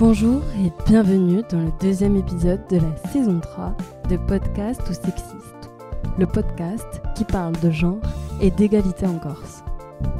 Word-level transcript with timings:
Bonjour 0.00 0.40
et 0.64 0.72
bienvenue 0.86 1.42
dans 1.50 1.60
le 1.60 1.70
deuxième 1.78 2.16
épisode 2.16 2.66
de 2.70 2.78
la 2.78 3.10
saison 3.12 3.38
3 3.38 3.76
de 4.08 4.16
Podcast 4.16 4.80
ou 4.88 4.94
Sexiste, 4.94 5.70
le 6.18 6.24
podcast 6.24 7.02
qui 7.14 7.24
parle 7.24 7.52
de 7.60 7.70
genre 7.70 8.00
et 8.40 8.50
d'égalité 8.50 9.04
en 9.04 9.18
Corse. 9.18 9.62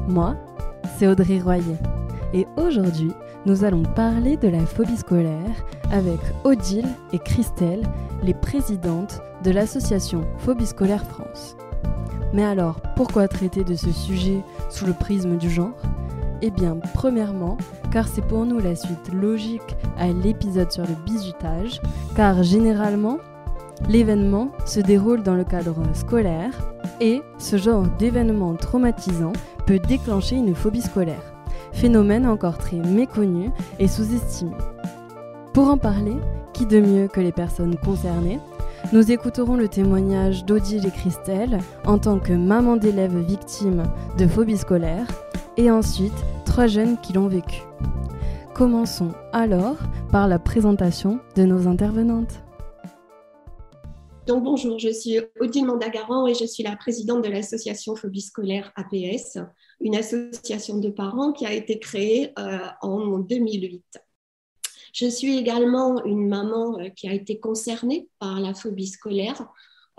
Moi, 0.07 0.37
c'est 0.98 1.07
Audrey 1.07 1.41
Royer 1.41 1.79
et 2.35 2.47
aujourd'hui, 2.59 3.11
nous 3.47 3.65
allons 3.65 3.85
parler 3.85 4.37
de 4.37 4.48
la 4.48 4.66
phobie 4.66 4.98
scolaire 4.98 5.65
avec 5.91 6.21
Odile 6.45 6.89
et 7.15 7.19
Christelle, 7.19 7.89
les 8.23 8.35
présidentes 8.35 9.23
de 9.45 9.51
l'association 9.51 10.27
Phobie 10.41 10.67
scolaire 10.67 11.07
France. 11.07 11.57
Mais 12.34 12.45
alors, 12.45 12.83
pourquoi 12.97 13.28
traiter 13.28 13.65
de 13.65 13.77
ce 13.77 13.91
sujet 13.92 14.42
sous 14.69 14.84
le 14.84 14.92
prisme 14.92 15.39
du 15.39 15.48
genre? 15.48 15.81
Eh 16.42 16.51
bien, 16.51 16.77
premièrement, 16.92 17.56
car 17.91 18.09
c'est 18.09 18.25
pour 18.25 18.45
nous 18.47 18.59
la 18.59 18.75
suite 18.75 19.12
logique 19.12 19.77
à 19.98 20.09
l'épisode 20.09 20.71
sur 20.71 20.85
le 20.85 20.95
bizutage, 21.05 21.81
car 22.17 22.43
généralement, 22.43 23.19
l'événement 23.89 24.51
se 24.67 24.81
déroule 24.81 25.23
dans 25.23 25.35
le 25.35 25.45
cadre 25.45 25.77
scolaire 25.95 26.53
et 27.01 27.23
ce 27.39 27.57
genre 27.57 27.87
d'événement 27.98 28.55
traumatisant 28.55 29.33
peut 29.67 29.79
déclencher 29.79 30.37
une 30.37 30.55
phobie 30.55 30.83
scolaire, 30.83 31.33
phénomène 31.73 32.27
encore 32.27 32.59
très 32.59 32.77
méconnu 32.77 33.51
et 33.79 33.89
sous-estimé. 33.89 34.53
Pour 35.53 35.69
en 35.69 35.79
parler, 35.79 36.17
qui 36.53 36.67
de 36.67 36.81
mieux 36.81 37.09
que 37.09 37.20
les 37.20 37.33
personnes 37.33 37.77
concernées? 37.77 38.39
Nous 38.93 39.12
écouterons 39.12 39.57
le 39.57 39.69
témoignage 39.69 40.45
d'Odile 40.45 40.87
et 40.87 40.91
Christelle 40.91 41.59
en 41.84 41.98
tant 41.98 42.19
que 42.19 42.33
maman 42.33 42.77
d'élèves 42.77 43.19
victimes 43.19 43.84
de 44.17 44.27
phobie 44.27 44.57
scolaire 44.57 45.07
et 45.57 45.70
ensuite 45.70 46.25
trois 46.45 46.67
jeunes 46.67 46.97
qui 47.03 47.12
l'ont 47.12 47.29
vécu. 47.29 47.62
Commençons 48.61 49.14
alors 49.33 49.78
par 50.12 50.28
la 50.28 50.39
présentation 50.39 51.19
de 51.34 51.44
nos 51.44 51.66
intervenantes. 51.66 52.42
Donc 54.27 54.44
bonjour, 54.44 54.78
je 54.78 54.91
suis 54.91 55.19
Odile 55.41 55.64
Mandagaran 55.64 56.27
et 56.27 56.34
je 56.34 56.44
suis 56.44 56.62
la 56.62 56.77
présidente 56.77 57.25
de 57.25 57.30
l'association 57.30 57.97
Phobie 57.97 58.20
scolaire 58.20 58.70
APS, 58.77 59.39
une 59.80 59.97
association 59.97 60.77
de 60.77 60.91
parents 60.91 61.33
qui 61.33 61.47
a 61.47 61.55
été 61.55 61.78
créée 61.78 62.34
euh, 62.39 62.58
en 62.83 63.20
2008. 63.20 63.83
Je 64.92 65.06
suis 65.06 65.39
également 65.39 66.05
une 66.05 66.28
maman 66.28 66.80
euh, 66.80 66.91
qui 66.91 67.08
a 67.08 67.14
été 67.14 67.41
concernée 67.41 68.11
par 68.19 68.41
la 68.41 68.52
phobie 68.52 68.89
scolaire. 68.89 69.48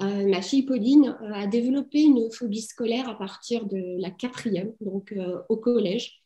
Euh, 0.03 0.29
ma 0.29 0.43
fille 0.43 0.67
Pauline 0.67 1.17
a 1.33 1.47
développé 1.47 2.01
une 2.01 2.31
phobie 2.31 2.61
scolaire 2.61 3.09
à 3.09 3.17
partir 3.17 3.65
de 3.65 3.99
la 3.99 4.11
quatrième, 4.11 4.73
donc 4.81 5.15
au 5.49 5.57
collège. 5.57 6.20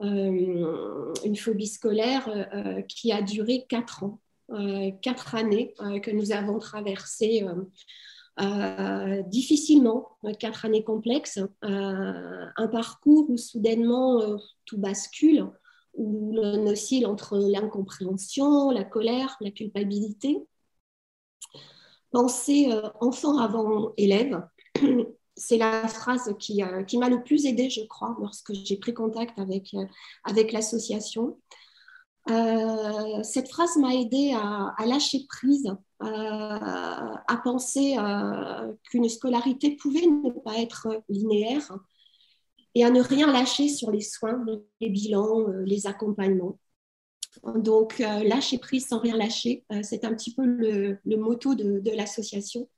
Une 0.00 1.36
phobie 1.36 1.66
scolaire 1.66 2.84
qui 2.88 3.12
a 3.12 3.22
duré 3.22 3.64
quatre 3.68 4.04
ans, 4.04 4.20
quatre 5.02 5.34
années 5.34 5.74
que 6.02 6.10
nous 6.10 6.32
avons 6.32 6.58
traversées 6.58 7.44
difficilement, 9.28 10.18
quatre 10.38 10.66
années 10.66 10.84
complexes, 10.84 11.40
un 11.62 12.68
parcours 12.70 13.30
où 13.30 13.36
soudainement 13.36 14.38
tout 14.66 14.78
bascule, 14.78 15.46
où 15.96 16.32
l'on 16.34 16.66
oscille 16.66 17.06
entre 17.06 17.38
l'incompréhension, 17.38 18.70
la 18.70 18.84
colère, 18.84 19.36
la 19.40 19.50
culpabilité. 19.50 20.38
Penser 22.10 22.70
euh, 22.70 22.88
enfant 23.00 23.38
avant 23.38 23.92
élève, 23.96 24.46
c'est 25.36 25.58
la 25.58 25.86
phrase 25.88 26.34
qui, 26.38 26.62
euh, 26.62 26.82
qui 26.82 26.98
m'a 26.98 27.08
le 27.08 27.22
plus 27.22 27.46
aidée, 27.46 27.70
je 27.70 27.82
crois, 27.82 28.16
lorsque 28.20 28.52
j'ai 28.52 28.76
pris 28.76 28.94
contact 28.94 29.38
avec, 29.38 29.74
euh, 29.74 29.84
l'association. 30.52 31.38
cette 33.22 33.48
phrase 33.48 33.76
m'a 33.76 33.94
aidée 33.94 34.32
à, 34.34 34.74
lâcher 34.86 35.26
prise, 35.28 35.70
à 36.00 37.40
penser 37.44 37.96
qu'une 38.90 39.08
scolarité 39.08 39.76
pouvait 39.76 40.06
ne 40.06 40.30
pas 40.30 40.58
être 40.58 41.02
linéaire, 41.08 41.70
et 42.76 42.84
à 42.84 42.90
ne 42.90 43.00
rien 43.00 43.32
lâcher 43.32 43.70
sur 43.70 43.90
les 43.90 44.02
soins, 44.02 44.44
les 44.82 44.90
bilans, 44.90 45.48
euh, 45.48 45.64
les 45.64 45.86
accompagnements. 45.86 46.58
Donc, 47.54 48.02
euh, 48.02 48.22
lâcher 48.22 48.58
prise 48.58 48.86
sans 48.88 48.98
rien 48.98 49.16
lâcher, 49.16 49.64
euh, 49.72 49.80
c'est 49.82 50.04
un 50.04 50.14
petit 50.14 50.34
peu 50.34 50.44
le, 50.44 50.98
motto 51.16 51.54
de 51.54 51.90
l'association. 51.96 52.68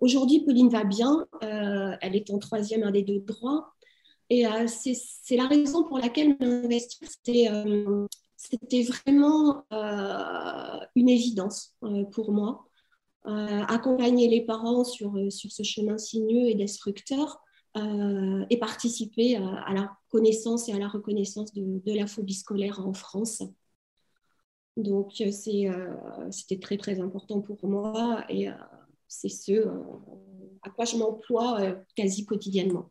Aujourd'hui, 0.00 0.44
Pauline 0.44 0.68
va 0.68 0.84
bien, 0.84 1.26
elle 1.40 2.14
est 2.14 2.30
en 2.30 2.38
troisième 2.38 2.82
année 2.84 3.02
de 3.02 3.18
droit, 3.18 3.74
et 4.30 4.44
c'est 4.66 5.36
la 5.36 5.46
raison 5.46 5.84
pour 5.84 5.98
laquelle 5.98 6.36
m'investir, 6.38 7.08
c'était 8.36 8.82
vraiment 8.82 9.64
une 10.94 11.08
évidence 11.08 11.74
pour 12.12 12.32
moi. 12.32 12.64
accompagner 13.24 14.28
les 14.28 14.44
parents 14.44 14.84
sur, 14.84 15.14
sur 15.30 15.50
ce 15.50 15.62
chemin 15.62 15.98
sinueux 15.98 16.48
et 16.48 16.54
destructeur, 16.54 17.40
euh, 17.78 18.46
et 18.50 18.58
participer 18.58 19.36
à, 19.36 19.72
la 19.74 19.96
connaissance 20.08 20.68
et 20.68 20.72
à 20.72 20.78
la 20.78 20.88
reconnaissance 20.88 21.52
de, 21.52 21.94
la 21.94 22.06
phobie 22.06 22.34
scolaire 22.34 22.80
en 22.84 22.94
France. 22.94 23.42
Donc, 24.76 25.20
euh, 25.20 25.30
c'était 26.30 26.58
très, 26.58 26.76
très 26.76 27.00
important 27.00 27.40
pour 27.40 27.68
moi 27.68 28.24
et 28.28 28.48
euh, 28.48 28.54
c'est 29.08 29.28
ce 29.28 29.66
à 30.62 30.70
quoi 30.70 30.84
je 30.84 30.96
m'emploie 30.96 31.60
quasi 31.96 32.24
quotidiennement. 32.24 32.90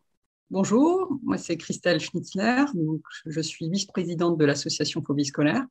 Bonjour, 0.49 1.09
moi 1.23 1.37
c'est 1.37 1.57
Christelle 1.57 1.99
Schnitzler, 1.99 2.65
donc 2.73 3.01
je 3.25 3.41
suis 3.41 3.69
vice-présidente 3.69 4.37
de 4.37 4.45
l'association 4.45 5.03
Phobie 5.03 5.25
scolaire. 5.25 5.65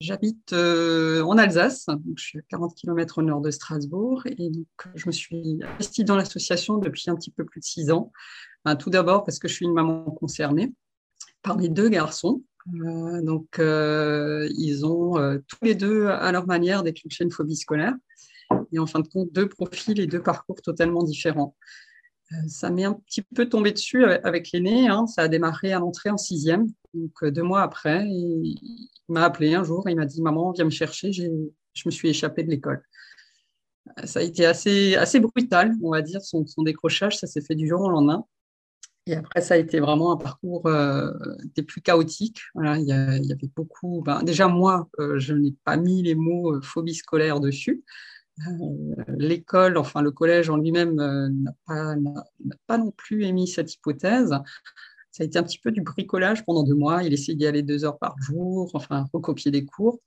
J'habite 0.00 0.52
en 0.52 1.38
Alsace, 1.38 1.86
donc 1.86 2.18
je 2.18 2.24
suis 2.24 2.38
à 2.38 2.42
40 2.48 2.74
km 2.74 3.18
au 3.18 3.22
nord 3.22 3.40
de 3.40 3.50
Strasbourg, 3.50 4.22
et 4.26 4.50
donc 4.50 4.66
je 4.94 5.06
me 5.06 5.12
suis 5.12 5.60
investie 5.62 6.04
dans 6.04 6.16
l'association 6.16 6.78
depuis 6.78 7.08
un 7.08 7.14
petit 7.14 7.30
peu 7.30 7.44
plus 7.44 7.60
de 7.60 7.64
six 7.64 7.90
ans 7.90 8.10
tout 8.74 8.88
d'abord 8.88 9.24
parce 9.24 9.38
que 9.38 9.46
je 9.46 9.54
suis 9.54 9.66
une 9.66 9.74
maman 9.74 10.04
concernée 10.04 10.72
par 11.42 11.58
mes 11.58 11.68
deux 11.68 11.90
garçons. 11.90 12.42
Euh, 12.82 13.20
donc, 13.20 13.58
euh, 13.58 14.48
ils 14.56 14.86
ont 14.86 15.18
euh, 15.18 15.38
tous 15.46 15.62
les 15.62 15.74
deux, 15.74 16.06
à 16.06 16.32
leur 16.32 16.46
manière, 16.46 16.82
déclenché 16.82 17.24
une 17.24 17.30
phobie 17.30 17.56
scolaire. 17.56 17.92
Et 18.72 18.78
en 18.78 18.86
fin 18.86 19.00
de 19.00 19.08
compte, 19.08 19.32
deux 19.32 19.48
profils 19.48 19.98
et 19.98 20.06
deux 20.06 20.22
parcours 20.22 20.60
totalement 20.62 21.02
différents. 21.02 21.56
ça 22.48 22.70
m'est 22.70 22.84
un 22.84 22.94
petit 22.94 23.22
peu 23.22 23.48
tombé 23.48 23.72
dessus 23.72 24.04
avec, 24.04 24.52
l'aîné. 24.52 24.88
Hein. 24.88 25.06
Ça 25.06 25.22
a 25.22 25.28
démarré 25.28 25.72
à 25.72 25.78
l'entrée 25.78 26.10
en 26.10 26.18
sixième, 26.18 26.66
donc 26.94 27.24
deux 27.24 27.42
mois 27.42 27.62
après. 27.62 28.06
il 28.08 28.58
m'a 29.08 29.24
appelé 29.24 29.54
un 29.54 29.64
jour 29.64 29.88
il 29.88 29.96
m'a 29.96 30.06
dit 30.06 30.22
Maman, 30.22 30.52
viens 30.52 30.64
me 30.64 30.70
chercher, 30.70 31.12
je 31.12 31.82
me 31.86 31.90
suis 31.90 32.08
échappée 32.08 32.42
de 32.42 32.50
l'école. 32.50 32.82
Ça 34.04 34.20
a 34.20 34.22
été 34.22 34.46
assez, 34.46 34.96
assez 34.96 35.20
brutal, 35.20 35.72
on 35.82 35.90
va 35.90 36.02
dire, 36.02 36.22
son, 36.22 36.44
décrochage. 36.58 37.18
Ça 37.18 37.26
s'est 37.26 37.42
fait 37.42 37.54
du 37.54 37.68
jour 37.68 37.82
au 37.82 37.90
lendemain. 37.90 38.24
Et 39.06 39.14
après, 39.14 39.42
ça 39.42 39.54
a 39.54 39.56
été 39.58 39.80
vraiment 39.80 40.12
un 40.12 40.16
parcours 40.16 40.66
euh, 40.66 41.12
des 41.54 41.62
plus 41.62 41.82
chaotiques. 41.82 42.40
Il, 42.54 42.84
y 42.86 42.92
avait 42.92 43.50
beaucoup. 43.54 44.02
Ben, 44.02 44.22
déjà, 44.22 44.48
moi, 44.48 44.88
euh, 44.98 45.18
je 45.18 45.34
n'ai 45.34 45.54
pas 45.64 45.76
mis 45.76 46.02
les 46.02 46.14
mots 46.14 46.54
euh, 46.54 46.60
phobie 46.62 46.94
scolaire 46.94 47.40
dessus. 47.40 47.84
L'école, 49.16 49.76
enfin 49.76 50.02
le 50.02 50.10
collège 50.10 50.50
en 50.50 50.56
lui-même, 50.56 50.94
n'a 50.96 51.54
pas, 52.66 52.78
non 52.78 52.90
plus 52.90 53.24
émis 53.24 53.48
cette 53.48 53.72
hypothèse. 53.74 54.30
Ça 55.12 55.22
a 55.22 55.26
été 55.26 55.38
un 55.38 55.44
petit 55.44 55.58
peu 55.58 55.70
du 55.70 55.82
bricolage 55.82 56.44
pendant 56.44 56.64
deux 56.64 56.74
mois. 56.74 57.04
Il 57.04 57.12
essayait 57.12 57.36
d'y 57.36 57.46
aller 57.46 57.62
deux 57.62 57.84
heures 57.84 57.98
par 57.98 58.16
jour, 58.20 58.70
enfin 58.74 59.06
recopier 59.12 59.50
des 59.50 59.64
cours. 59.64 60.00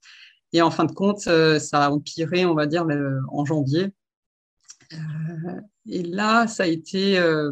Et 0.51 0.61
en 0.61 0.71
fin 0.71 0.85
de 0.85 0.91
compte, 0.91 1.19
ça 1.19 1.85
a 1.85 1.89
empiré, 1.89 2.45
on 2.45 2.53
va 2.53 2.65
dire, 2.65 2.85
en 3.31 3.45
janvier. 3.45 3.93
Euh, 4.93 5.61
et 5.87 6.03
là, 6.03 6.47
ça 6.47 6.63
a 6.63 6.67
été, 6.67 7.17
euh, 7.19 7.51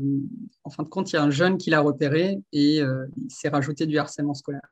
en 0.64 0.70
fin 0.70 0.84
de 0.84 0.90
compte, 0.90 1.12
il 1.12 1.16
y 1.16 1.20
a 1.20 1.24
un 1.24 1.32
jeune 1.32 1.58
qui 1.58 1.70
l'a 1.70 1.82
repéré 1.82 2.40
et 2.52 2.82
euh, 2.82 3.06
il 3.18 3.32
s'est 3.32 3.50
rajouté 3.50 3.86
du 3.86 3.98
harcèlement 3.98 4.34
scolaire. 4.34 4.70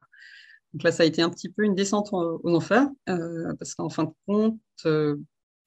Donc 0.74 0.84
là, 0.84 0.92
ça 0.92 1.04
a 1.04 1.06
été 1.06 1.22
un 1.22 1.30
petit 1.30 1.50
peu 1.50 1.64
une 1.64 1.76
descente 1.76 2.10
aux 2.14 2.56
enfers, 2.56 2.88
parce 3.06 3.76
qu'en 3.76 3.90
fin 3.90 4.06
de 4.06 4.12
compte, 4.26 4.60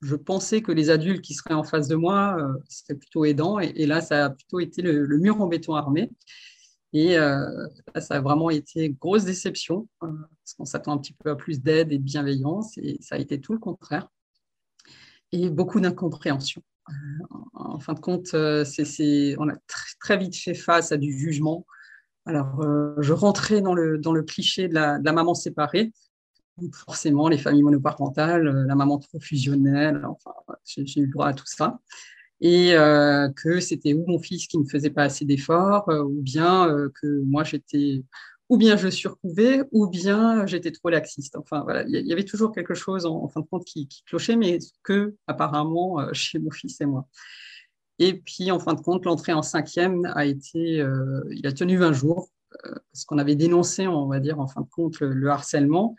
je 0.03 0.17
pensais 0.17 0.63
que 0.63 0.73
les 0.73 0.91
adultes 0.91 1.23
qui 1.23 1.35
seraient 1.35 1.55
en 1.55 1.65
face 1.65 1.89
de 1.89 1.97
moi, 1.97 2.37
c'était 2.69 2.95
plutôt 2.95 3.25
aidant, 3.25 3.59
et, 3.59 3.87
là, 3.87 4.01
ça 4.01 4.27
a 4.27 4.31
plutôt 4.31 4.61
été 4.61 4.83
le, 4.83 5.19
mur 5.19 5.41
en 5.41 5.47
béton 5.47 5.75
armé. 5.75 6.11
Et 6.93 7.17
là, 7.17 8.01
ça 8.01 8.17
a 8.17 8.21
vraiment 8.21 8.51
été 8.51 8.91
grosse 8.91 9.25
déception, 9.25 9.89
parce 10.01 10.55
qu'on 10.57 10.65
s'attend 10.65 10.93
un 10.93 10.99
petit 10.99 11.15
peu 11.15 11.31
à 11.31 11.37
plus 11.37 11.61
d'aide 11.61 11.93
et 11.93 11.99
de 11.99 12.03
bienveillance, 12.03 12.77
et 12.79 12.99
ça 13.01 13.15
a 13.15 13.19
été 13.19 13.41
tout 13.41 13.53
le 13.53 13.59
contraire. 13.59 14.09
Et 15.33 15.51
beaucoup 15.51 15.81
d'incompréhension. 15.81 16.63
Euh, 16.89 16.93
en 17.55 17.81
fin 17.81 17.95
de 17.95 18.01
compte, 18.01 18.35
euh, 18.35 18.65
on 19.39 19.49
a 19.49 19.55
très 20.01 20.17
vite 20.17 20.37
fait 20.37 20.55
face 20.55 20.93
à 20.93 20.97
du 20.97 21.17
jugement. 21.17 21.67
Alors, 22.27 22.61
euh, 22.61 22.95
je 23.01 23.13
rentrais 23.13 23.61
dans 23.61 23.75
le 23.75 24.23
cliché 24.23 24.69
de 24.69 24.75
la, 24.75 24.99
maman 24.99 25.35
séparée. 25.35 25.93
Forcément, 26.73 27.29
les 27.29 27.39
familles 27.39 27.63
monoparentales, 27.63 28.67
la 28.67 28.75
maman 28.75 28.99
trop 28.99 29.21
fusionnelle, 29.21 30.05
enfin, 30.05 30.33
j'ai 30.65 31.01
eu 31.01 31.09
droit 31.09 31.29
à 31.29 31.35
tout 31.35 31.47
ça. 31.47 31.81
Et 32.41 32.75
que 33.37 33.61
c'était 33.61 33.95
ou 33.95 34.05
mon 34.07 34.19
fils 34.19 34.47
qui 34.47 34.59
ne 34.59 34.65
faisait 34.65 34.91
pas 34.91 35.05
assez 35.05 35.25
d'efforts, 35.25 35.89
ou 35.89 36.21
bien 36.23 36.69
que 37.01 37.23
moi, 37.23 37.45
j'étais 37.45 38.03
ou 38.49 38.57
bien 38.57 38.77
je 38.77 38.89
surcouvais, 38.89 39.63
ou 39.73 39.89
bien 39.89 40.47
j'étais 40.47 40.71
trop 40.71 40.89
laxiste. 40.89 41.37
Enfin, 41.37 41.63
voilà, 41.63 41.85
il 41.89 42.07
y 42.07 42.13
avait 42.13 42.25
toujours 42.25 42.53
quelque 42.53 42.75
chose 42.75 43.07
en, 43.07 43.29
fin 43.29 43.41
de 43.41 43.47
compte 43.47 43.65
qui, 43.65 43.89
clochait, 44.07 44.37
mais 44.37 44.59
que 44.83 45.17
apparemment 45.27 46.01
euh, 46.01 46.13
chez 46.13 46.39
mon 46.39 46.51
fils 46.51 46.81
et 46.81 46.87
moi. 46.87 47.09
Et 47.99 48.15
puis, 48.15 48.51
en 48.51 48.61
fin 48.61 48.75
de 48.75 48.81
compte, 48.81 49.05
l'entrée 49.05 49.33
en 49.33 49.43
cinquième 49.43 50.05
a 50.15 50.27
été, 50.27 50.81
euh, 50.81 51.23
il 51.33 51.47
a 51.47 51.53
tenu 51.53 51.79
20 51.79 51.93
jours, 51.93 52.29
euh, 52.67 52.75
parce 52.93 53.05
qu'on 53.05 53.19
avait 53.19 53.37
dénoncé, 53.37 53.87
on 53.89 54.07
va 54.07 54.21
dire, 54.21 54.39
en 54.39 54.47
fin 54.47 54.61
de 54.61 54.69
compte, 54.69 55.01
le, 55.01 55.29
harcèlement. 55.29 55.97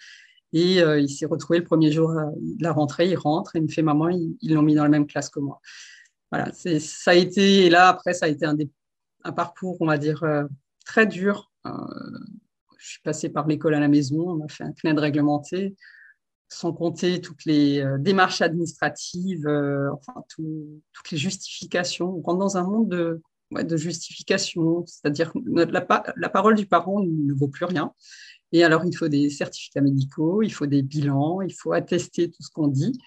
Et 0.53 0.77
il 0.77 1.09
s'est 1.09 1.25
retrouvé 1.25 1.59
le 1.59 1.65
premier 1.65 1.91
jour 1.91 2.09
de 2.09 2.63
la 2.63 2.71
rentrée, 2.71 3.09
il 3.09 3.17
rentre 3.17 3.55
et 3.55 3.59
il 3.59 3.63
me 3.63 3.67
fait 3.67 3.81
Maman, 3.81 4.09
ils 4.09 4.53
l'ont 4.53 4.61
mis 4.61 4.75
dans 4.75 4.83
la 4.83 4.89
même 4.89 5.05
classe 5.05 5.29
que 5.29 5.41
moi. 5.41 5.59
Voilà, 6.31 6.51
ça 6.53 7.11
a 7.11 7.15
été, 7.15 7.65
et 7.65 7.69
là, 7.69 7.89
après, 7.89 8.13
ça 8.13 8.27
a 8.27 8.29
été 8.29 8.45
un, 8.45 9.31
parcours, 9.33 9.77
on 9.81 9.87
va 9.87 9.97
dire, 9.97 10.23
très 10.85 11.05
dur 11.05 11.51
euh, 11.67 12.19
je 12.77 12.91
suis 12.91 13.01
passée 13.01 13.29
par 13.29 13.47
l'école 13.47 13.73
à 13.73 13.79
la 13.79 13.87
maison, 13.87 14.29
on 14.29 14.45
a 14.45 14.47
fait 14.47 14.63
un 14.63 14.73
CNED 14.73 14.99
réglementé, 14.99 15.75
sans 16.47 16.71
compter 16.71 17.19
toutes 17.19 17.43
les 17.45 17.81
euh, 17.81 17.97
démarches 17.97 18.41
administratives, 18.41 19.47
euh, 19.47 19.89
enfin 19.93 20.13
toutes 20.29 21.11
les 21.11 21.17
justifications. 21.17 22.15
On 22.17 22.21
rentre 22.21 22.39
dans 22.39 22.57
un 22.57 22.63
monde 22.63 22.89
de, 22.89 23.21
de 23.51 23.77
justification, 23.77 24.85
c'est-à-dire 24.85 25.33
la, 25.45 25.85
la, 26.15 26.29
parole 26.29 26.55
du 26.55 26.65
parent 26.65 27.01
ne 27.01 27.33
vaut 27.33 27.49
plus 27.49 27.65
rien. 27.65 27.93
Et 28.51 28.63
alors, 28.63 28.85
il 28.85 28.95
faut 28.95 29.07
des 29.07 29.29
certificats 29.29 29.81
médicaux, 29.81 30.41
il 30.41 30.51
faut 30.51 30.65
des 30.65 30.81
bilans, 30.81 31.41
il 31.41 31.53
faut 31.53 31.73
attester 31.73 32.29
tout 32.29 32.43
ce 32.43 32.49
qu'on 32.49 32.67
dit. 32.67 32.97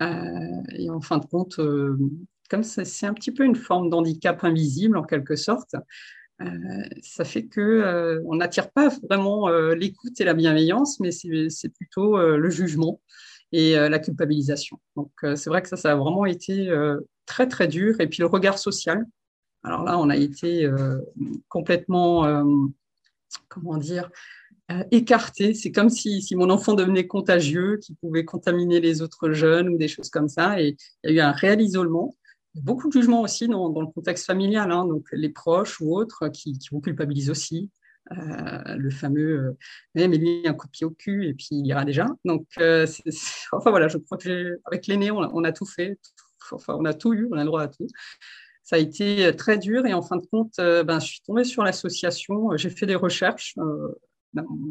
et 0.00 0.90
en 0.90 1.00
fin 1.00 1.18
de 1.18 1.26
compte, 1.26 1.58
comme 2.50 2.62
c'est 2.62 3.06
un 3.06 3.14
petit 3.14 3.32
peu 3.32 3.44
une 3.44 3.56
forme 3.56 3.90
d'handicap 3.90 4.44
invisible 4.44 4.96
en 4.96 5.02
quelque 5.02 5.36
sorte, 5.36 5.74
euh, 6.42 6.46
ça 7.02 7.24
fait 7.24 7.46
que 7.46 7.60
euh, 7.60 8.20
on 8.26 8.36
n'attire 8.36 8.70
pas 8.70 8.88
vraiment 9.08 9.48
euh, 9.48 9.74
l'écoute 9.74 10.20
et 10.20 10.24
la 10.24 10.34
bienveillance, 10.34 10.98
mais 11.00 11.12
c'est 11.12 11.68
plutôt 11.68 12.18
le 12.18 12.50
jugement 12.50 13.00
et 13.52 13.74
la 13.74 13.98
culpabilisation. 14.00 14.80
Donc 14.96 15.12
c'est 15.22 15.46
vrai 15.46 15.62
que 15.62 15.68
ça, 15.68 15.76
ça 15.76 15.92
a 15.92 15.94
vraiment 15.94 16.26
été 16.26 16.74
très 17.24 17.46
très 17.46 17.68
dur. 17.68 18.00
Et 18.00 18.08
puis 18.08 18.18
le 18.18 18.26
regard 18.26 18.58
social. 18.58 19.04
Alors 19.62 19.84
là, 19.84 19.96
on 19.98 20.10
a 20.10 20.16
été 20.16 20.68
complètement, 21.48 22.44
comment 23.48 23.76
dire, 23.76 24.10
écarté. 24.90 25.54
C'est 25.54 25.72
comme 25.72 25.90
si, 25.90 26.22
si, 26.22 26.36
mon 26.36 26.50
enfant 26.50 26.74
devenait 26.74 27.06
contagieux, 27.06 27.78
qu'il 27.82 27.96
pouvait 27.96 28.24
contaminer 28.24 28.80
les 28.80 29.02
autres 29.02 29.32
jeunes 29.32 29.68
ou 29.68 29.76
des 29.76 29.88
choses 29.88 30.10
comme 30.10 30.28
ça. 30.28 30.60
Et 30.60 30.76
il 31.04 31.14
y 31.14 31.20
a 31.20 31.24
eu 31.24 31.26
un 31.26 31.32
réel 31.32 31.60
isolement 31.60 32.14
beaucoup 32.54 32.88
de 32.88 32.92
jugements 32.92 33.22
aussi 33.22 33.48
dans, 33.48 33.68
le 33.68 33.86
contexte 33.86 34.26
familial, 34.26 34.70
hein, 34.70 34.84
donc 34.86 35.06
les 35.12 35.28
proches 35.28 35.80
ou 35.80 35.96
autres 35.96 36.28
qui, 36.28 36.58
vous 36.70 36.80
culpabilisent 36.80 37.30
aussi. 37.30 37.70
Euh, 38.12 38.76
le 38.76 38.90
fameux 38.90 39.38
euh, 39.38 39.58
eh, 39.94 40.08
mais 40.08 40.18
lui 40.18 40.46
un 40.46 40.52
coup 40.52 40.66
de 40.66 40.70
pied 40.70 40.84
au 40.84 40.90
cul 40.90 41.26
et 41.26 41.32
puis 41.32 41.48
il 41.52 41.66
ira 41.66 41.86
déjà 41.86 42.06
donc 42.26 42.46
euh, 42.58 42.86
enfin 43.52 43.70
voilà 43.70 43.88
je 43.88 43.96
crois 43.96 44.18
que 44.18 44.60
avec 44.66 44.86
l'aîné 44.88 45.10
on, 45.10 45.42
a 45.42 45.52
tout 45.52 45.64
fait 45.64 45.98
enfin 46.52 46.76
on 46.78 46.84
a 46.84 46.92
tout 46.92 47.14
eu 47.14 47.26
on 47.32 47.38
a 47.38 47.40
le 47.40 47.46
droit 47.46 47.62
à 47.62 47.68
tout 47.68 47.86
ça 48.62 48.76
a 48.76 48.78
été 48.78 49.34
très 49.36 49.56
dur 49.56 49.86
et 49.86 49.94
en 49.94 50.02
fin 50.02 50.16
de 50.18 50.26
compte 50.26 50.52
ben, 50.58 51.00
je 51.00 51.06
suis 51.06 51.22
tombée 51.22 51.44
sur 51.44 51.64
l'association 51.64 52.54
j'ai 52.58 52.68
fait 52.68 52.84
des 52.84 52.94
recherches 52.94 53.54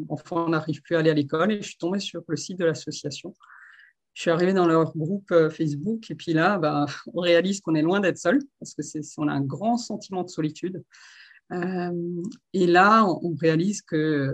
enfant 0.08 0.48
n'arrive 0.48 0.82
plus 0.82 0.96
à 0.96 1.00
aller 1.00 1.10
à 1.10 1.14
l'école 1.14 1.52
et 1.52 1.62
je 1.62 1.68
suis 1.68 1.78
tombée 1.78 2.00
sur 2.00 2.22
le 2.26 2.36
site 2.36 2.58
de 2.58 2.64
l'association 2.64 3.34
je 4.14 4.22
suis 4.22 4.30
arrivée 4.30 4.52
dans 4.52 4.66
leur 4.66 4.96
groupe 4.96 5.30
euh, 5.32 5.50
Facebook 5.50 6.10
et 6.10 6.14
puis 6.14 6.32
là, 6.32 6.58
bah, 6.58 6.86
on 7.12 7.20
réalise 7.20 7.60
qu'on 7.60 7.74
est 7.74 7.82
loin 7.82 8.00
d'être 8.00 8.18
seul 8.18 8.40
parce 8.58 8.74
que 8.74 8.82
c'est, 8.82 9.00
on 9.18 9.28
a 9.28 9.32
un 9.32 9.42
grand 9.42 9.76
sentiment 9.76 10.22
de 10.22 10.28
solitude. 10.28 10.82
Euh, 11.52 12.22
et 12.52 12.66
là, 12.66 13.04
on, 13.04 13.34
réalise 13.34 13.82
que 13.82 14.32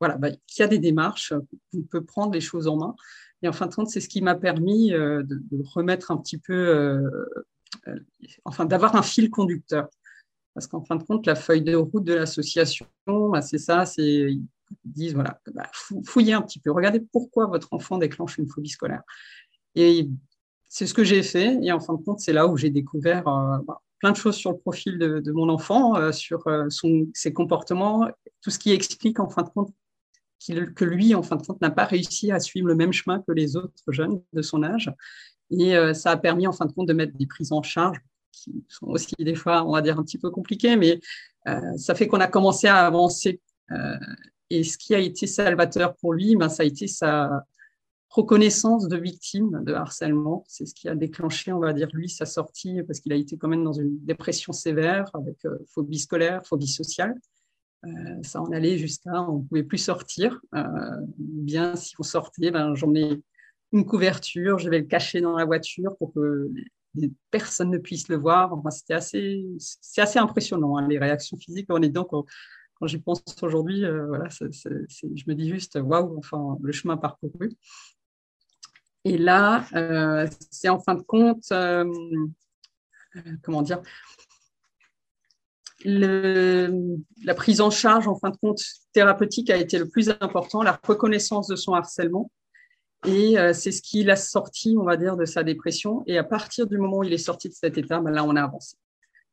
voilà, 0.00 0.16
bah, 0.16 0.30
qu'il 0.46 0.60
y 0.60 0.62
a 0.62 0.68
des 0.68 0.78
démarches, 0.78 1.34
qu'on 1.72 1.82
peut 1.82 2.04
prendre 2.04 2.32
les 2.32 2.40
choses 2.40 2.68
en 2.68 2.76
main. 2.76 2.94
Et 3.42 3.48
en 3.48 3.52
fin 3.52 3.66
de 3.66 3.74
compte, 3.74 3.88
c'est 3.88 4.00
ce 4.00 4.08
qui 4.08 4.22
m'a 4.22 4.34
permis 4.34 4.92
euh, 4.94 5.22
de, 5.24 5.62
remettre 5.74 6.10
un 6.10 6.16
petit 6.16 6.38
peu, 6.38 7.02
enfin, 8.44 8.64
d'avoir 8.64 8.96
un 8.96 9.02
fil 9.02 9.30
conducteur. 9.30 9.88
Parce 10.54 10.66
qu'en 10.66 10.82
fin 10.82 10.96
de 10.96 11.02
compte, 11.02 11.26
la 11.26 11.34
feuille 11.34 11.62
de 11.62 11.74
route 11.74 12.04
de 12.04 12.14
l'association, 12.14 12.86
bah, 13.06 13.42
c'est 13.42 13.58
ça, 13.58 13.84
c'est 13.84 14.38
disent 14.84 15.14
voilà, 15.14 15.40
bah, 15.54 15.70
fouillez 16.04 16.32
un 16.32 16.42
petit 16.42 16.58
peu, 16.58 16.70
regardez 16.72 17.00
pourquoi 17.00 17.46
votre 17.46 17.72
enfant 17.72 17.98
déclenche 17.98 18.38
une 18.38 18.48
phobie 18.48 18.68
scolaire. 18.68 19.02
Et 19.74 20.08
c'est 20.68 20.86
ce 20.86 20.94
que 20.94 21.04
j'ai 21.04 21.22
fait. 21.22 21.58
Et 21.62 21.72
en 21.72 21.80
fin 21.80 21.94
de 21.94 22.02
compte, 22.02 22.20
c'est 22.20 22.32
là 22.32 22.46
où 22.46 22.56
j'ai 22.56 22.70
découvert 22.70 23.26
euh, 23.26 23.58
bah, 23.66 23.82
plein 23.98 24.12
de 24.12 24.16
choses 24.16 24.36
sur 24.36 24.52
le 24.52 24.58
profil 24.58 24.98
de, 24.98 25.32
mon 25.32 25.48
enfant, 25.48 25.96
euh, 25.96 26.12
sur 26.12 26.46
euh, 26.46 26.66
son, 26.68 27.08
ses 27.14 27.32
comportements, 27.32 28.08
tout 28.42 28.50
ce 28.50 28.58
qui 28.58 28.72
explique 28.72 29.18
en 29.18 29.28
fin 29.28 29.42
de 29.42 29.48
compte 29.48 29.72
que 30.76 30.84
lui, 30.84 31.16
en 31.16 31.22
fin 31.24 31.34
de 31.34 31.44
compte, 31.44 31.60
n'a 31.60 31.70
pas 31.70 31.84
réussi 31.84 32.30
à 32.30 32.38
suivre 32.38 32.68
le 32.68 32.76
même 32.76 32.92
chemin 32.92 33.18
que 33.26 33.32
les 33.32 33.56
autres 33.56 33.72
jeunes 33.88 34.22
de 34.32 34.40
son 34.40 34.62
âge. 34.62 34.92
Et 35.50 35.74
ça 35.94 36.12
a 36.12 36.16
permis, 36.16 36.46
en 36.46 36.52
fin 36.52 36.64
de 36.64 36.72
compte, 36.72 36.86
de 36.86 36.92
mettre 36.92 37.18
des 37.18 37.26
prises 37.26 37.50
en 37.50 37.60
charge 37.62 37.98
qui 38.30 38.64
sont 38.68 38.86
aussi 38.86 39.16
des 39.18 39.34
fois, 39.34 39.64
on 39.64 39.72
va 39.72 39.82
dire, 39.82 39.98
un 39.98 40.04
petit 40.04 40.16
peu 40.16 40.30
compliquées, 40.30 40.76
mais 40.76 41.00
ça 41.76 41.96
fait 41.96 42.06
qu'on 42.06 42.20
a 42.20 42.28
commencé 42.28 42.68
à 42.68 42.86
avancer 42.86 43.40
et 44.50 44.64
ce 44.64 44.78
qui 44.78 44.94
a 44.94 44.98
été 44.98 45.26
salvateur 45.26 45.96
pour 45.96 46.12
lui, 46.12 46.36
ben, 46.36 46.48
ça 46.48 46.62
a 46.62 46.66
été 46.66 46.86
sa 46.86 47.44
reconnaissance 48.08 48.88
de 48.88 48.96
victime 48.96 49.62
de 49.64 49.74
harcèlement. 49.74 50.44
C'est 50.48 50.66
ce 50.66 50.74
qui 50.74 50.88
a 50.88 50.94
déclenché, 50.94 51.52
on 51.52 51.60
va 51.60 51.72
dire, 51.72 51.88
lui, 51.92 52.08
sa 52.08 52.24
sortie, 52.24 52.82
parce 52.86 53.00
qu'il 53.00 53.12
a 53.12 53.16
été 53.16 53.36
quand 53.36 53.48
même 53.48 53.64
dans 53.64 53.74
une 53.74 53.98
dépression 54.04 54.52
sévère, 54.52 55.04
avec 55.14 55.44
euh, 55.44 55.58
phobie 55.74 55.98
scolaire, 55.98 56.44
phobie 56.46 56.68
sociale. 56.68 57.14
Euh, 57.84 58.22
ça 58.22 58.40
en 58.40 58.50
allait 58.50 58.78
jusqu'à 58.78 59.22
on 59.22 59.38
ne 59.38 59.42
pouvait 59.44 59.62
plus 59.62 59.78
sortir. 59.78 60.40
Euh, 60.54 60.62
bien, 61.18 61.76
si 61.76 61.94
on 61.98 62.02
sortait, 62.02 62.50
ben, 62.50 62.74
j'en 62.74 62.94
ai 62.94 63.22
une 63.72 63.84
couverture, 63.84 64.58
je 64.58 64.70
vais 64.70 64.78
le 64.78 64.86
cacher 64.86 65.20
dans 65.20 65.36
la 65.36 65.44
voiture 65.44 65.94
pour 65.98 66.14
que 66.14 66.50
personne 67.30 67.70
ne 67.70 67.78
puisse 67.78 68.08
le 68.08 68.16
voir. 68.16 68.54
Enfin, 68.54 68.70
c'était 68.70 68.94
assez, 68.94 69.44
c'est 69.58 70.00
assez 70.00 70.18
impressionnant, 70.18 70.78
hein, 70.78 70.88
les 70.88 70.98
réactions 70.98 71.36
physiques. 71.36 71.66
On 71.68 71.82
est 71.82 71.90
donc 71.90 72.08
quand 72.78 72.86
j'y 72.86 72.98
pense 72.98 73.22
aujourd'hui, 73.42 73.84
euh, 73.84 74.06
voilà, 74.06 74.28
je 74.28 75.24
me 75.26 75.34
dis 75.34 75.48
juste 75.48 75.78
waouh, 75.80 76.16
enfin, 76.18 76.56
le 76.62 76.72
chemin 76.72 76.96
parcouru. 76.96 77.50
Et 79.04 79.18
là, 79.18 79.66
euh, 79.74 80.28
c'est 80.50 80.68
en 80.68 80.78
fin 80.78 80.94
de 80.94 81.02
compte, 81.02 81.44
euh, 81.52 81.84
comment 83.42 83.62
dire, 83.62 83.80
la 85.84 87.34
prise 87.34 87.60
en 87.60 87.70
charge, 87.70 88.06
en 88.08 88.16
fin 88.16 88.30
de 88.30 88.36
compte, 88.36 88.60
thérapeutique 88.92 89.50
a 89.50 89.56
été 89.56 89.78
le 89.78 89.88
plus 89.88 90.10
important, 90.20 90.62
la 90.62 90.78
reconnaissance 90.82 91.46
de 91.48 91.56
son 91.56 91.72
harcèlement. 91.72 92.30
Et 93.06 93.36
c'est 93.54 93.70
ce 93.70 93.80
qui 93.80 94.02
l'a 94.02 94.16
sorti, 94.16 94.74
on 94.76 94.82
va 94.82 94.96
dire, 94.96 95.16
de 95.16 95.24
sa 95.24 95.44
dépression. 95.44 96.02
Et 96.08 96.18
à 96.18 96.24
partir 96.24 96.66
du 96.66 96.78
moment 96.78 96.98
où 96.98 97.04
il 97.04 97.12
est 97.12 97.16
sorti 97.16 97.48
de 97.48 97.54
cet 97.54 97.78
état, 97.78 98.00
ben 98.00 98.10
là, 98.10 98.24
on 98.24 98.34
a 98.34 98.42
avancé. 98.42 98.76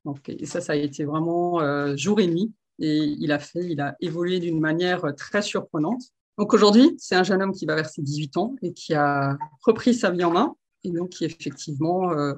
Donc, 0.06 0.30
et 0.30 0.46
ça, 0.46 0.62
ça 0.62 0.74
a 0.74 0.76
été 0.76 1.04
vraiment 1.04 1.96
jour 1.96 2.20
et 2.20 2.28
nuit. 2.28 2.54
Et 2.80 2.98
il 2.98 3.32
a 3.32 3.40
fait, 3.40 3.66
il 3.66 3.80
a 3.82 3.96
évolué 4.02 4.40
d'une 4.40 4.60
manière 4.60 5.14
très 5.16 5.42
surprenante. 5.42 6.02
Donc 6.38 6.54
aujourd'hui, 6.54 6.96
c'est 6.98 7.16
un 7.16 7.24
jeune 7.24 7.42
homme 7.42 7.54
qui 7.54 7.66
va 7.66 7.76
vers 7.76 7.90
ses 7.90 8.02
18 8.02 8.38
ans 8.38 8.56
et 8.62 8.74
qui 8.74 8.94
a 8.94 9.38
repris 9.62 9.94
sa 9.94 10.12
vie 10.12 10.24
en 10.24 10.32
main 10.32 10.56
et 10.84 10.92
donc 10.92 11.10
qui 11.10 11.26
effectivement 11.26 12.12
euh, 12.12 12.34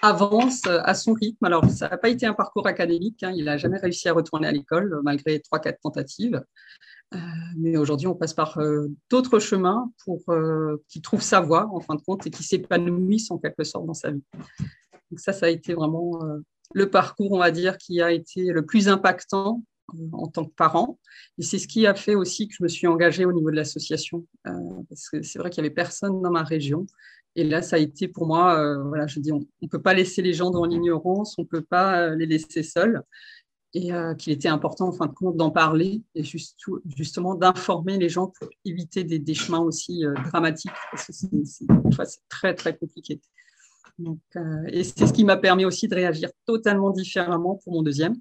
avance 0.00 0.62
à 0.66 0.94
son 0.94 1.12
rythme. 1.12 1.44
Alors, 1.44 1.68
ça 1.68 1.88
n'a 1.88 1.98
pas 1.98 2.08
été 2.08 2.26
un 2.26 2.34
parcours 2.34 2.66
académique, 2.66 3.22
hein. 3.22 3.32
il 3.36 3.44
n'a 3.44 3.56
jamais 3.56 3.78
réussi 3.78 4.08
à 4.08 4.12
retourner 4.12 4.46
à 4.46 4.52
l'école 4.52 5.00
malgré 5.02 5.38
3-4 5.38 5.76
tentatives. 5.82 6.42
Euh, 7.14 7.18
mais 7.58 7.76
aujourd'hui, 7.76 8.06
on 8.06 8.14
passe 8.14 8.32
par 8.32 8.58
euh, 8.58 8.88
d'autres 9.10 9.38
chemins 9.38 9.92
pour 10.04 10.24
qu'il 10.88 11.02
trouve 11.02 11.22
sa 11.22 11.40
voie, 11.40 11.68
en 11.72 11.80
fin 11.80 11.96
de 11.96 12.00
compte, 12.00 12.26
et 12.26 12.30
qu'il 12.30 12.46
s'épanouisse 12.46 13.30
en 13.30 13.38
quelque 13.38 13.64
sorte 13.64 13.86
dans 13.86 13.94
sa 13.94 14.12
vie. 14.12 14.22
Donc 15.10 15.20
ça, 15.20 15.32
ça 15.32 15.46
a 15.46 15.50
été 15.50 15.74
vraiment 15.74 16.20
le 16.72 16.88
parcours, 16.88 17.32
on 17.32 17.38
va 17.38 17.50
dire, 17.50 17.76
qui 17.76 18.00
a 18.00 18.12
été 18.12 18.46
le 18.46 18.64
plus 18.64 18.88
impactant 18.88 19.62
en 20.12 20.28
tant 20.28 20.44
que 20.44 20.54
parent. 20.54 20.98
Et 21.38 21.42
c'est 21.42 21.58
ce 21.58 21.68
qui 21.68 21.86
a 21.86 21.94
fait 21.94 22.14
aussi 22.14 22.48
que 22.48 22.54
je 22.58 22.62
me 22.62 22.68
suis 22.68 22.86
engagée 22.86 23.24
au 23.24 23.32
niveau 23.32 23.50
de 23.50 23.56
l'association, 23.56 24.26
euh, 24.46 24.52
parce 24.88 25.08
que 25.08 25.22
c'est 25.22 25.38
vrai 25.38 25.50
qu'il 25.50 25.62
n'y 25.62 25.66
avait 25.66 25.74
personne 25.74 26.20
dans 26.22 26.30
ma 26.30 26.42
région. 26.42 26.86
Et 27.34 27.44
là, 27.44 27.62
ça 27.62 27.76
a 27.76 27.78
été 27.78 28.08
pour 28.08 28.26
moi, 28.26 28.58
euh, 28.58 28.82
voilà, 28.84 29.06
je 29.06 29.18
dis, 29.18 29.32
on 29.32 29.46
ne 29.62 29.68
peut 29.68 29.80
pas 29.80 29.94
laisser 29.94 30.20
les 30.22 30.34
gens 30.34 30.50
dans 30.50 30.64
l'ignorance, 30.64 31.38
on 31.38 31.42
ne 31.42 31.46
peut 31.46 31.62
pas 31.62 32.00
euh, 32.00 32.16
les 32.16 32.26
laisser 32.26 32.62
seuls. 32.62 33.02
Et 33.74 33.90
qu'il 34.18 34.34
était 34.34 34.50
important, 34.50 34.88
en 34.88 34.92
fin 34.92 35.06
de 35.06 35.14
compte, 35.14 35.38
d'en 35.38 35.50
parler 35.50 36.02
et 36.14 36.22
justement 36.22 37.34
d'informer 37.34 37.96
les 37.96 38.10
gens 38.10 38.26
pour 38.26 38.50
éviter 38.66 39.02
des, 39.02 39.34
chemins 39.34 39.60
aussi 39.60 40.04
dramatiques, 40.26 40.74
parce 40.90 41.06
que 41.06 41.12
c'est 41.14 42.20
très, 42.28 42.54
très 42.54 42.76
compliqué. 42.76 43.22
Et 44.68 44.84
c'est 44.84 45.06
ce 45.06 45.12
qui 45.14 45.24
m'a 45.24 45.38
permis 45.38 45.64
aussi 45.64 45.88
de 45.88 45.94
réagir 45.94 46.28
totalement 46.44 46.90
différemment 46.90 47.58
pour 47.64 47.72
mon 47.72 47.80
deuxième 47.80 48.14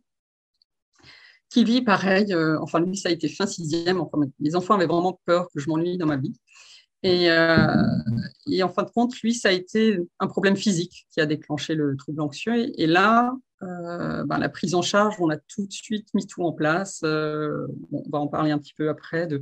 qui 1.51 1.63
vit 1.65 1.81
pareil. 1.81 2.33
Euh, 2.33 2.57
enfin, 2.61 2.79
lui, 2.79 2.97
ça 2.97 3.09
a 3.09 3.11
été 3.11 3.27
fin 3.27 3.45
sixième. 3.45 3.99
Enfin, 3.99 4.17
les 4.39 4.55
enfants 4.55 4.73
avaient 4.73 4.87
vraiment 4.87 5.19
peur 5.25 5.49
que 5.53 5.59
je 5.59 5.69
m'ennuie 5.69 5.97
dans 5.97 6.07
ma 6.07 6.17
vie. 6.17 6.33
Et, 7.03 7.29
euh, 7.31 7.57
et, 8.47 8.63
en 8.63 8.69
fin 8.69 8.83
de 8.83 8.89
compte, 8.89 9.19
lui, 9.21 9.33
ça 9.33 9.49
a 9.49 9.51
été 9.51 9.99
un 10.19 10.27
problème 10.27 10.55
physique 10.55 11.07
qui 11.11 11.19
a 11.19 11.25
déclenché 11.25 11.75
le 11.75 11.95
trouble 11.97 12.21
anxieux. 12.21 12.71
Et 12.79 12.87
là, 12.87 13.33
ben, 13.59 14.37
la 14.39 14.49
prise 14.49 14.73
en 14.73 14.81
charge, 14.81 15.15
on 15.19 15.29
a 15.29 15.37
tout 15.37 15.67
de 15.67 15.71
suite 15.71 16.07
mis 16.13 16.25
tout 16.25 16.43
en 16.43 16.51
place. 16.51 17.01
on 17.03 18.03
va 18.11 18.19
en 18.19 18.27
parler 18.27 18.51
un 18.51 18.57
petit 18.57 18.73
peu 18.73 18.89
après 18.89 19.27
de 19.27 19.41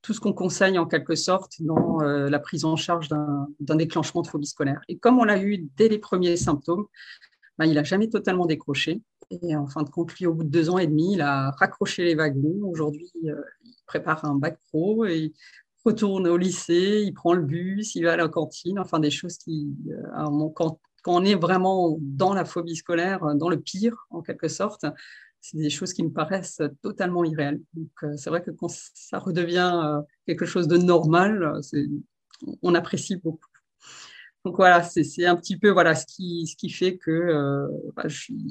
tout 0.00 0.14
ce 0.14 0.20
qu'on 0.20 0.32
conseille 0.32 0.78
en 0.78 0.86
quelque 0.86 1.14
sorte 1.14 1.54
dans 1.60 2.00
la 2.00 2.38
prise 2.38 2.64
en 2.64 2.76
charge 2.76 3.08
d'un 3.08 3.76
déclenchement 3.76 4.22
de 4.22 4.28
phobie 4.28 4.46
scolaire. 4.46 4.80
Et 4.88 4.98
comme 4.98 5.18
on 5.18 5.24
l'a 5.24 5.40
eu 5.40 5.68
dès 5.76 5.88
les 5.88 5.98
premiers 5.98 6.36
symptômes, 6.36 6.86
ben, 7.58 7.66
il 7.66 7.74
n'a 7.74 7.84
jamais 7.84 8.08
totalement 8.08 8.46
décroché. 8.46 9.02
Et 9.40 9.56
en 9.56 9.66
fin 9.66 9.82
de 9.82 9.88
compte, 9.88 10.14
lui, 10.14 10.26
au 10.26 10.34
bout 10.34 10.44
de 10.44 10.50
deux 10.50 10.68
ans 10.68 10.78
et 10.78 10.86
demi, 10.86 11.14
il 11.14 11.20
a 11.22 11.50
raccroché 11.52 12.04
les 12.04 12.14
wagons. 12.14 12.60
Aujourd'hui, 12.64 13.10
il 13.22 13.34
prépare 13.86 14.24
un 14.24 14.34
bac 14.34 14.58
pro 14.68 15.04
et 15.06 15.32
retourne 15.84 16.28
au 16.28 16.36
lycée, 16.36 17.02
il 17.04 17.12
prend 17.12 17.32
le 17.32 17.42
bus, 17.42 17.94
il 17.94 18.04
va 18.04 18.12
à 18.12 18.16
la 18.16 18.28
cantine, 18.28 18.78
enfin 18.78 19.00
des 19.00 19.10
choses 19.10 19.36
qui, 19.38 19.74
euh, 19.88 20.48
quand, 20.54 20.78
on 21.06 21.24
est 21.24 21.34
vraiment 21.34 21.96
dans 22.00 22.34
la 22.34 22.44
phobie 22.44 22.76
scolaire, 22.76 23.34
dans 23.34 23.48
le 23.48 23.58
pire 23.58 24.06
en 24.10 24.22
quelque 24.22 24.48
sorte, 24.48 24.86
c'est 25.40 25.56
des 25.56 25.70
choses 25.70 25.92
qui 25.92 26.04
me 26.04 26.12
paraissent 26.12 26.62
totalement 26.80 27.24
irréelles. 27.24 27.60
Donc 27.74 27.90
euh, 28.04 28.16
c'est 28.16 28.30
vrai 28.30 28.42
que 28.42 28.52
quand 28.52 28.70
ça 28.70 29.18
redevient 29.18 29.80
euh, 29.84 30.00
quelque 30.26 30.46
chose 30.46 30.68
de 30.68 30.76
normal, 30.76 31.60
on 32.62 32.74
apprécie 32.74 33.16
beaucoup. 33.16 33.51
Donc 34.44 34.56
voilà, 34.56 34.82
c'est 34.82 35.24
un 35.24 35.36
petit 35.36 35.56
peu 35.56 35.70
voilà 35.70 35.94
ce 35.94 36.04
qui, 36.04 36.46
ce 36.48 36.56
qui 36.56 36.68
fait 36.68 36.96
que 36.96 37.68
bah, 37.94 38.04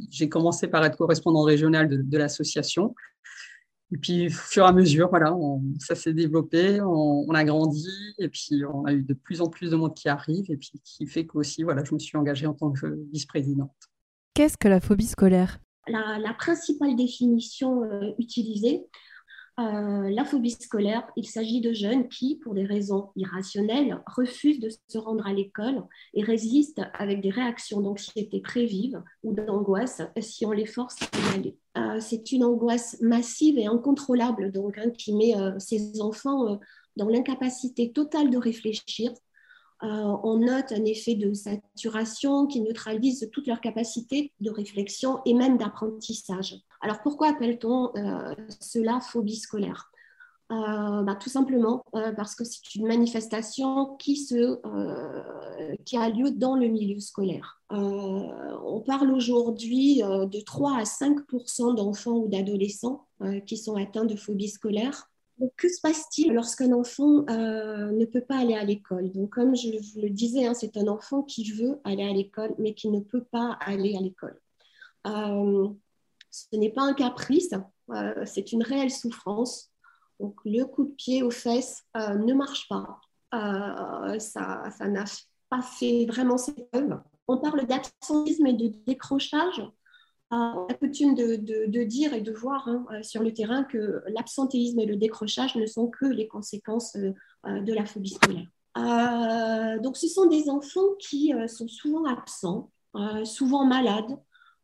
j'ai 0.10 0.29
commencé 0.29 0.67
par 0.67 0.86
être 0.86 0.98
correspondant 0.98 1.43
régional 1.43 1.89
de, 1.89 1.98
de 1.98 2.17
l'association. 2.17 2.95
Et 3.93 3.98
puis, 3.98 4.27
au 4.27 4.29
fur 4.29 4.63
et 4.63 4.67
à 4.67 4.71
mesure, 4.71 5.10
voilà, 5.10 5.36
ça 5.79 5.95
s'est 5.95 6.13
développé, 6.13 6.79
on, 6.81 7.29
a 7.33 7.43
grandi, 7.43 7.89
et 8.19 8.29
puis 8.29 8.63
on 8.65 8.86
a 8.86 8.93
eu 8.93 9.03
de 9.03 9.13
plus 9.13 9.41
en 9.41 9.48
plus 9.48 9.71
de 9.71 9.75
monde 9.75 9.93
qui 9.93 10.07
arrive, 10.07 10.50
et 10.50 10.55
puis 10.55 10.79
qui 10.83 11.05
fait 11.07 11.25
qu'aussi, 11.25 11.63
voilà, 11.63 11.83
je 11.83 11.93
me 11.93 12.00
suis 12.00 12.17
engagée 12.17 12.48
en 12.48 12.53
tant 12.53 12.71
que 12.71 13.00
vice-présidente. 13.12 13.71
Qu'est-ce 14.33 14.57
que 14.57 14.69
la 14.69 14.79
phobie 14.79 15.07
scolaire? 15.07 15.60
La, 15.88 16.33
principale 16.39 16.95
définition 16.95 17.83
euh, 17.83 18.12
utilisée, 18.17 18.81
euh, 19.60 20.10
la 20.10 20.25
phobie 20.25 20.51
scolaire, 20.51 21.08
il 21.15 21.27
s'agit 21.27 21.62
de 21.62 21.74
jeunes 21.74 22.08
qui, 22.08 22.38
pour 22.38 22.53
des 22.53 22.63
raisons 22.63 23.10
irrationnelles, 23.15 24.01
refusent 24.08 24.60
de 24.60 24.70
se 24.70 24.98
rendre 24.98 25.27
à 25.27 25.34
l'école 25.34 25.84
et 26.13 26.24
résistent 26.24 26.81
avec 26.93 27.22
des 27.22 27.29
réactions 27.29 27.81
d'anxiété 27.81 28.41
très 28.41 28.65
vives 28.65 29.01
ou 29.24 29.34
d'angoisse 29.34 30.01
si 30.20 30.46
on 30.46 30.51
les 30.51 30.65
force 30.65 30.98
à 31.01 31.17
y 31.17 31.36
aller. 31.36 31.58
Euh, 31.77 32.00
c'est 32.00 32.31
une 32.31 32.43
angoisse 32.43 32.98
massive 33.01 33.58
et 33.58 33.65
incontrôlable 33.65 34.51
donc, 34.51 34.77
hein, 34.77 34.89
qui 34.89 35.13
met 35.13 35.36
euh, 35.38 35.58
ces 35.60 36.01
enfants 36.01 36.60
dans 36.98 37.08
l'incapacité 37.08 37.91
totale 37.91 38.29
de 38.29 38.38
réfléchir, 38.38 39.12
euh, 39.84 39.88
on 40.24 40.38
note 40.38 40.72
un 40.72 40.86
effet 40.86 41.15
de 41.15 41.34
saturation 41.34 42.46
qui 42.46 42.62
neutralise 42.62 43.29
toute 43.31 43.48
leur 43.48 43.62
capacité 43.62 44.31
de 44.39 44.51
réflexion 44.51 45.20
et 45.25 45.34
même 45.34 45.58
d'apprentissage. 45.58 46.55
Alors 46.82 47.02
pourquoi 47.02 47.30
appelle-t-on 47.30 47.92
euh, 47.96 48.36
cela 48.60 49.00
phobie 49.00 49.36
scolaire? 49.36 49.92
Euh, 50.52 51.04
bah, 51.04 51.16
tout 51.16 51.30
simplement 51.30 51.86
parce 51.94 52.36
que 52.36 52.44
c'est 52.44 52.76
une 52.76 52.86
manifestation 52.86 53.96
qui, 53.96 54.18
se, 54.18 54.60
a 55.96 56.10
lieu 56.10 56.32
dans 56.32 56.58
le 56.58 56.68
milieu 56.68 57.00
scolaire. 57.00 57.62
on 57.70 58.84
parle 58.86 59.12
aujourd'hui 59.12 60.02
de 60.02 60.44
3 60.44 60.78
à 60.78 60.84
5% 60.84 61.76
d'enfants 61.76 62.18
ou 62.18 62.28
d'adolescents 62.28 63.08
qui 63.46 63.56
sont 63.56 63.78
atteints 63.78 64.04
de 64.04 64.18
phobie 64.18 64.50
scolaire 64.50 65.10
que 65.58 65.70
se 65.70 65.82
passe-t-il 65.82 66.34
lorsqu'un 66.34 66.72
enfant 66.72 67.26
euh, 67.30 67.92
ne 67.92 68.06
peut 68.06 68.22
pas 68.22 68.40
aller 68.40 68.56
à 68.56 68.64
l'école? 68.64 69.12
Donc, 69.12 69.32
comme 69.32 69.56
je 69.56 69.70
vous 69.70 70.02
le 70.02 70.10
disais, 70.10 70.46
hein, 70.46 70.54
c'est 70.54 70.78
un 70.78 70.88
enfant 70.88 71.24
qui 71.24 71.52
veut 71.52 71.80
aller 71.84 72.04
à 72.04 72.12
l'école, 72.12 72.54
mais 72.58 72.74
qui 72.74 72.90
ne 72.90 73.00
peut 73.00 73.24
pas 73.24 73.58
aller 73.62 73.96
à 73.96 74.02
l'école. 74.02 74.40
Euh, 76.32 76.48
ce 76.52 76.56
n'est 76.58 76.72
pas 76.72 76.84
un 76.84 76.94
caprice, 76.94 77.54
euh, 77.92 78.26
c'est 78.26 78.52
une 78.52 78.64
réelle 78.64 78.92
souffrance. 78.92 79.72
Donc, 80.20 80.36
le 80.46 80.64
coup 80.66 80.86
de 80.86 80.92
pied 80.92 81.24
aux 81.24 81.32
fesses 81.32 81.84
ne 81.96 82.34
marche 82.34 82.68
pas. 82.70 83.02
ça 84.20 84.70
ça 84.70 84.88
n'a 84.88 85.06
pas 85.50 85.62
fait 85.62 86.06
vraiment 86.06 86.38
ses 86.38 86.54
preuves. 86.54 87.00
On 87.28 87.38
parle 87.38 87.66
d'absentisme 87.66 88.46
et 88.46 88.54
de 88.54 88.68
décrochage 88.86 89.64
a 90.32 90.74
coutume 90.80 91.14
de, 91.14 91.84
dire 91.84 92.14
et 92.14 92.22
de 92.22 92.32
voir 92.32 92.68
hein, 92.68 92.86
euh, 92.92 93.04
sur 93.04 93.22
le 93.22 93.34
terrain 93.34 93.64
que 93.64 94.02
l'absentéisme 94.08 94.80
et 94.80 94.86
le 94.86 94.96
décrochage 94.96 95.56
ne 95.56 95.66
sont 95.66 95.88
que 95.88 96.06
les 96.06 96.28
conséquences 96.28 96.96
euh, 96.96 97.14
euh, 97.48 97.60
de 97.62 97.74
la 97.74 97.86
phobie 97.86 98.12
scolaire. 98.12 98.48
donc, 99.82 99.98
ce 99.98 100.08
sont 100.08 100.28
des 100.28 100.50
enfants 100.50 100.96
qui 101.00 101.34
sont 101.48 101.68
souvent 101.68 102.06
absents, 102.06 102.72
souvent 103.26 103.66
malades. 103.66 104.18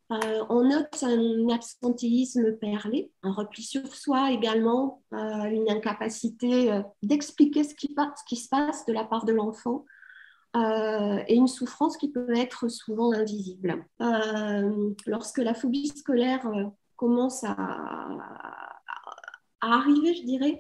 On 0.10 0.64
note 0.64 1.04
un 1.04 1.50
absentéisme 1.50 2.54
perlé, 2.54 3.12
un 3.24 3.32
repli 3.32 3.64
sur 3.64 3.94
soi 3.94 4.32
également, 4.32 5.02
une 5.12 5.70
incapacité 5.70 6.82
d'expliquer 7.04 7.64
ce, 7.64 7.76
qui 7.76 8.36
se 8.36 8.50
passe 8.50 8.86
de 8.86 8.94
la 8.94 9.04
part 9.04 9.26
de 9.26 9.34
l'enfant. 9.34 9.86
Euh, 10.58 11.20
et 11.28 11.36
une 11.36 11.48
souffrance 11.48 11.98
qui 11.98 12.10
peut 12.10 12.36
être 12.36 12.68
souvent 12.68 13.14
invisible. 13.14 13.86
Euh, 14.02 14.94
lorsque 15.06 15.38
la 15.40 15.54
phobie 15.54 15.88
scolaire 15.88 16.48
euh, 16.48 16.64
commence 16.96 17.44
à, 17.44 17.56
arriver, 19.62 20.16
je 20.16 20.24
dirais, 20.24 20.60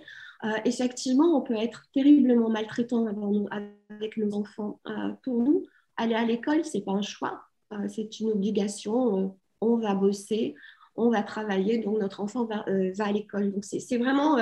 effectivement, 0.66 1.38
on 1.38 1.42
peut 1.42 1.56
être 1.56 1.84
terriblement 1.94 2.50
maltraitant 2.50 3.06
avec 3.50 4.18
nos 4.18 4.36
enfants. 4.36 4.80
pour 5.24 5.42
nous, 5.42 5.64
aller 5.96 6.16
à 6.16 6.26
l'école, 6.26 6.66
c'est 6.66 6.82
pas 6.82 6.92
un 6.92 7.02
choix, 7.02 7.44
c'est 7.88 8.20
une 8.20 8.32
obligation. 8.32 9.36
on 9.62 9.78
va 9.78 9.96
bosser, 9.96 10.56
on 10.96 11.10
va 11.10 11.24
travailler, 11.24 11.80
donc 11.80 12.00
notre 12.00 12.22
enfant 12.22 12.46
va, 12.46 12.66
à 13.00 13.12
l'école. 13.12 13.52
Donc 13.52 13.66
c'est 13.66 13.98
vraiment 13.98 14.38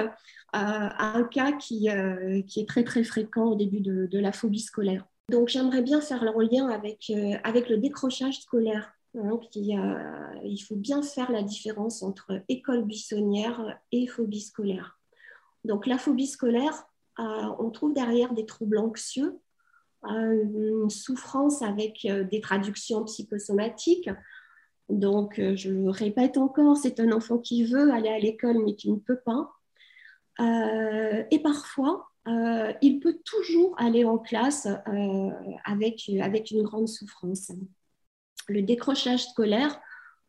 un 0.53 1.23
cas 1.23 1.51
qui, 1.53 1.87
est 1.87 2.67
très 2.67 2.83
très 2.83 3.03
fréquent 3.03 3.45
au 3.45 3.55
début 3.55 3.81
de 3.81 4.19
la 4.19 4.31
phobie 4.31 4.59
scolaire. 4.59 5.05
Donc 5.29 5.49
j'aimerais 5.49 5.81
bien 5.81 6.01
faire 6.01 6.23
le 6.23 6.43
lien 6.43 6.69
avec, 6.69 7.09
euh, 7.09 7.37
avec 7.43 7.69
le 7.69 7.77
décrochage 7.77 8.41
scolaire. 8.41 8.93
Hein, 9.17 9.39
il 9.53 10.59
faut 10.59 10.75
bien 10.75 11.01
faire 11.01 11.31
la 11.31 11.41
différence 11.41 12.03
entre 12.03 12.41
école 12.49 12.83
buissonnière 12.83 13.79
et 13.91 14.07
phobie 14.07 14.41
scolaire. 14.41 14.99
Donc 15.63 15.87
la 15.87 15.97
phobie 15.97 16.27
scolaire, 16.27 16.85
euh, 17.19 17.49
on 17.59 17.71
trouve 17.71 17.93
derrière 17.93 18.33
des 18.33 18.45
troubles 18.45 18.77
anxieux, 18.77 19.29
euh, 19.29 19.44
une 20.07 20.89
souffrance 20.89 21.61
avec 21.61 22.07
des 22.31 22.41
traductions 22.41 23.03
psychosomatiques. 23.05 24.09
Donc 24.89 25.41
je 25.55 25.71
le 25.71 25.89
répète 25.89 26.37
encore, 26.37 26.77
c'est 26.77 26.99
un 26.99 27.11
enfant 27.11 27.37
qui 27.39 27.65
veut 27.65 27.91
aller 27.91 28.09
à 28.09 28.19
l'école 28.19 28.63
mais 28.63 28.75
qui 28.75 28.91
ne 28.91 28.97
peut 28.97 29.19
pas. 29.25 29.51
et 30.39 31.39
parfois, 31.39 32.07
euh, 32.27 32.73
il 32.81 32.99
peut 32.99 33.19
toujours 33.23 33.75
aller 33.77 34.03
en 34.03 34.17
classe 34.17 34.67
euh, 34.87 35.29
avec, 35.63 36.09
avec 36.21 36.51
une 36.51 36.63
grande 36.63 36.87
souffrance. 36.87 37.51
Le 38.47 38.61
décrochage 38.63 39.27
scolaire, 39.27 39.79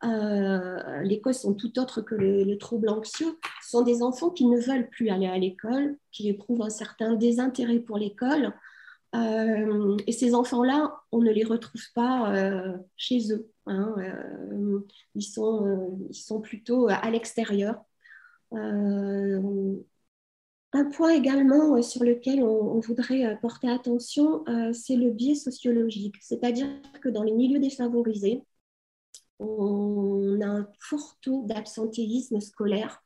euh, 0.05 1.01
les 1.03 1.21
causes 1.23 1.39
sont 1.39 1.55
tout 1.55 1.79
autres 1.79 2.03
que 2.03 2.15
le, 2.15 2.57
trouble 2.59 2.91
anxieux, 2.91 3.39
sont 3.63 3.83
des 3.83 4.03
enfants 4.03 4.31
qui 4.31 4.45
ne 4.47 4.61
veulent 4.61 4.91
plus 4.91 5.09
aller 5.09 5.27
à 5.27 5.39
l'école, 5.39 5.97
qui 6.13 6.29
éprouvent 6.29 6.63
un 6.63 6.71
certain 6.71 7.15
désintérêt 7.15 7.79
pour 7.79 7.97
l'école. 7.97 8.53
Et 9.15 10.13
ces 10.13 10.35
enfants-là, 10.35 10.95
on 11.13 11.21
ne 11.21 11.31
les 11.31 11.45
retrouve 11.45 11.83
pas 11.95 12.33
chez 12.97 13.33
eux. 13.33 13.51
Hein, 13.67 13.95
ils, 15.15 15.23
sont, 15.23 15.99
ils 16.11 16.15
sont 16.15 16.41
plutôt 16.41 16.89
à 16.89 17.11
l'extérieur. 17.11 17.83
Un 20.77 20.85
point 20.85 21.11
également 21.15 21.77
euh, 21.77 21.83
sur 21.83 22.05
lequel 22.05 22.43
on, 22.43 22.81
voudrait 22.81 23.25
euh, 23.25 23.37
porter 23.37 23.71
attention, 23.71 24.47
euh, 24.47 24.75
c'est 24.75 24.97
le 24.97 25.11
biais 25.11 25.35
sociologique. 25.35 26.17
C'est-à-dire 26.21 26.67
que 27.01 27.09
dans 27.09 27.23
les 27.23 27.33
milieux 27.33 27.61
défavorisés, 27.61 28.43
on 29.39 30.39
a 30.43 30.47
un 30.47 30.69
fort 30.79 31.17
taux 31.23 31.45
d'absentéisme 31.47 32.41
scolaire 32.41 33.03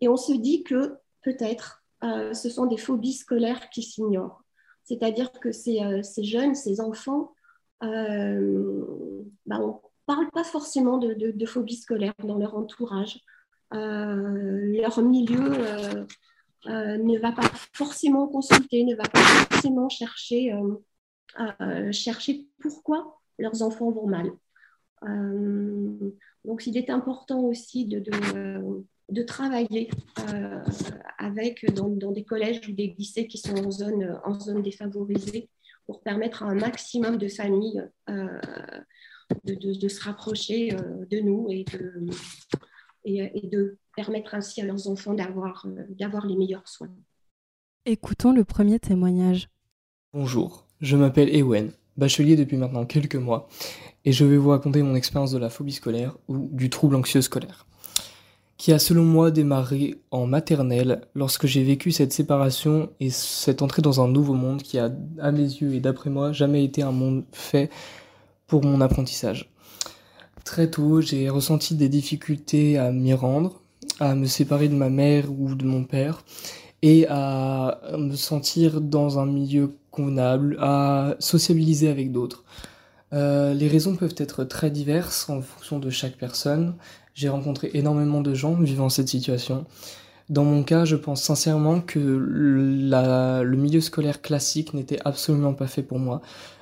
et 0.00 0.08
on 0.08 0.16
se 0.16 0.32
dit 0.32 0.62
que 0.64 0.96
peut-être 1.22 1.82
ce 2.02 2.50
sont 2.50 2.66
des 2.66 2.76
phobies 2.76 3.14
scolaires 3.14 3.68
qui 3.70 3.82
s'ignorent. 3.82 4.44
C'est-à-dire 4.86 5.30
que 5.32 5.52
ces, 5.52 6.02
jeunes, 6.22 6.54
ces 6.54 6.80
enfants, 6.80 7.34
bah, 7.80 7.88
on 7.88 9.66
ne 9.66 9.72
parle 10.06 10.30
pas 10.32 10.44
forcément 10.44 10.98
de, 10.98 11.46
phobie 11.46 11.76
scolaire 11.76 12.14
dans 12.24 12.38
leur 12.38 12.56
entourage. 12.56 13.20
leur 13.70 15.02
milieu 15.02 16.06
euh, 16.68 16.96
ne 16.96 17.18
va 17.18 17.32
pas 17.32 17.48
forcément 17.72 18.26
consulter, 18.26 18.82
ne 18.84 18.96
va 18.96 19.04
pas 19.04 19.20
forcément 19.20 19.88
chercher, 19.88 20.52
euh, 21.60 21.92
chercher 21.92 22.46
pourquoi 22.60 23.20
leurs 23.38 23.62
enfants 23.62 23.90
vont 23.90 24.08
mal. 24.08 24.32
Euh, 25.04 26.10
donc, 26.44 26.66
il 26.66 26.76
est 26.76 26.90
important 26.90 27.40
aussi 27.40 27.86
de, 27.86 28.02
travailler 29.22 29.90
avec, 31.18 31.64
dans, 31.74 32.12
des 32.12 32.24
collèges 32.24 32.60
ou 32.68 32.72
des 32.72 32.94
lycées 32.98 33.26
qui 33.26 33.38
sont 33.38 33.56
en 33.64 33.70
zone, 33.70 34.18
en 34.24 34.38
zone 34.38 34.62
défavorisée 34.62 35.48
pour 35.86 36.02
permettre 36.02 36.42
à 36.42 36.46
un 36.46 36.54
maximum 36.54 37.16
de 37.16 37.28
familles 37.28 37.82
de, 39.44 39.88
se 39.88 40.02
rapprocher 40.02 40.70
de 41.10 41.20
nous 41.20 41.48
et 41.50 41.64
de, 41.64 42.06
et, 43.06 43.48
de 43.48 43.78
permettre 43.94 44.34
ainsi 44.34 44.60
à 44.60 44.64
leurs 44.64 44.88
enfants 44.88 45.14
d'avoir 45.14 45.66
les 46.26 46.36
meilleurs 46.36 46.68
soins. 46.68 46.90
Écoutons 47.84 48.32
le 48.32 48.44
premier 48.44 48.78
témoignage. 48.80 49.48
Bonjour, 50.12 50.66
je 50.80 50.96
m'appelle 50.96 51.34
Ewen, 51.34 51.72
bachelier 51.96 52.36
depuis 52.36 52.56
maintenant 52.56 52.84
quelques 52.84 53.16
mois, 53.16 53.48
et 54.04 54.12
je 54.12 54.24
vais 54.24 54.36
vous 54.36 54.50
raconter 54.50 54.82
mon 54.82 54.94
expérience 54.94 55.30
de 55.30 55.38
la 55.38 55.50
phobie 55.50 55.72
scolaire 55.72 56.16
ou 56.28 56.48
du 56.52 56.68
trouble 56.68 56.96
anxieux 56.96 57.22
scolaire, 57.22 57.65
qui 58.56 58.72
a 58.72 58.78
selon 58.78 59.04
moi 59.04 59.30
démarré 59.30 59.96
en 60.10 60.26
maternelle 60.26 61.02
lorsque 61.14 61.46
j'ai 61.46 61.62
vécu 61.62 61.92
cette 61.92 62.12
séparation 62.12 62.90
et 63.00 63.10
cette 63.10 63.62
entrée 63.62 63.82
dans 63.82 64.00
un 64.00 64.08
nouveau 64.08 64.34
monde 64.34 64.62
qui 64.62 64.78
a, 64.78 64.90
à 65.18 65.30
mes 65.30 65.42
yeux 65.42 65.74
et 65.74 65.80
d'après 65.80 66.10
moi, 66.10 66.32
jamais 66.32 66.64
été 66.64 66.82
un 66.82 66.92
monde 66.92 67.24
fait 67.32 67.70
pour 68.46 68.64
mon 68.64 68.80
apprentissage. 68.80 69.50
Très 70.44 70.70
tôt, 70.70 71.00
j'ai 71.00 71.28
ressenti 71.28 71.74
des 71.74 71.88
difficultés 71.88 72.78
à 72.78 72.92
m'y 72.92 73.12
rendre, 73.12 73.60
à 74.00 74.14
me 74.14 74.26
séparer 74.26 74.68
de 74.68 74.74
ma 74.74 74.90
mère 74.90 75.30
ou 75.30 75.54
de 75.54 75.64
mon 75.64 75.84
père, 75.84 76.24
et 76.82 77.06
à 77.08 77.80
me 77.98 78.14
sentir 78.14 78.80
dans 78.80 79.18
un 79.18 79.26
milieu 79.26 79.76
convenable, 79.90 80.56
à 80.60 81.16
sociabiliser 81.18 81.88
avec 81.88 82.12
d'autres. 82.12 82.44
Euh, 83.12 83.54
les 83.54 83.68
raisons 83.68 83.96
peuvent 83.96 84.14
être 84.18 84.44
très 84.44 84.70
diverses 84.70 85.28
en 85.30 85.40
fonction 85.40 85.78
de 85.78 85.90
chaque 85.90 86.16
personne. 86.16 86.74
J'ai 87.16 87.30
rencontré 87.30 87.70
énormément 87.72 88.20
de 88.20 88.34
gens 88.34 88.52
vivant 88.52 88.90
cette 88.90 89.08
situation. 89.08 89.64
Dans 90.28 90.44
mon 90.44 90.62
cas, 90.62 90.84
je 90.84 90.96
pense 90.96 91.22
sincèrement 91.22 91.80
que 91.80 91.98
le 91.98 93.56
milieu 93.56 93.80
scolaire 93.80 94.20
classique 94.20 94.74
n'était 94.74 94.98
absolument 95.02 95.54
pas 95.54 95.66
fait 95.66 95.82
pour 95.82 95.98
moi. 95.98 96.20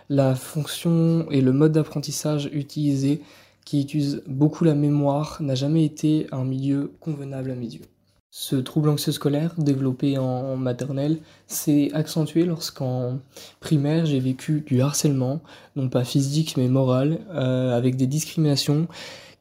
La 0.09 0.37
fonction 0.37 1.27
et 1.33 1.41
le 1.41 1.53
mode 1.53 1.73
d'apprentissage 1.73 2.49
utilisé, 2.53 3.21
qui 3.65 3.81
utilise 3.81 4.23
beaucoup 4.29 4.63
la 4.63 4.77
mémoire, 4.77 5.39
n'a 5.41 5.57
jamais 5.57 5.85
été 5.85 6.29
un 6.31 6.45
milieu 6.45 6.93
convenable 7.01 7.51
à 7.51 7.57
mes 7.57 7.75
yeux. 7.75 7.89
Ce 8.31 8.55
trouble 8.55 8.91
anxieux 8.91 9.11
scolaire, 9.11 9.55
développé 9.59 10.19
en 10.19 10.57
maternelle, 10.57 11.19
s'est 11.49 11.91
accentué 11.95 12.45
lorsqu'en 12.45 13.19
primaire 13.59 14.07
j'ai 14.07 14.21
vécu 14.21 14.61
du 14.65 14.81
harcèlement, 14.83 15.41
non 15.75 15.89
pas 15.89 16.05
physique 16.05 16.57
mais 16.57 16.69
moral, 16.69 17.19
euh, 17.33 17.77
avec 17.77 17.97
des 17.97 18.07
discriminations 18.07 18.87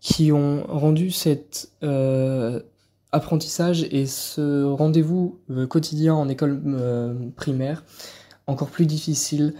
qui 0.04 0.34
ont 0.34 0.66
rendu 0.68 1.12
cet 1.12 1.72
euh, 1.82 2.60
apprentissage 3.14 3.84
et 3.90 4.06
ce 4.06 4.66
rendez-vous 4.66 5.40
euh, 5.50 5.66
quotidien 5.66 6.14
en 6.14 6.28
école 6.28 6.62
primaire 7.38 7.86
encore 8.46 8.68
plus 8.68 8.86
difficile. 8.86 9.54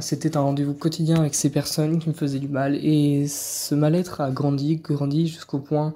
C'était 0.00 0.36
un 0.36 0.42
rendez-vous 0.42 0.74
quotidien 0.74 1.16
avec 1.16 1.34
ces 1.34 1.48
personnes 1.48 1.98
qui 1.98 2.10
me 2.10 2.14
faisaient 2.14 2.38
du 2.38 2.48
mal 2.48 2.74
et 2.74 3.26
ce 3.26 3.74
mal-être 3.74 4.20
a 4.20 4.30
grandi, 4.30 4.76
grandi 4.76 5.28
jusqu'au 5.28 5.60
point 5.60 5.94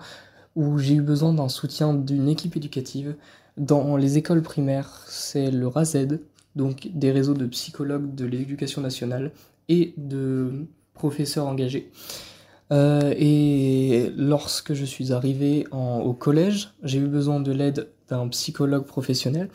où 0.57 0.79
j'ai 0.79 0.95
eu 0.95 1.03
besoin 1.03 1.35
d'un 1.35 1.51
soutien 1.51 1.93
d'une 1.93 2.27
équipe 2.27 2.57
éducative. 2.57 3.17
Dans 3.59 3.99
les 3.99 4.17
écoles 4.17 4.41
primaires, 4.41 5.05
c'est 5.09 5.51
le 5.51 5.69
RAZED, 5.69 6.23
donc 6.57 6.89
des 6.95 7.13
réseaux 7.13 7.35
de 7.35 7.45
psychologues 7.45 8.15
de 8.15 8.25
l'éducation 8.25 8.81
nationale 8.81 9.33
et 9.69 9.93
de 9.99 10.67
professeurs 10.95 11.47
engagés. 11.47 11.91
Euh, 12.73 13.13
et 13.17 14.13
lorsque 14.17 14.75
je 14.75 14.85
suis 14.85 15.13
arrivé 15.13 15.67
au 15.73 16.13
collège, 16.13 16.73
j'ai 16.83 16.99
eu 16.99 17.07
besoin 17.07 17.41
de 17.41 17.53
l'aide 17.53 17.89
d'un 18.09 18.29
psychologue 18.29 18.85
professionnel 18.85 19.49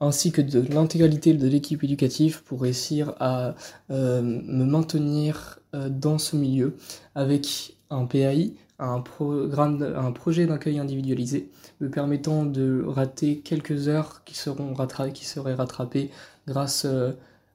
ainsi 0.00 0.32
que 0.32 0.42
de 0.42 0.60
l'intégralité 0.72 1.34
de 1.34 1.46
l'équipe 1.46 1.82
éducative 1.84 2.42
pour 2.42 2.62
réussir 2.62 3.14
à 3.20 3.54
euh, 3.90 4.20
me 4.22 4.64
maintenir 4.64 5.60
euh, 5.74 5.88
dans 5.88 6.18
ce 6.18 6.36
milieu 6.36 6.76
avec 7.14 7.76
un 7.90 8.04
PAI, 8.04 8.54
un, 8.78 9.00
programme, 9.00 9.82
un 9.82 10.12
projet 10.12 10.46
d'accueil 10.46 10.78
individualisé 10.78 11.48
me 11.80 11.88
permettant 11.88 12.44
de 12.44 12.84
rater 12.86 13.38
quelques 13.38 13.88
heures 13.88 14.22
qui, 14.24 14.34
seraient 14.34 15.54
rattrapées 15.54 16.10
grâce 16.46 16.86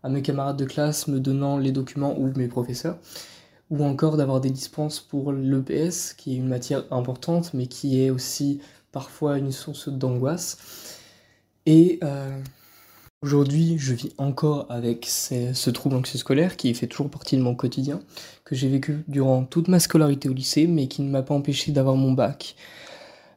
à 0.01 0.09
mes 0.09 0.21
camarades 0.21 0.57
de 0.57 0.65
classe 0.65 1.07
me 1.07 1.19
donnant 1.19 1.57
les 1.57 1.71
documents 1.71 2.17
ou 2.17 2.31
mes 2.35 2.47
professeurs, 2.47 2.97
ou 3.69 3.83
encore 3.83 4.17
d'avoir 4.17 4.41
des 4.41 4.49
dispenses 4.49 4.99
pour 4.99 5.31
l'EPS, 5.31 6.13
qui 6.13 6.33
est 6.33 6.37
une 6.37 6.47
matière 6.47 6.83
importante, 6.91 7.53
mais 7.53 7.67
qui 7.67 8.01
est 8.01 8.09
aussi 8.09 8.61
parfois 8.91 9.37
une 9.37 9.51
source 9.51 9.89
d'angoisse. 9.89 10.97
Et 11.65 11.99
euh, 12.03 12.41
Aujourd'hui, 13.21 13.75
je 13.77 13.93
vis 13.93 14.13
encore 14.17 14.65
avec 14.69 15.05
ce 15.05 15.69
trouble 15.71 15.97
anxieux 15.97 16.17
scolaire 16.17 16.55
qui 16.55 16.73
fait 16.73 16.87
toujours 16.87 17.09
partie 17.09 17.35
de 17.35 17.41
mon 17.41 17.53
quotidien, 17.53 17.99
que 18.45 18.55
j'ai 18.55 18.69
vécu 18.69 19.03
durant 19.09 19.43
toute 19.43 19.67
ma 19.67 19.81
scolarité 19.81 20.29
au 20.29 20.33
lycée, 20.33 20.67
mais 20.67 20.87
qui 20.87 21.01
ne 21.01 21.09
m'a 21.09 21.21
pas 21.21 21.33
empêché 21.33 21.73
d'avoir 21.73 21.97
mon 21.97 22.13
bac. 22.13 22.55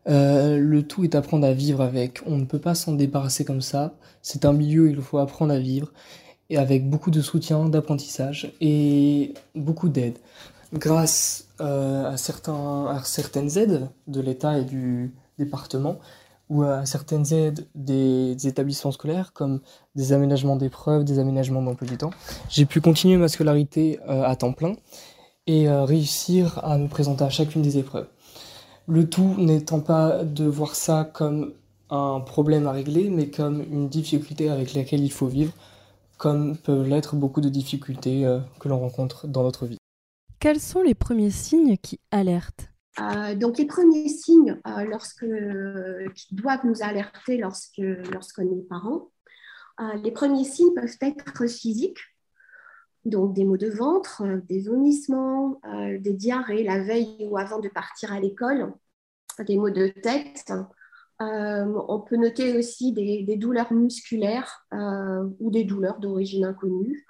Euh, 0.08 0.56
le 0.58 0.86
tout 0.86 1.04
est 1.04 1.08
d'apprendre 1.08 1.44
à 1.48 1.52
vivre 1.52 1.80
avec. 1.80 2.20
On 2.26 2.38
ne 2.38 2.44
peut 2.44 2.60
pas 2.60 2.76
s'en 2.76 2.92
débarrasser 2.92 3.44
comme 3.44 3.60
ça. 3.60 3.94
C'est 4.22 4.44
un 4.44 4.52
milieu 4.52 4.88
il 4.88 5.00
faut 5.00 5.18
apprendre 5.18 5.52
à 5.52 5.58
vivre, 5.58 5.92
et 6.52 6.58
avec 6.58 6.88
beaucoup 6.88 7.10
de 7.10 7.22
soutien, 7.22 7.64
d'apprentissage 7.70 8.52
et 8.60 9.32
beaucoup 9.54 9.88
d'aide. 9.88 10.18
Grâce 10.74 11.46
euh, 11.62 12.12
à, 12.12 12.16
certaines 13.04 13.56
aides 13.56 13.88
de 14.06 14.20
l'État 14.20 14.58
et 14.58 14.64
du 14.64 15.14
département, 15.38 15.96
ou 16.50 16.62
à 16.62 16.84
certaines 16.84 17.32
aides 17.32 17.66
des, 17.74 18.46
établissements 18.46 18.92
scolaires, 18.92 19.32
comme 19.32 19.60
des 19.94 20.12
aménagements 20.12 20.56
d'épreuves, 20.56 21.04
des 21.04 21.18
aménagements 21.18 21.62
d'emploi 21.62 21.88
du 21.88 21.96
temps. 21.96 22.10
J'ai 22.50 22.66
pu 22.66 22.82
continuer 22.82 23.16
ma 23.16 23.28
scolarité 23.28 23.98
euh, 24.06 24.22
à 24.22 24.36
temps 24.36 24.52
plein 24.52 24.74
et 25.46 25.70
euh, 25.70 25.84
réussir 25.84 26.60
à 26.62 26.76
me 26.76 26.86
présenter 26.86 27.24
à 27.24 27.30
chacune 27.30 27.62
des 27.62 27.78
épreuves. 27.78 28.08
Le 28.86 29.08
tout 29.08 29.36
n'étant 29.38 29.80
pas 29.80 30.22
de 30.22 30.44
voir 30.44 30.74
ça 30.74 31.08
comme 31.14 31.54
un 31.88 32.20
problème 32.20 32.66
à 32.66 32.72
régler, 32.72 33.08
mais 33.08 33.28
comme 33.28 33.62
une 33.62 33.88
difficulté 33.88 34.50
avec 34.50 34.74
laquelle 34.74 35.02
il 35.02 35.12
faut 35.12 35.28
vivre, 35.28 35.52
comme 36.18 36.56
peuvent 36.56 36.88
l'être 36.88 37.16
beaucoup 37.16 37.40
de 37.40 37.48
difficultés 37.48 38.26
euh, 38.26 38.40
que 38.60 38.68
l'on 38.68 38.78
rencontre 38.78 39.26
dans 39.26 39.42
notre 39.42 39.66
vie. 39.66 39.78
Quels 40.38 40.60
sont 40.60 40.82
les 40.82 40.94
premiers 40.94 41.30
signes 41.30 41.76
qui 41.76 42.00
alertent? 42.10 42.72
Euh, 43.00 43.34
donc 43.34 43.58
les 43.58 43.64
premiers 43.64 44.08
signes 44.08 44.60
euh, 44.66 44.84
lorsque, 44.84 45.24
qui 46.14 46.34
doivent 46.34 46.66
nous 46.66 46.82
alerter 46.82 47.38
lorsque 47.38 47.78
lorsqu'on 47.78 48.42
est 48.42 48.68
parent, 48.68 49.10
euh, 49.80 49.94
les 50.02 50.12
premiers 50.12 50.44
signes 50.44 50.74
peuvent 50.74 50.96
être 51.00 51.46
physiques, 51.48 52.00
donc 53.04 53.34
des 53.34 53.44
maux 53.44 53.56
de 53.56 53.70
ventre, 53.70 54.22
des 54.48 54.60
vomissements, 54.60 55.60
des 56.00 56.12
diarrhées 56.12 56.62
la 56.62 56.82
veille 56.82 57.26
ou 57.28 57.38
avant 57.38 57.58
de 57.58 57.68
partir 57.68 58.12
à 58.12 58.20
l'école, 58.20 58.72
des 59.46 59.56
maux 59.56 59.70
de 59.70 59.88
tête. 59.88 60.52
On 61.88 62.00
peut 62.00 62.16
noter 62.16 62.56
aussi 62.56 62.92
des, 62.92 63.36
douleurs 63.36 63.72
musculaires 63.72 64.66
ou 65.40 65.50
des 65.50 65.64
douleurs 65.64 65.98
d'origine 65.98 66.44
inconnue, 66.44 67.06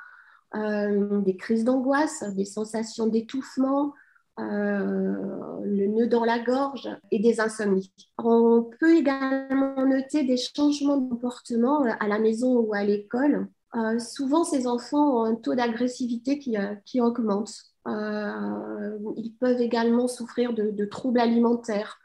des 0.55 1.37
crises 1.37 1.64
d'angoisse, 1.64 2.25
des 2.35 2.44
sensations 2.44 3.07
d'étouffement, 3.07 3.94
euh, 4.40 5.61
le 5.62 5.87
nœud 5.88 6.07
dans 6.07 6.25
la 6.25 6.38
gorge 6.38 6.88
et 7.11 7.18
des 7.18 7.38
insomnies. 7.38 7.92
On 8.16 8.70
peut 8.81 8.96
également 8.96 9.87
noter 9.87 10.25
des 10.25 10.38
changements 10.38 10.96
de 10.96 11.11
comportement 11.11 11.83
à 11.83 12.09
la 12.09 12.18
maison 12.18 12.57
ou 12.57 12.72
à 12.72 12.83
l'école. 12.83 13.48
Euh, 13.77 13.98
souvent, 13.98 14.44
ces 14.44 14.66
enfants 14.66 15.20
ont 15.20 15.25
un 15.25 15.35
taux 15.35 15.55
d'agressivité 15.55 16.38
qui, 16.38 16.57
euh, 16.57 16.75
qui, 16.87 17.01
augmente. 17.03 17.53
ils 17.87 19.35
peuvent 19.38 19.61
également 19.61 20.09
souffrir 20.09 20.55
de, 20.55 20.85
troubles 20.87 21.20
alimentaires, 21.20 21.98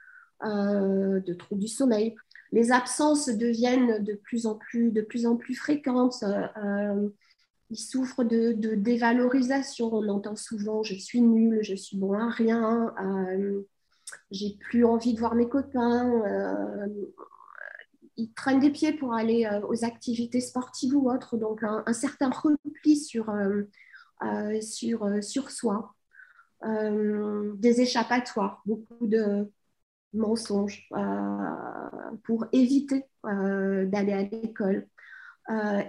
de 0.44 1.34
troubles 1.34 1.62
du 1.62 1.68
sommeil. 1.68 2.16
Les 2.52 2.72
absences 2.72 3.28
deviennent 3.28 4.04
de 4.04 4.14
plus 4.14 4.46
en 4.46 4.56
plus, 4.56 4.92
de 4.92 5.02
plus, 5.02 5.26
en 5.26 5.36
plus 5.36 5.56
fréquentes 5.56 6.24
ils 7.70 7.78
souffrent 7.78 8.24
de, 8.24 8.54
dévalorisation. 8.76 9.94
On 9.94 10.08
entend 10.10 10.36
souvent 10.36 10.84
je 10.84 10.96
suis 10.96 11.22
nulle, 11.22 11.60
je 11.62 11.76
suis 11.76 11.98
bon 11.98 12.14
à 12.14 12.30
rien, 12.30 12.94
euh, 13.02 13.62
j'ai 14.32 14.58
plus 14.60 14.86
envie 14.86 15.14
de 15.14 15.20
voir 15.20 15.36
mes 15.36 15.50
copains. 15.50 16.10
Euh, 16.26 16.88
ils 18.16 18.34
traînent 18.34 18.60
des 18.60 18.72
pieds 18.72 18.94
pour 18.94 19.14
aller 19.14 19.46
euh, 19.46 19.62
aux 19.68 19.86
activités 19.86 20.42
sportives 20.42 20.96
ou 20.96 21.12
autres. 21.12 21.38
Donc, 21.38 21.62
un, 21.64 21.94
certain 21.94 22.30
repli 22.30 22.98
sur, 22.98 23.32
sur, 24.62 25.24
sur 25.24 25.52
soi. 25.52 25.94
des 26.64 27.82
échappatoires, 27.82 28.62
beaucoup 28.66 29.06
de 29.06 29.52
mensonges 30.18 30.90
pour 32.24 32.46
éviter 32.52 33.06
d'aller 33.24 34.14
à 34.14 34.24
l'école. 34.24 34.88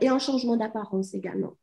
et 0.00 0.08
un 0.08 0.18
changement 0.18 0.56
d'apparence 0.56 1.14
également 1.14 1.56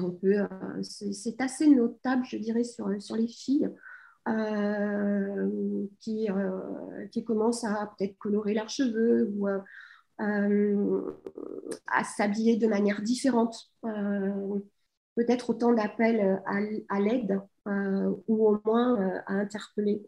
euh, 0.00 0.82
c'est 0.82 1.40
assez 1.40 1.68
notable, 1.68 2.24
je 2.24 2.36
dirais, 2.36 2.64
sur, 2.64 2.88
les 2.88 3.28
filles. 3.28 3.68
Euh, 4.28 5.46
euh, 6.08 7.06
qui 7.10 7.24
commencent 7.24 7.64
à 7.64 7.90
peut-être 7.96 8.18
colorer 8.18 8.52
leurs 8.52 8.68
cheveux 8.68 9.32
ou 9.34 9.48
à 10.18 12.04
s'habiller 12.04 12.56
de 12.56 12.66
manière 12.66 13.02
différente. 13.02 13.70
peut-être 15.14 15.50
autant 15.50 15.72
d'appels 15.72 16.42
à, 16.46 17.00
l'aide 17.00 17.40
ou 17.66 18.48
au 18.48 18.60
moins 18.64 19.22
à 19.26 19.32
interpeller. 19.32 20.02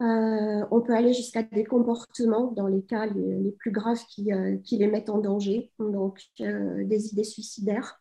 On 0.00 0.80
peut 0.80 0.94
aller 0.94 1.12
jusqu'à 1.12 1.42
des 1.42 1.64
comportements 1.64 2.50
dans 2.52 2.66
les 2.66 2.82
cas 2.82 3.06
les, 3.06 3.52
plus 3.58 3.70
graves 3.70 4.04
qui, 4.08 4.30
qui, 4.64 4.78
les 4.78 4.88
mettent 4.88 5.10
en 5.10 5.18
danger, 5.18 5.72
donc 5.78 6.20
des 6.38 7.12
idées 7.12 7.24
suicidaires, 7.24 8.00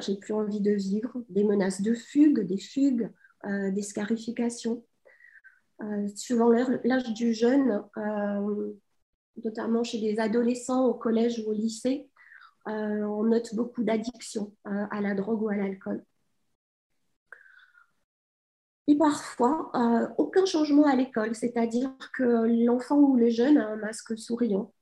j'ai 0.00 0.16
plus 0.16 0.32
envie 0.32 0.60
de 0.60 0.72
vivre, 0.72 1.12
des 1.28 1.44
menaces 1.44 1.82
de 1.82 1.92
fugue, 1.92 2.40
des 2.40 2.58
fugues, 2.58 3.10
des 3.44 3.82
scarifications. 3.82 4.82
suivant 6.14 6.48
l'âge 6.48 7.12
du 7.12 7.34
jeune, 7.34 7.82
notamment 9.44 9.84
chez 9.84 9.98
les 9.98 10.20
adolescents 10.20 10.86
au 10.86 10.94
collège 10.94 11.42
ou 11.44 11.50
au 11.50 11.52
lycée, 11.52 12.08
euh, 12.68 13.02
on 13.02 13.24
note 13.24 13.54
beaucoup 13.54 13.82
d'addictions 13.82 14.52
euh, 14.66 14.86
à 14.90 15.00
la 15.00 15.14
drogue 15.14 15.42
ou 15.42 15.48
à 15.48 15.56
l'alcool. 15.56 16.04
Et 18.88 18.96
parfois, 18.96 19.70
euh, 19.74 20.08
aucun 20.18 20.44
changement 20.44 20.84
à 20.86 20.96
l'école, 20.96 21.34
c'est-à-dire 21.34 21.90
que 22.16 22.64
l'enfant 22.66 22.98
ou 22.98 23.16
le 23.16 23.30
jeune 23.30 23.56
a 23.58 23.68
un 23.68 23.76
masque 23.76 24.18
souriant. 24.18 24.72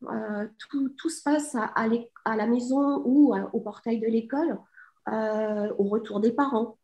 tout, 0.59 1.09
se 1.11 1.23
passe 1.23 1.55
à, 1.55 2.37
la 2.37 2.47
maison 2.47 3.03
ou 3.05 3.35
au 3.53 3.61
portail 3.61 4.01
de 4.01 4.07
l'école, 4.07 4.59
au 5.07 5.85
retour 5.85 6.21
des 6.21 6.33
parents. 6.33 6.79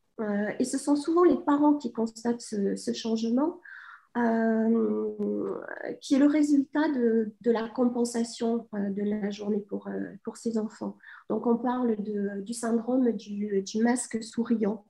et 0.59 0.65
ce 0.65 0.77
sont 0.77 0.95
souvent 0.95 1.25
les 1.25 1.39
parents 1.39 1.75
qui 1.75 1.91
constatent 1.91 2.43
ce 2.43 2.93
changement 2.93 3.61
euh, 4.17 5.61
qui 6.01 6.15
est 6.15 6.19
le 6.19 6.27
résultat 6.27 6.89
de, 6.89 7.31
la 7.45 7.69
compensation 7.69 8.67
euh, 8.73 8.89
de 8.89 9.03
la 9.03 9.31
journée 9.31 9.61
pour, 9.61 9.89
euh, 9.89 10.15
pour 10.25 10.39
ces 10.39 10.57
enfants. 10.57 10.97
Donc 11.29 11.47
on 11.47 11.59
parle 11.59 11.97
du 11.99 12.55
syndrome 12.55 13.13
du 13.13 13.83
masque 13.83 14.25
souriant 14.25 14.87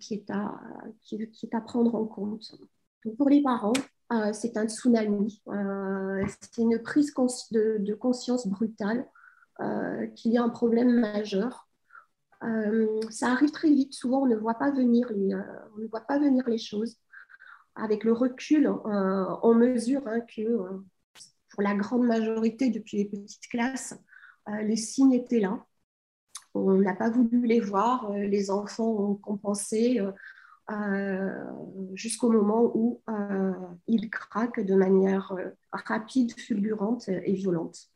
qui, 0.00 0.14
est 0.14 0.30
à, 0.30 0.60
qui, 1.02 1.16
est 1.16 1.54
à 1.54 1.60
prendre 1.60 1.94
en 1.94 2.06
compte. 2.06 2.56
pour 3.16 3.28
les 3.28 3.42
parents, 3.42 3.72
c'est 4.32 4.56
un 4.56 4.66
tsunami, 4.66 5.42
c'est 6.40 6.62
une 6.62 6.78
prise 6.82 7.12
de, 7.50 7.94
conscience 7.94 8.46
brutale 8.46 9.06
qu'il 10.16 10.32
y 10.32 10.38
a 10.38 10.42
un 10.42 10.48
problème 10.48 11.00
majeur. 11.00 11.68
ça 13.10 13.28
arrive 13.28 13.50
très 13.50 13.70
vite, 13.70 13.92
souvent 13.92 14.22
on 14.22 14.26
ne 14.26 14.36
voit 14.36 14.54
pas 14.54 14.70
venir 14.70 15.10
les, 15.12 15.34
on 15.34 15.80
ne 15.80 15.86
voit 15.88 16.00
pas 16.02 16.18
venir 16.18 16.48
les 16.48 16.58
choses 16.58 16.96
avec 17.76 18.04
le 18.04 18.12
recul, 18.12 18.66
euh, 18.66 19.36
on 19.42 19.54
mesure 19.54 20.06
hein, 20.06 20.20
que 20.20 20.42
euh, 20.42 20.84
pour 21.50 21.62
la 21.62 21.74
grande 21.74 22.04
majorité, 22.04 22.70
depuis 22.70 22.98
les 22.98 23.04
petites 23.06 23.48
classes, 23.48 23.94
euh, 24.48 24.62
les 24.62 24.76
signes 24.76 25.12
étaient 25.12 25.40
là. 25.40 25.64
On 26.54 26.74
n'a 26.74 26.94
pas 26.94 27.10
voulu 27.10 27.46
les 27.46 27.60
voir. 27.60 28.12
les 28.12 28.50
enfants 28.50 28.88
ont 28.88 29.14
compensé 29.16 30.00
jusqu'au 31.94 32.30
moment 32.30 32.70
où 32.74 33.02
ils 33.86 34.08
craquent 34.08 34.60
de 34.60 34.74
manière 34.74 35.34
rapide, 35.72 36.32
fulgurante 36.38 37.08
et 37.08 37.32
violente. 37.32 37.90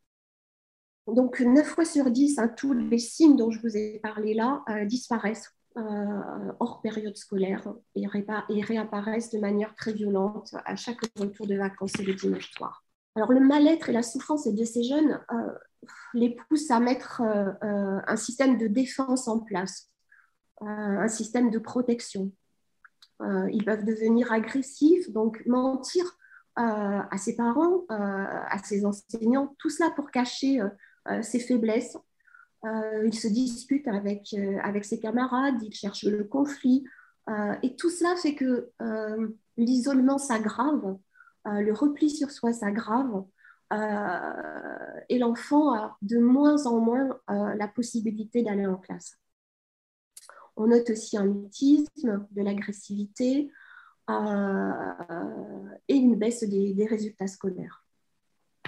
Donc, 1.06 1.40
9 1.40 1.66
fois 1.66 1.86
sur 1.86 2.10
10, 2.10 2.38
hein, 2.38 2.48
tous 2.48 2.74
les 2.74 2.98
signes 2.98 3.36
dont 3.36 3.50
je 3.50 3.60
vous 3.60 3.76
ai 3.76 3.98
parlé 4.00 4.34
là 4.34 4.64
disparaissent 4.86 5.54
euh, 5.78 6.52
hors 6.58 6.80
période 6.80 7.16
scolaire 7.16 7.72
et, 7.94 8.08
réapparaissent 8.08 9.30
de 9.30 9.38
manière 9.38 9.76
très 9.76 9.92
violente 9.92 10.52
à 10.64 10.74
chaque 10.74 10.98
retour 11.16 11.46
de 11.46 11.56
vacances 11.56 11.94
et 12.00 12.02
le 12.02 12.14
dimanche 12.14 12.50
soir. 12.50 12.84
Alors 13.18 13.32
le 13.32 13.40
mal-être 13.40 13.88
et 13.88 13.92
la 13.92 14.02
souffrance 14.02 14.46
de 14.46 14.64
ces 14.64 14.82
jeunes 14.82 15.20
euh, 15.32 15.52
les 16.14 16.36
poussent 16.36 16.70
à 16.70 16.80
mettre 16.80 17.20
euh, 17.22 18.00
un 18.06 18.16
système 18.16 18.56
de 18.56 18.66
défense 18.66 19.28
en 19.28 19.40
place, 19.40 19.90
un 20.60 21.08
système 21.08 21.50
de 21.50 21.58
protection. 21.58 22.32
ils 23.20 23.64
peuvent 23.64 23.84
devenir 23.84 24.32
agressifs, 24.32 25.10
donc 25.12 25.40
mentir 25.46 26.04
à 26.56 27.16
ses 27.16 27.36
parents, 27.36 27.84
à 27.88 28.58
ses 28.64 28.84
enseignants, 28.84 29.54
tout 29.60 29.70
cela 29.70 29.90
pour 29.90 30.10
cacher 30.10 30.60
ses 31.22 31.38
faiblesses, 31.38 31.96
euh, 32.64 33.06
il 33.06 33.14
se 33.14 33.28
dispute 33.28 33.86
avec, 33.86 34.34
euh, 34.34 34.58
avec 34.62 34.84
ses 34.84 34.98
camarades, 34.98 35.62
il 35.62 35.72
cherche 35.72 36.04
le 36.04 36.24
conflit. 36.24 36.84
Euh, 37.28 37.54
et 37.62 37.76
tout 37.76 37.90
cela 37.90 38.16
fait 38.16 38.34
que 38.34 38.70
l'isolement 39.56 40.18
s'aggrave, 40.18 40.96
le 41.60 41.72
repli 41.72 42.10
sur 42.10 42.30
soi 42.30 42.52
s'aggrave. 42.52 43.24
et 43.72 45.18
l'enfant 45.18 45.74
a 45.74 45.96
de 46.02 46.18
moins 46.18 46.66
en 46.66 46.80
moins 46.80 47.20
la 47.28 47.68
possibilité 47.68 48.42
d'aller 48.42 48.66
en 48.66 48.76
classe. 48.76 49.18
On 50.56 50.66
note 50.66 50.90
aussi 50.90 51.16
un 51.16 51.26
mutisme, 51.26 52.26
de 52.30 52.42
l'agressivité 52.42 53.50
et 55.88 55.94
une 55.94 56.16
baisse 56.16 56.44
des 56.44 56.86
résultats 56.88 57.26
scolaires. 57.26 57.84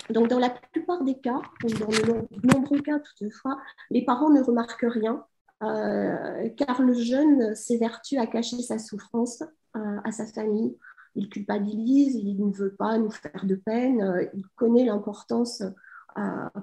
Donc, 0.09 0.29
dans 0.29 0.39
la 0.39 0.51
plupart 0.51 1.03
des 1.05 1.19
cas, 1.19 1.41
dans 1.63 1.87
de 1.87 2.47
nombreux 2.53 2.81
cas 2.81 2.99
toutefois, 2.99 3.59
les 3.91 4.05
parents 4.05 4.31
ne 4.31 4.43
remarquent 4.43 4.87
rien, 4.89 5.25
euh, 5.63 6.49
car 6.57 6.83
le 6.83 6.95
jeune 6.95 7.55
s'évertue 7.55 8.19
à 8.19 8.27
cacher 8.27 8.63
sa 8.63 8.79
souffrance 8.79 9.43
euh, 9.77 10.01
à 10.05 10.11
sa 10.11 10.27
famille. 10.27 10.77
Il 11.15 11.29
culpabilise, 11.29 12.15
il 12.15 12.37
ne 12.39 12.53
veut 12.53 12.75
pas 12.75 12.99
nous 12.99 13.11
faire 13.11 13.45
de 13.45 13.55
peine, 13.55 14.03
euh, 14.03 14.25
il 14.35 14.45
connaît 14.57 14.85
l'importance 14.85 15.63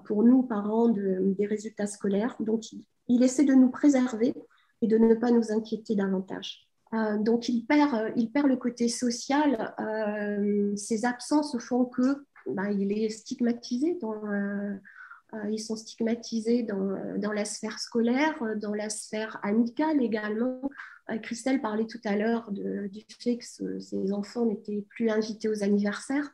pour 0.04 0.24
nous, 0.24 0.44
parents, 0.44 0.90
des 0.90 1.46
résultats 1.46 1.88
scolaires. 1.88 2.36
Donc, 2.42 2.64
il, 3.08 3.24
essaie 3.24 3.46
de 3.46 3.54
nous 3.54 3.70
préserver 3.70 4.36
et 4.82 4.88
de 4.88 4.98
ne 4.98 5.16
pas 5.16 5.32
nous 5.32 5.54
inquiéter 5.54 5.96
davantage. 5.96 6.68
donc, 7.22 7.48
il 7.48 7.66
perd, 7.66 8.12
il 8.18 8.30
perd 8.30 8.48
le 8.48 8.58
côté 8.58 8.90
social. 8.90 9.74
ses 10.76 11.06
absences 11.06 11.58
font 11.60 11.86
que 11.86 12.26
bah, 12.48 12.72
il 12.72 12.92
est 12.92 13.10
stigmatisé 13.10 13.98
euh, 14.04 14.74
euh, 15.34 15.50
ils 15.52 15.60
sont 15.60 15.76
stigmatisés 15.76 16.64
dans, 16.64 17.32
la 17.34 17.46
sphère 17.46 17.80
scolaire, 17.80 18.42
dans 18.56 18.74
la 18.74 18.90
sphère 18.90 19.40
amicale 19.44 20.02
également. 20.02 20.62
Euh, 21.10 21.18
Christelle 21.20 21.62
parlait 21.62 21.86
tout 21.88 22.02
à 22.06 22.16
l'heure 22.16 22.52
du 22.52 23.06
fait 23.20 23.38
que 23.38 23.80
ces 23.80 24.14
enfants 24.14 24.46
n'étaient 24.46 24.86
plus 24.90 25.10
invités 25.10 25.50
aux 25.50 25.64
anniversaires. 25.64 26.30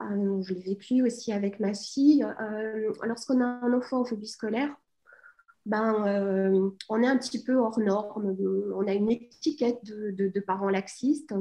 je 0.00 0.54
l'ai 0.54 0.62
vécu 0.62 1.02
aussi 1.02 1.32
avec 1.32 1.60
ma 1.60 1.74
fille. 1.74 2.26
Lorsqu'on 3.02 3.40
a 3.40 3.46
un 3.46 3.72
enfant 3.72 4.00
en 4.00 4.04
phobie 4.04 4.28
scolaire, 4.28 4.74
ben, 5.66 6.72
on 6.88 7.02
est 7.02 7.06
un 7.06 7.18
petit 7.18 7.42
peu 7.44 7.56
hors 7.56 7.78
norme. 7.78 8.36
On 8.74 8.86
a 8.86 8.94
une 8.94 9.10
étiquette 9.10 9.84
de, 9.84 10.40
parents 10.40 10.70
laxistes 10.70 11.34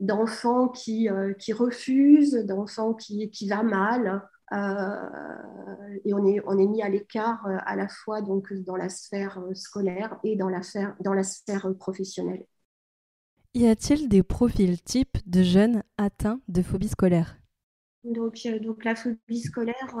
d'enfants 0.00 0.68
qui, 0.68 1.08
euh, 1.08 1.32
qui 1.34 1.52
refusent, 1.52 2.34
d'enfants 2.34 2.94
qui, 2.94 3.30
qui 3.30 3.48
va 3.48 3.62
mal. 3.62 4.28
Euh, 4.52 5.98
et 6.04 6.12
on 6.12 6.26
est, 6.26 6.40
on 6.46 6.58
est 6.58 6.66
mis 6.66 6.82
à 6.82 6.88
l'écart 6.88 7.46
euh, 7.46 7.56
à 7.64 7.76
la 7.76 7.88
fois 7.88 8.20
donc, 8.20 8.52
dans 8.52 8.76
la 8.76 8.88
sphère 8.88 9.42
scolaire 9.54 10.18
et 10.22 10.36
dans 10.36 10.48
la, 10.48 10.62
sphère, 10.62 10.94
dans 11.00 11.14
la 11.14 11.22
sphère 11.22 11.72
professionnelle. 11.78 12.44
Y 13.54 13.66
a-t-il 13.66 14.08
des 14.08 14.22
profils 14.22 14.82
types 14.82 15.18
de 15.26 15.42
jeunes 15.42 15.82
atteints 15.96 16.40
de 16.48 16.60
phobie 16.62 16.88
scolaire? 16.88 17.38
Donc, 18.02 18.36
donc, 18.60 18.84
la 18.84 18.96
phobie 18.96 19.40
scolaire, 19.40 19.96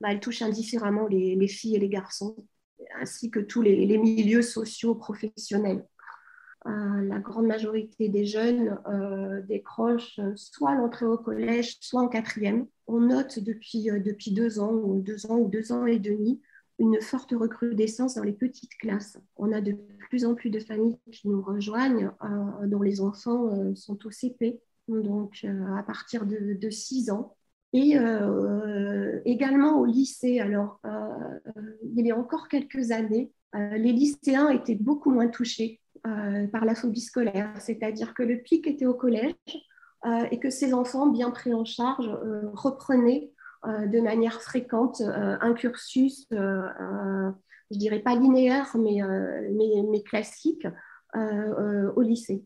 bah, 0.00 0.08
elle 0.10 0.20
touche 0.20 0.42
indifféremment 0.42 1.06
les, 1.06 1.36
les, 1.36 1.48
filles 1.48 1.76
et 1.76 1.78
les 1.78 1.88
garçons, 1.88 2.34
ainsi 3.00 3.30
que 3.30 3.40
tous 3.40 3.62
les, 3.62 3.86
les 3.86 3.98
milieux 3.98 4.42
sociaux 4.42 4.94
professionnels. 4.94 5.86
Euh, 6.66 7.02
la 7.02 7.18
grande 7.20 7.46
majorité 7.46 8.08
des 8.08 8.24
jeunes 8.24 8.78
euh, 8.88 9.40
décrochent 9.42 10.18
soit 10.34 10.74
l'entrée 10.74 11.06
au 11.06 11.16
collège, 11.16 11.76
soit 11.80 12.02
en 12.02 12.08
quatrième. 12.08 12.66
On 12.88 13.00
note 13.00 13.38
depuis, 13.38 13.88
euh, 13.90 14.00
depuis 14.00 14.32
deux 14.32 14.58
ans 14.58 14.72
ou 14.72 15.00
deux 15.00 15.26
ans 15.26 15.38
ou 15.38 15.48
deux 15.48 15.70
ans 15.70 15.86
et 15.86 15.98
demi 15.98 16.40
une 16.78 17.00
forte 17.00 17.32
recrudescence 17.32 18.16
dans 18.16 18.24
les 18.24 18.32
petites 18.32 18.76
classes. 18.78 19.18
On 19.36 19.52
a 19.52 19.60
de 19.60 19.76
plus 20.10 20.26
en 20.26 20.34
plus 20.34 20.50
de 20.50 20.58
familles 20.58 20.98
qui 21.10 21.26
nous 21.26 21.40
rejoignent, 21.40 22.10
dont 22.64 22.82
les 22.82 23.00
enfants 23.00 23.74
sont 23.74 24.06
au 24.06 24.10
CP, 24.10 24.60
donc 24.86 25.46
à 25.74 25.82
partir 25.84 26.26
de, 26.26 26.68
6 26.68 27.08
ans. 27.08 27.34
Et 27.72 27.96
également 29.24 29.80
au 29.80 29.86
lycée. 29.86 30.38
Alors, 30.38 30.78
il 31.96 32.06
y 32.06 32.10
a 32.10 32.18
encore 32.18 32.46
quelques 32.48 32.90
années, 32.90 33.32
les 33.54 33.92
lycéens 33.92 34.50
étaient 34.50 34.74
beaucoup 34.74 35.10
moins 35.10 35.28
touchés 35.28 35.80
euh, 36.06 36.46
par 36.46 36.64
la 36.64 36.74
phobie 36.76 37.00
scolaire, 37.00 37.52
c'est-à-dire 37.58 38.14
que 38.14 38.22
le 38.22 38.38
pic 38.38 38.66
était 38.68 38.86
au 38.86 38.94
collège 38.94 39.34
euh, 40.04 40.24
et 40.30 40.38
que 40.38 40.50
ces 40.50 40.72
enfants, 40.72 41.08
bien 41.08 41.30
pris 41.30 41.52
en 41.52 41.64
charge, 41.64 42.06
euh, 42.06 42.42
reprenaient 42.52 43.32
de 43.64 44.00
manière 44.00 44.40
fréquente 44.42 45.00
un 45.00 45.52
cursus, 45.52 46.28
je 46.30 47.32
dirais 47.72 47.98
pas 47.98 48.14
linéaire, 48.14 48.76
mais, 48.76 49.00
mais, 49.50 49.82
mais 49.90 50.02
classique 50.04 50.68
au 51.16 52.00
lycée. 52.00 52.44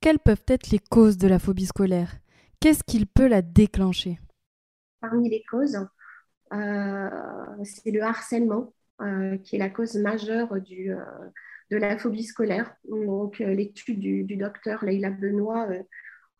Quelles 0.00 0.20
peuvent 0.20 0.44
être 0.46 0.70
les 0.70 0.78
causes 0.78 1.18
de 1.18 1.28
la 1.28 1.38
phobie 1.38 1.66
scolaire? 1.66 2.10
Qu'est-ce 2.58 2.82
qui 2.84 3.04
peut 3.04 3.26
la 3.26 3.42
déclencher? 3.42 4.18
Parmi 5.02 5.28
les 5.28 5.44
causes, 5.50 5.76
c'est 6.50 7.90
le 7.90 8.02
harcèlement 8.02 8.72
qui 9.44 9.56
est 9.56 9.58
la 9.58 9.68
cause 9.68 9.96
majeure 9.96 10.58
du, 10.58 10.94
de 11.72 11.78
la 11.78 11.96
phobie 11.96 12.24
scolaire. 12.24 12.74
Donc, 12.88 13.38
l'étude 13.38 13.98
du, 13.98 14.36
docteur 14.36 14.84
Leila 14.84 15.10
Benoît 15.10 15.66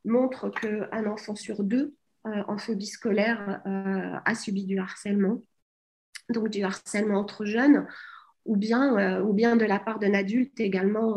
montre 0.05 0.51
qu'un 0.51 1.07
enfant 1.07 1.35
sur 1.35 1.65
deux 1.65 1.95
en 2.25 2.59
phobie 2.59 2.87
scolaire 2.87 3.63
a 3.65 4.35
subi 4.35 4.67
du 4.67 4.79
harcèlement, 4.79 5.43
donc 6.29 6.51
du 6.51 6.63
harcèlement 6.63 7.19
entre 7.19 7.47
jeunes, 7.47 7.87
ou 8.45 8.57
bien, 8.57 9.23
ou 9.23 9.33
bien 9.33 9.57
de 9.57 9.65
la 9.65 9.79
part 9.79 9.99
d'un 9.99 10.13
adulte 10.13 10.61
également 10.61 11.17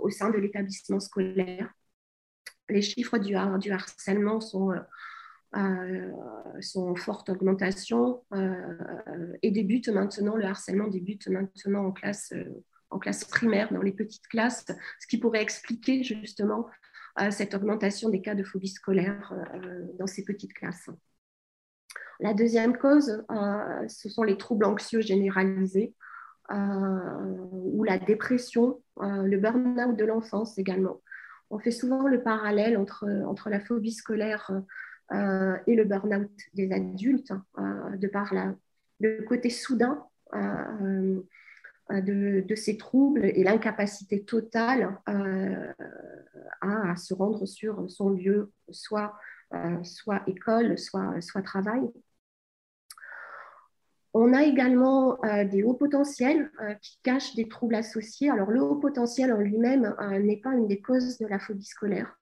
au 0.00 0.08
sein 0.08 0.30
de 0.30 0.38
l'établissement 0.38 0.98
scolaire. 0.98 1.70
Les 2.70 2.80
chiffres 2.80 3.18
du, 3.18 3.34
du 3.60 3.70
harcèlement 3.70 4.40
sont, 4.40 4.72
euh, 5.56 6.10
sont 6.60 6.88
en 6.88 6.96
forte 6.96 7.28
augmentation 7.28 8.24
euh, 8.32 9.36
et 9.42 9.52
maintenant, 9.92 10.34
le 10.34 10.44
harcèlement 10.46 10.88
débute 10.88 11.28
maintenant 11.28 11.86
en 11.86 11.92
classe, 11.92 12.32
euh, 12.32 12.64
en 12.94 12.98
classe 12.98 13.24
primaire, 13.24 13.72
dans 13.72 13.82
les 13.82 13.92
petites 13.92 14.26
classes, 14.28 14.66
ce 15.00 15.06
qui 15.06 15.18
pourrait 15.18 15.42
expliquer 15.42 16.02
justement 16.02 16.66
cette 17.30 17.54
augmentation 17.54 18.08
des 18.08 18.20
cas 18.20 18.34
de 18.34 18.42
phobie 18.42 18.68
scolaire 18.68 19.32
dans 19.98 20.06
ces 20.06 20.24
petites 20.24 20.52
classes. 20.52 20.90
La 22.18 22.34
deuxième 22.34 22.76
cause, 22.76 23.24
ce 23.88 24.08
sont 24.08 24.24
les 24.24 24.36
troubles 24.36 24.64
anxieux 24.64 25.00
généralisés 25.00 25.94
ou 26.50 27.84
la 27.84 27.98
dépression, 27.98 28.82
le 29.00 29.36
burn-out 29.36 29.96
de 29.96 30.04
l'enfance 30.04 30.58
également. 30.58 31.00
On 31.50 31.58
fait 31.58 31.70
souvent 31.70 32.08
le 32.08 32.22
parallèle 32.22 32.76
entre, 32.76 33.06
entre 33.26 33.48
la 33.50 33.60
phobie 33.60 33.92
scolaire 33.92 34.50
euh, 35.12 35.56
et 35.66 35.74
le 35.74 35.84
burn-out 35.84 36.30
des 36.54 36.72
adultes, 36.72 37.32
euh, 37.58 37.96
de 37.96 38.08
par 38.08 38.32
le 39.00 39.22
côté 39.22 39.50
soudain 39.50 40.04
euh, 41.90 42.00
de, 42.00 42.54
ces 42.54 42.76
troubles 42.76 43.24
et 43.24 43.44
l'incapacité 43.44 44.24
totale 44.24 44.98
à, 45.06 46.96
se 46.96 47.12
rendre 47.12 47.44
sur 47.46 47.90
son 47.90 48.10
lieu, 48.10 48.52
soit, 48.70 49.14
soit 49.82 50.22
école, 50.26 50.78
soit, 50.78 51.20
soit 51.20 51.42
travail. 51.42 51.82
On 54.14 54.32
a 54.32 54.44
également 54.44 55.18
des 55.50 55.64
hauts 55.64 55.74
potentiels 55.74 56.50
qui 56.80 57.00
cachent 57.02 57.34
des 57.34 57.48
troubles 57.48 57.74
associés. 57.74 58.30
Alors, 58.30 58.50
le 58.50 58.62
haut 58.62 58.76
potentiel 58.76 59.32
en 59.32 59.38
lui-même 59.38 59.94
n'est 60.22 60.40
pas 60.40 60.52
une 60.52 60.68
des 60.68 60.80
causes 60.80 61.18
de 61.18 61.26
la 61.26 61.40
phobie 61.40 61.66
scolaire, 61.66 62.16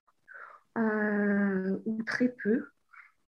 ou 0.76 2.02
très 2.04 2.28
peu. 2.30 2.71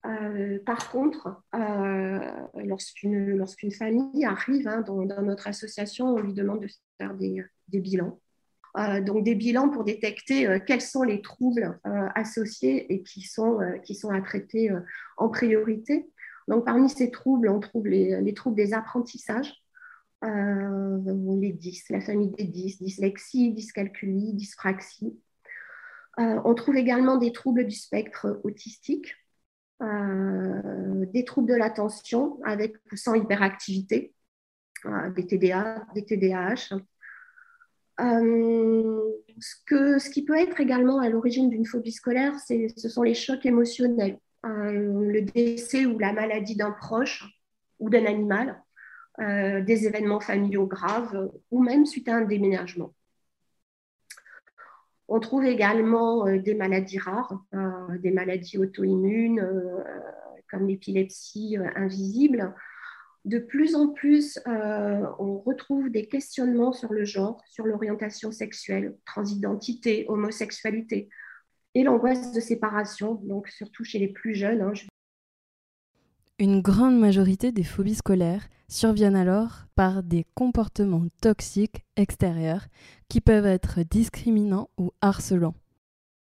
Euh, 0.06 0.60
par 0.66 0.92
contre, 0.92 1.42
euh, 1.56 2.20
lorsqu'une 2.56 3.72
famille 3.72 4.26
arrive 4.26 4.68
hein, 4.68 4.82
dans, 4.82 5.06
notre 5.22 5.48
association, 5.48 6.08
on 6.08 6.20
lui 6.20 6.34
demande 6.34 6.62
de 6.62 6.68
faire 6.98 7.14
des, 7.14 7.46
bilans. 7.70 8.20
Euh, 8.78 9.02
donc 9.02 9.24
des 9.24 9.36
bilans 9.36 9.70
pour 9.70 9.84
détecter 9.84 10.60
quels 10.66 10.82
sont 10.82 11.04
les 11.04 11.22
troubles 11.22 11.80
associés 12.16 12.92
et 12.94 13.04
qui 13.04 13.22
sont, 13.22 13.60
à 13.60 14.22
traiter 14.22 14.72
en 15.18 15.30
priorité. 15.30 16.10
Donc 16.50 16.66
parmi 16.66 16.90
ces 16.90 17.10
troubles, 17.10 17.48
on 17.48 17.62
trouve 17.62 17.88
les, 17.88 18.34
troubles 18.34 18.58
des 18.58 18.74
apprentissages, 18.74 19.54
les 20.22 21.54
10, 21.54 21.86
la 21.92 22.02
famille 22.02 22.32
des 22.32 22.44
10, 22.44 22.82
dyslexie, 22.82 23.54
dyscalculie, 23.54 24.34
dyspraxie. 24.34 25.18
on 26.18 26.54
trouve 26.56 26.76
également 26.76 27.16
des 27.16 27.32
troubles 27.32 27.66
du 27.66 27.76
spectre 27.76 28.42
autistique, 28.44 29.16
des 29.82 31.26
troubles 31.26 31.50
de 31.50 31.56
l'attention 31.56 32.40
avec 32.44 32.76
ou 32.92 32.96
sans 32.96 33.16
hyperactivité, 33.16 34.14
euh, 34.86 35.10
des 35.12 35.28
TDA, 35.28 35.86
des 35.94 36.06
TDAH. 36.06 36.76
Euh, 38.00 39.02
ce, 39.40 40.00
ce 40.00 40.10
qui 40.10 40.26
peut 40.26 40.38
être 40.38 40.60
également 40.60 41.00
à 41.00 41.10
l'origine 41.10 41.50
d'une 41.50 41.66
phobie 41.66 41.92
scolaire, 41.92 42.36
ce 42.40 42.90
sont 42.90 43.04
les 43.04 43.14
chocs 43.14 43.46
émotionnels, 43.46 44.20
le 44.44 45.22
décès 45.22 45.86
ou 45.86 46.00
la 46.00 46.12
maladie 46.12 46.56
d'un 46.56 46.72
proche 46.72 47.26
ou 47.80 47.90
d'un 47.90 48.06
animal, 48.06 48.62
des 49.20 49.86
événements 49.86 50.20
familiaux 50.20 50.66
graves 50.66 51.30
ou 51.52 51.62
même 51.62 51.86
suite 51.86 52.10
à 52.10 52.16
un 52.16 52.22
déménagement. 52.22 52.94
On 55.08 55.20
trouve 55.20 55.46
également 55.46 56.28
euh, 56.28 56.40
des 56.40 56.56
maladies 56.56 57.00
rares, 57.00 57.44
euh, 57.54 57.98
des 58.00 58.12
maladies 58.12 58.58
auto-immunes 58.58 59.40
euh, 59.40 59.84
comme 60.50 60.68
l'épilepsie 60.68 61.58
invisible. 61.76 62.54
De 63.26 63.40
plus 63.40 63.76
en 63.76 63.88
plus, 63.88 64.38
on 64.46 65.40
retrouve 65.40 65.90
des 65.90 66.08
questionnements 66.08 66.74
sur 66.74 66.92
le 66.92 67.06
genre, 67.06 67.42
sur 67.48 67.66
l'orientation 67.66 68.34
sexuelle, 68.34 68.98
transidentité, 69.06 70.06
homosexualité 70.10 71.10
et 71.74 71.84
l'angoisse 71.84 72.34
de 72.34 72.42
séparation, 72.42 73.24
surtout 73.48 73.86
chez 73.86 73.98
les 73.98 74.10
plus 74.10 74.36
jeunes. 74.36 74.62
Hein, 74.62 74.74
Une 76.40 76.62
grande 76.62 76.98
majorité 76.98 77.52
des 77.52 77.64
phobies 77.64 77.94
scolaires 77.94 78.48
surviennent 78.68 79.16
alors 79.16 79.66
par 79.76 80.02
des 80.02 80.26
comportements 80.34 81.06
toxiques 81.22 81.86
extérieurs 81.96 82.66
qui 83.08 83.22
peuvent 83.22 83.46
être 83.46 83.82
discriminants 83.84 84.70
ou 84.80 84.92
harcelants. 85.02 85.54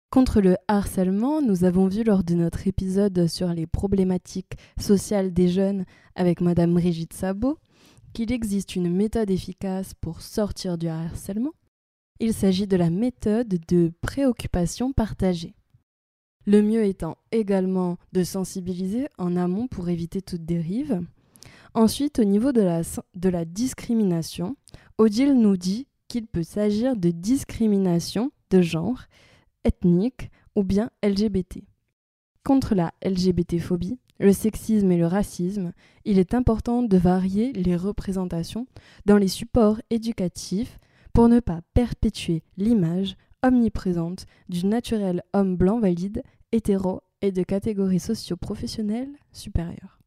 Contre 0.09 0.41
le 0.41 0.57
harcèlement, 0.67 1.41
nous 1.41 1.63
avons 1.63 1.87
vu 1.87 2.03
lors 2.03 2.25
de 2.25 2.35
notre 2.35 2.67
épisode 2.67 3.27
sur 3.27 3.47
les 3.53 3.65
problématiques 3.65 4.57
sociales 4.77 5.33
des 5.33 5.47
jeunes 5.47 5.85
avec 6.15 6.41
Madame 6.41 6.73
Brigitte 6.73 7.13
Sabot 7.13 7.57
qu'il 8.11 8.31
existe 8.31 8.75
une 8.75 8.93
méthode 8.93 9.31
efficace 9.31 9.93
pour 9.93 10.21
sortir 10.21 10.77
du 10.77 10.87
harcèlement. 10.87 11.53
Il 12.19 12.33
s'agit 12.33 12.67
de 12.67 12.77
la 12.77 12.89
méthode 12.89 13.57
de 13.67 13.91
préoccupation 14.01 14.91
partagée. 14.91 15.55
Le 16.45 16.61
mieux 16.61 16.83
étant 16.83 17.17
également 17.31 17.97
de 18.11 18.23
sensibiliser 18.23 19.07
en 19.17 19.35
amont 19.35 19.67
pour 19.67 19.89
éviter 19.89 20.21
toute 20.21 20.45
dérive, 20.45 21.01
Ensuite, 21.75 22.19
au 22.19 22.23
niveau 22.23 22.51
de 22.51 22.61
la, 22.61 23.45
discrimination, 23.45 24.55
Odile 24.99 25.33
nous 25.33 25.57
dit 25.57 25.87
qu'il 26.07 26.27
peut 26.27 26.43
s'agir 26.43 26.95
de 26.95 27.09
discrimination 27.09 28.31
de 28.51 28.61
genre, 28.61 29.01
ethnique 29.63 30.29
ou 30.55 30.63
bien 30.63 30.91
LGBT. 31.03 31.63
Contre 32.43 32.75
la 32.75 32.93
LGBT-phobie, 33.03 33.97
le 34.19 34.33
sexisme 34.33 34.91
et 34.91 34.97
le 34.97 35.07
racisme, 35.07 35.73
il 36.05 36.19
est 36.19 36.35
important 36.35 36.83
de 36.83 36.97
varier 36.97 37.53
les 37.53 37.75
représentations 37.75 38.67
dans 39.05 39.17
les 39.17 39.27
supports 39.27 39.81
éducatifs 39.89 40.77
pour 41.11 41.27
ne 41.27 41.39
pas 41.39 41.61
perpétuer 41.73 42.43
l'image 42.57 43.15
omniprésente 43.43 44.25
du 44.49 44.65
naturel 44.65 45.23
homme 45.33 45.55
blanc 45.55 45.79
valide, 45.79 46.23
hétéro 46.51 47.01
et 47.21 47.31
de 47.31 47.43
catégorie 47.43 47.99
socio-professionnelle 47.99 49.11
supérieure. 49.31 49.99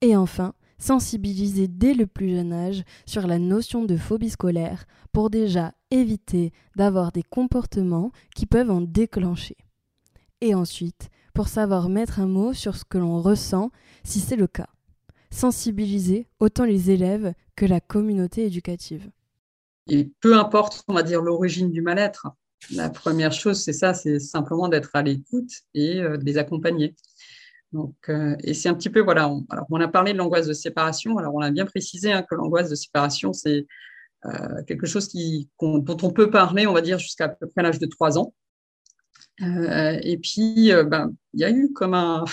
Et 0.00 0.16
enfin, 0.16 0.54
sensibiliser 0.78 1.68
dès 1.68 1.94
le 1.94 2.06
plus 2.06 2.30
jeune 2.30 2.52
âge 2.52 2.84
sur 3.04 3.26
la 3.26 3.38
notion 3.38 3.84
de 3.84 3.96
phobie 3.96 4.30
scolaire 4.30 4.86
pour 5.12 5.30
déjà 5.30 5.74
éviter 5.90 6.52
d'avoir 6.76 7.12
des 7.12 7.22
comportements 7.22 8.12
qui 8.34 8.46
peuvent 8.46 8.70
en 8.70 8.80
déclencher. 8.80 9.56
Et 10.40 10.54
ensuite, 10.54 11.10
pour 11.34 11.48
savoir 11.48 11.88
mettre 11.88 12.20
un 12.20 12.26
mot 12.26 12.52
sur 12.52 12.76
ce 12.76 12.84
que 12.84 12.98
l'on 12.98 13.20
ressent 13.20 13.70
si 14.04 14.20
c'est 14.20 14.36
le 14.36 14.46
cas. 14.46 14.68
Sensibiliser 15.30 16.28
autant 16.40 16.64
les 16.64 16.90
élèves 16.90 17.34
que 17.56 17.66
la 17.66 17.80
communauté 17.80 18.44
éducative. 18.46 19.10
Et 19.88 20.10
peu 20.20 20.36
importe, 20.36 20.84
on 20.88 20.94
va 20.94 21.02
dire, 21.02 21.22
l'origine 21.22 21.70
du 21.70 21.80
mal-être, 21.80 22.28
la 22.70 22.90
première 22.90 23.32
chose, 23.32 23.62
c'est 23.62 23.72
ça, 23.72 23.94
c'est 23.94 24.18
simplement 24.18 24.68
d'être 24.68 24.90
à 24.94 25.02
l'écoute 25.02 25.50
et 25.74 26.00
euh, 26.00 26.16
de 26.16 26.24
les 26.24 26.38
accompagner. 26.38 26.94
Donc, 27.72 27.94
euh, 28.08 28.34
et 28.42 28.54
c'est 28.54 28.68
un 28.68 28.74
petit 28.74 28.90
peu, 28.90 29.00
voilà, 29.00 29.28
on, 29.28 29.44
alors 29.50 29.66
on 29.70 29.80
a 29.80 29.88
parlé 29.88 30.12
de 30.12 30.18
l'angoisse 30.18 30.46
de 30.46 30.52
séparation. 30.52 31.18
Alors, 31.18 31.34
on 31.34 31.40
a 31.40 31.50
bien 31.50 31.66
précisé 31.66 32.12
hein, 32.12 32.24
que 32.28 32.34
l'angoisse 32.34 32.70
de 32.70 32.74
séparation, 32.74 33.32
c'est 33.32 33.66
euh, 34.26 34.62
quelque 34.66 34.86
chose 34.86 35.10
dont 35.60 35.96
on 36.02 36.10
peut 36.10 36.30
parler, 36.30 36.66
on 36.66 36.72
va 36.72 36.80
dire, 36.80 36.98
jusqu'à 36.98 37.26
à 37.26 37.28
peu 37.28 37.46
près 37.46 37.62
l'âge 37.62 37.78
de 37.78 37.86
3 37.86 38.18
ans. 38.18 38.34
Et 39.40 40.18
puis, 40.20 40.72
ben, 40.86 41.12
il 41.32 41.40
y 41.40 41.44
a 41.44 41.50
eu 41.50 41.72
comme 41.72 41.94
un, 41.94 42.24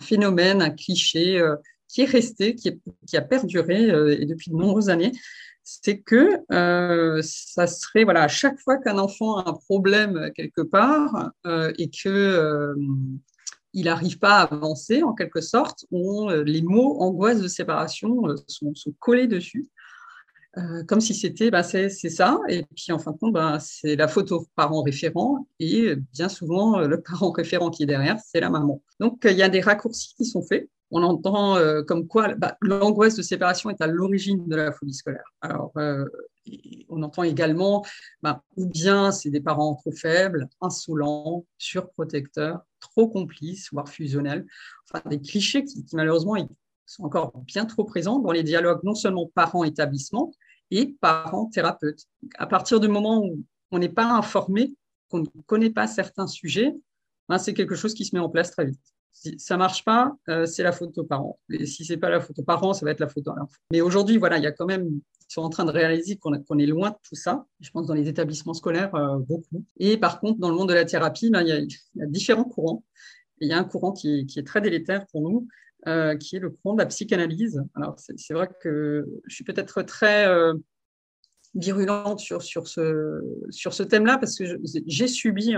phénomène, 0.00 0.62
un 0.62 0.70
cliché 0.70 1.42
qui 1.88 2.02
est 2.02 2.04
resté, 2.04 2.54
qui, 2.54 2.80
qui 3.08 3.16
a 3.16 3.22
perduré 3.22 3.88
et 3.88 4.26
depuis 4.26 4.52
de 4.52 4.56
nombreuses 4.56 4.90
années. 4.90 5.10
C'est 5.82 6.00
que 6.00 6.40
ça 7.22 7.66
serait, 7.66 8.04
voilà, 8.04 8.24
à 8.24 8.28
chaque 8.28 8.58
fois 8.58 8.78
qu'un 8.78 8.98
enfant 8.98 9.38
a 9.38 9.50
un 9.50 9.54
problème 9.54 10.30
quelque 10.34 10.62
part 10.62 11.30
et 11.44 11.90
que 11.90 12.74
il 13.72 13.84
n'arrive 13.84 14.18
pas 14.18 14.38
à 14.38 14.52
avancer 14.52 15.02
en 15.02 15.14
quelque 15.14 15.40
sorte, 15.40 15.86
euh, 15.92 16.44
les 16.44 16.62
mots 16.62 17.00
angoisse 17.00 17.40
de 17.40 17.48
séparation 17.48 18.28
euh, 18.28 18.36
sont, 18.46 18.72
collés 18.98 19.26
dessus, 19.26 19.68
euh, 20.58 20.82
comme 20.84 21.00
si 21.00 21.14
c'était 21.14 21.50
bah, 21.50 21.62
c'est 21.62 21.88
ça, 21.88 22.40
et 22.48 22.64
puis 22.74 22.92
en 22.92 22.98
fin 22.98 23.12
de 23.12 23.18
compte, 23.18 23.32
bah, 23.32 23.58
c'est 23.60 23.96
la 23.96 24.08
photo 24.08 24.46
parent 24.56 24.82
référent, 24.82 25.46
et 25.60 25.94
bien 26.12 26.28
souvent, 26.28 26.80
le 26.80 27.00
parent 27.00 27.30
référent 27.30 27.70
qui 27.70 27.84
est 27.84 27.86
derrière, 27.86 28.18
c'est 28.24 28.40
la 28.40 28.50
maman. 28.50 28.82
Donc, 28.98 29.20
il 29.24 29.36
y 29.36 29.42
a 29.42 29.48
des 29.48 29.60
raccourcis 29.60 30.14
qui 30.16 30.24
sont 30.24 30.42
faits. 30.42 30.68
On 30.90 31.02
entend 31.02 31.56
comme 31.86 32.06
quoi 32.06 32.34
bah, 32.34 32.56
l'angoisse 32.60 33.16
de 33.16 33.22
séparation 33.22 33.70
est 33.70 33.80
à 33.80 33.86
l'origine 33.86 34.48
de 34.48 34.56
la 34.56 34.72
phobie 34.72 34.94
scolaire. 34.94 35.32
Alors, 35.40 35.72
on 36.88 37.02
entend 37.02 37.22
également, 37.22 37.84
bah, 38.22 38.42
ou 38.56 38.66
bien 38.66 39.12
c'est 39.12 39.30
des 39.30 39.40
parents 39.40 39.74
trop 39.76 39.92
faibles, 39.92 40.48
insolents, 40.60 41.44
surprotecteurs, 41.58 42.60
trop 42.80 43.08
complices, 43.08 43.68
voire 43.72 43.88
fusionnels. 43.88 44.46
Enfin, 44.90 45.08
des 45.08 45.20
clichés 45.20 45.64
qui, 45.64 45.84
malheureusement 45.92 46.36
sont 46.86 47.04
encore 47.04 47.32
bien 47.46 47.66
trop 47.66 47.84
présents 47.84 48.18
dans 48.18 48.32
les 48.32 48.42
dialogues 48.42 48.80
non 48.82 48.96
seulement 48.96 49.30
parents-établissement 49.32 50.32
et 50.72 50.96
parents-thérapeutes. 51.00 52.06
À 52.36 52.48
partir 52.48 52.80
du 52.80 52.88
moment 52.88 53.24
où 53.24 53.44
on 53.70 53.78
n'est 53.78 53.88
pas 53.88 54.10
informé, 54.10 54.74
qu'on 55.08 55.20
ne 55.20 55.42
connaît 55.46 55.70
pas 55.70 55.86
certains 55.86 56.26
sujets, 56.26 56.74
ben, 57.28 57.38
c'est 57.38 57.54
quelque 57.54 57.76
chose 57.76 57.94
qui 57.94 58.04
se 58.04 58.16
met 58.16 58.20
en 58.20 58.28
place 58.28 58.50
très 58.50 58.64
vite. 58.64 58.80
Si 59.12 59.38
ça 59.38 59.56
marche 59.56 59.84
pas, 59.84 60.16
euh, 60.28 60.46
c'est 60.46 60.62
la 60.62 60.72
faute 60.72 60.96
aux 60.98 61.04
parents. 61.04 61.38
Et 61.50 61.66
si 61.66 61.84
c'est 61.84 61.96
pas 61.96 62.10
la 62.10 62.20
faute 62.20 62.38
aux 62.38 62.44
parents, 62.44 62.72
ça 62.72 62.84
va 62.84 62.92
être 62.92 63.00
la 63.00 63.08
faute 63.08 63.26
à 63.28 63.34
l'enfant. 63.36 63.58
Mais 63.72 63.80
aujourd'hui, 63.80 64.16
voilà, 64.18 64.38
il 64.38 64.44
y 64.44 64.46
a 64.46 64.52
quand 64.52 64.66
même, 64.66 64.86
ils 64.88 65.32
sont 65.32 65.42
en 65.42 65.50
train 65.50 65.64
de 65.64 65.70
réaliser 65.70 66.16
qu'on 66.16 66.32
est 66.32 66.66
loin 66.66 66.90
de 66.90 66.96
tout 67.02 67.16
ça. 67.16 67.44
Je 67.60 67.70
pense 67.70 67.86
dans 67.86 67.94
les 67.94 68.08
établissements 68.08 68.54
scolaires 68.54 68.94
euh, 68.94 69.18
beaucoup. 69.18 69.64
Et 69.78 69.96
par 69.96 70.20
contre, 70.20 70.38
dans 70.38 70.48
le 70.48 70.56
monde 70.56 70.68
de 70.68 70.74
la 70.74 70.84
thérapie, 70.84 71.30
ben, 71.30 71.42
il, 71.42 71.48
y 71.48 72.02
a, 72.02 72.06
différents 72.06 72.44
courants. 72.44 72.84
il 73.40 73.48
y 73.48 73.52
a 73.52 73.58
un 73.58 73.64
courant 73.64 73.92
qui, 73.92 74.26
est 74.36 74.46
très 74.46 74.60
délétère 74.60 75.06
pour 75.08 75.22
nous, 75.22 75.48
euh, 75.86 76.16
qui 76.16 76.36
est 76.36 76.40
le 76.40 76.50
courant 76.50 76.74
de 76.74 76.80
la 76.80 76.86
psychanalyse. 76.86 77.62
Alors 77.74 77.96
c'est 77.98 78.34
vrai 78.34 78.48
que 78.62 79.06
je 79.26 79.34
suis 79.34 79.44
peut-être 79.44 79.82
très 79.82 80.26
virulente 81.54 82.20
sur, 82.20 82.42
ce, 82.42 83.82
thème-là 83.82 84.18
parce 84.18 84.38
que 84.38 84.44
j'ai 84.86 85.08
subi 85.08 85.54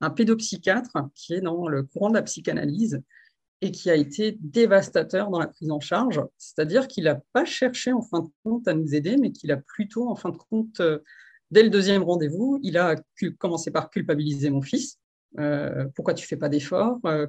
un 0.00 0.10
pédopsychiatre 0.10 0.96
qui 1.14 1.34
est 1.34 1.40
dans 1.40 1.68
le 1.68 1.82
courant 1.82 2.10
de 2.10 2.14
la 2.14 2.22
psychanalyse 2.22 3.00
et 3.60 3.70
qui 3.70 3.90
a 3.90 3.94
été 3.94 4.36
dévastateur 4.40 5.30
dans 5.30 5.38
la 5.38 5.46
prise 5.46 5.70
en 5.70 5.80
charge, 5.80 6.20
c'est-à-dire 6.36 6.86
qu'il 6.86 7.04
n'a 7.04 7.20
pas 7.32 7.46
cherché 7.46 7.92
en 7.92 8.02
fin 8.02 8.20
de 8.20 8.28
compte 8.42 8.68
à 8.68 8.74
nous 8.74 8.94
aider, 8.94 9.16
mais 9.16 9.32
qu'il 9.32 9.50
a 9.52 9.56
plutôt 9.56 10.08
en 10.10 10.14
fin 10.14 10.28
de 10.30 10.36
compte, 10.36 10.80
euh, 10.80 10.98
dès 11.50 11.62
le 11.62 11.70
deuxième 11.70 12.02
rendez-vous, 12.02 12.60
il 12.62 12.76
a 12.76 12.96
commencé 13.38 13.70
par 13.70 13.88
culpabiliser 13.88 14.50
mon 14.50 14.60
fils. 14.60 14.98
Euh, 15.38 15.86
pourquoi 15.94 16.12
tu 16.12 16.26
fais 16.26 16.36
pas 16.36 16.50
d'efforts? 16.50 16.98
Euh, 17.06 17.26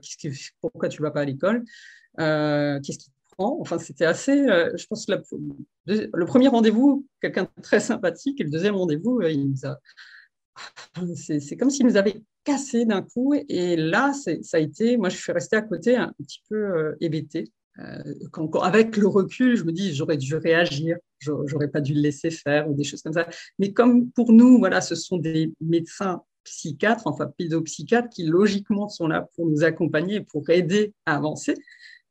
Pourquoi 0.60 0.89
tu 0.89 1.01
vas 1.01 1.12
pas 1.12 1.21
à 1.21 1.25
l'école? 1.25 1.63
Qu'est-ce 2.17 2.97
qui 2.97 3.10
te 3.10 3.36
prend? 3.38 3.58
Enfin, 3.62 3.80
c'était 3.80 4.06
assez. 4.06 4.36
je 4.36 4.86
pense 4.88 5.06
que 5.06 5.13
le 5.86 6.25
premier 6.25 6.49
rendez-vous, 6.49 7.08
quelqu'un 7.21 7.43
de 7.43 7.62
très 7.62 7.80
sympathique, 7.80 8.41
et 8.41 8.43
le 8.43 8.49
deuxième 8.49 8.75
rendez-vous, 8.75 9.21
il 9.21 9.51
nous 9.51 9.65
a. 9.65 9.80
C'est 11.15 11.58
comme 11.58 11.69
s'il 11.69 11.86
nous 11.86 11.97
avait 11.97 12.21
cassé 12.45 12.86
d'un 12.86 13.01
coup. 13.01 13.34
Et 13.49 13.75
là, 13.75 14.13
ça 14.13 14.58
a 14.58 14.60
été, 14.60 14.95
moi, 14.95 15.10
je 15.10 15.17
suis 15.17 15.31
restée 15.34 15.58
à 15.58 15.62
côté 15.62 15.97
un 15.97 16.13
petit 16.17 16.41
peu 16.47 16.55
euh, 16.55 16.95
hébétée. 17.01 17.51
Euh, 17.79 18.01
avec 18.62 18.95
le 18.95 19.08
recul, 19.08 19.58
je 19.58 19.65
me 19.65 19.73
dis, 19.73 19.93
j'aurais 19.93 20.15
dû 20.15 20.36
réagir, 20.36 20.97
j'aurais 21.19 21.67
pas 21.67 21.81
dû 21.81 21.93
le 21.93 21.99
laisser 21.99 22.29
faire 22.29 22.69
ou 22.69 22.73
des 22.73 22.86
choses 22.86 23.01
comme 23.01 23.13
ça. 23.13 23.27
Mais 23.60 23.73
comme 23.73 24.10
pour 24.12 24.31
nous, 24.31 24.60
voilà, 24.60 24.79
ce 24.79 24.95
sont 24.95 25.17
des 25.17 25.51
médecins 25.60 26.21
psychiatres, 26.45 27.05
enfin 27.05 27.27
pédopsychiatres, 27.38 28.10
qui 28.10 28.23
logiquement 28.23 28.88
sont 28.88 29.08
là 29.08 29.27
pour 29.36 29.47
nous 29.47 29.65
accompagner, 29.65 30.21
pour 30.21 30.49
aider 30.49 30.93
à 31.05 31.17
avancer, 31.17 31.55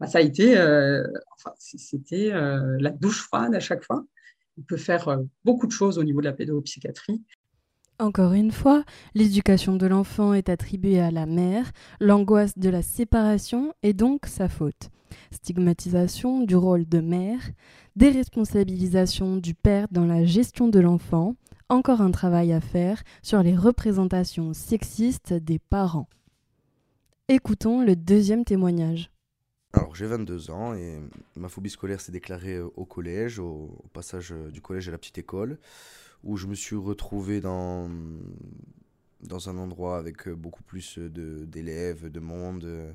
bah, 0.00 0.06
ça 0.06 0.18
a 0.18 0.20
été, 0.20 0.58
euh, 0.58 1.02
enfin, 1.38 1.54
c'était 1.56 2.30
la 2.30 2.90
douche 2.90 3.22
froide 3.22 3.54
à 3.54 3.60
chaque 3.60 3.84
fois. 3.84 4.04
On 4.58 4.62
peut 4.62 4.76
faire 4.76 5.18
beaucoup 5.44 5.66
de 5.66 5.72
choses 5.72 5.98
au 5.98 6.04
niveau 6.04 6.20
de 6.20 6.26
la 6.26 6.32
pédopsychiatrie. 6.32 7.22
Encore 8.00 8.32
une 8.32 8.50
fois, 8.50 8.82
l'éducation 9.14 9.76
de 9.76 9.86
l'enfant 9.86 10.34
est 10.34 10.48
attribuée 10.48 10.98
à 10.98 11.12
la 11.12 11.26
mère, 11.26 11.70
l'angoisse 12.00 12.58
de 12.58 12.68
la 12.68 12.82
séparation 12.82 13.72
est 13.84 13.92
donc 13.92 14.26
sa 14.26 14.48
faute. 14.48 14.90
Stigmatisation 15.30 16.40
du 16.40 16.56
rôle 16.56 16.88
de 16.88 16.98
mère, 16.98 17.38
déresponsabilisation 17.94 19.36
du 19.36 19.54
père 19.54 19.86
dans 19.92 20.06
la 20.06 20.24
gestion 20.24 20.66
de 20.66 20.80
l'enfant, 20.80 21.36
encore 21.68 22.00
un 22.00 22.10
travail 22.10 22.52
à 22.52 22.60
faire 22.60 23.00
sur 23.22 23.44
les 23.44 23.54
représentations 23.54 24.54
sexistes 24.54 25.32
des 25.32 25.60
parents. 25.60 26.08
Écoutons 27.28 27.80
le 27.80 27.94
deuxième 27.94 28.44
témoignage. 28.44 29.12
Alors 29.72 29.94
j'ai 29.94 30.06
22 30.06 30.50
ans 30.50 30.74
et 30.74 30.98
ma 31.36 31.48
phobie 31.48 31.70
scolaire 31.70 32.00
s'est 32.00 32.12
déclarée 32.12 32.60
au 32.60 32.84
collège, 32.84 33.38
au 33.38 33.84
passage 33.92 34.34
du 34.52 34.60
collège 34.60 34.88
à 34.88 34.92
la 34.92 34.98
petite 34.98 35.18
école 35.18 35.58
où 36.24 36.36
je 36.36 36.46
me 36.46 36.54
suis 36.54 36.76
retrouvé 36.76 37.40
dans, 37.40 37.90
dans 39.20 39.48
un 39.48 39.58
endroit 39.58 39.98
avec 39.98 40.26
euh, 40.26 40.34
beaucoup 40.34 40.62
plus 40.62 40.98
d'élèves, 40.98 42.10
de, 42.10 42.20
monde, 42.20 42.64
euh, 42.64 42.92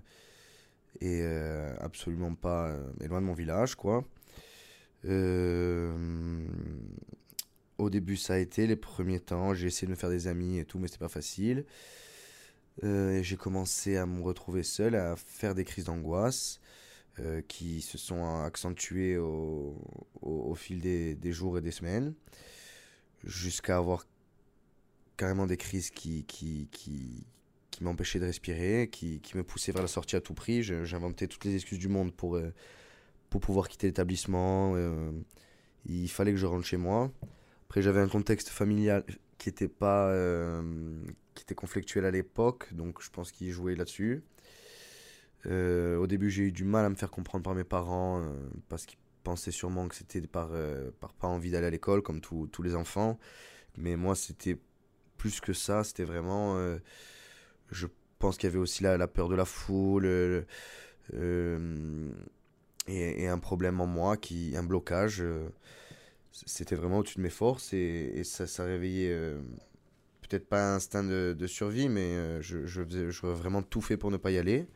et 1.00 1.22
euh, 1.22 1.76
absolument 1.80 2.34
pas 2.34 2.76
loin 3.00 3.22
de 3.22 3.26
mon 3.26 3.34
village, 3.34 3.76
quoi. 3.76 4.04
au 7.78 7.90
début, 7.90 8.18
ça 8.18 8.34
a 8.34 8.38
été 8.38 8.68
les 8.68 8.76
premiers 8.76 9.20
temps. 9.20 9.54
J'ai 9.54 9.68
essayé 9.68 9.86
de 9.86 9.92
me 9.92 9.96
faire 9.96 10.10
des 10.10 10.28
amis 10.28 10.58
et 10.58 10.66
tout, 10.66 10.80
mais 10.80 10.88
c'était 10.88 11.00
pas 11.00 11.08
facile. 11.08 11.66
j'ai 12.82 13.38
commencé 13.38 13.96
à 13.98 14.06
me 14.06 14.22
retrouver 14.22 14.64
seul, 14.64 14.96
à 14.96 15.16
faire 15.16 15.56
des 15.56 15.64
crises 15.64 15.86
d'angoisse 15.86 16.60
qui 17.48 17.82
se 17.82 17.98
sont 17.98 18.26
accentuées 18.44 19.18
au, 19.18 19.76
au, 20.22 20.56
fil 20.56 20.80
des, 20.80 21.16
des, 21.16 21.34
jours 21.34 21.58
et 21.58 21.62
des 21.62 21.72
semaines 21.72 22.14
jusqu'à 23.24 23.78
avoir 23.78 24.06
carrément 25.18 25.46
des 25.46 25.58
crises 25.58 25.90
qui, 25.90 26.24
qui, 26.24 26.70
qui, 26.72 27.26
qui 27.72 27.84
m'empêchaient 27.84 28.20
de 28.20 28.26
respirer, 28.26 28.90
qui, 28.92 29.20
qui, 29.20 29.38
me 29.38 29.44
poussaient 29.44 29.72
vers 29.72 29.82
la 29.82 29.88
sortie 29.88 30.16
à 30.16 30.22
tout 30.22 30.34
prix. 30.34 30.64
J'inventais 30.64 31.28
toutes 31.28 31.46
les 31.46 31.56
excuses 31.56 31.80
du 31.80 31.90
monde 31.90 32.14
pour, 32.14 32.36
euh, 32.36 32.54
pour 33.30 33.42
pouvoir 33.42 33.68
quitter 33.68 33.88
l'établissement. 33.88 34.74
Euh, 34.76 35.12
il 35.86 36.10
fallait 36.10 36.32
que 36.32 36.38
je 36.38 36.46
rentre 36.46 36.66
chez 36.66 36.78
moi. 36.78 37.12
Après, 37.68 37.82
j'avais 37.82 38.00
un 38.00 38.08
contexte 38.08 38.50
familial 38.50 39.04
qui 39.38 39.50
était 39.50 39.68
pas 39.68 40.08
euh, 40.10 40.62
qui 41.36 41.44
était 41.44 41.56
conflictuel 41.56 42.06
à 42.06 42.12
l'époque, 42.12 42.74
donc 42.74 43.02
je 43.02 43.10
pense 43.10 43.32
qu'il 43.32 43.52
jouait 43.52 43.76
là-dessus. 43.76 44.24
au 45.46 46.08
début, 46.08 46.30
j'ai 46.30 46.44
eu 46.44 46.52
du 46.52 46.66
mal 46.66 46.86
à 46.86 46.90
me 46.90 46.96
faire 46.96 47.12
comprendre 47.12 47.44
par 47.44 47.56
mes 47.56 47.64
parents 47.64 48.22
parce 48.68 48.86
qu'ils 48.86 48.98
pensais 49.24 49.52
sûrement 49.52 49.88
que 49.88 49.96
c'était 49.96 50.22
par, 50.22 50.50
euh, 50.54 50.92
par 51.00 51.14
pas 51.14 51.28
envie 51.28 51.52
d'aller 51.52 51.68
à 51.68 51.70
l'école, 51.70 52.02
comme 52.02 52.22
tous 52.22 52.62
les 52.64 52.76
enfants. 52.76 53.20
Mais 53.78 53.96
moi, 53.96 54.16
c'était 54.16 54.58
plus 55.18 55.40
que 55.42 55.54
ça. 55.54 55.84
C'était 55.84 56.04
vraiment. 56.04 56.58
Euh, 56.58 56.78
je 57.72 57.88
pense 58.20 58.38
qu'il 58.38 58.48
y 58.50 58.52
avait 58.52 58.60
aussi 58.60 58.84
la, 58.84 58.98
la, 58.98 59.08
peur 59.08 59.30
de 59.30 59.36
la 59.36 59.46
foule. 59.46 60.06
Euh, 61.14 62.12
et, 62.88 63.28
un 63.28 63.40
problème 63.40 63.82
en 63.82 63.88
moi, 63.88 64.18
qui, 64.18 64.56
un 64.56 64.64
blocage. 64.64 65.24
c'était 66.32 66.76
vraiment 66.76 67.00
au-dessus 67.00 67.18
de 67.18 67.24
mes 67.24 67.30
forces. 67.30 67.74
Et, 67.74 68.24
ça, 68.24 68.48
ça 68.48 68.64
réveillait. 68.64 69.16
Peut-être 70.22 70.48
pas 70.48 70.74
un 70.74 70.76
instinct 70.76 71.04
de, 71.04 71.48
survie, 71.48 71.90
mais 71.90 72.42
je, 72.42 72.66
je, 72.66 72.84
je 72.88 73.28
vraiment 73.28 73.62
tout 73.62 73.82
fait 73.82 73.98
pour 73.98 74.12
ne 74.12 74.18
pas 74.18 74.32
y 74.32 74.38
aller. 74.38 74.68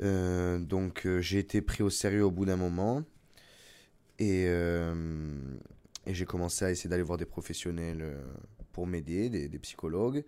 Euh, 0.00 0.58
donc 0.58 1.06
euh, 1.06 1.20
j'ai 1.20 1.38
été 1.38 1.62
pris 1.62 1.82
au 1.82 1.90
sérieux 1.90 2.24
au 2.24 2.30
bout 2.30 2.44
d'un 2.44 2.56
moment 2.56 3.02
et, 4.18 4.44
euh, 4.46 5.34
j'ai 6.06 6.26
commencé 6.26 6.64
à 6.64 6.70
essayer 6.70 6.90
d'aller 6.90 7.02
voir 7.02 7.18
des 7.18 7.26
professionnels 7.26 8.16
pour 8.72 8.86
m'aider, 8.86 9.28
des, 9.28 9.58
psychologues. 9.58 10.24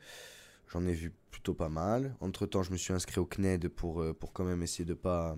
J'en 0.73 0.85
ai 0.87 0.93
vu 0.93 1.13
plutôt 1.31 1.55
pas 1.55 1.69
mal. 1.69 2.17
Entre-temps, 2.21 2.65
je 2.65 2.73
me 2.73 2.77
suis 2.77 2.93
inscrit 2.93 3.21
au 3.21 3.27
CNED 3.27 3.69
pour, 3.69 4.05
pour 4.17 4.33
quand 4.33 4.45
même 4.45 4.63
essayer 4.63 4.85
de 4.85 4.91
ne 4.91 4.99
pas, 4.99 5.37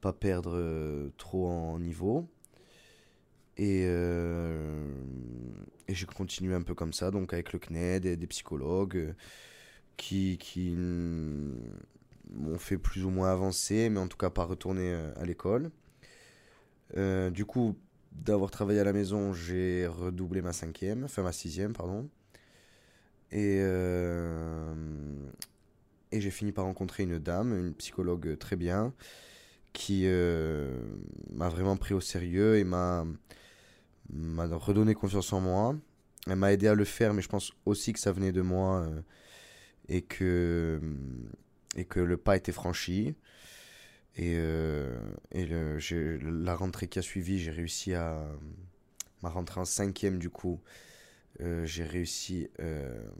pas 0.00 0.14
perdre 0.14 1.10
trop 1.18 1.48
en 1.48 1.78
niveau. 1.78 2.26
Et, 3.58 3.82
et 3.82 5.94
j'ai 5.94 6.06
continué 6.06 6.54
un 6.54 6.62
peu 6.62 6.74
comme 6.74 6.94
ça, 6.94 7.10
donc 7.10 7.34
avec 7.34 7.52
le 7.52 7.58
CNED 7.58 8.06
et 8.06 8.16
des 8.16 8.26
psychologues 8.26 9.14
qui, 9.98 10.38
qui 10.38 10.74
m'ont 12.32 12.58
fait 12.58 12.78
plus 12.78 13.04
ou 13.04 13.10
moins 13.10 13.30
avancer, 13.30 13.88
mais 13.90 14.00
en 14.00 14.08
tout 14.08 14.16
cas 14.16 14.30
pas 14.30 14.44
retourner 14.44 14.92
euh, 14.92 15.12
à 15.16 15.24
l'école. 15.24 15.70
Euh, 16.96 17.30
du 17.30 17.44
coup, 17.44 17.76
d'avoir 18.12 18.50
travaillé 18.50 18.80
à 18.80 18.84
la 18.84 18.92
maison, 18.92 19.32
j'ai 19.32 19.86
redoublé 19.86 20.42
ma 20.42 20.52
cinquième, 20.52 21.04
enfin 21.04 21.22
ma 21.22 21.32
sixième, 21.32 21.72
pardon. 21.72 22.08
Et, 23.30 23.58
euh, 23.60 24.74
et 26.12 26.20
j'ai 26.20 26.30
fini 26.30 26.52
par 26.52 26.64
rencontrer 26.64 27.02
une 27.02 27.18
dame, 27.18 27.54
une 27.54 27.74
psychologue 27.74 28.38
très 28.38 28.56
bien, 28.56 28.94
qui 29.74 30.06
m'a 31.30 31.48
vraiment 31.48 31.76
pris 31.76 31.94
au 31.94 32.00
sérieux 32.00 32.56
et 32.56 32.64
m'a 32.64 33.04
redonné 34.10 34.94
confiance 34.94 35.32
en 35.32 35.40
moi. 35.40 35.76
Elle 36.26 36.36
m'a 36.36 36.52
aidé 36.52 36.68
à 36.68 36.74
le 36.74 36.84
faire, 36.84 37.12
mais 37.12 37.22
je 37.22 37.28
pense 37.28 37.52
aussi 37.66 37.92
que 37.92 38.00
ça 38.00 38.12
venait 38.12 38.32
de 38.32 38.40
moi 38.42 38.88
et 39.88 40.02
que 40.02 40.80
et 41.78 41.84
que 41.84 42.00
le 42.00 42.16
pas 42.16 42.36
était 42.36 42.52
franchi. 42.52 43.14
Et, 44.16 44.34
euh, 44.36 44.98
et 45.30 45.46
le, 45.46 45.78
la 46.42 46.56
rentrée 46.56 46.88
qui 46.88 46.98
a 46.98 47.02
suivi, 47.02 47.38
j'ai 47.38 47.52
réussi 47.52 47.94
à. 47.94 48.28
Ma 49.22 49.30
rentrée 49.30 49.60
en 49.60 49.64
cinquième, 49.64 50.20
du 50.20 50.30
coup, 50.30 50.60
euh, 51.40 51.66
j'ai 51.66 51.82
réussi 51.82 52.48
euh, 52.60 53.10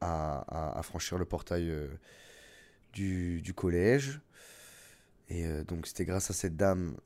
à, 0.00 0.78
à, 0.78 0.82
franchir 0.82 1.18
le 1.18 1.26
portail 1.26 1.70
du, 2.94 3.42
du, 3.42 3.52
collège. 3.52 4.20
Et 5.28 5.46
donc 5.64 5.86
c'était 5.86 6.06
grâce 6.06 6.30
à 6.30 6.32
cette 6.32 6.56
dame, 6.56 6.96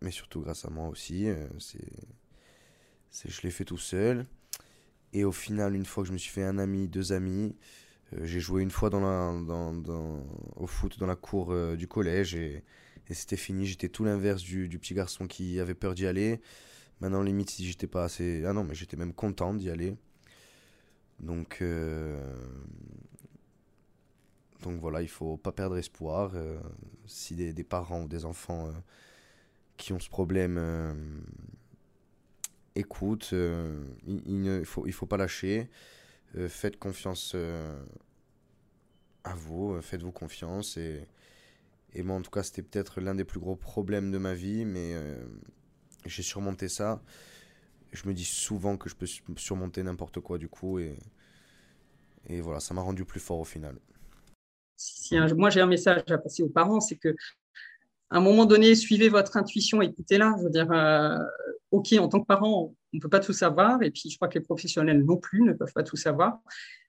mais 0.00 0.10
surtout 0.10 0.40
grâce 0.40 0.64
à 0.64 0.70
moi 0.70 0.88
aussi. 0.88 1.28
c'est, 1.58 3.30
je 3.30 3.42
l'ai 3.42 3.50
fait 3.50 3.66
tout 3.66 3.76
seul. 3.76 4.24
Et 5.12 5.24
au 5.24 5.32
final, 5.32 5.74
une 5.74 5.84
fois 5.84 6.04
que 6.04 6.08
je 6.08 6.14
me 6.14 6.18
suis 6.18 6.32
fait 6.32 6.44
un 6.44 6.56
ami, 6.56 6.88
deux 6.88 7.12
amis, 7.12 7.54
j'ai 8.22 8.40
joué 8.40 8.62
une 8.62 8.70
fois 8.70 8.90
au 10.56 10.66
foot 10.66 10.98
dans 10.98 11.06
la 11.06 11.16
cour 11.16 11.54
du 11.76 11.86
collège 11.86 12.34
et, 12.34 12.64
c'était 13.10 13.36
fini. 13.36 13.66
J'étais 13.66 13.88
tout 13.88 14.04
l'inverse 14.04 14.42
du, 14.42 14.68
petit 14.78 14.94
garçon 14.94 15.26
qui 15.26 15.60
avait 15.60 15.74
peur 15.74 15.94
d'y 15.94 16.06
aller. 16.06 16.40
Maintenant, 17.00 17.22
limite, 17.22 17.50
si 17.50 17.66
j'étais 17.66 17.86
pas 17.86 18.04
assez. 18.04 18.44
Ah 18.44 18.52
non, 18.52 18.64
mais 18.64 18.74
j'étais 18.74 18.96
même 18.96 19.12
content 19.12 19.54
d'y 19.54 19.70
aller. 19.70 19.94
Donc, 21.20 21.58
euh, 21.62 22.36
donc 24.62 24.80
voilà, 24.80 25.02
il 25.02 25.08
faut 25.08 25.36
pas 25.36 25.52
perdre 25.52 25.76
espoir. 25.76 26.32
Euh, 26.34 26.58
si 27.06 27.34
des, 27.34 27.64
parents 27.64 28.02
ou 28.02 28.08
des 28.08 28.24
enfants 28.24 28.68
euh, 28.68 28.72
qui 29.76 29.92
ont 29.92 29.98
ce 29.98 30.08
problème 30.08 30.60
écoutent, 32.74 33.32
il, 33.32 34.42
ne 34.42 34.62
faut, 34.64 34.86
il 34.86 34.92
faut 34.92 35.06
pas 35.06 35.16
lâcher. 35.16 35.68
Faites 36.48 36.78
confiance 36.78 37.34
à 39.24 39.34
vous, 39.34 39.80
faites-vous 39.80 40.12
confiance. 40.12 40.76
Et, 40.76 41.06
et 41.94 42.02
moi, 42.02 42.16
en 42.16 42.22
tout 42.22 42.30
cas, 42.30 42.42
c'était 42.42 42.62
peut-être 42.62 43.00
l'un 43.00 43.14
des 43.14 43.24
plus 43.24 43.40
gros 43.40 43.56
problèmes 43.56 44.10
de 44.10 44.18
ma 44.18 44.34
vie, 44.34 44.64
mais 44.64 44.94
j'ai 46.06 46.22
surmonté 46.22 46.68
ça. 46.68 47.02
Je 47.92 48.06
me 48.06 48.12
dis 48.12 48.24
souvent 48.24 48.76
que 48.76 48.88
je 48.88 48.96
peux 48.96 49.06
surmonter 49.36 49.82
n'importe 49.82 50.20
quoi 50.20 50.36
du 50.36 50.48
coup 50.48 50.78
et, 50.78 50.98
et 52.26 52.40
voilà, 52.40 52.60
ça 52.60 52.74
m'a 52.74 52.82
rendu 52.82 53.04
plus 53.04 53.20
fort 53.20 53.38
au 53.38 53.44
final. 53.44 53.78
Si 54.76 55.18
moi 55.36 55.50
j'ai 55.50 55.60
un 55.60 55.66
message 55.66 56.02
à 56.08 56.18
passer 56.18 56.42
aux 56.42 56.48
parents, 56.48 56.80
c'est 56.80 56.96
que 56.96 57.14
à 58.10 58.18
un 58.18 58.20
moment 58.20 58.46
donné, 58.46 58.74
suivez 58.74 59.08
votre 59.08 59.36
intuition, 59.36 59.82
écoutez-la. 59.82 60.34
Je 60.38 60.44
veux 60.44 60.50
dire, 60.50 60.70
euh, 60.72 61.18
ok, 61.70 61.94
en 61.98 62.08
tant 62.08 62.20
que 62.20 62.26
parent, 62.26 62.74
on 62.92 62.96
ne 62.96 63.00
peut 63.00 63.08
pas 63.08 63.20
tout 63.20 63.32
savoir, 63.32 63.82
et 63.82 63.90
puis 63.90 64.10
je 64.10 64.16
crois 64.16 64.28
que 64.28 64.38
les 64.38 64.44
professionnels 64.44 65.04
non 65.04 65.16
plus 65.16 65.42
ne 65.42 65.52
peuvent 65.52 65.72
pas 65.74 65.82
tout 65.82 65.96
savoir, 65.96 66.38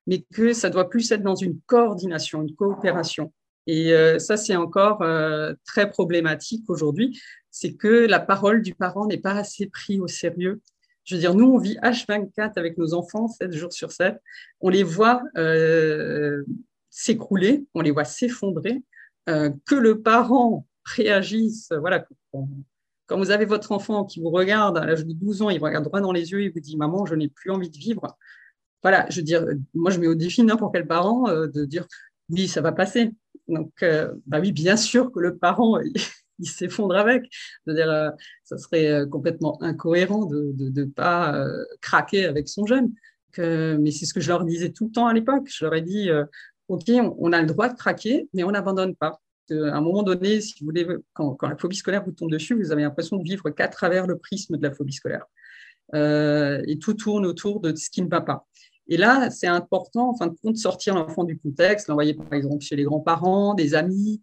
mais 0.07 0.25
que 0.33 0.53
ça 0.53 0.69
doit 0.69 0.89
plus 0.89 1.11
être 1.11 1.23
dans 1.23 1.35
une 1.35 1.59
coordination, 1.65 2.41
une 2.41 2.55
coopération. 2.55 3.33
Et 3.67 3.93
euh, 3.93 4.17
ça, 4.17 4.37
c'est 4.37 4.55
encore 4.55 5.01
euh, 5.01 5.53
très 5.65 5.89
problématique 5.89 6.63
aujourd'hui 6.69 7.19
c'est 7.51 7.73
que 7.73 8.07
la 8.07 8.19
parole 8.19 8.61
du 8.61 8.73
parent 8.73 9.05
n'est 9.07 9.17
pas 9.17 9.33
assez 9.33 9.67
prise 9.67 9.99
au 9.99 10.07
sérieux. 10.07 10.61
Je 11.03 11.15
veux 11.15 11.21
dire, 11.21 11.33
nous, 11.33 11.45
on 11.45 11.57
vit 11.57 11.77
H24 11.81 12.53
avec 12.55 12.77
nos 12.77 12.93
enfants, 12.93 13.27
7 13.27 13.51
jours 13.51 13.73
sur 13.73 13.91
7. 13.91 14.15
On 14.61 14.69
les 14.69 14.83
voit 14.83 15.23
euh, 15.37 16.43
s'écrouler, 16.89 17.65
on 17.73 17.81
les 17.81 17.91
voit 17.91 18.05
s'effondrer. 18.05 18.83
Euh, 19.27 19.51
que 19.65 19.75
le 19.75 20.01
parent 20.01 20.65
réagisse, 20.85 21.71
voilà, 21.79 22.05
quand 22.31 23.17
vous 23.17 23.31
avez 23.31 23.45
votre 23.45 23.71
enfant 23.71 24.05
qui 24.05 24.19
vous 24.19 24.29
regarde 24.29 24.77
à 24.77 24.85
l'âge 24.85 25.05
de 25.05 25.13
12 25.13 25.41
ans, 25.41 25.49
il 25.49 25.59
vous 25.59 25.65
regarde 25.65 25.85
droit 25.85 26.01
dans 26.01 26.11
les 26.11 26.31
yeux 26.31 26.41
et 26.41 26.49
vous 26.49 26.59
dit 26.59 26.77
Maman, 26.77 27.05
je 27.05 27.15
n'ai 27.15 27.27
plus 27.27 27.51
envie 27.51 27.69
de 27.69 27.77
vivre. 27.77 28.17
Voilà, 28.83 29.05
je 29.09 29.17
veux 29.17 29.23
dire, 29.23 29.45
moi, 29.73 29.91
je 29.91 29.99
mets 29.99 30.07
au 30.07 30.15
défi 30.15 30.43
n'importe 30.43 30.73
quel 30.73 30.87
parent 30.87 31.27
euh, 31.27 31.47
de 31.47 31.65
dire 31.65 31.85
Oui, 32.29 32.47
ça 32.47 32.61
va 32.61 32.71
passer. 32.71 33.11
Donc, 33.47 33.83
bah 34.27 34.39
oui, 34.39 34.51
bien 34.51 34.77
sûr 34.77 35.11
que 35.11 35.19
le 35.19 35.35
parent, 35.37 35.79
il 36.39 36.47
s'effondre 36.47 36.95
avec. 36.95 37.29
C'est-à-dire, 37.65 37.89
euh, 37.89 38.09
ça 38.43 38.57
serait 38.57 38.89
euh, 38.89 39.05
complètement 39.05 39.61
incohérent 39.61 40.25
de 40.25 40.53
ne 40.57 40.85
pas 40.85 41.35
euh, 41.35 41.65
craquer 41.81 42.25
avec 42.25 42.47
son 42.47 42.65
jeune. 42.65 42.93
Mais 43.37 43.91
c'est 43.91 44.05
ce 44.05 44.13
que 44.13 44.19
je 44.19 44.27
leur 44.27 44.43
disais 44.43 44.71
tout 44.71 44.87
le 44.87 44.91
temps 44.91 45.07
à 45.07 45.13
l'époque. 45.13 45.47
Je 45.47 45.63
leur 45.63 45.73
ai 45.73 45.81
dit, 45.81 46.09
OK, 46.67 46.89
on, 46.89 47.31
a 47.31 47.39
le 47.39 47.47
droit 47.47 47.69
de 47.69 47.77
craquer, 47.77 48.27
mais 48.33 48.43
on 48.43 48.51
n'abandonne 48.51 48.95
pas. 48.95 49.21
À 49.51 49.77
un 49.77 49.81
moment 49.81 50.03
donné, 50.03 50.41
si 50.41 50.55
vous 50.59 50.65
voulez, 50.65 50.87
quand, 51.13 51.37
la 51.41 51.57
phobie 51.57 51.75
scolaire 51.75 52.03
vous 52.03 52.11
tombe 52.11 52.31
dessus, 52.31 52.55
vous 52.55 52.71
avez 52.71 52.83
l'impression 52.83 53.17
de 53.17 53.23
vivre 53.23 53.49
qu'à 53.49 53.67
travers 53.67 54.07
le 54.07 54.17
prisme 54.17 54.57
de 54.57 54.63
la 54.63 54.73
phobie 54.73 54.93
scolaire. 54.93 55.25
et 55.93 56.79
tout 56.79 56.93
tourne 56.93 57.25
autour 57.25 57.59
de 57.59 57.75
ce 57.75 57.89
qui 57.89 58.01
ne 58.01 58.09
va 58.09 58.21
pas. 58.21 58.47
Et 58.87 58.97
là, 58.97 59.29
c'est 59.29 59.47
important, 59.47 60.09
en 60.09 60.15
fin 60.15 60.27
de 60.27 60.35
compte, 60.41 60.57
sortir 60.57 60.95
l'enfant 60.95 61.23
du 61.23 61.37
contexte, 61.37 61.87
l'envoyer 61.87 62.15
par 62.15 62.33
exemple 62.33 62.63
chez 62.63 62.75
les 62.75 62.83
grands-parents, 62.83 63.53
des 63.53 63.75
amis, 63.75 64.21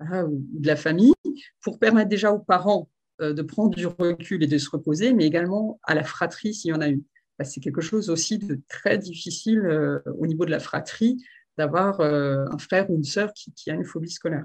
ou 0.00 0.44
de 0.52 0.66
la 0.66 0.76
famille, 0.76 1.14
pour 1.60 1.78
permettre 1.78 2.08
déjà 2.08 2.32
aux 2.32 2.38
parents 2.38 2.88
euh, 3.20 3.32
de 3.32 3.42
prendre 3.42 3.74
du 3.74 3.86
recul 3.86 4.44
et 4.44 4.46
de 4.46 4.58
se 4.58 4.70
reposer, 4.70 5.12
mais 5.12 5.26
également 5.26 5.80
à 5.82 5.96
la 5.96 6.04
fratrie 6.04 6.54
s'il 6.54 6.70
y 6.70 6.72
en 6.72 6.80
a 6.80 6.86
une. 6.86 7.02
C'est 7.42 7.60
quelque 7.60 7.80
chose 7.80 8.10
aussi 8.10 8.38
de 8.38 8.60
très 8.68 8.96
difficile 8.96 9.58
euh, 9.60 9.98
au 10.18 10.26
niveau 10.26 10.44
de 10.44 10.50
la 10.52 10.60
fratrie 10.60 11.16
d'avoir 11.56 12.00
euh, 12.00 12.44
un 12.50 12.58
frère 12.58 12.88
ou 12.90 12.94
une 12.94 13.04
sœur 13.04 13.32
qui, 13.32 13.70
a 13.70 13.74
une 13.74 13.84
phobie 13.84 14.10
scolaire. 14.10 14.44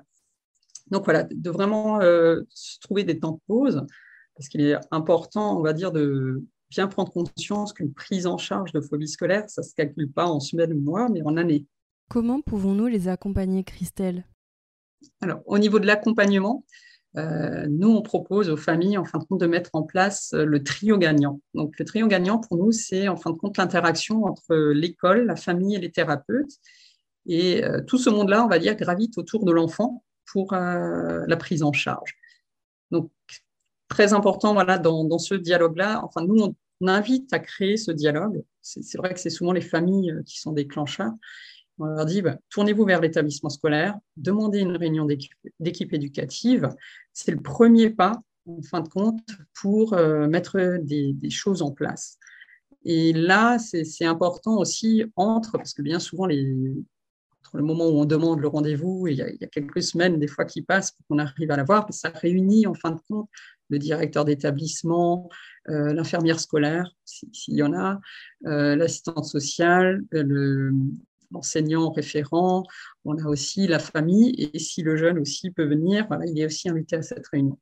Donc 0.88 1.06
voilà, 1.06 1.24
de 1.24 1.50
vraiment 1.50 2.00
se 2.02 2.80
trouver 2.80 3.04
des 3.04 3.20
temps 3.20 3.32
de 3.32 3.40
pause, 3.48 3.86
parce 4.36 4.50
qu'il 4.50 4.62
est 4.62 4.76
important, 4.92 5.58
on 5.58 5.62
va 5.62 5.74
dire, 5.74 5.92
de 5.92 6.44
bien 6.70 6.88
prendre 6.88 7.12
conscience 7.12 7.72
qu'une 7.72 7.94
prise 7.94 8.26
en 8.26 8.38
charge 8.38 8.72
de 8.72 8.82
phobie 8.82 9.08
scolaire, 9.08 9.48
ça 9.48 9.62
ne 9.62 9.68
se 9.68 9.76
calcule 9.76 10.12
pas 10.12 10.26
en 10.26 10.40
semaines 10.40 10.74
ou 10.74 10.80
mois, 10.80 11.08
mais 11.10 11.22
en 11.22 11.38
années. 11.38 11.66
Comment 12.10 12.42
pouvons-nous 12.42 12.88
les 12.88 13.08
accompagner, 13.08 13.64
Christelle? 13.64 14.26
Alors, 15.22 15.42
au 15.46 15.60
niveau 15.60 15.80
de 15.80 15.86
l'accompagnement, 15.86 16.66
euh, 17.18 17.68
nous, 17.70 17.90
on 17.90 18.02
propose 18.02 18.50
aux 18.50 18.58
familles, 18.58 18.98
en 18.98 19.06
fin 19.06 19.20
de 19.20 19.26
compte, 19.26 19.40
de 19.40 19.46
mettre 19.46 19.70
en 19.74 19.84
place 19.84 20.34
euh, 20.34 20.46
le 20.46 20.64
trio 20.64 20.98
gagnant. 20.98 21.42
Donc, 21.54 21.78
le 21.78 21.86
trio 21.86 22.08
gagnant, 22.08 22.40
pour 22.40 22.58
nous, 22.58 22.72
c'est 22.72 23.08
en 23.08 23.18
fin 23.18 23.32
de 23.32 23.38
compte 23.38 23.58
l'interaction 23.58 24.26
entre 24.26 24.56
l'école, 24.56 25.26
la 25.26 25.36
famille 25.36 25.76
et 25.76 25.80
les 25.80 25.92
thérapeutes. 25.92 26.58
Et 27.28 27.64
euh, 27.64 27.82
tout 27.82 28.00
ce 28.00 28.10
monde-là, 28.10 28.44
on 28.44 28.48
va 28.48 28.58
dire, 28.58 28.76
gravite 28.76 29.18
autour 29.18 29.46
de 29.46 29.52
l'enfant 29.52 30.04
pour 30.34 30.54
la 30.54 31.38
prise 31.38 31.62
en 31.62 31.72
charge. 31.72 32.16
Donc, 32.90 33.12
très 33.88 34.14
important, 34.14 34.54
voilà, 34.54 34.80
dans, 34.80 35.20
ce 35.20 35.36
dialogue-là, 35.36 36.02
enfin, 36.04 36.26
nous, 36.26 36.56
on 36.82 36.88
invite 36.88 37.32
à 37.32 37.40
créer 37.40 37.78
ce 37.78 37.92
dialogue. 37.92 38.44
C'est 38.62 38.98
vrai 38.98 39.14
que 39.14 39.20
c'est 39.20 39.30
souvent 39.30 39.52
les 39.52 39.62
familles 39.62 40.16
qui 40.26 40.40
sont 40.40 40.52
déclencheurs. 40.52 41.14
On 41.78 41.86
leur 41.86 42.06
dit, 42.06 42.24
bah, 42.24 42.38
tournez-vous 42.50 42.86
vers 42.86 43.00
l'établissement 43.00 43.50
scolaire, 43.50 43.96
demandez 44.18 44.60
une 44.60 44.76
réunion 44.76 45.06
d'équipe 45.06 45.94
éducative. 45.94 46.70
C'est 47.14 47.32
le 47.32 47.42
premier 47.42 47.92
pas, 47.92 48.20
en 48.48 48.62
fin 48.64 48.82
de 48.82 48.90
compte, 48.90 49.22
pour 49.62 49.94
euh, 49.94 50.28
mettre 50.28 50.80
des, 50.82 51.30
choses 51.30 51.62
en 51.62 51.72
place. 51.72 52.18
Et 52.86 53.14
là, 53.14 53.60
c'est 53.60 54.06
important 54.06 54.58
aussi 54.58 55.06
entre, 55.16 55.54
parce 55.54 55.74
que 55.74 55.84
bien 55.84 56.00
souvent, 56.00 56.26
les, 56.26 56.76
le 57.54 57.64
moment 57.64 57.88
où 57.88 58.00
on 58.00 58.06
demande 58.06 58.40
le 58.40 58.48
rendez-vous, 58.48 59.08
il 59.08 59.18
y, 59.18 59.22
a, 59.22 59.48
quelques 59.48 59.84
semaines, 59.84 60.20
des 60.20 60.28
fois, 60.28 60.46
qui 60.46 60.62
passent 60.62 60.92
pour 60.92 61.06
qu'on 61.08 61.20
arrive 61.20 61.52
à 61.52 61.58
l'avoir, 61.58 61.86
ça 61.92 62.10
réunit, 62.10 62.68
en 62.68 62.74
fin 62.74 62.92
de 62.92 63.00
compte, 63.08 63.30
le 63.70 63.80
directeur 63.80 64.26
d'établissement, 64.26 65.30
euh, 65.70 65.94
l'infirmière 65.94 66.40
scolaire, 66.40 66.92
s'il 67.06 67.56
y 67.56 67.64
en 67.64 67.74
a, 67.74 68.00
euh, 68.46 68.76
l'assistante 68.76 69.26
sociale, 69.26 70.02
le, 70.12 70.72
l'enseignant 71.34 71.92
référent, 71.92 72.64
on 73.06 73.18
a 73.18 73.26
aussi 73.26 73.68
la 73.68 73.80
famille, 73.80 74.34
et 74.38 74.60
si 74.60 74.82
le 74.82 74.96
jeune 74.96 75.20
aussi 75.20 75.52
peut 75.52 75.66
venir, 75.66 76.08
il 76.28 76.40
est 76.40 76.46
aussi 76.46 76.70
invité 76.70 76.96
à 76.96 77.02
cette 77.02 77.28
réunion. 77.28 77.58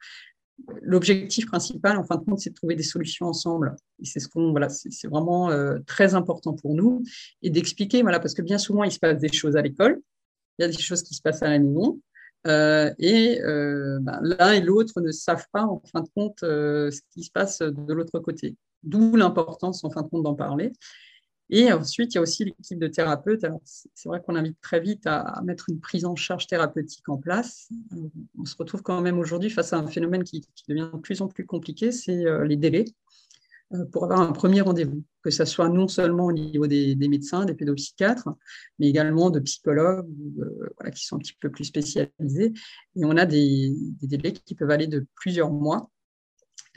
L'objectif 0.82 1.46
principal, 1.46 1.98
en 1.98 2.04
fin 2.04 2.16
de 2.16 2.24
compte, 2.24 2.40
c'est 2.40 2.50
de 2.52 2.56
trouver 2.56 2.76
des 2.76 2.84
solutions 2.84 3.28
ensemble. 3.28 3.76
C'est 4.04 4.20
ce 4.20 4.28
qu'on, 4.28 4.52
voilà, 4.52 4.70
c'est 4.70 5.08
vraiment 5.08 5.50
euh, 5.50 5.80
très 5.86 6.16
important 6.16 6.54
pour 6.54 6.76
nous, 6.76 7.04
et 7.42 7.50
d'expliquer, 7.50 8.02
voilà, 8.02 8.20
parce 8.20 8.34
que 8.34 8.42
bien 8.42 8.58
souvent, 8.58 8.84
il 8.84 8.92
se 8.92 9.00
passe 9.00 9.20
des 9.20 9.32
choses 9.32 9.56
à 9.56 9.62
l'école, 9.62 10.02
il 10.58 10.64
y 10.64 10.66
a 10.66 10.68
des 10.68 10.78
choses 10.78 11.04
qui 11.04 11.14
se 11.14 11.22
passent 11.22 11.44
à 11.44 11.50
la 11.50 11.60
maison, 11.60 12.00
euh, 12.48 12.92
et 12.98 13.42
euh, 13.42 14.00
ben, 14.02 14.20
l'un 14.22 14.54
et 14.54 14.62
l'autre 14.62 15.00
ne 15.02 15.12
savent 15.12 15.48
pas, 15.52 15.64
en 15.64 15.82
fin 15.92 16.02
de 16.02 16.10
compte, 16.16 16.40
ce 16.42 17.00
qui 17.14 17.24
se 17.24 17.32
passe 17.32 17.60
de 17.60 17.94
l'autre 17.94 18.20
côté. 18.20 18.56
D'où 18.84 19.16
l'importance, 19.16 19.84
en 19.84 19.92
fin 19.92 20.02
de 20.02 20.08
compte, 20.08 20.24
d'en 20.24 20.36
parler. 20.36 20.72
Et 21.54 21.72
ensuite, 21.74 22.14
il 22.14 22.16
y 22.16 22.18
a 22.18 22.22
aussi 22.22 22.46
l'équipe 22.46 22.80
de 22.80 22.88
thérapeutes. 22.88 23.46
c'est 23.66 24.08
vrai 24.08 24.22
qu'on 24.26 24.36
invite 24.36 24.60
très 24.62 24.80
vite 24.80 25.06
à, 25.06 25.42
mettre 25.44 25.66
une 25.70 25.82
prise 25.82 26.06
en 26.06 26.16
charge 26.16 26.48
thérapeutique 26.48 27.08
en 27.10 27.18
place. 27.18 27.70
On 28.40 28.46
se 28.46 28.56
retrouve 28.56 28.82
quand 28.82 29.02
même 29.02 29.20
aujourd'hui 29.20 29.50
face 29.50 29.74
à 29.74 29.78
un 29.78 29.88
phénomène 29.88 30.24
qui, 30.24 30.48
devient 30.70 30.90
de 30.94 31.00
plus 31.00 31.22
en 31.22 31.28
plus 31.28 31.46
compliqué, 31.46 31.92
c'est 31.92 32.26
euh, 32.26 32.46
les 32.46 32.56
délais 32.56 32.86
euh, 33.74 33.86
pour 33.86 34.06
avoir 34.06 34.22
un 34.22 34.32
premier 34.32 34.62
rendez-vous, 34.62 35.04
que 35.24 35.30
ce 35.30 35.46
soit 35.46 35.70
non 35.70 35.88
seulement 35.88 36.26
au 36.26 36.32
niveau 36.32 36.68
des, 36.68 36.96
médecins, 36.96 37.46
des 37.46 37.54
pédopsychiatres, 37.54 38.30
mais 38.80 38.88
également 38.88 39.30
de 39.30 39.40
psychologues 39.40 40.08
euh, 40.40 40.90
qui 40.92 41.06
sont 41.06 41.18
un 41.18 41.20
petit 41.20 41.36
peu 41.40 41.50
plus 41.50 41.66
spécialisés. 41.66 42.54
Et 42.96 43.06
on 43.06 43.18
a 43.18 43.26
des, 43.26 43.74
délais 44.02 44.34
qui 44.34 44.56
peuvent 44.56 44.72
aller 44.72 44.88
de 44.88 45.06
plusieurs 45.16 45.52
mois 45.52 45.78
euh, 45.80 46.01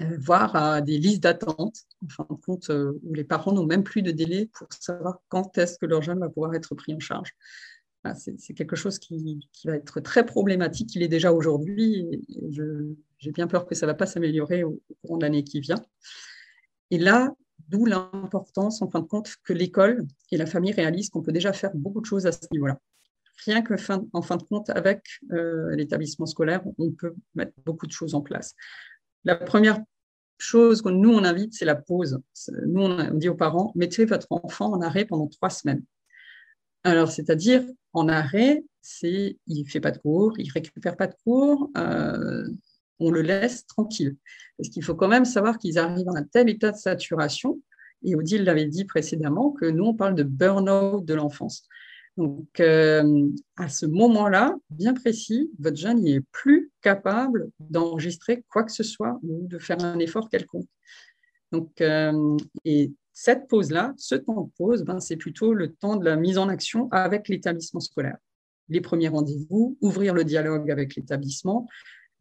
voire 0.01 0.57
à 0.57 0.81
des 0.81 0.99
listes 0.99 1.23
d'attente, 1.23 1.77
en 2.05 2.09
fin 2.09 2.27
de 2.29 2.35
compte, 2.35 2.71
euh, 2.71 2.99
où 3.05 3.15
les 3.15 3.25
parents 3.25 3.53
n'ont 3.53 3.67
même 3.67 3.85
plus 3.85 4.03
de 4.03 4.11
délai 4.11 4.51
pour 4.53 4.67
savoir 4.73 5.21
quand 5.29 5.57
est-ce 5.59 5.79
que 5.79 5.87
leur 5.87 6.03
jeune 6.03 6.19
va 6.19 6.29
pouvoir 6.29 6.55
être 6.55 6.75
pris 6.75 6.95
en 6.95 7.01
charge. 7.01 7.33
c'est 8.17 8.55
quelque 8.55 8.77
chose 8.77 8.99
qui, 8.99 9.49
va 9.65 9.77
être 9.77 10.01
très 10.01 10.27
problématique. 10.27 10.95
Il 10.95 11.03
est 11.03 11.09
déjà 11.09 11.33
aujourd'hui. 11.33 12.07
J'ai 13.19 13.33
bien 13.33 13.47
peur 13.47 13.67
que 13.67 13.75
ça 13.75 13.87
ne 13.87 13.93
va 13.93 13.95
pas 13.95 14.07
s'améliorer 14.07 14.65
au, 14.65 14.81
cours 15.07 15.19
de 15.19 15.25
l'année 15.25 15.45
qui 15.45 15.61
vient. 15.61 15.81
Et 16.91 16.99
là, 16.99 17.31
d'où 17.69 17.87
l'importance, 17.87 18.83
en 18.83 18.91
fin 18.91 19.01
de 19.01 19.07
compte, 19.07 19.37
que 19.45 19.53
l'école 19.53 20.05
et 20.33 20.37
la 20.37 20.47
famille 20.47 20.73
réalisent 20.73 21.09
qu'on 21.09 21.23
peut 21.23 21.33
déjà 21.33 21.53
faire 21.53 21.71
beaucoup 21.75 22.01
de 22.01 22.07
choses 22.07 22.27
à 22.27 22.33
ce 22.33 22.47
niveau-là. 22.51 22.79
rien 23.45 23.63
que 23.63 23.75
en 24.13 24.23
fin 24.23 24.37
de 24.37 24.43
compte, 24.43 24.71
avec 24.71 25.21
l'établissement 25.31 26.27
scolaire, 26.27 26.63
on 26.79 26.91
peut 26.91 27.15
mettre 27.37 27.53
beaucoup 27.65 27.87
de 27.87 27.93
choses 27.93 28.15
en 28.15 28.23
place. 28.23 28.57
La 29.25 29.37
première 29.37 29.81
chose 30.39 30.83
que 30.83 30.89
nous, 30.89 31.13
on 31.13 31.25
invite, 31.25 31.55
c'est 31.55 31.65
la 31.65 31.77
pause. 31.77 32.21
Nous, 32.67 32.83
on 32.83 33.15
dit 33.15 33.29
aux 33.29 33.35
parents, 33.35 33.73
mettez 33.75 34.05
votre 34.05 34.27
enfant 34.31 34.73
en 34.73 34.81
arrêt 34.81 35.05
pendant 35.05 35.29
trois 35.29 35.51
semaines. 35.51 35.83
Alors, 36.83 37.11
c'est-à-dire, 37.11 37.65
en 37.93 38.09
arrêt, 38.09 38.65
c'est 38.83 39.39
il 39.47 39.63
ne 39.63 39.69
fait 39.69 39.81
pas 39.81 39.91
de 39.91 39.99
cours, 39.99 40.39
il 40.39 40.49
ne 40.49 40.53
récupère 40.53 40.97
pas 40.97 41.07
de 41.07 41.15
cours, 41.25 41.71
euh, 41.79 42.47
on 42.99 43.11
le 43.11 43.23
laisse 43.23 43.67
tranquille. 43.67 44.17
Parce 44.59 44.69
qu'il 44.69 44.85
faut 44.85 44.95
quand 44.95 45.09
même 45.09 45.25
savoir 45.25 45.59
qu'ils 45.59 45.79
arrivent 45.79 46.09
à 46.09 46.19
un 46.19 46.25
tel 46.25 46.51
état 46.51 46.73
de 46.73 46.77
saturation, 46.77 47.61
et 48.03 48.15
Odile 48.15 48.45
l'avait 48.45 48.67
dit 48.67 48.85
précédemment, 48.85 49.53
que 49.53 49.65
nous, 49.65 49.85
on 49.85 49.95
parle 49.95 50.15
de 50.15 50.25
burn-out 50.25 51.05
de 51.05 51.15
l'enfance. 51.15 51.67
Donc, 52.17 52.61
euh, 52.61 53.29
à 53.57 53.69
ce 53.69 53.87
moment-là, 53.87 54.55
bien 54.71 54.95
précis, 54.95 55.51
votre 55.59 55.77
jeune 55.77 56.03
n'est 56.03 56.21
plus 56.33 56.71
capable 56.81 57.51
d'enregistrer 57.59 58.45
quoi 58.49 58.63
que 58.63 58.73
ce 58.73 58.85
soit 58.85 59.19
ou 59.25 59.49
de 59.49 59.59
faire 59.59 59.83
un 59.85 59.99
effort 59.99 60.29
quelconque. 60.29 60.69
Donc, 61.51 61.81
euh, 61.81 62.37
et 62.65 62.93
cette 63.13 63.49
pause-là, 63.49 63.95
ce 63.97 64.15
temps 64.15 64.43
de 64.43 64.51
pause, 64.57 64.85
ben, 64.85 65.01
c'est 65.01 65.17
plutôt 65.17 65.55
le 65.55 65.73
temps 65.73 65.97
de 65.97 66.05
la 66.05 66.17
mise 66.17 66.39
en 66.39 66.49
action 66.49 66.89
avec 66.93 67.29
l'établissement 67.29 67.81
scolaire. 67.81 68.19
Les 68.69 68.81
premiers 68.81 69.09
rendez-vous, 69.09 69.77
ouvrir 69.81 70.15
le 70.15 70.25
dialogue 70.25 70.71
avec 70.71 70.95
l'établissement, 70.95 71.67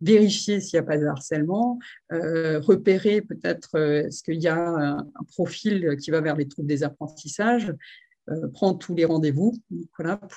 vérifier 0.02 0.60
s'il 0.60 0.78
n'y 0.78 0.84
a 0.84 0.88
pas 0.88 0.98
de 0.98 1.06
harcèlement, 1.06 1.80
euh, 2.12 2.60
repérer 2.60 3.22
peut-être 3.22 3.80
est-ce 3.80 4.22
qu'il 4.24 4.42
y 4.42 4.48
a 4.48 4.58
un, 4.58 5.08
profil 5.34 5.96
qui 5.98 6.12
va 6.12 6.20
vers 6.20 6.36
les 6.36 6.48
troubles 6.48 6.68
des 6.68 6.84
apprentissages, 6.84 7.74
euh, 8.30 8.48
prendre 8.54 8.80
tous 8.80 8.96
les 8.96 9.06
rendez-vous 9.06 9.54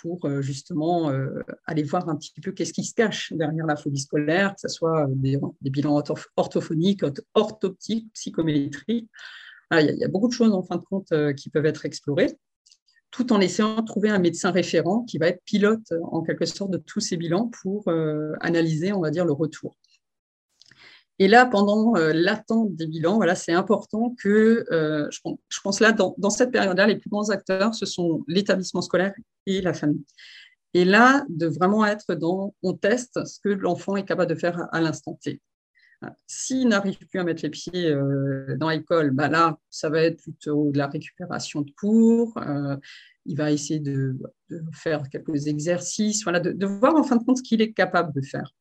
pour 0.02 0.42
justement 0.42 1.12
aller 1.66 1.82
voir 1.82 2.08
un 2.08 2.16
petit 2.16 2.32
peu 2.40 2.52
qu'est-ce 2.52 2.72
qui 2.72 2.84
se 2.84 2.94
cache 2.94 3.32
derrière 3.32 3.66
la 3.66 3.76
phobie 3.76 4.00
scolaire, 4.00 4.54
que 4.54 4.60
ce 4.62 4.68
soit 4.68 5.06
des, 5.10 5.38
bilans 5.62 6.02
orthophoniques, 6.36 7.02
orthoptiques, 7.34 8.12
psychométriques. 8.12 9.08
Ah, 9.70 9.82
il 9.82 9.96
y, 9.96 10.04
a 10.04 10.08
beaucoup 10.08 10.28
de 10.28 10.32
choses 10.32 10.52
en 10.52 10.62
fin 10.62 10.76
de 10.76 10.84
compte 10.84 11.10
euh, 11.12 11.32
qui 11.32 11.50
peuvent 11.50 11.66
être 11.66 11.84
explorées, 11.86 12.38
tout 13.10 13.32
en 13.32 13.40
essayant 13.40 13.80
de 13.80 13.84
trouver 13.84 14.10
un 14.10 14.20
médecin 14.20 14.52
référent 14.52 15.02
qui 15.02 15.18
va 15.18 15.26
être 15.26 15.42
pilote 15.44 15.90
euh, 15.90 15.98
en 16.04 16.22
quelque 16.22 16.46
sorte 16.46 16.70
de 16.70 16.78
tous 16.78 17.00
ces 17.00 17.16
bilans 17.16 17.50
pour 17.62 17.88
euh, 17.88 18.32
analyser, 18.40 18.92
on 18.92 19.00
va 19.00 19.10
dire, 19.10 19.24
le 19.24 19.32
retour. 19.32 19.76
Et 21.18 21.28
là, 21.28 21.46
pendant 21.46 21.94
l'attente 21.94 22.76
des 22.76 22.86
bilans, 22.86 23.16
voilà, 23.16 23.34
c'est 23.34 23.52
important 23.52 24.14
que, 24.18 24.66
je, 24.70 25.60
pense, 25.62 25.80
là, 25.80 25.92
dans, 25.92 26.30
cette 26.30 26.52
période-là, 26.52 26.86
les 26.86 26.96
plus 26.96 27.08
grands 27.08 27.30
acteurs, 27.30 27.74
ce 27.74 27.86
sont 27.86 28.22
l'établissement 28.28 28.82
scolaire 28.82 29.14
et 29.46 29.62
la 29.62 29.72
famille. 29.72 30.04
Et 30.74 30.84
là, 30.84 31.24
de 31.30 31.46
vraiment 31.46 31.86
être 31.86 32.14
dans, 32.14 32.54
on 32.62 32.74
teste 32.74 33.24
ce 33.24 33.40
que 33.40 33.48
l'enfant 33.48 33.96
est 33.96 34.04
capable 34.04 34.28
de 34.28 34.38
faire 34.38 34.68
à 34.72 34.80
l'instant 34.82 35.18
T. 35.22 35.40
S'il 36.26 36.68
n'arrive 36.68 36.98
plus 36.98 37.18
à 37.18 37.24
mettre 37.24 37.42
les 37.42 37.50
pieds 37.50 37.90
euh, 37.90 38.56
dans 38.58 38.68
l'école, 38.68 39.10
bah 39.10 39.28
là, 39.28 39.58
ça 39.70 39.88
va 39.88 40.02
être 40.02 40.18
plutôt 40.18 40.70
de 40.70 40.78
la 40.78 40.86
récupération 40.86 41.62
de 41.62 41.70
cours. 41.70 42.36
Euh, 42.38 42.76
il 43.24 43.36
va 43.36 43.50
essayer 43.50 43.80
de, 43.80 44.16
faire 44.72 45.08
quelques 45.08 45.46
exercices, 45.46 46.22
voilà, 46.22 46.40
de, 46.40 46.66
voir 46.66 46.94
en 46.94 47.02
fin 47.02 47.16
de 47.16 47.24
compte 47.24 47.38
ce 47.38 47.42
qu'il 47.42 47.60
est 47.60 47.72
capable 47.72 48.12
de 48.12 48.20
faire. 48.20 48.52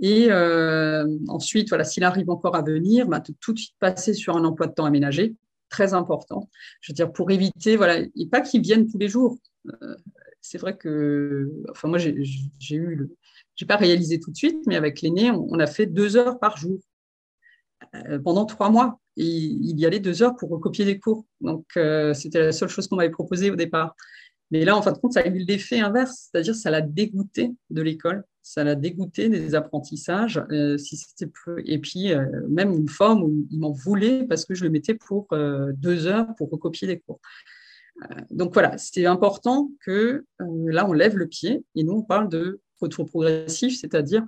Et 0.00 0.26
euh, 0.30 1.06
ensuite, 1.28 1.68
voilà, 1.68 1.84
s'il 1.84 2.04
arrive 2.04 2.30
encore 2.30 2.56
à 2.56 2.62
venir, 2.62 3.06
bah, 3.06 3.20
tout 3.20 3.52
de 3.52 3.58
suite 3.58 3.74
passer 3.78 4.12
sur 4.14 4.36
un 4.36 4.44
emploi 4.44 4.66
de 4.66 4.72
temps 4.72 4.84
aménagé, 4.84 5.34
très 5.68 5.94
important. 5.94 6.48
Je 6.80 6.92
veux 6.92 6.94
dire, 6.94 7.12
pour 7.12 7.30
éviter, 7.30 7.76
voilà, 7.76 7.98
et 8.00 8.26
pas 8.30 8.40
qu'ils 8.40 8.62
viennent 8.62 8.90
tous 8.90 8.98
les 8.98 9.08
jours. 9.08 9.38
c'est 10.40 10.58
vrai 10.58 10.76
que, 10.76 11.50
enfin, 11.70 11.88
moi, 11.88 11.98
j'ai 11.98 12.14
eu 12.76 13.08
pas 13.66 13.76
réalisé 13.76 14.18
tout 14.18 14.30
de 14.30 14.36
suite, 14.36 14.58
mais 14.66 14.76
avec 14.76 15.00
l'aîné, 15.00 15.30
on, 15.30 15.58
a 15.58 15.66
fait 15.66 15.86
deux 15.86 16.16
heures 16.16 16.38
par 16.38 16.56
jour 16.56 16.80
euh, 17.94 18.18
pendant 18.18 18.46
trois 18.46 18.70
mois. 18.70 19.00
Et 19.16 19.24
il 19.24 19.78
y 19.78 19.86
allait 19.86 20.00
deux 20.00 20.22
heures 20.24 20.34
pour 20.34 20.50
recopier 20.50 20.84
des 20.84 20.98
cours. 20.98 21.24
Donc, 21.40 21.64
euh, 21.76 22.14
c'était 22.14 22.40
la 22.40 22.52
seule 22.52 22.68
chose 22.68 22.88
qu'on 22.88 22.96
m'avait 22.96 23.10
proposée 23.10 23.50
au 23.50 23.56
départ. 23.56 23.94
Mais 24.50 24.64
là, 24.64 24.76
en 24.76 24.82
fin 24.82 24.92
de 24.92 24.98
compte, 24.98 25.12
ça 25.12 25.20
a 25.20 25.26
eu 25.26 25.38
l'effet 25.38 25.80
inverse, 25.80 26.30
c'est-à-dire 26.30 26.54
ça 26.54 26.70
l'a 26.70 26.80
dégoûté 26.80 27.52
de 27.70 27.82
l'école, 27.82 28.24
ça 28.46 28.62
l'a 28.62 28.74
dégoûté 28.74 29.28
des 29.28 29.54
apprentissages. 29.54 30.40
Euh, 30.52 30.78
si 30.78 30.96
c'était 30.96 31.30
et 31.64 31.78
puis, 31.78 32.12
même 32.48 32.72
une 32.72 32.88
forme 32.88 33.22
où 33.24 33.46
il 33.50 33.58
m'en 33.58 33.72
voulait 33.72 34.24
parce 34.24 34.44
que 34.44 34.54
je 34.54 34.64
le 34.64 34.70
mettais 34.70 34.94
pour 34.94 35.28
deux 35.74 36.06
heures 36.06 36.28
pour 36.36 36.50
recopier 36.50 36.86
des 36.86 37.00
cours. 37.00 37.20
donc 38.30 38.52
voilà, 38.52 38.78
c'était 38.78 39.06
important 39.06 39.70
que 39.84 40.24
là, 40.38 40.86
on 40.88 40.92
lève 40.92 41.16
le 41.16 41.26
pied 41.26 41.64
et 41.74 41.82
nous, 41.82 41.94
on 41.94 42.02
parle 42.02 42.28
de 42.28 42.60
retour 42.80 43.06
progressif, 43.06 43.78
c'est-à-dire 43.80 44.24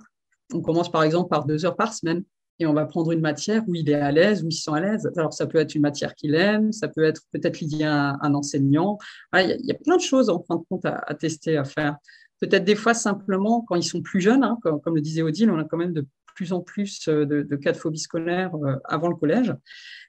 on 0.53 0.61
commence 0.61 0.91
par 0.91 1.03
exemple 1.03 1.29
par 1.29 1.45
deux 1.45 1.65
heures 1.65 1.75
par 1.75 1.93
semaine 1.93 2.23
et 2.59 2.65
on 2.65 2.73
va 2.73 2.85
prendre 2.85 3.11
une 3.11 3.21
matière 3.21 3.63
où 3.67 3.75
il 3.75 3.89
est 3.89 3.95
à 3.95 4.11
l'aise, 4.11 4.43
où 4.43 4.47
il 4.47 4.53
se 4.53 4.63
sent 4.63 4.71
à 4.73 4.79
l'aise. 4.79 5.09
Alors 5.15 5.33
ça 5.33 5.45
peut 5.45 5.59
être 5.59 5.75
une 5.75 5.81
matière 5.81 6.15
qu'il 6.15 6.33
aime, 6.35 6.71
ça 6.71 6.87
peut 6.87 7.03
être 7.03 7.21
peut-être 7.31 7.59
lié 7.59 7.83
à 7.83 8.17
un, 8.21 8.33
enseignant. 8.33 8.97
il, 9.35 9.57
y 9.63 9.71
a, 9.71 9.75
plein 9.75 9.97
de 9.97 10.01
choses 10.01 10.29
en 10.29 10.41
fin 10.43 10.55
de 10.55 10.63
compte 10.69 10.85
à, 10.85 11.13
tester, 11.13 11.57
à 11.57 11.63
faire. 11.63 11.97
Peut-être 12.39 12.63
des 12.63 12.75
fois 12.75 12.93
simplement 12.93 13.61
quand 13.61 13.75
ils 13.75 13.83
sont 13.83 14.01
plus 14.01 14.21
jeunes, 14.21 14.43
hein, 14.43 14.57
comme, 14.61 14.95
le 14.95 15.01
disait 15.01 15.21
Odile, 15.21 15.49
on 15.49 15.59
a 15.59 15.63
quand 15.63 15.77
même 15.77 15.93
de 15.93 16.05
plus 16.37 16.53
en 16.53 16.61
plus 16.61 17.07
euh, 17.09 17.25
de, 17.25 17.55
cas 17.55 17.71
de 17.71 17.77
phobie 17.77 17.99
scolaire 17.99 18.55
euh, 18.55 18.75
avant 18.85 19.09
le 19.09 19.15
collège. 19.15 19.53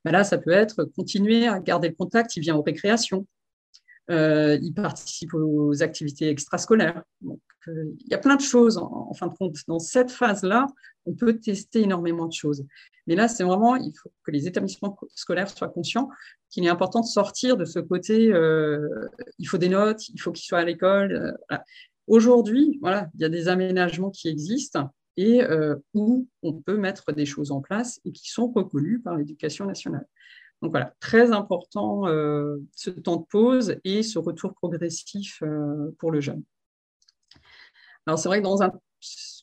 Ben 0.04 0.12
là, 0.12 0.24
ça 0.24 0.38
peut 0.38 0.50
être 0.50 0.84
continuer 0.84 1.48
à 1.48 1.58
garder 1.58 1.88
le 1.88 1.94
contact, 1.94 2.36
il 2.36 2.40
vient 2.40 2.54
aux 2.54 2.62
récréations, 2.62 3.26
euh, 4.10 4.58
il 4.62 4.72
participe 4.74 5.32
aux 5.34 5.82
activités 5.82 6.28
extrascolaires. 6.28 7.02
Il 7.66 8.08
y 8.10 8.14
a 8.14 8.18
plein 8.18 8.36
de 8.36 8.42
choses, 8.42 8.78
en, 8.78 9.12
fin 9.12 9.26
de 9.26 9.34
compte. 9.34 9.56
Dans 9.66 9.78
cette 9.78 10.10
phase-là, 10.10 10.66
on 11.04 11.14
peut 11.14 11.38
tester 11.38 11.82
énormément 11.82 12.26
de 12.26 12.32
choses. 12.32 12.64
Mais 13.06 13.14
là, 13.14 13.28
c'est 13.28 13.44
vraiment, 13.44 13.76
il 13.76 13.92
faut 13.94 14.10
que 14.22 14.30
les 14.30 14.46
établissements 14.46 14.96
scolaires 15.14 15.50
soient 15.50 15.68
conscients 15.68 16.08
qu'il 16.48 16.64
est 16.64 16.70
important 16.70 17.00
de 17.00 17.06
sortir 17.06 17.58
de 17.58 17.66
ce 17.66 17.78
côté, 17.78 18.32
il 19.38 19.48
faut 19.48 19.58
des 19.58 19.68
notes, 19.68 20.08
il 20.08 20.20
faut 20.20 20.32
qu'ils 20.32 20.46
soient 20.46 20.60
à 20.60 20.64
l'école. 20.64 21.36
Aujourd'hui, 22.08 22.78
voilà, 22.80 23.08
il 23.14 23.20
y 23.20 23.24
a 23.24 23.28
des 23.28 23.48
aménagements 23.48 24.10
qui 24.10 24.28
existent 24.28 24.90
et 25.16 25.42
où 25.94 26.28
on 26.42 26.52
peut 26.52 26.76
mettre 26.76 27.12
des 27.12 27.26
choses 27.26 27.50
en 27.50 27.60
place 27.60 28.00
et 28.04 28.12
qui 28.12 28.30
sont 28.30 28.48
reconnus 28.48 29.00
par 29.02 29.16
l'éducation 29.16 29.66
nationale. 29.66 30.06
Donc 30.62 30.72
voilà, 30.72 30.94
très 31.00 31.30
important 31.32 32.08
euh, 32.08 32.56
ce 32.74 32.90
temps 32.90 33.16
de 33.16 33.24
pause 33.30 33.76
et 33.84 34.02
ce 34.02 34.18
retour 34.18 34.54
progressif 34.54 35.40
euh, 35.42 35.94
pour 35.98 36.10
le 36.10 36.20
jeune. 36.20 36.42
Alors 38.06 38.18
c'est 38.18 38.28
vrai 38.28 38.38
que 38.38 38.44
dans 38.44 38.62
un 38.62 38.72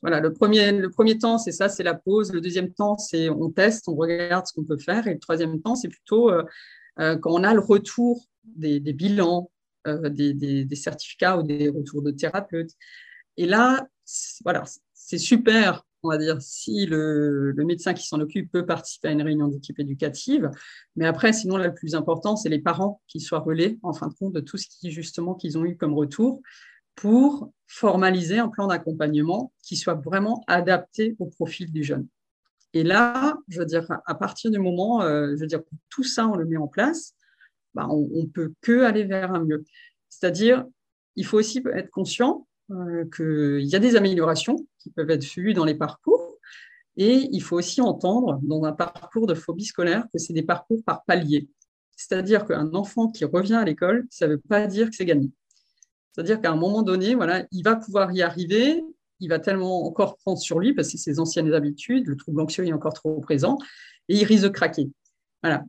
voilà, 0.02 0.20
le 0.20 0.34
premier, 0.34 0.74
le 0.74 0.90
premier 0.90 1.18
temps, 1.18 1.38
c'est 1.38 1.54
ça, 1.54 1.70
c'est 1.70 1.82
la 1.82 1.94
pause. 1.94 2.34
Le 2.34 2.42
deuxième 2.42 2.74
temps, 2.74 2.98
c'est 2.98 3.30
on 3.30 3.50
teste, 3.50 3.88
on 3.88 3.96
regarde 3.96 4.46
ce 4.46 4.54
qu'on 4.54 4.66
peut 4.66 4.78
faire. 4.78 5.08
Et 5.08 5.14
le 5.14 5.20
troisième 5.20 5.62
temps, 5.62 5.76
c'est 5.76 5.88
plutôt 5.88 6.30
euh, 6.30 6.44
quand 6.98 7.32
on 7.32 7.44
a 7.44 7.54
le 7.54 7.62
retour 7.62 8.26
des, 8.44 8.80
bilans, 8.82 9.50
des, 9.86 10.34
des, 10.34 10.76
certificats 10.76 11.38
ou 11.38 11.44
des 11.44 11.70
retours 11.70 12.02
de 12.02 12.12
thérapeutes. 12.12 12.72
Et 13.38 13.46
là, 13.46 13.88
voilà, 14.44 14.64
c'est 14.94 15.18
super 15.18 15.86
on 16.06 16.10
va 16.10 16.18
dire, 16.18 16.42
si 16.42 16.86
le, 16.86 17.54
médecin 17.58 17.94
qui 17.94 18.06
s'en 18.06 18.20
occupe 18.20 18.52
peut 18.52 18.66
participer 18.66 19.10
à 19.10 19.12
une 19.12 19.22
réunion 19.22 19.48
d'équipe 19.48 19.80
éducative. 19.80 20.52
Mais 20.96 21.06
après, 21.06 21.34
sinon, 21.34 21.58
le 21.58 21.74
plus 21.74 21.96
important, 21.96 22.36
c'est 22.36 22.50
les 22.50 22.60
parents 22.60 23.02
qui 23.08 23.20
soient 23.20 23.40
relais, 23.40 23.78
en 23.82 23.94
fin 23.94 24.08
de 24.08 24.14
compte, 24.14 24.34
de 24.34 24.40
tout 24.40 24.58
ce 24.58 24.68
qui, 24.68 24.92
justement, 24.92 25.34
qu'ils 25.34 25.58
ont 25.58 25.66
eu 25.66 25.76
comme 25.76 25.94
retour 25.94 26.42
pour 26.96 27.52
formaliser 27.68 28.40
un 28.40 28.48
plan 28.48 28.68
d'accompagnement 28.68 29.52
qui 29.62 29.76
soit 29.76 29.96
vraiment 29.96 30.44
adapté 30.48 31.16
au 31.20 31.26
profil 31.26 31.72
du 31.72 31.84
jeune. 31.84 32.08
Et 32.74 32.84
là, 32.84 33.38
je 33.50 33.60
veux 33.60 33.66
dire, 33.66 33.86
à 34.06 34.16
partir 34.16 34.52
du 34.52 34.60
moment, 34.60 35.02
euh, 35.02 35.32
je 35.36 35.42
veux 35.42 35.48
dire, 35.48 35.62
tout 35.90 36.04
ça, 36.04 36.28
on 36.28 36.36
le 36.36 36.46
met 36.46 36.58
en 36.58 36.68
place, 36.68 37.14
bah, 37.76 37.88
on, 37.90 38.08
ne 38.14 38.26
peut 38.26 38.54
que 38.62 38.84
aller 38.84 39.04
vers 39.04 39.34
un 39.34 39.44
mieux. 39.44 39.64
C'est-à-dire, 40.10 40.66
il 41.16 41.26
faut 41.26 41.38
aussi 41.38 41.62
être 41.74 41.92
conscient 41.92 42.48
euh, 42.72 43.06
qu'il 43.16 43.66
y 43.66 43.76
a 43.76 43.80
des 43.80 43.96
améliorations 43.96 44.56
qui 44.80 44.90
peuvent 44.90 45.10
être 45.10 45.26
vues 45.26 45.54
dans 45.54 45.66
les 45.66 45.76
parcours. 45.76 46.38
Et 46.98 47.28
il 47.32 47.42
faut 47.42 47.58
aussi 47.58 47.82
entendre 47.82 48.40
dans 48.44 48.64
un 48.64 48.72
parcours 48.72 49.28
de 49.28 49.34
phobie 49.34 49.66
scolaire 49.66 50.06
que 50.14 50.18
c'est 50.18 50.34
des 50.34 50.44
parcours 50.44 50.82
par 50.86 51.04
palier. 51.04 51.50
C'est-à-dire 51.98 52.46
qu'un 52.46 52.74
enfant 52.74 53.10
qui 53.10 53.26
revient 53.26 53.56
à 53.56 53.66
l'école, 53.66 54.08
ça 54.10 54.28
ne 54.28 54.34
veut 54.34 54.40
pas 54.40 54.66
dire 54.68 54.90
que 54.90 54.96
c'est 54.96 55.06
gagné. 55.06 55.30
C'est-à-dire 56.14 56.40
qu'à 56.40 56.52
un 56.52 56.56
moment 56.56 56.82
donné, 56.82 57.14
voilà, 57.14 57.46
il 57.52 57.64
va 57.64 57.76
pouvoir 57.76 58.12
y 58.14 58.22
arriver, 58.22 58.82
il 59.20 59.30
va 59.30 59.40
tellement 59.40 59.86
encore 59.86 60.16
prendre 60.18 60.40
sur 60.40 60.60
lui 60.60 60.74
parce 60.74 60.92
que 60.92 60.98
ses 60.98 61.20
anciennes 61.20 61.54
habitudes, 61.54 62.08
le 62.08 62.16
trouble 62.16 62.40
anxieux 62.40 62.66
est 62.66 62.74
encore 62.74 62.94
trop 62.94 63.20
présent, 63.20 63.58
et 64.08 64.16
il 64.16 64.24
risque 64.24 64.44
de 64.44 64.50
craquer. 64.50 64.90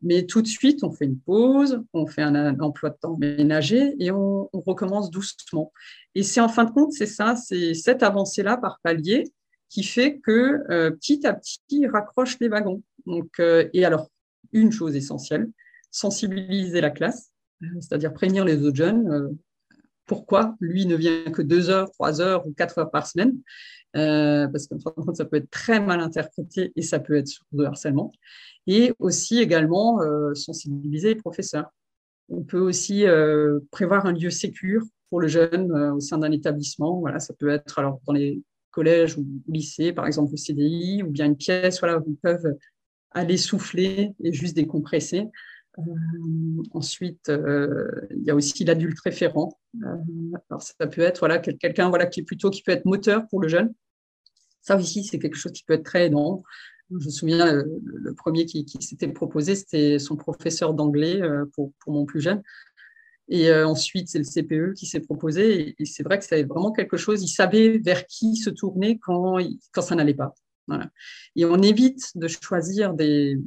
Mais 0.03 0.27
tout 0.27 0.43
de 0.43 0.47
suite, 0.47 0.83
on 0.85 0.91
fait 0.91 1.05
une 1.05 1.18
pause, 1.18 1.83
on 1.93 2.07
fait 2.07 2.22
un, 2.22 2.59
emploi 2.61 2.91
de 2.91 2.97
temps 3.01 3.16
ménager 3.16 3.95
et 3.99 4.11
on, 4.11 4.49
recommence 4.53 5.11
doucement. 5.11 5.72
Et 6.14 6.22
c'est 6.22 6.41
en 6.41 6.49
fin 6.49 6.64
de 6.64 6.70
compte, 6.70 6.93
c'est 6.93 7.07
ça, 7.07 7.37
c'est 7.37 7.74
cette 7.74 8.03
avancée-là 8.03 8.57
par 8.57 8.81
palier 8.83 9.24
qui 9.68 9.83
fait 9.83 10.18
que 10.18 10.62
euh, 10.70 10.91
petit 10.91 11.27
à 11.27 11.35
petit, 11.35 11.61
il 11.68 11.89
raccroche 11.89 12.39
les 12.41 12.49
wagons. 12.49 12.83
Donc, 13.05 13.29
euh, 13.41 13.68
et 13.72 13.85
alors, 13.85 14.11
une 14.53 14.72
chose 14.72 14.97
essentielle, 14.97 15.49
sensibiliser 15.91 16.81
la 16.81 16.91
classe, 16.91 17.31
euh, 17.62 17.66
c'est-à-dire 17.81 18.12
prévenir 18.12 18.45
les 18.45 18.62
autres 18.62 18.77
jeunes. 18.77 19.37
pourquoi 20.07 20.55
lui 20.61 20.87
ne 20.87 20.95
vient 20.95 21.24
que 21.33 21.43
deux 21.43 21.68
heures, 21.68 21.91
trois 21.91 22.20
heures 22.20 22.47
ou 22.47 22.53
quatre 22.53 22.79
heures 22.79 22.91
par 22.91 23.07
semaine, 23.07 23.35
parce 23.93 24.68
que 24.68 24.77
ça 25.14 25.24
peut 25.24 25.37
être 25.39 25.51
très 25.51 25.81
mal 25.81 26.01
interprété 26.01 26.72
et 26.77 26.83
ça 26.83 27.01
peut 27.01 27.16
être 27.16 27.27
sur 27.27 27.45
de 27.53 27.64
harcèlement. 27.64 28.12
Et 28.67 28.93
aussi 28.99 29.39
également 29.39 30.03
euh, 30.03 30.35
sensibiliser 30.35 31.14
les 31.14 31.21
professeurs. 31.21 31.71
On 32.29 32.43
peut 32.43 32.59
aussi 32.59 33.07
euh, 33.07 33.61
prévoir 33.71 34.07
un 34.07 34.12
lieu 34.12 34.31
sécur 34.31 34.83
pour 35.11 35.21
le 35.21 35.29
jeune 35.29 35.73
au 35.73 36.01
sein 36.01 36.19
d'un 36.19 36.33
établissement. 36.33 36.99
Voilà, 36.99 37.21
ça 37.21 37.33
peut 37.35 37.51
être 37.51 37.79
alors 37.79 38.01
dans 38.07 38.12
les 38.12 38.43
collèges 38.73 39.17
ou 39.17 39.25
lycées, 39.47 39.93
par 39.93 40.07
exemple 40.07 40.35
au 40.35 40.37
CDI, 40.37 41.03
ou 41.05 41.11
bien 41.11 41.27
une 41.27 41.37
pièce 41.37 41.79
voilà, 41.79 41.99
où 41.99 42.05
ils 42.09 42.17
peuvent 42.17 42.57
aller 43.12 43.37
souffler 43.37 44.12
et 44.23 44.33
juste 44.33 44.57
décompresser. 44.57 45.29
Euh, 45.79 46.62
ensuite, 46.73 47.29
euh, 47.29 47.91
il 48.17 48.25
y 48.25 48.31
a 48.31 48.35
aussi 48.35 48.64
l'adulte 48.64 48.99
référent. 49.01 49.59
Euh, 49.83 49.97
alors 50.51 50.62
ça 50.62 50.87
peut 50.87 51.03
être 51.03 51.21
voilà, 51.21 51.39
quelqu'un 51.39 51.89
voilà, 51.89 52.07
qui 52.07 52.21
est 52.21 52.25
plutôt 52.25 52.51
qui 52.51 52.62
peut 52.62 52.73
être 52.73 52.85
moteur 52.85 53.27
pour 53.29 53.41
le 53.41 53.49
jeune. 53.49 53.75
Ça 54.62 54.77
aussi, 54.77 55.05
c'est 55.05 55.19
quelque 55.19 55.37
chose 55.37 55.53
qui 55.53 55.64
peut 55.64 55.75
être 55.75 55.85
très 55.85 56.07
aidant. 56.07 56.43
Je 56.91 57.07
me 57.07 57.11
souviens, 57.11 57.53
le, 57.53 58.14
premier 58.14 58.47
qui, 58.47 58.64
s'était 58.80 59.09
proposé, 59.09 59.55
c'était 59.57 59.99
son 59.99 60.16
professeur 60.16 60.72
d'anglais 60.74 61.20
pour, 61.55 61.72
pour, 61.80 61.93
mon 61.93 62.05
plus 62.05 62.20
jeune. 62.20 62.43
Et 63.28 63.53
ensuite, 63.53 64.09
c'est 64.09 64.18
le 64.18 64.24
CPE 64.24 64.74
qui 64.74 64.87
s'est 64.87 65.01
proposé. 65.01 65.74
Et, 65.78 65.84
c'est 65.84 66.05
vrai 66.05 66.18
que 66.18 66.24
c'est 66.24 66.45
vraiment 66.45 66.70
quelque 66.70 66.97
chose, 66.97 67.24
il 67.24 67.28
savait 67.28 67.78
vers 67.78 68.07
qui 68.07 68.37
se 68.37 68.51
tourner 68.51 69.01
quand, 69.01 69.39
quand 69.72 69.82
ça 69.82 69.97
n'allait 69.97 70.14
pas. 70.14 70.32
Et 71.34 71.45
on 71.45 71.62
évite 71.62 72.11
de 72.14 72.28
choisir 72.28 72.95
des, 72.95 73.39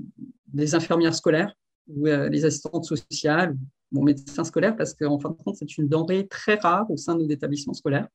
infirmières 0.74 1.16
scolaires 1.16 1.54
ou 1.88 2.08
euh, 2.08 2.30
les 2.30 2.46
assistantes 2.46 2.86
sociales, 2.86 3.58
mon 3.92 4.04
médecin 4.04 4.44
scolaire, 4.44 4.76
parce 4.76 4.94
qu'en 4.94 5.20
fin 5.20 5.30
de 5.30 5.36
compte, 5.36 5.56
c'est 5.56 5.78
une 5.78 5.88
denrée 5.88 6.28
très 6.28 6.56
rare 6.56 6.90
au 6.92 6.98
sein 6.98 7.16
de 7.16 7.24
nos 7.24 7.30
établissements 7.30 7.74
scolaires. 7.74 8.08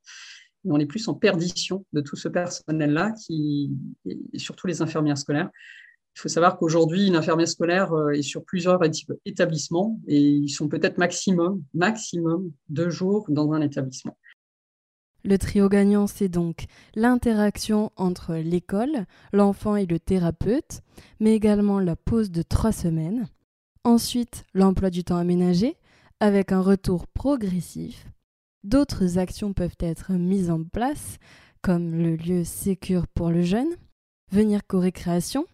On 0.64 0.78
est 0.78 0.86
plus 0.86 1.06
en 1.08 1.14
perdition 1.14 1.84
de 1.92 2.00
tout 2.00 2.16
ce 2.16 2.28
personnel-là, 2.28 3.12
qui, 3.12 3.70
et 4.06 4.38
surtout 4.38 4.66
les 4.66 4.82
infirmières 4.82 5.18
scolaires. 5.18 5.50
Il 6.16 6.20
faut 6.20 6.28
savoir 6.28 6.58
qu'aujourd'hui, 6.58 7.08
une 7.08 7.16
infirmière 7.16 7.48
scolaire 7.48 7.92
euh, 7.92 8.12
est 8.12 8.22
sur 8.22 8.44
plusieurs 8.44 8.80
établissements 9.24 10.00
et 10.06 10.20
ils 10.20 10.48
sont 10.48 10.68
peut-être 10.68 10.96
maximum, 10.96 11.62
maximum 11.74 12.52
deux 12.68 12.88
jours 12.88 13.26
dans 13.28 13.52
un 13.52 13.60
établissement. 13.60 14.16
Le 15.24 15.38
trio 15.38 15.68
gagnant, 15.68 16.06
c'est 16.06 16.28
donc 16.28 16.66
l'interaction 16.94 17.90
entre 17.96 18.34
l'école, 18.34 19.06
l'enfant 19.32 19.74
et 19.74 19.86
le 19.86 19.98
thérapeute, 19.98 20.82
mais 21.18 21.34
également 21.34 21.80
la 21.80 21.96
pause 21.96 22.30
de 22.30 22.42
trois 22.42 22.72
semaines, 22.72 23.26
Ensuite, 23.86 24.44
l'emploi 24.54 24.88
du 24.88 25.04
temps 25.04 25.18
aménagé, 25.18 25.76
avec 26.18 26.52
un 26.52 26.62
retour 26.62 27.06
progressif. 27.06 28.06
D'autres 28.64 29.18
actions 29.18 29.52
peuvent 29.52 29.76
être 29.78 30.12
mises 30.14 30.50
en 30.50 30.64
place, 30.64 31.18
comme 31.60 31.94
le 31.94 32.16
lieu 32.16 32.44
sécure 32.44 33.06
pour 33.06 33.28
le 33.28 33.42
jeune, 33.42 33.76
venir 34.32 34.66
qu'aux 34.66 34.80
récréations, 34.80 35.44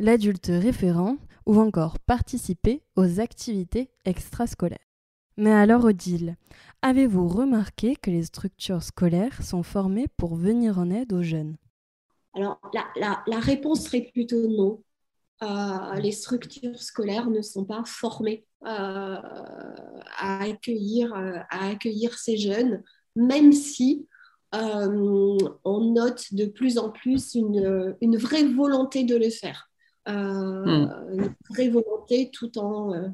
l'adulte 0.00 0.50
référent 0.50 1.18
ou 1.46 1.60
encore 1.60 2.00
participer 2.00 2.82
aux 2.96 3.20
activités 3.20 3.90
extrascolaires. 4.04 4.78
Mais 5.36 5.52
alors, 5.52 5.84
Odile, 5.84 6.36
avez-vous 6.82 7.28
remarqué 7.28 7.94
que 7.94 8.10
les 8.10 8.24
structures 8.24 8.82
scolaires 8.82 9.40
sont 9.44 9.62
formées 9.62 10.08
pour 10.16 10.34
venir 10.34 10.80
en 10.80 10.90
aide 10.90 11.12
aux 11.12 11.22
jeunes? 11.22 11.56
Alors, 12.34 12.60
la, 12.96 13.38
réponse 13.38 13.84
serait 13.84 14.10
plutôt 14.12 14.48
non. 14.48 14.82
Euh, 15.42 15.94
les 16.00 16.10
structures 16.10 16.82
scolaires 16.82 17.30
ne 17.30 17.40
sont 17.40 17.64
pas 17.64 17.84
formées 17.86 18.47
à, 18.64 19.22
accueillir, 20.18 21.14
euh, 21.14 21.38
à 21.50 21.68
accueillir 21.68 22.18
ces 22.18 22.36
jeunes, 22.36 22.82
même 23.16 23.52
si 23.52 24.06
on 24.52 25.92
note 25.92 26.32
de 26.32 26.46
plus 26.46 26.78
en 26.78 26.90
plus 26.90 27.34
une, 27.34 27.96
une 28.00 28.16
vraie 28.16 28.44
volonté 28.44 29.04
de 29.04 29.16
le 29.16 29.28
faire. 29.28 29.70
Hmm. 30.06 30.88
Une 31.12 31.34
vraie 31.50 31.68
volonté 31.68 32.30
tout 32.32 32.58
en, 32.58 33.12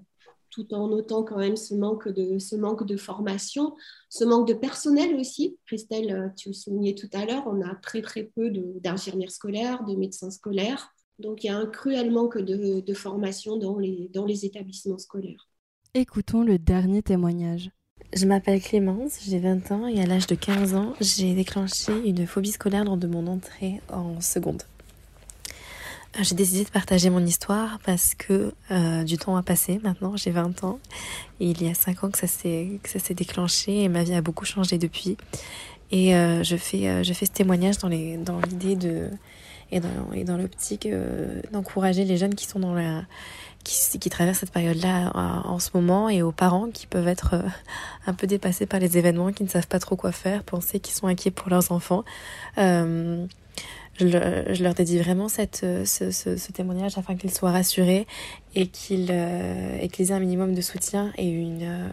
tout 0.54 0.72
en 0.72 0.86
notant 0.86 1.24
quand 1.24 1.38
même 1.38 1.56
ce 1.56 1.74
manque, 1.74 2.08
de, 2.08 2.38
ce 2.38 2.54
manque 2.54 2.86
de 2.86 2.96
formation, 2.96 3.74
ce 4.08 4.22
manque 4.24 4.46
de 4.46 4.54
personnel 4.54 5.16
aussi. 5.16 5.58
Christelle, 5.66 6.32
tu 6.36 6.50
le 6.50 6.54
soulignais 6.54 6.94
tout 6.94 7.08
à 7.12 7.26
l'heure, 7.26 7.42
on 7.46 7.60
a 7.60 7.74
très 7.74 8.02
très 8.02 8.22
peu 8.22 8.50
d'infirmières 8.50 9.32
scolaires, 9.32 9.82
de 9.84 9.96
médecins 9.96 10.30
scolaires. 10.30 10.93
Donc 11.18 11.44
il 11.44 11.46
y 11.48 11.50
a 11.50 11.56
un 11.56 11.66
cruel 11.66 12.10
manque 12.10 12.38
de, 12.38 12.94
formation 12.94 13.56
dans 13.56 13.78
les, 13.78 14.10
dans 14.12 14.26
les 14.26 14.44
établissements 14.44 14.98
scolaires. 14.98 15.48
Écoutons 15.94 16.42
le 16.42 16.58
dernier 16.58 17.02
témoignage. 17.02 17.70
Je 18.12 18.26
m'appelle 18.26 18.60
Clémence, 18.60 19.20
j'ai 19.26 19.38
20 19.38 19.72
ans 19.72 19.86
et 19.86 20.00
à 20.00 20.06
l'âge 20.06 20.26
de 20.26 20.34
15 20.34 20.74
ans, 20.74 20.94
j'ai 21.00 21.34
déclenché 21.34 21.92
une 22.04 22.26
phobie 22.26 22.52
scolaire 22.52 22.84
lors 22.84 22.96
de 22.96 23.06
mon 23.06 23.26
entrée 23.26 23.80
en 23.92 24.20
seconde. 24.20 24.62
Euh, 26.16 26.22
j'ai 26.22 26.34
décidé 26.34 26.64
de 26.64 26.70
partager 26.70 27.10
mon 27.10 27.24
histoire 27.24 27.78
parce 27.84 28.14
que 28.14 28.52
euh, 28.70 29.04
du 29.04 29.18
temps 29.18 29.36
a 29.36 29.42
passé 29.42 29.80
maintenant, 29.82 30.16
j'ai 30.16 30.30
20 30.30 30.64
ans 30.64 30.78
et 31.40 31.50
il 31.50 31.62
y 31.62 31.68
a 31.68 31.74
5 31.74 32.04
ans 32.04 32.10
que 32.10 32.18
ça 32.18 32.26
s'est 32.26 33.14
déclenché 33.14 33.82
et 33.82 33.88
ma 33.88 34.04
vie 34.04 34.14
a 34.14 34.20
beaucoup 34.20 34.44
changé 34.44 34.78
depuis. 34.78 35.16
Et 35.90 36.14
euh, 36.16 36.42
je, 36.42 36.56
fais, 36.56 37.04
je 37.04 37.12
fais 37.12 37.26
ce 37.26 37.32
témoignage 37.32 37.78
dans 37.78 37.88
l'idée 37.88 38.16
dans 38.16 38.40
de 38.40 39.10
et 39.70 39.80
dans, 39.80 40.36
l'optique 40.36 40.86
euh, 40.86 41.40
d'encourager 41.52 42.04
les 42.04 42.16
jeunes 42.16 42.34
qui 42.34 42.46
sont 42.46 42.60
dans 42.60 42.74
qui, 43.64 44.10
traversent 44.10 44.40
cette 44.40 44.52
période-là 44.52 45.08
euh, 45.08 45.48
en, 45.48 45.58
ce 45.58 45.70
moment 45.74 46.08
et 46.08 46.22
aux 46.22 46.32
parents 46.32 46.70
qui 46.70 46.86
peuvent 46.86 47.08
être 47.08 47.34
euh, 47.34 47.42
un 48.06 48.14
peu 48.14 48.26
dépassés 48.26 48.66
par 48.66 48.78
les 48.78 48.98
événements, 48.98 49.32
qui 49.32 49.42
ne 49.42 49.48
savent 49.48 49.68
pas 49.68 49.78
trop 49.78 49.96
quoi 49.96 50.12
faire, 50.12 50.44
penser 50.44 50.80
qu'ils 50.80 50.94
sont 50.94 51.06
inquiets 51.06 51.30
pour 51.30 51.48
leurs 51.48 51.72
enfants. 51.72 52.04
je, 52.56 53.26
leur 54.62 54.74
dédie 54.74 54.98
vraiment 54.98 55.28
cette, 55.28 55.64
ce, 55.84 56.52
témoignage 56.52 56.98
afin 56.98 57.16
qu'ils 57.16 57.32
soient 57.32 57.52
rassurés 57.52 58.06
et 58.54 58.66
qu'ils 58.66 59.10
aient 59.10 60.12
un 60.12 60.20
minimum 60.20 60.54
de 60.54 60.60
soutien 60.60 61.12
et 61.16 61.28
une 61.28 61.90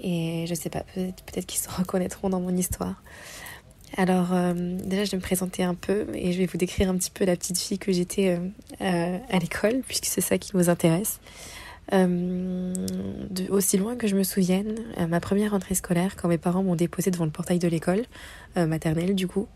et 0.00 0.46
je 0.46 0.54
sais 0.54 0.70
pas 0.70 0.84
peut-être 0.94 1.46
qu'ils 1.46 1.60
se 1.60 1.68
reconnaîtront 1.68 2.30
dans 2.30 2.40
mon 2.40 2.56
histoire. 2.56 3.02
Alors 3.96 4.32
euh, 4.32 4.52
déjà 4.54 5.04
je 5.04 5.10
vais 5.12 5.16
me 5.16 5.22
présenter 5.22 5.62
un 5.62 5.74
peu 5.74 6.06
et 6.14 6.32
je 6.32 6.38
vais 6.38 6.46
vous 6.46 6.58
décrire 6.58 6.90
un 6.90 6.96
petit 6.96 7.10
peu 7.10 7.24
la 7.24 7.36
petite 7.36 7.58
fille 7.58 7.78
que 7.78 7.92
j'étais 7.92 8.28
euh, 8.28 8.38
euh, 8.80 9.18
à 9.30 9.38
l'école 9.38 9.80
puisque 9.86 10.04
c'est 10.04 10.20
ça 10.20 10.38
qui 10.38 10.56
nous 10.56 10.68
intéresse. 10.68 11.20
De, 11.90 13.50
aussi 13.50 13.78
loin 13.78 13.96
que 13.96 14.06
je 14.06 14.14
me 14.14 14.22
souvienne, 14.22 14.74
ma 15.08 15.20
première 15.20 15.52
rentrée 15.52 15.74
scolaire, 15.74 16.16
quand 16.16 16.28
mes 16.28 16.36
parents 16.36 16.62
m'ont 16.62 16.74
déposé 16.74 17.10
devant 17.10 17.24
le 17.24 17.30
portail 17.30 17.58
de 17.58 17.66
l'école 17.66 18.02
maternelle 18.56 19.14
du 19.14 19.26
coup, 19.26 19.48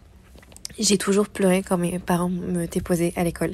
j'ai 0.79 0.97
toujours 0.97 1.29
pleuré 1.29 1.63
quand 1.63 1.77
mes 1.77 1.99
parents 1.99 2.31
me 2.31 2.67
déposaient 2.67 3.13
à 3.17 3.25
l'école. 3.25 3.53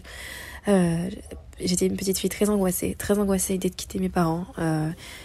J'étais 0.68 1.86
une 1.86 1.96
petite 1.96 2.18
fille 2.18 2.30
très 2.30 2.50
angoissée, 2.50 2.94
très 2.96 3.18
angoissée 3.18 3.54
à 3.54 3.56
l'idée 3.56 3.70
de 3.70 3.74
quitter 3.74 3.98
mes 3.98 4.10
parents, 4.10 4.46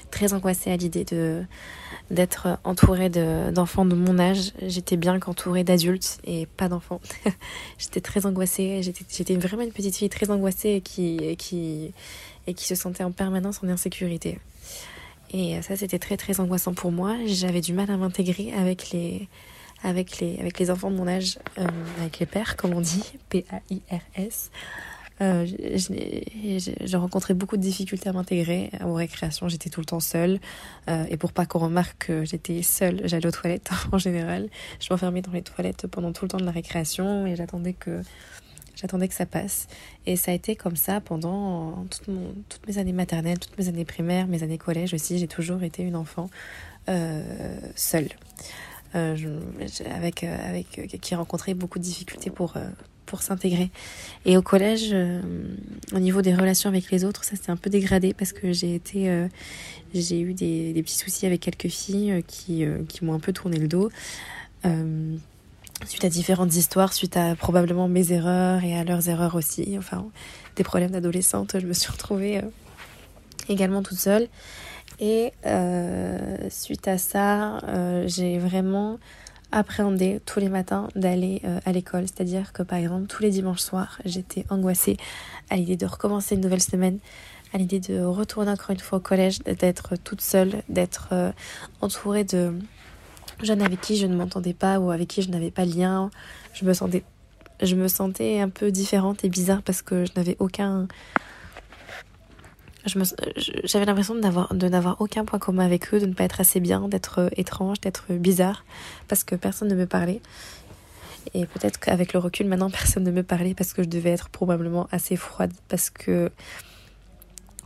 très 0.10 0.34
angoissée 0.34 0.72
à 0.72 0.76
l'idée 0.76 1.04
de 1.04 1.44
d'être 2.12 2.60
entourée 2.64 3.10
d'enfants 3.10 3.86
de, 3.86 3.96
mon 3.96 4.20
âge. 4.20 4.52
J'étais 4.62 4.98
bien 4.98 5.20
qu'entourée 5.20 5.64
d'adultes 5.64 6.20
et 6.26 6.46
pas 6.46 6.70
d'enfants. 6.70 7.02
j'étais 7.78 8.02
très 8.02 8.26
angoissée. 8.26 8.82
J'étais 8.84 9.36
vraiment 9.36 9.64
une 9.64 9.72
petite 9.72 9.96
fille 9.96 10.10
très 10.10 10.30
angoissée 10.30 10.70
et 10.70 10.82
qui, 10.82 11.36
qui, 11.38 11.94
et 12.48 12.54
qui 12.54 12.66
se 12.66 12.76
sentait 12.76 13.04
en 13.04 13.12
permanence 13.12 13.62
en 13.64 13.70
insécurité. 13.70 14.40
Et 15.32 15.60
ça, 15.64 15.76
c'était 15.76 16.00
très 16.00 16.18
très 16.18 16.40
angoissant 16.40 16.74
pour 16.74 16.92
moi. 16.92 17.16
J'avais 17.26 17.62
du 17.62 17.74
mal 17.74 17.90
à 17.90 17.98
m'intégrer 17.98 18.54
avec 18.54 18.92
les, 18.92 19.28
avec, 19.84 20.20
les, 20.20 20.38
avec 20.40 20.60
les 20.60 20.70
enfants 20.70 20.92
de 20.92 20.96
mon 20.96 21.08
âge, 21.08 21.40
euh, 21.58 21.68
avec 22.00 22.20
les 22.20 22.26
pères, 22.28 22.56
comme 22.56 22.74
on 22.74 22.82
dit, 22.82 23.04
P-A-I-R-S. 23.30 24.52
Euh, 25.22 25.46
j'ai 25.46 26.98
rencontré 26.98 27.34
beaucoup 27.34 27.58
de 27.58 27.62
difficultés 27.62 28.10
à 28.10 28.14
m'intégrer 28.14 28.72
aux 28.84 28.94
récréations. 28.94 29.48
J'étais 29.48 29.70
tout 29.70 29.80
le 29.80 29.86
temps 29.86 30.00
seule. 30.00 30.40
Euh, 30.90 31.06
et 31.10 31.18
pour 31.18 31.32
pas 31.34 31.46
qu'on 31.46 31.60
remarque 31.60 32.08
que 32.08 32.26
j'étais 32.26 32.62
seule, 32.64 33.02
j'allais 33.06 33.28
aux 33.28 33.32
toilettes 33.32 33.70
en 33.92 33.98
général. 33.98 34.50
Je 34.80 34.88
m'enfermais 34.92 35.22
dans 35.22 35.32
les 35.32 35.44
toilettes 35.44 35.88
pendant 35.88 36.12
tout 36.12 36.26
le 36.26 36.30
temps 36.30 36.38
de 36.38 36.46
la 36.46 36.52
récréation 36.52 37.26
et 37.28 37.36
j'attendais 37.36 37.74
que 37.74 38.02
j'attendais 38.76 39.08
que 39.08 39.14
ça 39.14 39.26
passe. 39.26 39.68
Et 40.06 40.16
ça 40.16 40.32
a 40.32 40.34
été 40.34 40.56
comme 40.56 40.76
ça 40.76 41.00
pendant 41.00 41.86
toutes 41.90 42.68
mes 42.68 42.78
années 42.78 42.94
maternelles, 42.94 43.40
toutes 43.40 43.58
mes 43.58 43.68
années 43.70 43.86
primaires, 43.86 44.28
mes 44.28 44.44
années 44.44 44.58
collège 44.58 44.94
aussi. 44.94 45.20
J'ai 45.20 45.28
toujours 45.28 45.64
été 45.64 45.84
une 45.84 45.96
enfant 45.96 46.30
euh, 46.90 47.24
seule. 47.76 48.10
Euh, 48.96 49.16
je, 49.16 49.30
avec, 49.90 50.24
euh, 50.24 50.50
avec, 50.50 51.00
qui 51.02 51.16
rencontrait 51.16 51.54
beaucoup 51.54 51.80
de 51.80 51.84
difficultés 51.84 52.30
pour, 52.30 52.56
pour 53.06 53.22
s'intégrer. 53.22 53.70
Et 54.26 54.38
au 54.38 54.42
collège, 54.42 54.90
euh, 54.92 55.22
au 55.94 56.00
niveau 56.00 56.22
des 56.22 56.34
relations 56.34 56.70
avec 56.70 56.90
les 56.92 57.06
autres, 57.06 57.24
ça 57.24 57.36
s'est 57.36 57.52
un 57.52 57.56
peu 57.56 57.70
dégradé 57.70 58.14
parce 58.14 58.34
que 58.34 58.52
j'ai 58.52 58.76
été, 58.76 59.10
euh, 59.10 59.28
j'ai 59.94 60.20
eu 60.20 60.34
des, 60.34 60.74
des, 60.74 60.84
petits 60.84 60.98
soucis 60.98 61.26
avec 61.26 61.42
quelques 61.42 61.68
filles 61.68 62.12
euh, 62.12 62.22
qui, 62.26 62.66
qui 62.88 63.06
m'ont 63.06 63.14
un 63.14 63.20
peu 63.20 63.34
tourné 63.34 63.58
le 63.58 63.68
dos. 63.68 63.90
suite 65.86 66.06
à 66.06 66.10
différentes 66.10 66.56
histoires, 66.56 66.94
suite 66.94 67.18
à 67.18 67.36
probablement 67.36 67.88
mes 67.88 68.14
erreurs 68.14 68.64
et 68.64 68.78
à 68.78 68.84
leurs 68.84 69.10
erreurs 69.10 69.36
aussi, 69.36 69.76
enfin 69.78 70.06
des 70.56 70.64
problèmes 70.64 70.92
d'adolescente, 70.92 71.58
je 71.60 71.66
me 71.66 71.74
suis 71.74 71.92
retrouvée 71.92 72.42
également 73.50 73.84
toute 73.84 73.98
seule. 73.98 74.28
Et 75.00 75.34
suite 76.50 76.88
à 76.88 76.98
ça, 76.98 77.60
j'ai 78.06 78.38
vraiment 78.38 79.00
appréhendé 79.58 80.20
tous 80.26 80.40
les 80.40 80.50
matins 80.50 80.90
d'aller 80.96 81.42
euh, 81.46 81.60
à 81.66 81.72
l'école. 81.72 82.04
C'est-à-dire 82.04 82.54
que 82.54 82.64
par 82.64 82.80
exemple, 82.80 83.08
tous 83.08 83.24
les 83.24 83.30
dimanches 83.30 83.62
soirs, 83.62 84.00
j'étais 84.06 84.46
angoissée 84.50 84.98
à 85.50 85.56
l'idée 85.56 85.78
de 85.78 85.86
recommencer 85.86 86.36
une 86.36 86.42
nouvelle 86.42 86.62
semaine, 86.62 87.00
à 87.54 87.58
l'idée 87.58 87.80
de 87.80 88.04
retourner 88.04 88.52
encore 88.52 88.72
une 88.72 88.80
fois 88.80 88.98
au 88.98 89.02
collège, 89.02 89.40
d'être 89.40 89.96
toute 89.96 90.22
seule, 90.22 90.64
d'être 90.70 91.14
entourée 91.82 92.24
de 92.24 92.54
jeunes 93.44 93.62
avec 93.62 93.80
qui 93.82 93.98
je 93.98 94.08
ne 94.08 94.16
m'entendais 94.16 94.54
pas 94.54 94.80
ou 94.80 94.92
avec 94.92 95.08
qui 95.08 95.22
je 95.22 95.30
n'avais 95.30 95.52
pas 95.52 95.66
lien. 95.66 96.10
Je 96.54 96.66
me 96.66 97.88
sentais 97.88 98.40
un 98.40 98.50
peu 98.50 98.72
différente 98.72 99.24
et 99.24 99.30
bizarre 99.30 99.62
parce 99.62 99.82
que 99.82 100.06
je 100.06 100.12
n'avais 100.16 100.36
aucun 100.40 100.88
j'avais 102.86 103.86
l'impression 103.86 104.16
de 104.16 104.68
n'avoir 104.68 104.98
aucun 105.00 105.24
point 105.24 105.40
commun 105.40 105.66
avec 105.66 105.94
eux, 105.94 106.00
de 106.00 106.06
ne 106.06 106.14
pas 106.14 106.26
être 106.26 106.42
assez 106.42 106.60
bien, 106.60 106.88
d'être 106.90 107.20
euh, 107.20 107.30
étrange, 107.38 107.80
d'être 107.80 108.12
bizarre 108.12 108.66
parce 109.08 109.24
que 109.24 109.36
personne 109.36 109.70
ne 109.70 109.76
me 109.76 109.86
parlait. 109.86 110.22
Et 111.34 111.46
peut-être 111.46 111.80
qu'avec 111.80 112.14
le 112.14 112.20
recul 112.20 112.48
maintenant 112.48 112.70
personne 112.72 113.04
ne 113.04 113.12
me 113.12 113.24
parlait 113.24 113.54
parce 113.54 113.74
que 113.74 113.84
je 113.84 113.90
devais 113.90 114.12
être 114.12 114.30
probablement 114.30 114.88
assez 114.92 115.16
froide 115.16 115.54
parce 115.70 115.90
que 115.90 116.30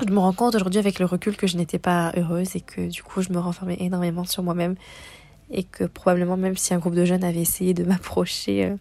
je 0.06 0.12
me 0.12 0.20
rends 0.20 0.34
compte 0.34 0.54
aujourd'hui 0.54 0.80
avec 0.80 1.00
le 1.00 1.06
recul 1.06 1.36
que 1.36 1.48
je 1.48 1.58
n'étais 1.58 1.80
pas 1.80 2.12
heureuse 2.16 2.56
et 2.56 2.62
que 2.62 2.88
du 2.88 3.02
coup 3.02 3.24
je 3.24 3.32
me 3.32 3.40
renfermais 3.40 3.78
énormément 3.80 4.26
sur 4.26 4.44
moi-même 4.44 4.76
et 5.50 5.64
que 5.64 5.86
probablement 5.86 6.38
même 6.38 6.56
si 6.56 6.76
un 6.76 6.78
groupe 6.78 6.94
de 6.94 7.06
jeunes 7.06 7.24
avait 7.24 7.42
essayé 7.42 7.74
de 7.74 7.84
m'approcher 7.84 8.66
euh, 8.66 8.76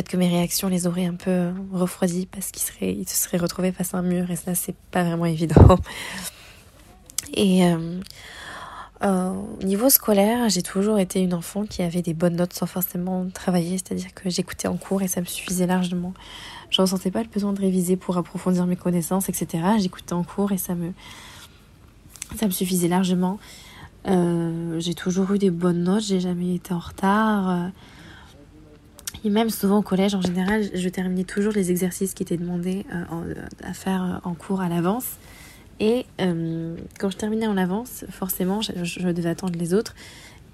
peut-être 0.00 0.12
que 0.12 0.16
mes 0.16 0.28
réactions 0.28 0.68
les 0.68 0.86
auraient 0.86 1.04
un 1.04 1.14
peu 1.14 1.50
refroidies 1.72 2.24
parce 2.24 2.52
qu'ils 2.52 2.62
seraient, 2.62 2.94
ils 2.94 3.06
se 3.06 3.16
seraient 3.16 3.36
retrouvés 3.36 3.70
face 3.70 3.92
à 3.92 3.98
un 3.98 4.02
mur 4.02 4.30
et 4.30 4.36
ça, 4.36 4.54
c'est 4.54 4.74
pas 4.90 5.04
vraiment 5.04 5.26
évident. 5.26 5.78
Et 7.34 7.66
euh, 7.66 8.00
euh, 9.04 9.32
au 9.60 9.62
niveau 9.62 9.90
scolaire, 9.90 10.48
j'ai 10.48 10.62
toujours 10.62 10.98
été 10.98 11.20
une 11.20 11.34
enfant 11.34 11.66
qui 11.66 11.82
avait 11.82 12.00
des 12.00 12.14
bonnes 12.14 12.36
notes 12.36 12.54
sans 12.54 12.64
forcément 12.64 13.28
travailler, 13.28 13.76
c'est-à-dire 13.76 14.14
que 14.14 14.30
j'écoutais 14.30 14.68
en 14.68 14.78
cours 14.78 15.02
et 15.02 15.08
ça 15.08 15.20
me 15.20 15.26
suffisait 15.26 15.66
largement. 15.66 16.14
Je 16.70 16.80
ressentais 16.80 17.10
pas 17.10 17.22
le 17.22 17.28
besoin 17.28 17.52
de 17.52 17.60
réviser 17.60 17.96
pour 17.96 18.16
approfondir 18.16 18.64
mes 18.64 18.76
connaissances, 18.76 19.28
etc. 19.28 19.62
J'écoutais 19.78 20.14
en 20.14 20.22
cours 20.22 20.50
et 20.52 20.58
ça 20.58 20.74
me, 20.74 20.92
ça 22.36 22.46
me 22.46 22.52
suffisait 22.52 22.88
largement. 22.88 23.38
Euh, 24.08 24.80
j'ai 24.80 24.94
toujours 24.94 25.30
eu 25.32 25.38
des 25.38 25.50
bonnes 25.50 25.82
notes, 25.82 26.04
j'ai 26.04 26.20
jamais 26.20 26.54
été 26.54 26.72
en 26.72 26.78
retard. 26.78 27.70
Et 29.24 29.28
même 29.28 29.50
souvent 29.50 29.78
au 29.78 29.82
collège, 29.82 30.14
en 30.14 30.22
général, 30.22 30.64
je 30.72 30.88
terminais 30.88 31.24
toujours 31.24 31.52
les 31.52 31.70
exercices 31.70 32.14
qui 32.14 32.22
étaient 32.22 32.38
demandés 32.38 32.86
euh, 32.92 33.04
euh, 33.12 33.34
à 33.62 33.74
faire 33.74 34.20
en 34.24 34.34
cours 34.34 34.62
à 34.62 34.68
l'avance. 34.68 35.18
Et 35.78 36.06
euh, 36.20 36.74
quand 36.98 37.10
je 37.10 37.16
terminais 37.16 37.46
en 37.46 37.56
avance, 37.56 38.04
forcément, 38.10 38.60
je, 38.62 39.08
devais 39.10 39.28
attendre 39.28 39.58
les 39.58 39.74
autres. 39.74 39.94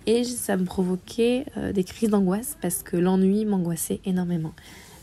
Et 0.06 0.24
ça 0.24 0.56
me 0.56 0.64
provoquait 0.64 1.46
des 1.74 1.82
crises 1.82 2.10
d'angoisse 2.10 2.56
parce 2.62 2.84
que 2.84 2.96
l'ennui 2.96 3.44
m'angoissait 3.44 4.00
énormément. 4.04 4.52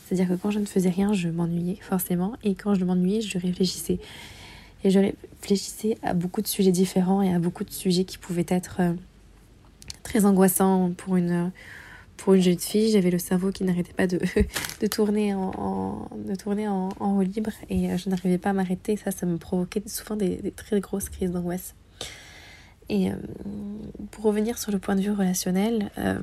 C'est-à-dire 0.05 0.30
que 0.30 0.41
quand 0.41 0.49
je 0.49 0.59
ne 0.59 0.66
faisais 0.66 0.89
rien, 0.89 1.11
je 1.11 1.28
m'ennuyais 1.28 1.78
forcément. 1.82 2.38
Et 2.45 2.55
quand 2.55 2.74
je 2.74 2.86
m'ennuyais, 2.86 3.20
je 3.20 3.38
réfléchissais. 3.38 3.99
Et 4.86 4.91
je 4.91 4.99
réfléchissais 4.99 5.97
à 6.03 6.14
beaucoup 6.14 6.41
de 6.41 6.47
sujets 6.47 6.72
différents 6.72 7.22
et 7.22 7.34
à 7.34 7.39
beaucoup 7.39 7.66
de 7.66 7.72
sujets 7.72 8.05
qui 8.05 8.18
pouvaient 8.18 8.45
être 8.47 8.80
très 10.03 10.24
angoissants 10.24 10.93
pour 10.95 11.18
une 11.18 11.51
pour 12.24 12.36
une 12.36 12.41
jeune 12.41 12.57
fille, 12.57 12.89
j'avais 12.89 13.11
le 13.11 13.19
cerveau 13.19 13.51
qui 13.51 13.65
n'arrêtait 13.65 13.91
pas 13.91 14.07
de, 14.07 14.17
de 14.80 14.88
tourner, 14.88 15.34
en, 15.34 16.07
de 16.26 16.36
tourner 16.36 16.69
en, 16.69 16.88
en, 17.01 17.17
haut 17.17 17.21
libre 17.21 17.51
et 17.69 17.91
euh, 17.91 17.97
je 17.97 18.09
n'arrivais 18.09 18.38
pas 18.38 18.51
à 18.51 18.53
m'arrêter. 18.53 18.95
Ça, 18.95 19.11
ça 19.11 19.26
me 19.26 19.38
provoquait 19.38 19.84
souvent 19.88 20.15
des, 20.15 20.53
très 20.55 20.80
grosses 20.80 21.09
crises 21.09 21.32
d'angoisse. 21.32 21.76
Et 22.88 23.11
euh, 23.11 23.15
pour 24.11 24.24
revenir 24.24 24.57
sur 24.57 24.71
le 24.71 24.80
point 24.80 24.95
de 24.95 25.01
vue 25.01 25.11
relationnel, 25.11 25.91
euh, 25.97 26.17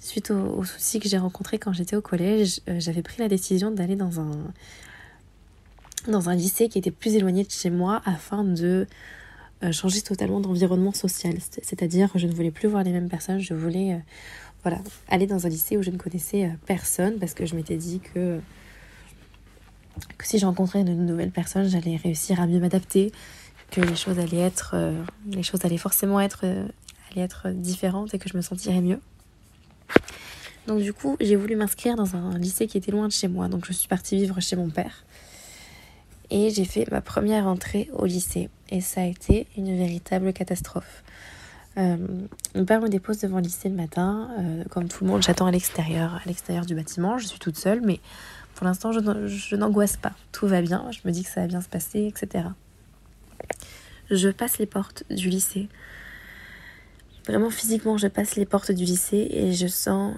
suite 0.00 0.32
aux, 0.32 0.64
soucis 0.64 0.98
que 0.98 1.08
j'ai 1.08 1.18
rencontrés 1.18 1.60
quand 1.60 1.72
j'étais 1.72 1.94
au 1.94 2.02
collège, 2.02 2.60
j'avais 2.66 3.02
pris 3.02 3.20
la 3.20 3.28
décision 3.28 3.70
d'aller 3.70 3.94
dans 3.94 4.18
un, 4.18 4.32
dans 6.08 6.30
un 6.30 6.34
lycée 6.34 6.68
qui 6.68 6.80
était 6.80 6.90
plus 6.90 7.14
éloigné 7.14 7.44
de 7.44 7.50
chez 7.52 7.70
moi 7.70 8.02
afin 8.06 8.42
de 8.42 8.88
changer 9.70 10.00
totalement 10.00 10.40
d'environnement 10.40 10.92
social. 10.92 11.34
C'est-à-dire, 11.62 12.10
je 12.16 12.26
ne 12.26 12.32
voulais 12.32 12.50
plus 12.50 12.66
voir 12.66 12.82
les 12.82 12.92
mêmes 12.92 13.10
personnes, 13.10 13.38
je 13.38 13.54
voulais 13.54 14.00
voilà, 14.62 14.78
aller 15.08 15.26
dans 15.26 15.46
un 15.46 15.48
lycée 15.48 15.76
où 15.76 15.82
je 15.82 15.90
ne 15.90 15.96
connaissais 15.96 16.44
euh, 16.44 16.50
personne 16.66 17.18
parce 17.18 17.34
que 17.34 17.46
je 17.46 17.54
m'étais 17.54 17.76
dit 17.76 18.00
que, 18.00 18.40
que 20.18 20.26
si 20.26 20.38
je 20.38 20.46
rencontrais 20.46 20.80
une 20.80 21.06
nouvelle 21.06 21.30
personne, 21.30 21.68
j'allais 21.68 21.96
réussir 21.96 22.40
à 22.40 22.46
mieux 22.46 22.60
m'adapter, 22.60 23.12
que 23.70 23.80
les 23.80 23.96
choses 23.96 24.18
allaient 24.18 24.38
être, 24.38 24.72
euh, 24.74 25.02
les 25.26 25.42
choses 25.42 25.64
allaient 25.64 25.78
forcément 25.78 26.20
être, 26.20 26.40
euh, 26.44 26.66
allaient 27.10 27.22
être 27.22 27.50
différentes 27.50 28.12
et 28.14 28.18
que 28.18 28.28
je 28.28 28.36
me 28.36 28.42
sentirais 28.42 28.80
mieux. 28.80 29.00
Donc 30.66 30.82
du 30.82 30.92
coup, 30.92 31.16
j'ai 31.20 31.36
voulu 31.36 31.56
m'inscrire 31.56 31.96
dans 31.96 32.14
un 32.14 32.38
lycée 32.38 32.66
qui 32.66 32.76
était 32.76 32.92
loin 32.92 33.08
de 33.08 33.12
chez 33.12 33.28
moi, 33.28 33.48
donc 33.48 33.64
je 33.66 33.72
suis 33.72 33.88
partie 33.88 34.16
vivre 34.16 34.40
chez 34.40 34.56
mon 34.56 34.68
père. 34.68 35.04
Et 36.30 36.50
j'ai 36.50 36.64
fait 36.64 36.88
ma 36.90 37.00
première 37.00 37.46
entrée 37.46 37.90
au 37.92 38.04
lycée. 38.04 38.50
Et 38.70 38.80
ça 38.80 39.00
a 39.00 39.04
été 39.04 39.48
une 39.56 39.76
véritable 39.76 40.32
catastrophe. 40.32 41.02
Euh, 41.80 41.96
mon 42.54 42.64
père 42.64 42.80
me 42.80 42.88
dépose 42.88 43.18
devant 43.18 43.38
le 43.38 43.44
lycée 43.44 43.68
le 43.68 43.74
matin. 43.74 44.30
Euh, 44.38 44.64
comme 44.70 44.88
tout 44.88 45.04
le 45.04 45.10
monde, 45.10 45.22
j'attends 45.22 45.46
à 45.46 45.50
l'extérieur, 45.50 46.14
à 46.14 46.20
l'extérieur 46.26 46.66
du 46.66 46.74
bâtiment. 46.74 47.18
Je 47.18 47.26
suis 47.26 47.38
toute 47.38 47.56
seule, 47.56 47.80
mais 47.80 48.00
pour 48.54 48.66
l'instant, 48.66 48.92
je 48.92 49.56
n'angoisse 49.56 49.96
pas. 49.96 50.12
Tout 50.32 50.46
va 50.46 50.60
bien. 50.60 50.90
Je 50.90 51.00
me 51.04 51.12
dis 51.12 51.22
que 51.22 51.30
ça 51.30 51.40
va 51.42 51.46
bien 51.46 51.60
se 51.60 51.68
passer, 51.68 52.06
etc. 52.06 52.48
Je 54.10 54.28
passe 54.28 54.58
les 54.58 54.66
portes 54.66 55.04
du 55.10 55.30
lycée. 55.30 55.68
Vraiment 57.26 57.50
physiquement, 57.50 57.96
je 57.96 58.08
passe 58.08 58.36
les 58.36 58.46
portes 58.46 58.72
du 58.72 58.84
lycée 58.84 59.28
et 59.30 59.52
je 59.52 59.66
sens. 59.66 60.16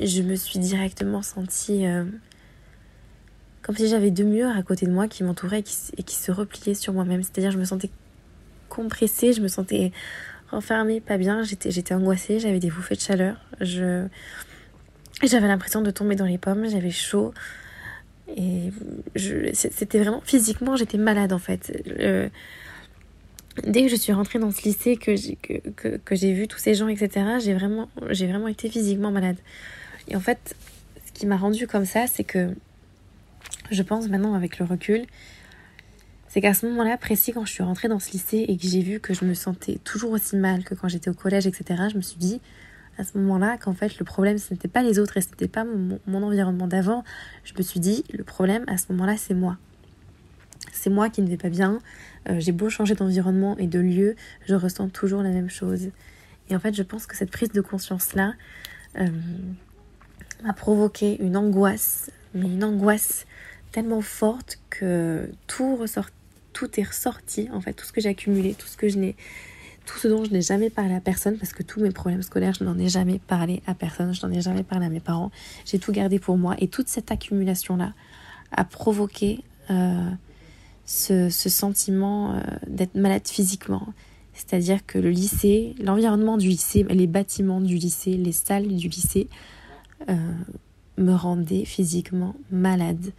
Je 0.00 0.22
me 0.22 0.36
suis 0.36 0.58
directement 0.58 1.22
sentie. 1.22 1.86
Euh, 1.86 2.04
comme 3.62 3.76
si 3.76 3.88
j'avais 3.88 4.12
deux 4.12 4.24
murs 4.24 4.56
à 4.56 4.62
côté 4.62 4.86
de 4.86 4.92
moi 4.92 5.08
qui 5.08 5.24
m'entouraient 5.24 5.58
et 5.58 5.62
qui, 5.64 5.76
et 5.96 6.04
qui 6.04 6.14
se 6.14 6.30
repliaient 6.30 6.74
sur 6.74 6.92
moi-même. 6.92 7.24
C'est-à-dire, 7.24 7.50
je 7.50 7.58
me 7.58 7.64
sentais 7.64 7.90
compressée, 8.68 9.32
je 9.32 9.40
me 9.40 9.48
sentais 9.48 9.90
renfermée, 10.50 11.00
pas 11.00 11.18
bien, 11.18 11.42
j'étais, 11.42 11.70
j'étais 11.70 11.94
angoissée, 11.94 12.38
j'avais 12.38 12.58
des 12.58 12.70
bouffées 12.70 12.94
de 12.94 13.00
chaleur, 13.00 13.36
je, 13.60 14.06
j'avais 15.22 15.48
l'impression 15.48 15.82
de 15.82 15.90
tomber 15.90 16.16
dans 16.16 16.24
les 16.24 16.38
pommes, 16.38 16.68
j'avais 16.68 16.90
chaud. 16.90 17.32
Et 18.36 18.72
je, 19.14 19.50
c'était 19.52 20.00
vraiment 20.00 20.20
physiquement, 20.24 20.74
j'étais 20.76 20.98
malade 20.98 21.32
en 21.32 21.38
fait. 21.38 21.72
dès 23.64 23.82
que 23.82 23.88
je 23.88 23.96
suis 23.96 24.12
rentrée 24.12 24.38
dans 24.38 24.50
ce 24.50 24.62
lycée, 24.62 24.96
que 24.96 25.14
j'ai, 25.16 25.36
que, 25.36 25.58
que, 25.70 25.96
que 25.96 26.14
j'ai 26.14 26.32
vu 26.32 26.48
tous 26.48 26.58
ces 26.58 26.74
gens, 26.74 26.88
etc., 26.88 27.38
j'ai 27.42 27.54
vraiment, 27.54 27.88
j'ai 28.10 28.26
vraiment 28.26 28.48
été 28.48 28.68
physiquement 28.68 29.10
malade. 29.10 29.36
Et 30.08 30.16
en 30.16 30.20
fait, 30.20 30.56
ce 31.06 31.12
qui 31.12 31.26
m'a 31.26 31.36
rendue 31.36 31.66
comme 31.66 31.84
ça, 31.84 32.06
c'est 32.06 32.24
que 32.24 32.50
je 33.70 33.82
pense 33.82 34.08
maintenant 34.08 34.34
avec 34.34 34.58
le 34.58 34.64
recul, 34.64 35.06
c'est 36.36 36.42
qu'à 36.42 36.52
ce 36.52 36.66
moment-là 36.66 36.98
précis, 36.98 37.32
quand 37.32 37.46
je 37.46 37.50
suis 37.50 37.62
rentrée 37.62 37.88
dans 37.88 37.98
ce 37.98 38.10
lycée 38.10 38.44
et 38.46 38.58
que 38.58 38.66
j'ai 38.66 38.82
vu 38.82 39.00
que 39.00 39.14
je 39.14 39.24
me 39.24 39.32
sentais 39.32 39.78
toujours 39.84 40.10
aussi 40.10 40.36
mal 40.36 40.64
que 40.64 40.74
quand 40.74 40.86
j'étais 40.86 41.08
au 41.08 41.14
collège, 41.14 41.46
etc., 41.46 41.84
je 41.90 41.96
me 41.96 42.02
suis 42.02 42.18
dit 42.18 42.42
à 42.98 43.04
ce 43.04 43.16
moment-là 43.16 43.56
qu'en 43.56 43.72
fait 43.72 43.98
le 43.98 44.04
problème 44.04 44.36
ce 44.36 44.52
n'était 44.52 44.68
pas 44.68 44.82
les 44.82 44.98
autres 44.98 45.16
et 45.16 45.22
ce 45.22 45.30
n'était 45.30 45.48
pas 45.48 45.64
mon, 45.64 46.22
environnement 46.22 46.66
d'avant. 46.66 47.04
Je 47.42 47.54
me 47.56 47.62
suis 47.62 47.80
dit 47.80 48.04
le 48.12 48.22
problème 48.22 48.64
à 48.66 48.76
ce 48.76 48.84
moment-là 48.90 49.16
c'est 49.16 49.32
moi. 49.32 49.56
C'est 50.74 50.90
moi 50.90 51.08
qui 51.08 51.22
ne 51.22 51.26
vais 51.26 51.38
pas 51.38 51.48
bien. 51.48 51.78
Euh, 52.28 52.38
j'ai 52.38 52.52
beau 52.52 52.68
changer 52.68 52.94
d'environnement 52.94 53.56
et 53.56 53.66
de 53.66 53.80
lieu, 53.80 54.14
je 54.44 54.54
ressens 54.54 54.90
toujours 54.90 55.22
la 55.22 55.30
même 55.30 55.48
chose. 55.48 55.88
Et 56.50 56.54
en 56.54 56.60
fait, 56.60 56.74
je 56.74 56.82
pense 56.82 57.06
que 57.06 57.16
cette 57.16 57.30
prise 57.30 57.52
de 57.52 57.62
conscience-là 57.62 58.34
euh, 58.98 59.06
m'a 60.44 60.52
provoqué 60.52 61.16
une 61.18 61.38
angoisse, 61.38 62.10
mais 62.34 62.44
une 62.44 62.62
angoisse 62.62 63.24
tellement 63.72 64.02
forte 64.02 64.58
que 64.68 65.30
tout 65.46 65.76
ressort, 65.76 66.10
tout 66.56 66.80
est 66.80 66.84
ressorti, 66.84 67.50
en 67.52 67.60
fait, 67.60 67.74
tout 67.74 67.84
ce 67.84 67.92
que 67.92 68.00
j'ai 68.00 68.08
accumulé, 68.08 68.54
tout 68.54 68.66
ce 68.66 68.78
que 68.78 68.88
je 68.88 68.96
n'ai, 68.96 69.14
tout 69.84 69.98
ce 69.98 70.08
dont 70.08 70.24
je 70.24 70.30
n'ai 70.30 70.40
jamais 70.40 70.70
parlé 70.70 70.94
à 70.94 71.00
personne, 71.00 71.36
parce 71.36 71.52
que 71.52 71.62
tous 71.62 71.82
mes 71.82 71.90
problèmes 71.90 72.22
scolaires, 72.22 72.54
je 72.58 72.64
n'en 72.64 72.78
ai 72.78 72.88
jamais 72.88 73.18
parlé 73.18 73.62
à 73.66 73.74
personne, 73.74 74.14
je 74.14 74.24
n'en 74.24 74.32
ai 74.32 74.40
jamais 74.40 74.62
parlé 74.62 74.86
à 74.86 74.88
mes 74.88 75.00
parents, 75.00 75.30
j'ai 75.66 75.78
tout 75.78 75.92
gardé 75.92 76.18
pour 76.18 76.38
moi, 76.38 76.54
et 76.58 76.68
toute 76.68 76.88
cette 76.88 77.10
accumulation-là 77.10 77.92
a 78.52 78.64
provoqué 78.64 79.44
euh, 79.68 80.10
ce, 80.86 81.28
sentiment 81.28 82.32
euh, 82.32 82.40
d'être 82.66 82.94
malade 82.94 83.28
physiquement. 83.28 83.86
C'est-à-dire 84.32 84.86
que 84.86 84.98
le 84.98 85.10
lycée, 85.10 85.74
l'environnement 85.78 86.38
du 86.38 86.48
lycée, 86.48 86.86
les 86.88 87.06
bâtiments 87.06 87.60
du 87.60 87.76
lycée, 87.76 88.16
les 88.16 88.32
salles 88.32 88.68
du 88.68 88.88
lycée 88.88 89.28
euh, 90.08 90.14
me 90.96 91.12
rendaient 91.12 91.66
physiquement 91.66 92.34
malade 92.50 93.12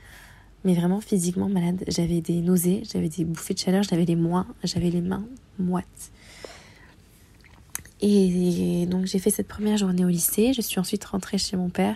mais 0.68 0.74
vraiment 0.74 1.00
physiquement 1.00 1.48
malade. 1.48 1.86
J'avais 1.88 2.20
des 2.20 2.42
nausées, 2.42 2.84
j'avais 2.92 3.08
des 3.08 3.24
bouffées 3.24 3.54
de 3.54 3.60
chaleur, 3.60 3.84
j'avais 3.84 4.04
les 4.04 4.18
mains, 4.18 4.46
j'avais 4.66 4.90
les 4.90 5.00
mains 5.00 5.26
moites. 5.58 6.12
Et 8.02 8.86
donc 8.86 9.06
j'ai 9.06 9.18
fait 9.18 9.30
cette 9.30 9.48
première 9.48 9.78
journée 9.78 10.04
au 10.04 10.10
lycée, 10.10 10.52
je 10.52 10.60
suis 10.60 10.78
ensuite 10.78 11.06
rentrée 11.06 11.38
chez 11.38 11.56
mon 11.56 11.70
père 11.70 11.96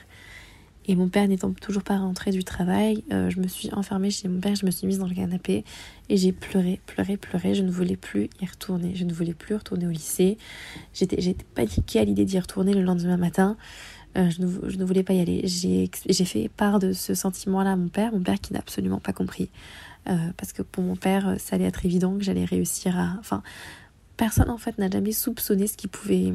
Et 0.88 0.96
mon 0.96 1.10
père 1.10 1.28
n'étant 1.28 1.52
toujours 1.52 1.84
pas 1.84 1.98
rentré 1.98 2.32
du 2.32 2.46
travail, 2.46 3.04
euh, 3.12 3.30
je 3.30 3.42
me 3.42 3.48
suis 3.48 3.74
enfermée 3.74 4.10
chez 4.10 4.30
mon 4.30 4.40
père, 4.40 4.56
je 4.56 4.66
me 4.66 4.72
suis 4.72 4.88
mise 4.88 5.00
dans 5.00 5.08
le 5.08 5.16
canapé 5.16 5.66
et 6.08 6.16
j'ai 6.16 6.32
pleuré, 6.32 6.80
pleuré, 6.86 7.18
pleuré. 7.18 7.54
Je 7.56 7.64
ne 7.64 7.72
voulais 7.72 7.98
plus 7.98 8.30
y 8.42 8.46
retourner. 8.46 8.96
Je 8.96 9.04
ne 9.04 9.14
voulais 9.14 9.34
plus 9.34 9.56
retourner 9.56 9.86
au 9.86 9.92
lycée. 9.92 10.38
J'étais 10.94 11.36
paniquée 11.56 12.00
à 12.00 12.06
l'idée 12.06 12.26
d'y 12.26 12.40
retourner 12.40 12.74
le 12.74 12.82
lendemain 12.82 13.18
matin. 13.18 13.58
Euh, 14.18 14.30
je, 14.30 14.42
ne, 14.42 14.70
je, 14.70 14.78
ne, 14.78 14.84
voulais 14.84 15.04
pas 15.04 15.14
y 15.14 15.22
aller. 15.22 15.42
J'ai, 15.46 15.88
fait 16.26 16.50
part 16.50 16.80
de 16.80 16.92
ce 16.92 17.14
sentiment-là 17.14 17.74
à 17.74 17.76
mon 17.76 17.88
père, 17.88 18.12
mon 18.12 18.22
père 18.22 18.40
qui 18.40 18.54
n'a 18.54 18.60
absolument 18.60 19.00
pas 19.00 19.14
compris. 19.14 19.50
Euh, 20.10 20.16
parce 20.38 20.52
que 20.52 20.62
pour 20.62 20.84
mon 20.84 20.96
père, 20.96 21.36
ça 21.40 21.56
allait 21.56 21.66
être 21.66 21.86
évident 21.86 22.18
que 22.18 22.24
j'allais 22.24 22.46
réussir 22.46 22.98
à... 22.98 23.16
Enfin, 23.20 23.44
personne 24.18 24.50
en 24.50 24.58
fait 24.58 24.78
n'a 24.78 24.90
jamais 24.90 25.14
soupçonné 25.14 25.66
ce 25.66 25.76
qui 25.76 25.88
pouvait 25.88 26.34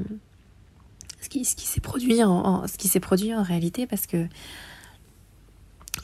ce 1.21 1.29
qui, 1.29 1.45
ce 1.45 1.55
qui 1.55 1.67
s'est 1.67 1.81
produit 1.81 2.23
en, 2.25 2.65
produit 3.01 3.33
en 3.33 3.45
réalité 3.45 3.87
parce 3.87 4.07
que 4.07 4.27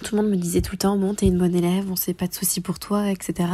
tout 0.05 0.14
le 0.14 0.23
monde 0.23 0.31
me 0.31 0.37
disait 0.37 0.61
tout 0.62 0.73
le 0.73 0.79
temps 0.79 0.97
bon 0.97 1.14
t'es 1.14 1.27
une 1.27 1.39
bonne 1.39 1.57
élève 1.57 1.91
on 1.91 1.97
sait 1.97 2.14
pas 2.14 2.29
de 2.29 2.35
soucis 2.35 2.61
pour 2.61 2.79
toi 2.79 3.11
etc 3.11 3.49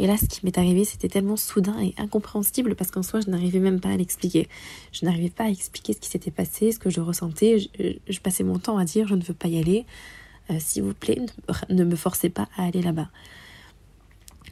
et 0.00 0.06
là 0.06 0.16
ce 0.16 0.24
qui 0.24 0.40
m'est 0.44 0.56
arrivé 0.56 0.84
c'était 0.84 1.08
tellement 1.08 1.36
soudain 1.36 1.78
et 1.78 1.94
incompréhensible 1.98 2.74
parce 2.74 2.90
qu'en 2.90 3.02
soi 3.02 3.20
je 3.20 3.28
n'arrivais 3.28 3.58
même 3.58 3.80
pas 3.80 3.90
à 3.90 3.96
l'expliquer. 3.96 4.48
Je 4.92 5.04
n'arrivais 5.04 5.28
pas 5.28 5.44
à 5.44 5.48
expliquer 5.48 5.92
ce 5.92 6.00
qui 6.00 6.08
s'était 6.08 6.30
passé 6.30 6.72
ce 6.72 6.78
que 6.78 6.88
je 6.88 7.00
ressentais. 7.00 7.58
Je, 7.58 7.92
je, 8.08 8.20
passais 8.20 8.42
mon 8.42 8.58
temps 8.58 8.78
à 8.78 8.84
dire 8.84 9.06
je 9.06 9.14
ne 9.14 9.22
veux 9.22 9.34
pas 9.34 9.48
y 9.48 9.58
aller. 9.58 9.84
Euh, 10.50 10.56
s'il 10.58 10.84
vous 10.84 10.94
plaît 10.94 11.20
ne, 11.68 11.74
ne 11.74 11.84
me 11.84 11.96
forcez 11.96 12.30
pas 12.30 12.48
à 12.56 12.64
aller 12.64 12.80
là-bas. 12.80 13.10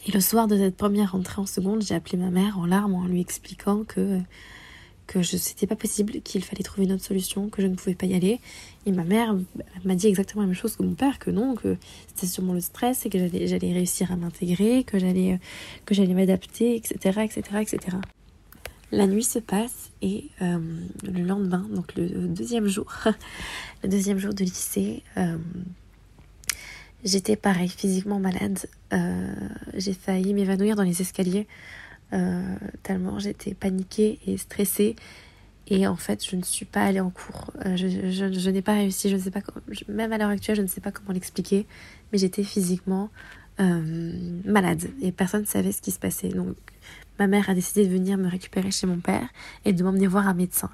Et 0.07 0.13
le 0.13 0.21
soir 0.21 0.49
de 0.49 0.57
cette 0.57 0.77
première 0.77 1.13
rentrée 1.13 1.41
en 1.41 1.47
seconde 1.47 1.83
j'ai 1.83 1.95
appelé 1.95 2.19
ma 2.19 2.31
mère 2.31 2.59
en 2.59 2.67
larmes 2.67 2.95
en 2.95 3.07
lui 3.07 3.23
expliquant 3.23 3.85
que 3.85 4.21
que 5.09 5.23
ce 5.23 5.37
n'était 5.37 5.67
pas 5.67 5.75
possible, 5.75 6.21
qu'il 6.21 6.45
fallait 6.45 6.63
trouver 6.63 6.87
une 6.87 6.93
autre 6.93 7.05
solution, 7.05 7.49
que 7.49 7.63
je 7.63 7.67
ne 7.67 7.75
pouvais 7.75 7.95
pas 7.95 8.07
y 8.07 8.15
aller. 8.15 8.41
Et 8.87 8.93
ma 8.93 9.05
mère 9.05 9.35
m'a 9.85 9.95
dit 9.95 10.07
exactement 10.07 10.43
la 10.43 10.49
même 10.49 10.55
chose 10.55 10.77
que 10.77 10.83
mon 10.83 10.95
père, 10.95 11.19
que 11.19 11.31
non, 11.31 11.55
que 11.55 11.77
c'était 12.09 12.27
sûrement 12.27 12.53
le 12.53 12.61
stress 12.61 13.07
et 13.07 13.11
que 13.11 13.19
j'allais 13.19 13.73
réussir 13.73 14.13
à 14.13 14.17
m'intégrer, 14.17 14.85
que 14.85 14.99
j'allais 14.99 16.15
m'adapter, 16.15 16.77
etc., 16.77 17.23
etc., 17.25 17.43
etc. 17.61 17.97
La 18.93 19.07
nuit 19.07 19.25
se 19.25 19.39
passe 19.39 19.91
et 20.03 20.29
euh, 20.43 20.59
le 21.03 21.23
lendemain, 21.23 21.67
donc 21.75 21.95
le 21.97 22.07
deuxième 22.29 22.69
jour, 22.69 22.93
le 23.83 23.89
deuxième 23.89 24.19
jour 24.19 24.35
de 24.35 24.45
lycée, 24.45 25.03
euh, 25.17 25.37
j'étais 27.03 27.37
pareil, 27.37 27.69
physiquement 27.71 28.19
malade. 28.19 28.67
Euh, 28.93 29.35
j'ai 29.75 29.95
failli 29.95 30.35
m'évanouir 30.35 30.77
dans 30.77 30.83
les 30.83 31.01
escaliers. 31.01 31.47
Euh, 32.13 32.57
tellement 32.83 33.19
j'étais 33.19 33.55
paniquée 33.55 34.19
et 34.27 34.37
stressée. 34.37 34.97
Et 35.71 35.87
en 35.87 35.97
fait, 35.97 36.25
je 36.25 36.35
ne 36.37 36.43
suis 36.43 36.65
pas 36.65 36.83
allée 36.83 37.01
en 37.01 37.11
cours. 37.11 37.53
Euh, 37.67 37.77
je, 37.77 37.89
je, 37.89 38.51
n'ai 38.51 38.63
pas 38.63 38.73
réussi. 38.73 39.11
Je 39.11 39.17
ne 39.17 39.21
sais 39.21 39.31
pas 39.31 39.41
même 39.89 40.13
à 40.13 40.19
l'heure 40.19 40.31
actuelle, 40.31 40.57
je 40.57 40.63
ne 40.63 40.67
sais 40.67 40.81
pas 40.81 40.91
comment 40.91 41.13
l'expliquer. 41.13 41.67
Mais 42.11 42.19
j'étais 42.19 42.43
physiquement 42.43 43.11
euh, 43.61 44.41
malade 44.45 44.89
et 45.03 45.13
personne 45.13 45.43
ne 45.43 45.47
savait 45.47 45.73
ce 45.73 45.83
qui 45.83 45.91
se 45.91 45.99
passait. 45.99 46.29
Donc, 46.29 46.57
ma 47.19 47.27
mère 47.27 47.51
a 47.51 47.55
décidé 47.55 47.87
de 47.87 47.93
venir 47.93 48.17
me 48.17 48.29
récupérer 48.29 48.71
chez 48.71 48.87
mon 48.87 49.01
père 49.01 49.29
et 49.67 49.75
de 49.75 49.83
m'emmener 49.83 50.07
voir 50.07 50.27
un 50.27 50.35
médecin. 50.35 50.71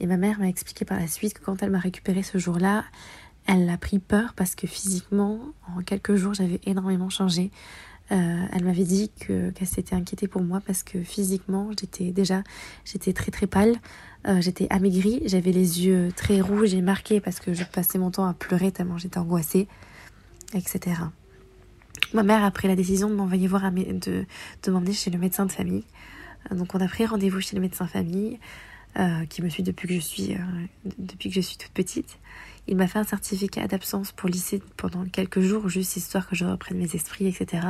Et 0.00 0.06
ma 0.06 0.16
mère 0.16 0.40
m'a 0.40 0.48
expliqué 0.48 0.84
par 0.84 0.98
la 0.98 1.06
suite 1.06 1.34
que 1.34 1.44
quand 1.44 1.62
elle 1.62 1.70
m'a 1.70 1.78
récupéré 1.78 2.22
ce 2.22 2.38
jour-là, 2.38 2.84
elle 3.46 3.68
a 3.70 3.78
pris 3.78 3.98
peur 3.98 4.34
parce 4.34 4.54
que 4.54 4.66
physiquement, 4.66 5.38
en 5.76 5.82
quelques 5.82 6.16
jours, 6.16 6.34
j'avais 6.34 6.60
énormément 6.64 7.10
changé. 7.10 7.50
Euh, 8.12 8.44
elle 8.52 8.64
m'avait 8.64 8.84
dit 8.84 9.10
que 9.20 9.50
qu'elle 9.50 9.66
s'était 9.66 9.96
inquiétée 9.96 10.28
pour 10.28 10.40
moi 10.40 10.60
parce 10.64 10.84
que 10.84 11.02
physiquement 11.02 11.70
j'étais 11.78 12.12
déjà 12.12 12.44
j'étais 12.84 13.12
très 13.12 13.32
très 13.32 13.48
pâle, 13.48 13.74
euh, 14.28 14.40
j'étais 14.40 14.68
amaigrie, 14.70 15.22
j'avais 15.24 15.50
les 15.50 15.84
yeux 15.84 16.12
très 16.14 16.40
rouges 16.40 16.72
et 16.72 16.82
marqués 16.82 17.20
parce 17.20 17.40
que 17.40 17.52
je 17.52 17.64
passais 17.64 17.98
mon 17.98 18.12
temps 18.12 18.24
à 18.26 18.32
pleurer 18.32 18.70
tellement 18.70 18.96
j'étais 18.96 19.18
angoissée, 19.18 19.66
etc. 20.54 21.00
Ma 22.12 22.22
mère 22.22 22.44
a 22.44 22.50
pris 22.52 22.68
la 22.68 22.76
décision 22.76 23.10
de 23.10 23.14
m'envoyer 23.14 23.48
voir 23.48 23.72
de, 23.72 24.24
de 24.62 24.70
m'emmener 24.70 24.92
chez 24.92 25.10
le 25.10 25.18
médecin 25.18 25.44
de 25.44 25.52
famille. 25.52 25.82
Euh, 26.52 26.54
donc 26.54 26.76
on 26.76 26.80
a 26.80 26.86
pris 26.86 27.06
rendez-vous 27.06 27.40
chez 27.40 27.56
le 27.56 27.62
médecin 27.62 27.88
famille 27.88 28.38
euh, 29.00 29.24
qui 29.26 29.42
me 29.42 29.48
suit 29.48 29.64
depuis 29.64 29.88
que 29.88 29.94
je 29.94 30.00
suis 30.00 30.36
depuis 30.96 31.28
que 31.28 31.34
je 31.34 31.40
suis 31.40 31.56
toute 31.56 31.72
petite. 31.72 32.18
Il 32.68 32.76
m'a 32.76 32.88
fait 32.88 32.98
un 32.98 33.04
certificat 33.04 33.68
d'absence 33.68 34.12
pour 34.12 34.28
lycée 34.28 34.60
pendant 34.76 35.04
quelques 35.04 35.40
jours, 35.40 35.68
juste 35.68 35.96
histoire 35.96 36.28
que 36.28 36.34
je 36.34 36.44
reprenne 36.44 36.78
mes 36.78 36.94
esprits, 36.94 37.26
etc. 37.26 37.64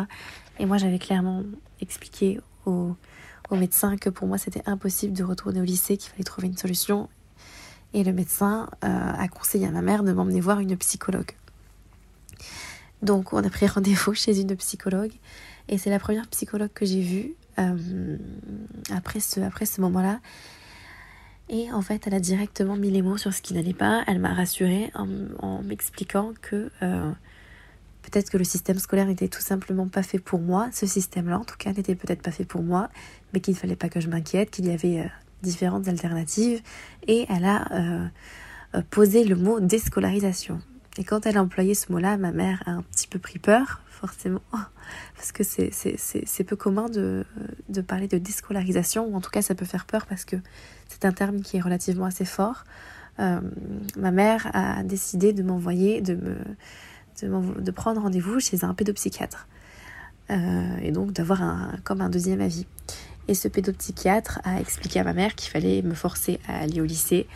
Et 0.59 0.65
moi, 0.65 0.79
j'avais 0.79 0.99
clairement 0.99 1.43
expliqué 1.81 2.41
au, 2.65 2.97
au, 3.51 3.57
médecin 3.57 3.97
que 3.97 4.09
pour 4.09 4.27
moi, 4.27 4.39
c'était 4.39 4.63
impossible 4.67 5.13
de 5.13 5.23
retourner 5.23 5.61
au 5.61 5.65
lycée, 5.65 5.99
qu'il 5.99 6.11
fallait 6.11 6.25
trouver 6.25 6.49
une 6.49 6.57
solution. 6.57 7.11
Et 7.93 8.05
le 8.05 8.13
médecin 8.13 8.71
euh, 8.85 8.89
a 8.89 9.29
conseillé 9.29 9.67
à 9.67 9.71
ma 9.71 9.83
mère 9.83 10.03
de 10.03 10.13
m'emmener 10.13 10.41
voir 10.41 10.61
une 10.61 10.77
psychologue. 10.79 11.33
Donc, 13.03 13.33
on 13.33 13.45
a 13.45 13.51
pris 13.51 13.67
rendez-vous 13.67 14.15
chez 14.15 14.41
une 14.41 14.57
psychologue. 14.57 15.13
Et 15.69 15.79
c'est 15.79 15.91
la 15.91 15.99
première 15.99 16.27
psychologue 16.29 16.71
que 16.73 16.87
j'ai 16.87 17.03
vue 17.03 17.35
euh, 17.59 18.17
après 18.95 19.21
ce, 19.21 19.41
après 19.41 19.67
ce 19.67 19.81
moment-là. 19.83 20.21
Et 21.49 21.71
en 21.73 21.81
fait, 21.81 22.07
elle 22.07 22.15
a 22.15 22.21
directement 22.21 22.77
mis 22.77 22.91
les 22.91 23.03
mots 23.03 23.17
sur 23.17 23.33
ce 23.33 23.41
qui 23.41 23.55
n'allait 23.55 23.73
pas. 23.73 24.03
Elle 24.07 24.19
m'a 24.19 24.35
rassurée 24.35 24.91
en, 24.95 25.63
m'expliquant 25.63 26.33
que 26.43 26.71
euh, 26.83 27.11
peut-être 28.03 28.31
que 28.31 28.37
le 28.37 28.45
système 28.45 28.79
scolaire 28.79 29.07
n'était 29.07 29.29
tout 29.29 29.41
simplement 29.41 29.87
pas 29.87 30.03
fait 30.03 30.19
pour 30.19 30.41
moi. 30.41 30.69
Ce 30.73 30.87
système-là, 30.87 31.39
en 31.39 31.45
tout 31.45 31.57
cas, 31.57 31.73
n'était 31.73 31.95
peut-être 31.95 32.23
pas 32.23 32.33
fait 32.33 32.45
pour 32.45 32.63
moi, 32.63 32.89
mais 33.33 33.41
qu'il 33.41 33.55
ne 33.55 33.59
fallait 33.59 33.77
pas 33.77 33.89
que 33.89 34.01
je 34.01 34.09
m'inquiète, 34.09 34.51
qu'il 34.51 34.67
y 34.67 34.73
avait 34.73 35.01
euh, 35.01 35.09
différentes 35.43 35.87
alternatives. 35.87 36.63
Et 37.07 37.27
elle 37.29 37.45
a 37.45 37.69
euh, 37.73 38.83
posé 38.91 39.23
le 39.23 39.37
mot 39.37 39.61
déscolarisation. 39.61 40.61
Et 40.99 41.05
quand 41.05 41.27
elle 41.27 41.37
a 41.37 41.43
employé 41.43 41.75
ce 41.75 41.93
mot-là, 41.93 42.17
ma 42.17 42.33
mère 42.33 42.63
a 42.67 42.73
un 42.73 42.83
petit 42.83 43.07
peu 43.07 43.21
pris 43.21 43.39
peur, 43.39 43.83
forcément, 43.89 44.41
parce 45.15 45.31
que 45.31 45.45
c'est 45.45 46.45
peu 46.45 46.57
commun 46.57 46.89
de, 46.89 47.25
de, 47.69 47.81
parler 47.83 48.09
de 48.09 48.19
déscolarisation, 48.19 49.07
ou 49.07 49.15
en 49.15 49.21
tout 49.21 49.31
cas 49.31 49.43
ça 49.43 49.55
peut 49.55 49.65
faire 49.65 49.85
peur 49.85 50.07
parce 50.07 50.25
que 50.25 50.37
c'est 50.89 51.05
un 51.05 51.13
terme 51.13 51.41
qui 51.41 51.57
est 51.57 51.61
relativement 51.61 52.07
assez 52.07 52.25
fort. 52.25 52.65
Euh, 53.19 53.41
ma 53.97 54.11
mère 54.11 54.51
a 54.53 54.83
décidé 54.83 55.33
de 55.33 55.43
m'envoyer, 55.43 56.01
de, 56.01 56.17
prendre 57.75 58.01
rendez-vous 58.01 58.41
chez 58.41 58.65
un 58.65 58.75
pédopsychiatre, 58.75 59.49
euh, 60.31 60.77
et 60.83 60.93
donc 60.93 61.13
d'avoir 61.13 61.73
comme 61.85 62.01
un 62.01 62.11
deuxième 62.11 62.41
avis. 62.41 62.67
Et 63.29 63.35
ce 63.35 63.49
pédopsychiatre 63.49 64.41
a 64.45 64.61
expliqué 64.61 65.01
à 65.01 65.05
ma 65.05 65.13
mère 65.13 65.35
qu'il 65.35 65.51
fallait 65.51 65.83
me 65.83 65.95
forcer 65.95 66.39
à 66.47 66.59
aller 66.59 66.81
au 66.81 66.85
lycée, 66.85 67.27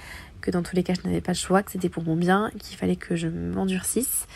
que 0.41 0.51
dans 0.51 0.63
tous 0.63 0.77
les 0.77 0.83
cas 0.83 0.95
je 0.95 1.07
n'avais 1.07 1.21
pas 1.21 1.33
le 1.33 1.39
choix, 1.39 1.63
que 1.63 1.73
c'était 1.73 1.89
pour 1.89 2.05
mon 2.05 2.17
bien, 2.17 2.51
qu'il 2.59 2.77
fallait 2.77 2.97
que 2.97 3.17
je 3.17 3.29
m'endurcisse 3.29 4.27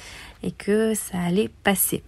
et 0.43 0.51
que 0.51 0.95
ça 0.95 1.21
allait 1.21 1.51
passer. 1.63 2.03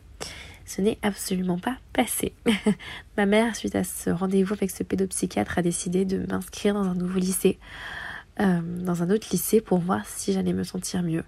Ce 0.66 0.80
n'est 0.80 0.98
absolument 1.02 1.58
pas 1.58 1.76
passé. 1.92 2.34
Ma 3.16 3.24
mère, 3.24 3.54
suite 3.54 3.76
à 3.76 3.84
ce 3.84 4.10
rendez-vous 4.10 4.54
avec 4.54 4.72
ce 4.72 4.82
pédopsychiatre, 4.82 5.58
a 5.58 5.62
décidé 5.62 6.04
de 6.04 6.26
m'inscrire 6.26 6.74
dans 6.74 6.82
un 6.82 6.94
nouveau 6.94 7.20
lycée, 7.20 7.58
euh, 8.40 8.60
dans 8.84 9.04
un 9.04 9.10
autre 9.10 9.28
lycée, 9.30 9.60
pour 9.60 9.78
voir 9.78 10.04
si 10.06 10.32
j'allais 10.32 10.52
me 10.52 10.64
sentir 10.64 11.04
mieux. 11.04 11.22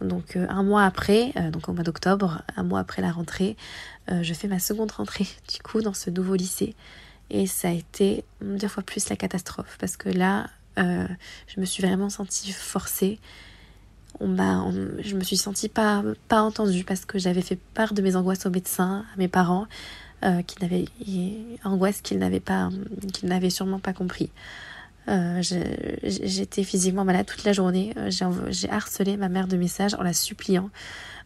Donc 0.00 0.36
euh, 0.36 0.46
un 0.48 0.62
mois 0.62 0.84
après, 0.84 1.32
euh, 1.36 1.50
donc 1.50 1.68
au 1.68 1.74
mois 1.74 1.84
d'octobre, 1.84 2.42
un 2.56 2.62
mois 2.62 2.80
après 2.80 3.02
la 3.02 3.12
rentrée, 3.12 3.56
je 4.08 4.32
fais 4.34 4.46
ma 4.46 4.60
seconde 4.60 4.92
rentrée 4.92 5.26
du 5.52 5.60
coup 5.62 5.82
dans 5.82 5.94
ce 5.94 6.10
nouveau 6.10 6.34
lycée. 6.34 6.74
Et 7.28 7.46
ça 7.46 7.68
a 7.68 7.72
été 7.72 8.24
deux 8.40 8.68
fois 8.68 8.84
plus 8.84 9.08
la 9.08 9.16
catastrophe 9.16 9.76
parce 9.80 9.96
que 9.96 10.08
là, 10.08 10.48
je 10.76 11.60
me 11.60 11.64
suis 11.64 11.82
vraiment 11.82 12.08
sentie 12.08 12.52
forcée. 12.52 13.18
On 14.20 14.28
m'a, 14.28 14.64
je 15.00 15.14
me 15.14 15.22
suis 15.22 15.36
sentie 15.36 15.68
pas, 15.68 16.02
pas 16.28 16.40
entendue 16.42 16.84
parce 16.84 17.04
que 17.04 17.18
j'avais 17.18 17.42
fait 17.42 17.58
part 17.74 17.94
de 17.94 18.02
mes 18.02 18.16
angoisses 18.16 18.46
aux 18.46 18.50
médecins, 18.50 19.04
à 19.14 19.18
mes 19.18 19.28
parents, 19.28 19.66
euh, 20.24 20.42
qui 20.42 20.62
n'avaient 20.62 20.86
angoisse 21.64 22.00
qu'ils 22.00 22.18
n'avaient 22.18 22.40
pas, 22.40 22.70
qu'ils 23.12 23.28
n'avaient 23.28 23.50
sûrement 23.50 23.78
pas 23.78 23.92
compris. 23.92 24.30
Euh, 25.08 25.40
j'étais 25.42 26.64
physiquement 26.64 27.04
malade 27.04 27.26
toute 27.26 27.44
la 27.44 27.52
journée. 27.52 27.94
J'ai 28.08 28.70
harcelé 28.70 29.16
ma 29.16 29.28
mère 29.28 29.46
de 29.46 29.56
messages 29.56 29.94
en 29.94 30.02
la 30.02 30.12
suppliant 30.12 30.70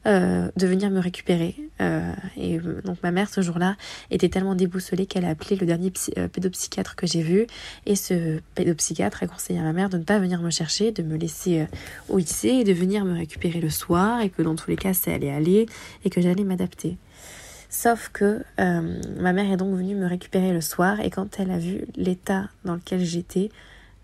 euh, 0.06 0.50
de 0.56 0.66
venir 0.66 0.90
me 0.90 0.98
récupérer. 0.98 1.54
Euh, 1.80 2.12
et 2.36 2.58
donc 2.58 2.98
ma 3.02 3.10
mère 3.10 3.28
ce 3.28 3.42
jour-là 3.42 3.76
était 4.10 4.28
tellement 4.28 4.54
déboussolée 4.54 5.06
qu'elle 5.06 5.24
a 5.24 5.30
appelé 5.30 5.56
le 5.56 5.66
dernier 5.66 5.90
psy, 5.90 6.12
euh, 6.18 6.28
pédopsychiatre 6.28 6.96
que 6.96 7.06
j'ai 7.06 7.22
vu. 7.22 7.46
Et 7.86 7.96
ce 7.96 8.40
pédopsychiatre 8.54 9.22
a 9.22 9.26
conseillé 9.26 9.58
à 9.58 9.62
ma 9.62 9.72
mère 9.72 9.90
de 9.90 9.98
ne 9.98 10.04
pas 10.04 10.18
venir 10.18 10.40
me 10.40 10.50
chercher, 10.50 10.92
de 10.92 11.02
me 11.02 11.16
laisser 11.16 11.60
euh, 11.60 11.66
au 12.08 12.18
lycée 12.18 12.48
et 12.48 12.64
de 12.64 12.72
venir 12.72 13.04
me 13.04 13.16
récupérer 13.16 13.60
le 13.60 13.70
soir 13.70 14.20
et 14.20 14.30
que 14.30 14.42
dans 14.42 14.54
tous 14.54 14.70
les 14.70 14.76
cas 14.76 14.94
ça 14.94 15.12
allait 15.12 15.30
aller 15.30 15.66
et 16.04 16.10
que 16.10 16.20
j'allais 16.20 16.44
m'adapter. 16.44 16.96
Sauf 17.68 18.10
que 18.12 18.42
euh, 18.58 19.00
ma 19.20 19.32
mère 19.32 19.52
est 19.52 19.56
donc 19.56 19.76
venue 19.76 19.94
me 19.94 20.06
récupérer 20.06 20.52
le 20.52 20.60
soir 20.60 20.98
et 21.00 21.10
quand 21.10 21.38
elle 21.38 21.50
a 21.50 21.58
vu 21.58 21.84
l'état 21.94 22.48
dans 22.64 22.74
lequel 22.74 23.04
j'étais, 23.04 23.50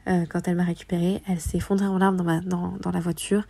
euh, 0.08 0.24
quand 0.28 0.46
elle 0.46 0.56
m'a 0.56 0.64
récupérée, 0.64 1.20
elle 1.28 1.40
s'est 1.40 1.58
effondrée 1.58 1.86
en 1.86 1.98
larmes 1.98 2.42
dans, 2.44 2.90
la 2.92 3.00
voiture 3.00 3.44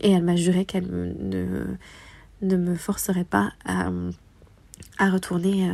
et 0.00 0.10
elle 0.10 0.24
m'a 0.24 0.36
juré 0.36 0.64
qu'elle 0.64 0.86
ne, 0.88 2.56
me 2.56 2.74
forcerait 2.76 3.24
pas 3.24 3.52
à, 3.66 3.90
retourner, 5.10 5.70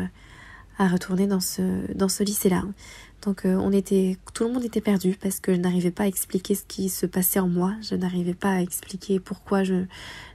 euh, 0.80 1.26
dans 1.26 1.40
ce, 2.08 2.22
lycée-là. 2.22 2.64
Donc 3.22 3.42
on 3.44 3.72
était, 3.72 4.18
tout 4.34 4.44
le 4.44 4.52
monde 4.52 4.64
était 4.64 4.82
perdu 4.82 5.16
parce 5.18 5.40
que 5.40 5.54
je 5.54 5.60
n'arrivais 5.60 5.92
pas 5.92 6.02
à 6.02 6.06
expliquer 6.06 6.54
ce 6.54 6.64
qui 6.64 6.90
se 6.90 7.06
passait 7.06 7.38
en 7.38 7.48
moi. 7.48 7.74
Je 7.80 7.94
n'arrivais 7.94 8.34
pas 8.34 8.50
à 8.50 8.60
expliquer 8.60 9.18
pourquoi 9.18 9.62
je, 9.62 9.84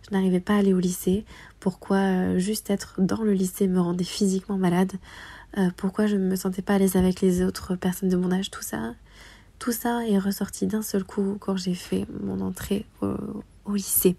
je 0.07 0.11
n'arrivais 0.11 0.39
pas 0.39 0.55
à 0.55 0.57
aller 0.59 0.73
au 0.73 0.79
lycée, 0.79 1.23
pourquoi 1.59 2.37
juste 2.39 2.71
être 2.71 2.95
dans 2.97 3.21
le 3.21 3.33
lycée 3.33 3.67
me 3.67 3.79
rendait 3.79 4.05
physiquement 4.05 4.57
malade, 4.57 4.93
pourquoi 5.77 6.07
je 6.07 6.15
ne 6.15 6.29
me 6.29 6.35
sentais 6.35 6.63
pas 6.63 6.75
à 6.75 6.79
l'aise 6.79 6.95
avec 6.95 7.21
les 7.21 7.43
autres 7.43 7.75
personnes 7.75 8.09
de 8.09 8.17
mon 8.17 8.31
âge, 8.31 8.49
tout 8.49 8.63
ça. 8.63 8.95
Tout 9.59 9.73
ça 9.73 10.07
est 10.07 10.17
ressorti 10.17 10.67
d'un 10.67 10.81
seul 10.81 11.03
coup 11.03 11.35
quand 11.39 11.57
j'ai 11.57 11.73
fait 11.73 12.05
mon 12.23 12.39
entrée 12.39 12.85
au, 13.01 13.73
lycée. 13.73 14.15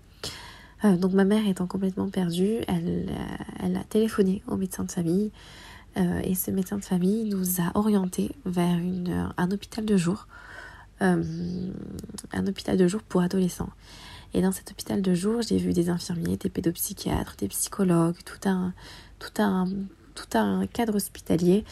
Euh, 0.84 0.97
donc 0.97 1.12
ma 1.12 1.24
mère 1.24 1.49
étant 1.49 1.66
complètement 1.66 2.09
perdue, 2.09 2.59
elle, 2.68 3.11
euh, 3.62 3.74
a 3.74 3.84
téléphoné 3.84 4.43
au 4.47 4.57
médecin 4.57 4.84
de 4.84 4.93
famille 4.93 5.32
euh, 5.97 6.20
et 6.22 6.34
ce 6.34 6.51
médecin 6.51 6.76
de 6.76 6.84
famille 6.84 7.24
nous 7.24 7.61
a 7.61 7.72
orientés 7.74 8.32
vers 8.45 8.78
un 9.36 9.51
hôpital 9.51 9.86
de 9.86 9.97
jour, 9.97 10.28
un 11.01 11.22
hôpital 12.47 12.76
de 12.76 12.86
jour 12.86 13.03
pour 13.03 13.22
adolescents. 13.22 13.70
Et 14.34 14.43
dans 14.43 14.53
cet 14.53 14.70
hôpital 14.70 15.01
de 15.01 15.14
jour, 15.14 15.41
j'ai 15.41 15.57
vu 15.57 15.72
des 15.72 15.88
infirmiers, 15.88 16.36
des 16.36 16.51
pédopsychiatres, 16.51 17.36
des 17.38 17.49
psychologues, 17.49 18.18
tout 18.24 18.47
un 18.47 18.74
cadre 20.66 20.97
hospitalier 20.97 21.64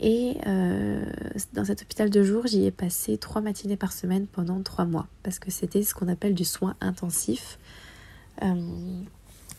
et 0.00 0.38
euh, 0.46 1.04
dans 1.52 1.64
cet 1.64 1.82
hôpital 1.82 2.10
de 2.10 2.22
jour, 2.22 2.46
j'y 2.46 2.64
ai 2.66 2.70
passé 2.70 3.16
trois 3.16 3.40
matinées 3.40 3.76
par 3.76 3.92
semaine 3.92 4.26
pendant 4.26 4.60
trois 4.62 4.84
mois, 4.84 5.06
parce 5.22 5.38
que 5.38 5.50
c'était 5.50 5.82
ce 5.82 5.94
qu'on 5.94 6.08
appelle 6.08 6.34
du 6.34 6.44
soin 6.44 6.76
intensif. 6.80 7.58
Euh, 8.42 8.54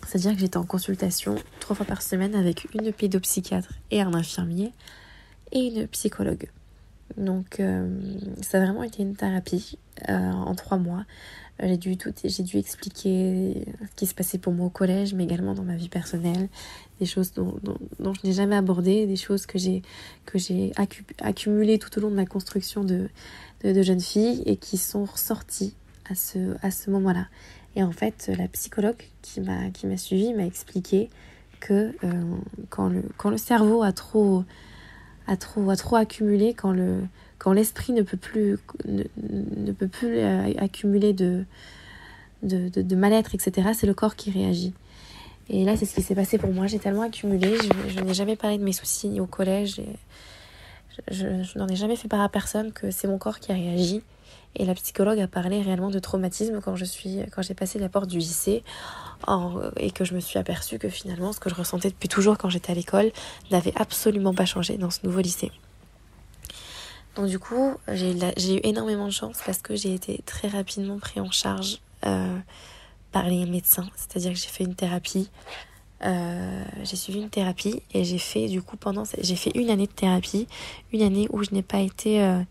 c'est-à-dire 0.05 0.33
que 0.33 0.39
j'étais 0.39 0.57
en 0.57 0.65
consultation 0.65 1.35
trois 1.59 1.75
fois 1.75 1.85
par 1.85 2.01
semaine 2.01 2.35
avec 2.35 2.67
une 2.75 2.91
pédopsychiatre 2.91 3.73
et 3.91 4.01
un 4.01 4.13
infirmier 4.13 4.73
et 5.51 5.67
une 5.67 5.87
psychologue. 5.87 6.49
Donc 7.17 7.59
euh, 7.59 7.87
ça 8.41 8.57
a 8.57 8.65
vraiment 8.65 8.83
été 8.83 9.03
une 9.03 9.15
thérapie 9.15 9.77
en 10.07 10.53
trois 10.55 10.77
mois 10.77 11.05
j'ai 11.61 11.77
dû, 11.77 11.95
dû 11.95 12.57
expliquer 12.57 13.65
ce 13.89 13.95
qui 13.95 14.05
se 14.05 14.13
passait 14.13 14.37
pour 14.37 14.53
moi 14.53 14.67
au 14.67 14.69
collège, 14.69 15.13
mais 15.13 15.23
également 15.23 15.53
dans 15.53 15.63
ma 15.63 15.75
vie 15.75 15.89
personnelle, 15.89 16.49
des 16.99 17.05
choses 17.05 17.33
dont, 17.33 17.55
dont, 17.99 18.13
je 18.13 18.27
n'ai 18.27 18.33
jamais 18.33 18.55
abordé, 18.55 19.05
des 19.05 19.15
choses 19.15 19.45
que 19.45 19.57
j'ai, 19.57 19.81
que 20.25 20.37
j'ai 20.37 20.71
accumulées 21.19 21.79
tout 21.79 21.97
au 21.97 22.01
long 22.01 22.09
de 22.09 22.15
ma 22.15 22.25
construction 22.25 22.83
de, 22.83 23.09
de, 23.63 23.73
de, 23.73 23.81
jeune 23.81 23.99
fille 23.99 24.43
et 24.45 24.55
qui 24.55 24.77
sont 24.77 25.05
ressorties 25.05 25.75
à 26.09 26.15
ce, 26.15 26.55
à 26.61 26.71
ce 26.71 26.89
moment-là. 26.91 27.27
Et 27.75 27.83
en 27.83 27.91
fait, 27.91 28.31
la 28.37 28.47
psychologue 28.47 29.03
qui 29.21 29.41
m'a, 29.41 29.69
qui 29.71 29.87
m'a 29.87 29.97
suivie 29.97 30.33
m'a 30.33 30.45
expliqué 30.45 31.09
que 31.59 31.93
euh, 32.03 32.23
quand, 32.69 32.87
le, 32.87 33.03
quand 33.17 33.29
le 33.29 33.37
cerveau 33.37 33.83
a 33.83 33.91
trop, 33.91 34.43
a 35.27 35.35
trop, 35.35 35.69
a 35.69 35.75
trop 35.75 35.95
accumulé, 35.97 36.53
quand 36.53 36.71
le, 36.71 37.01
quand 37.37 37.53
l'esprit 37.53 37.93
ne 37.93 38.01
peut 38.01 38.17
plus, 38.17 38.57
ne, 38.85 39.71
peut 39.71 39.87
plus 39.87 40.17
euh, 40.19 40.53
accumuler 40.57 41.13
de, 41.13 41.45
de, 42.43 42.69
de, 42.69 42.95
mal-être, 42.95 43.35
etc., 43.35 43.69
c'est 43.73 43.87
le 43.87 43.93
corps 43.93 44.15
qui 44.15 44.31
réagit. 44.31 44.73
Et 45.49 45.63
là, 45.63 45.77
c'est 45.77 45.85
ce 45.85 45.95
qui 45.95 46.01
s'est 46.01 46.15
passé 46.15 46.37
pour 46.37 46.51
moi. 46.51 46.67
J'ai 46.67 46.79
tellement 46.79 47.03
accumulé. 47.03 47.57
Je, 47.87 47.99
n'ai 47.99 48.13
jamais 48.13 48.35
parlé 48.35 48.57
de 48.57 48.63
mes 48.63 48.73
soucis 48.73 49.19
au 49.19 49.27
collège. 49.27 49.81
je, 51.11 51.43
je 51.43 51.59
n'en 51.59 51.67
ai 51.67 51.75
jamais 51.75 51.95
fait 51.95 52.07
part 52.07 52.21
à 52.21 52.29
personne 52.29 52.71
que 52.71 52.91
c'est 52.91 53.07
mon 53.07 53.17
corps 53.17 53.39
qui 53.39 53.51
a 53.51 53.55
réagi. 53.55 54.01
Et 54.57 54.65
la 54.65 54.73
psychologue 54.73 55.19
a 55.19 55.27
parlé 55.27 55.61
réellement 55.61 55.89
de 55.89 55.99
traumatisme 55.99 56.61
quand 56.61 56.75
je 56.75 56.85
suis, 56.85 57.19
quand 57.31 57.41
j'ai 57.41 57.53
passé 57.53 57.77
la 57.77 57.89
porte 57.89 58.07
du 58.07 58.19
lycée 58.19 58.63
et 59.77 59.91
que 59.91 60.05
je 60.05 60.13
me 60.13 60.19
suis 60.19 60.39
aperçue 60.39 60.79
que 60.79 60.87
finalement 60.87 61.33
ce 61.33 61.39
que 61.39 61.49
je 61.49 61.55
ressentais 61.55 61.89
depuis 61.89 62.07
toujours 62.07 62.37
quand 62.37 62.49
j'étais 62.49 62.71
à 62.71 62.75
l'école 62.75 63.11
n'avait 63.51 63.73
absolument 63.75 64.33
pas 64.33 64.45
changé 64.45 64.77
dans 64.77 64.91
ce 64.91 64.99
nouveau 65.03 65.19
lycée. 65.19 65.51
Donc 67.15 67.27
du 67.27 67.39
coup, 67.39 67.75
j'ai 67.91 68.11
eu 68.11 68.59
énormément 68.63 69.05
de 69.05 69.11
chance 69.11 69.39
parce 69.45 69.59
que 69.59 69.75
j'ai 69.75 69.93
été 69.93 70.21
très 70.25 70.47
rapidement 70.47 70.99
pris 70.99 71.19
en 71.19 71.31
charge 71.31 71.79
euh, 72.05 72.37
par 73.15 73.29
les 73.29 73.45
médecins. 73.45 73.87
C'est-à-dire 73.95 74.33
que 74.33 74.37
j'ai 74.37 74.49
fait 74.49 74.65
une 74.65 74.75
thérapie. 74.75 75.29
Euh, 76.03 76.65
j'ai 76.83 76.97
suivi 76.97 77.21
une 77.21 77.29
thérapie 77.29 77.81
et 77.93 78.03
j'ai 78.03 78.17
fait 78.17 78.49
du 78.49 78.61
coup 78.61 78.75
pendant 78.75 79.03
j'ai 79.17 79.37
fait 79.37 79.51
une 79.55 79.69
année 79.69 79.87
de 79.87 79.91
thérapie, 79.93 80.49
une 80.91 81.01
année 81.01 81.29
où 81.31 81.41
je 81.41 81.51
n'ai 81.51 81.61
pas 81.61 81.79
été 81.79 82.21
euh, 82.21 82.41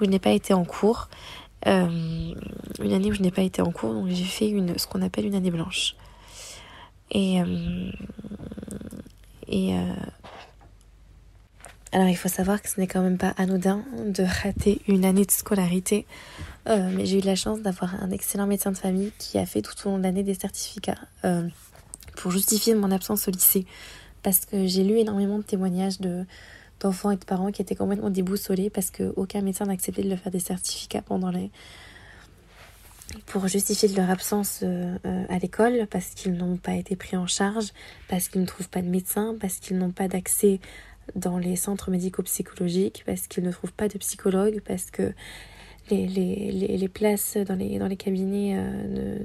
où 0.00 0.04
je 0.06 0.08
n'ai 0.08 0.18
pas 0.18 0.30
été 0.30 0.54
en 0.54 0.64
cours, 0.64 1.10
une 1.66 2.34
année 2.80 3.10
où 3.10 3.12
je 3.12 3.20
n'ai 3.20 3.30
pas 3.30 3.42
été 3.42 3.60
en 3.60 3.70
cours 3.70 3.92
donc 3.92 4.08
j'ai 4.08 4.24
fait 4.24 4.48
une 4.48 4.78
ce 4.78 4.86
qu'on 4.86 5.02
appelle 5.02 5.26
une 5.26 5.34
année 5.34 5.50
blanche. 5.50 5.94
Et 7.10 7.36
et 9.46 9.74
alors 11.92 12.08
il 12.08 12.16
faut 12.16 12.30
savoir 12.30 12.62
que 12.62 12.70
ce 12.70 12.80
n'est 12.80 12.86
quand 12.86 13.02
même 13.02 13.18
pas 13.18 13.34
anodin 13.36 13.84
de 14.06 14.24
rater 14.24 14.80
une 14.88 15.04
année 15.04 15.26
de 15.26 15.30
scolarité, 15.30 16.06
euh, 16.68 16.90
mais 16.94 17.06
j'ai 17.06 17.18
eu 17.18 17.22
la 17.22 17.34
chance 17.34 17.60
d'avoir 17.60 18.02
un 18.02 18.10
excellent 18.10 18.46
médecin 18.46 18.72
de 18.72 18.76
famille 18.76 19.12
qui 19.18 19.38
a 19.38 19.46
fait 19.46 19.62
tout 19.62 19.74
au 19.84 19.90
long 19.90 19.98
de 19.98 20.02
l'année 20.02 20.22
des 20.22 20.34
certificats 20.34 20.98
euh, 21.24 21.46
pour 22.16 22.30
justifier 22.30 22.74
mon 22.74 22.90
absence 22.90 23.28
au 23.28 23.30
lycée, 23.30 23.66
parce 24.22 24.46
que 24.46 24.66
j'ai 24.66 24.84
lu 24.84 24.98
énormément 24.98 25.38
de 25.38 25.44
témoignages 25.44 26.00
de 26.00 26.24
d'enfants 26.80 27.12
et 27.12 27.16
de 27.16 27.24
parents 27.24 27.52
qui 27.52 27.62
étaient 27.62 27.76
complètement 27.76 28.10
déboussolés 28.10 28.68
parce 28.68 28.90
qu'aucun 28.90 29.42
médecin 29.42 29.64
n'acceptait 29.64 30.02
de 30.02 30.08
leur 30.08 30.18
faire 30.18 30.32
des 30.32 30.40
certificats 30.40 31.02
pendant 31.02 31.30
les 31.30 31.50
pour 33.26 33.46
justifier 33.46 33.88
leur 33.90 34.10
absence 34.10 34.60
euh, 34.62 34.96
à 35.28 35.38
l'école 35.38 35.86
parce 35.90 36.10
qu'ils 36.10 36.32
n'ont 36.32 36.56
pas 36.56 36.74
été 36.74 36.96
pris 36.96 37.16
en 37.16 37.26
charge, 37.26 37.68
parce 38.08 38.28
qu'ils 38.28 38.40
ne 38.40 38.46
trouvent 38.46 38.68
pas 38.68 38.82
de 38.82 38.88
médecin, 38.88 39.36
parce 39.40 39.58
qu'ils 39.58 39.78
n'ont 39.78 39.92
pas 39.92 40.08
d'accès 40.08 40.60
dans 41.14 41.38
les 41.38 41.54
centres 41.54 41.90
médico-psychologiques 41.90 43.02
parce 43.06 43.26
qu'ils 43.28 43.44
ne 43.44 43.52
trouvent 43.52 43.72
pas 43.72 43.88
de 43.88 43.98
psychologue, 43.98 44.60
parce 44.66 44.90
que 44.90 45.12
les, 45.90 46.06
les, 46.06 46.76
les, 46.76 46.88
places 46.88 47.36
dans 47.36 47.54
les, 47.54 47.78
dans 47.78 47.86
les 47.86 47.96
cabinets, 47.96 48.54
euh, 48.56 49.18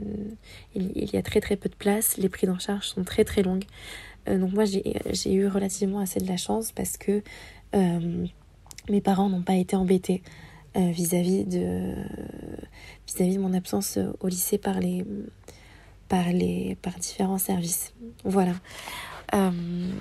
il, 0.75 1.09
y 1.11 1.17
a 1.17 1.21
très 1.21 1.39
très 1.39 1.55
peu 1.55 1.69
de 1.69 1.75
places, 1.75 2.17
les 2.17 2.29
prix 2.29 2.47
d'en 2.47 2.59
charge 2.59 2.87
sont 2.87 3.03
très 3.03 3.23
très 3.23 3.43
longues. 3.43 3.65
Euh, 4.27 4.37
donc 4.37 4.53
moi 4.53 4.65
j'ai 4.65 5.33
eu 5.33 5.47
relativement 5.47 5.99
assez 5.99 6.19
de 6.19 6.27
la 6.27 6.37
chance 6.37 6.71
parce 6.71 6.97
que 6.97 7.23
euh, 7.75 8.25
mes 8.89 9.01
parents 9.01 9.29
n'ont 9.29 9.43
pas 9.43 9.55
été 9.55 9.75
embêtés 9.75 10.21
vis-à-vis 10.75 11.45
de, 11.45 11.93
vis-à-vis 13.07 13.35
de 13.35 13.41
mon 13.41 13.53
absence 13.53 13.97
au 14.21 14.27
lycée 14.27 14.57
par 14.57 14.79
les, 14.79 15.03
par 16.07 16.31
les 16.31 16.77
par 16.81 16.93
différents 16.99 17.39
services. 17.39 17.93
Voilà. 18.23 18.53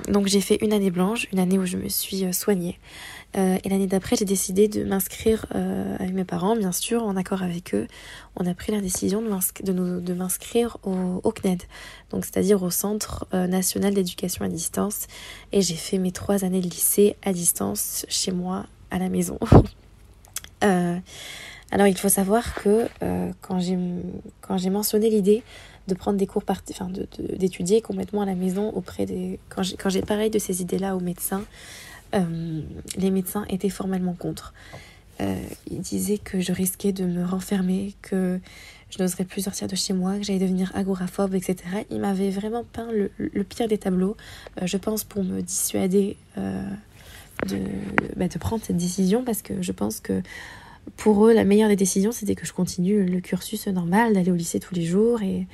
Donc 0.09 0.27
j'ai 0.27 0.41
fait 0.41 0.59
une 0.63 0.73
année 0.73 0.91
blanche, 0.91 1.27
une 1.33 1.41
année 1.41 1.59
où 1.59 1.65
je 1.65 1.79
me 1.79 1.89
suis 1.89 2.33
soignée. 2.33 2.79
Euh, 3.37 3.59
et 3.63 3.69
l'année 3.69 3.87
d'après, 3.87 4.17
j'ai 4.17 4.25
décidé 4.25 4.69
de 4.69 4.85
m'inscrire 4.85 5.47
avec 5.51 6.13
mes 6.15 6.25
parents, 6.25 6.57
bien 6.57 6.73
sûr, 6.73 7.03
en 7.03 7.17
accord 7.17 7.43
avec 7.43 7.75
eux. 7.75 7.87
On 8.37 8.47
a 8.47 8.55
pris 8.55 8.73
la 8.73 8.81
décision 8.81 9.23
de 9.23 10.15
m'inscrire 10.15 10.79
au, 10.85 11.33
CNED, 11.33 11.63
donc 12.11 12.25
c'est-à-dire 12.25 12.63
au 12.63 12.71
Centre 12.71 13.27
national 13.33 13.95
d'éducation 13.95 14.45
à 14.45 14.49
distance. 14.49 15.07
Et 15.53 15.61
j'ai 15.61 15.75
fait 15.75 15.99
mes 15.99 16.13
trois 16.13 16.45
années 16.45 16.61
de 16.61 16.69
lycée 16.69 17.17
à 17.23 17.33
distance, 17.33 18.07
chez 18.09 18.33
moi, 18.33 18.67
à 18.91 18.99
la 18.99 19.09
maison. 19.09 19.39
alors 20.61 21.87
il 21.87 21.97
faut 21.97 22.09
savoir 22.09 22.55
que 22.55 22.89
quand 23.43 23.59
j'ai 23.61 24.71
mentionné 24.71 25.11
l'idée 25.11 25.43
de 25.89 25.95
prendre 25.95 26.19
des 26.19 26.27
cours, 26.27 26.45
enfin 26.71 26.91
d'étudier 27.19 27.81
complètement 27.81 28.23
à 28.23 28.27
la 28.27 28.35
maison 28.35 28.71
auprès 28.71 29.07
des... 29.07 29.41
Quand 29.49 29.89
j'ai 29.89 30.03
pareil 30.03 30.31
de 30.31 30.39
ces 30.39 30.63
idées-là 30.63 30.95
aux 30.95 31.01
médecins, 31.01 31.45
euh, 32.15 32.61
les 32.97 33.11
médecins 33.11 33.45
étaient 33.49 33.69
formellement 33.69 34.15
contre. 34.15 34.55
Euh, 35.21 35.37
ils 35.71 35.81
disaient 35.81 36.19
que 36.19 36.41
je 36.41 36.53
risquais 36.53 36.93
de 36.93 37.05
me 37.05 37.25
renfermer, 37.25 37.95
que 38.03 38.41
je 38.91 39.03
n'oserais 39.03 39.25
plus 39.25 39.43
sortir 39.43 39.69
de 39.69 39.77
chez 39.77 39.93
moi, 39.93 40.17
que 40.17 40.23
j'allais 40.23 40.39
devenir 40.39 40.71
agoraphobe, 40.75 41.35
etc. 41.35 41.57
Ils 41.91 42.01
m'avaient 42.01 42.31
vraiment 42.31 42.65
peint 42.65 42.89
le, 42.93 43.45
pire 43.45 43.69
des 43.69 43.79
tableaux, 43.79 44.17
euh, 44.63 44.67
je 44.67 44.77
pense 44.77 45.05
pour 45.05 45.25
me 45.25 45.43
dissuader 45.43 46.17
de, 46.37 47.59
bah, 48.17 48.29
de 48.29 48.39
prendre 48.39 48.65
cette 48.65 48.77
décision, 48.77 49.25
parce 49.25 49.43
que 49.43 49.61
je 49.61 49.73
pense 49.73 50.01
que 50.01 50.23
pour 50.97 51.27
eux, 51.27 51.35
la 51.35 51.45
meilleure 51.45 51.69
des 51.69 51.77
décisions, 51.77 52.13
c'était 52.13 52.35
que 52.35 52.47
je 52.47 52.53
continue 52.53 53.05
le 53.05 53.21
cursus 53.21 53.67
normal, 53.67 54.15
d'aller 54.15 54.31
au 54.31 54.37
lycée 54.37 54.61
tous 54.61 54.75
les 54.75 54.85
jours. 54.85 55.23
Et, 55.23 55.47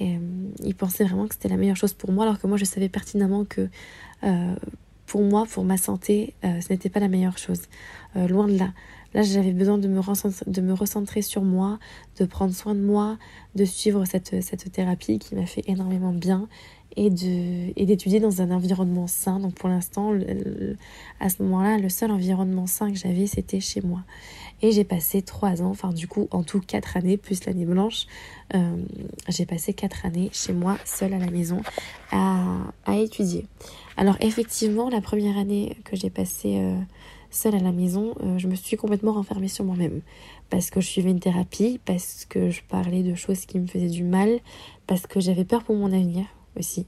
ils 0.00 0.74
pensaient 0.76 1.04
vraiment 1.04 1.26
que 1.26 1.34
c'était 1.34 1.48
la 1.48 1.56
meilleure 1.56 1.76
chose 1.76 1.94
pour 1.94 2.12
moi, 2.12 2.24
alors 2.24 2.38
que 2.38 2.46
moi, 2.46 2.58
je 2.58 2.64
savais 2.64 2.90
pertinemment 2.90 3.44
que 3.44 3.68
pour 5.08 5.22
moi, 5.22 5.46
pour 5.50 5.64
ma 5.64 5.76
santé, 5.76 6.34
euh, 6.44 6.60
ce 6.60 6.72
n'était 6.72 6.88
pas 6.88 7.00
la 7.00 7.08
meilleure 7.08 7.38
chose. 7.38 7.62
loin 8.14 8.46
de 8.46 8.56
là. 8.56 8.72
Là, 9.14 9.22
j'avais 9.22 9.52
besoin 9.52 9.78
de 9.78 9.88
me, 9.88 10.00
de 10.50 10.60
me 10.60 10.72
recentrer 10.74 11.22
sur 11.22 11.42
moi, 11.42 11.78
de 12.18 12.26
prendre 12.26 12.54
soin 12.54 12.74
de 12.74 12.80
moi, 12.80 13.16
de 13.54 13.64
suivre 13.64 14.04
cette, 14.04 14.42
cette 14.42 14.70
thérapie 14.70 15.18
qui 15.18 15.34
m'a 15.34 15.46
fait 15.46 15.64
énormément 15.66 16.12
bien 16.12 16.46
et 16.96 17.10
de 17.10 17.72
et 17.76 17.86
d'étudier 17.86 18.18
dans 18.18 18.42
un 18.42 18.50
environnement 18.50 19.06
sain. 19.06 19.38
Donc 19.38 19.54
pour 19.54 19.68
l'instant, 19.68 20.12
à 21.20 21.28
ce 21.28 21.42
moment-là, 21.42 21.78
le 21.78 21.88
seul 21.88 22.10
environnement 22.10 22.66
sain 22.66 22.90
que 22.90 22.98
j'avais, 22.98 23.26
c'était 23.26 23.60
chez 23.60 23.80
moi. 23.80 24.02
Et 24.60 24.72
j'ai 24.72 24.84
passé 24.84 25.22
trois 25.22 25.62
ans, 25.62 25.70
enfin 25.70 25.92
du 25.92 26.08
coup 26.08 26.26
en 26.32 26.42
tout 26.42 26.60
quatre 26.60 26.96
années, 26.96 27.16
plus 27.16 27.44
l'année 27.44 27.64
blanche, 27.64 28.06
euh, 28.54 28.76
j'ai 29.28 29.46
passé 29.46 29.72
quatre 29.72 30.04
années 30.04 30.30
chez 30.32 30.52
moi, 30.52 30.76
seule 30.84 31.14
à 31.14 31.18
la 31.18 31.30
maison, 31.30 31.62
à, 32.10 32.44
à, 32.84 32.96
étudier. 32.96 33.46
Alors 33.98 34.16
effectivement, 34.20 34.88
la 34.88 35.00
première 35.00 35.36
année 35.36 35.76
que 35.84 35.96
j'ai 35.96 36.08
passée 36.08 36.58
euh, 36.58 36.78
seule 37.32 37.56
à 37.56 37.58
la 37.58 37.72
maison, 37.72 38.14
je 38.36 38.46
me 38.46 38.54
suis 38.54 38.76
complètement 38.76 39.12
renfermée 39.12 39.48
sur 39.48 39.64
moi-même. 39.64 40.02
Parce 40.50 40.70
que 40.70 40.80
je 40.80 40.86
suivais 40.86 41.10
une 41.10 41.18
thérapie, 41.18 41.80
parce 41.84 42.24
que 42.24 42.48
je 42.48 42.62
parlais 42.62 43.02
de 43.02 43.16
choses 43.16 43.44
qui 43.44 43.58
me 43.58 43.66
faisaient 43.66 43.88
du 43.88 44.04
mal, 44.04 44.38
parce 44.86 45.08
que 45.08 45.18
j'avais 45.18 45.44
peur 45.44 45.64
pour 45.64 45.74
mon 45.74 45.92
avenir 45.92 46.26
aussi. 46.56 46.86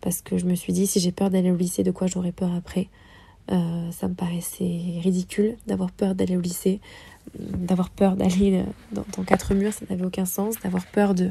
Parce 0.00 0.20
que 0.20 0.36
je 0.36 0.46
me 0.46 0.56
suis 0.56 0.72
dit, 0.72 0.88
si 0.88 0.98
j'ai 0.98 1.12
peur 1.12 1.30
d'aller 1.30 1.52
au 1.52 1.56
lycée, 1.56 1.84
de 1.84 1.92
quoi 1.92 2.08
j'aurais 2.08 2.32
peur 2.32 2.52
après? 2.52 2.88
Euh, 3.50 3.90
ça 3.92 4.08
me 4.08 4.14
paraissait 4.14 5.00
ridicule 5.00 5.56
d'avoir 5.66 5.90
peur 5.90 6.14
d'aller 6.14 6.36
au 6.36 6.40
lycée, 6.40 6.80
d'avoir 7.38 7.88
peur 7.88 8.14
d'aller 8.14 8.64
dans, 8.92 9.04
quatre 9.24 9.54
murs, 9.54 9.72
ça 9.72 9.86
n'avait 9.88 10.04
aucun 10.04 10.26
sens, 10.26 10.56
d'avoir 10.62 10.84
peur 10.86 11.14
de 11.14 11.30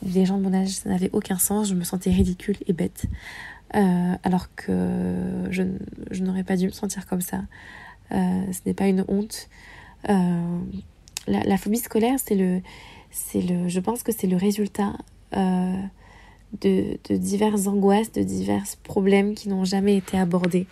des 0.00 0.24
gens 0.24 0.38
de 0.38 0.42
mon 0.42 0.54
âge, 0.54 0.68
ça 0.68 0.88
n'avait 0.88 1.10
aucun 1.12 1.38
sens, 1.38 1.68
je 1.68 1.74
me 1.74 1.84
sentais 1.84 2.10
ridicule 2.10 2.56
et 2.66 2.72
bête. 2.72 3.06
Euh, 3.76 4.14
alors 4.24 4.52
que 4.56 5.46
je, 5.50 5.62
n'aurais 6.22 6.42
pas 6.42 6.56
dû 6.56 6.66
me 6.66 6.72
sentir 6.72 7.06
comme 7.06 7.20
ça. 7.20 7.42
Euh, 8.12 8.42
ce 8.52 8.60
n'est 8.66 8.74
pas 8.74 8.88
une 8.88 9.04
honte. 9.08 9.48
La, 10.06 11.56
phobie 11.56 11.78
scolaire, 11.78 12.18
c'est 12.18 12.34
le, 12.34 12.60
c'est 13.10 13.42
le, 13.42 13.68
je 13.68 13.80
pense 13.80 14.02
que 14.02 14.12
c'est 14.12 14.26
le 14.26 14.36
résultat 14.36 14.94
de, 15.32 16.98
diverses 17.10 17.66
angoisses, 17.66 18.12
de 18.12 18.22
divers 18.22 18.64
problèmes 18.82 19.34
qui 19.34 19.48
n'ont 19.48 19.64
jamais 19.64 19.96
été 19.96 20.18
abordés. 20.18 20.66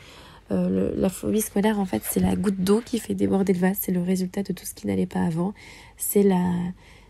Euh, 0.51 0.93
la 0.97 1.09
phobie 1.09 1.43
scolaire, 1.43 1.79
en 1.79 1.85
fait, 1.85 2.03
c'est 2.09 2.21
la 2.21 2.35
goutte 2.35 2.61
d'eau 2.61 2.81
qui 2.85 2.99
fait 2.99 3.15
déborder 3.15 3.53
le 3.53 3.59
vase. 3.59 3.77
C'est 3.81 3.93
le 3.93 4.03
résultat 4.03 4.43
de 4.43 4.53
tout 4.53 4.65
ce 4.65 4.75
qui 4.75 4.87
n'allait 4.87 5.07
pas 5.07 5.21
avant. 5.21 5.53
C'est 5.97 6.23
la, 6.23 6.53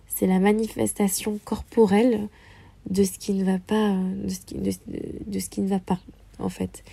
c'est 0.07 0.27
la 0.27 0.41
manifestation 0.41 1.39
corporelle 1.45 2.29
de 2.89 3.05
ce 3.05 3.19
qui 3.19 3.33
ne 3.33 3.45
va 3.45 3.59
pas, 3.59 3.95
de 4.25 4.29
ce 4.29 4.41
qui, 4.41 4.55
de, 4.55 5.39
ce 5.39 5.49
qui 5.49 5.61
ne 5.61 5.69
va 5.69 5.79
pas, 5.79 6.01
en 6.39 6.49
fait. 6.49 6.85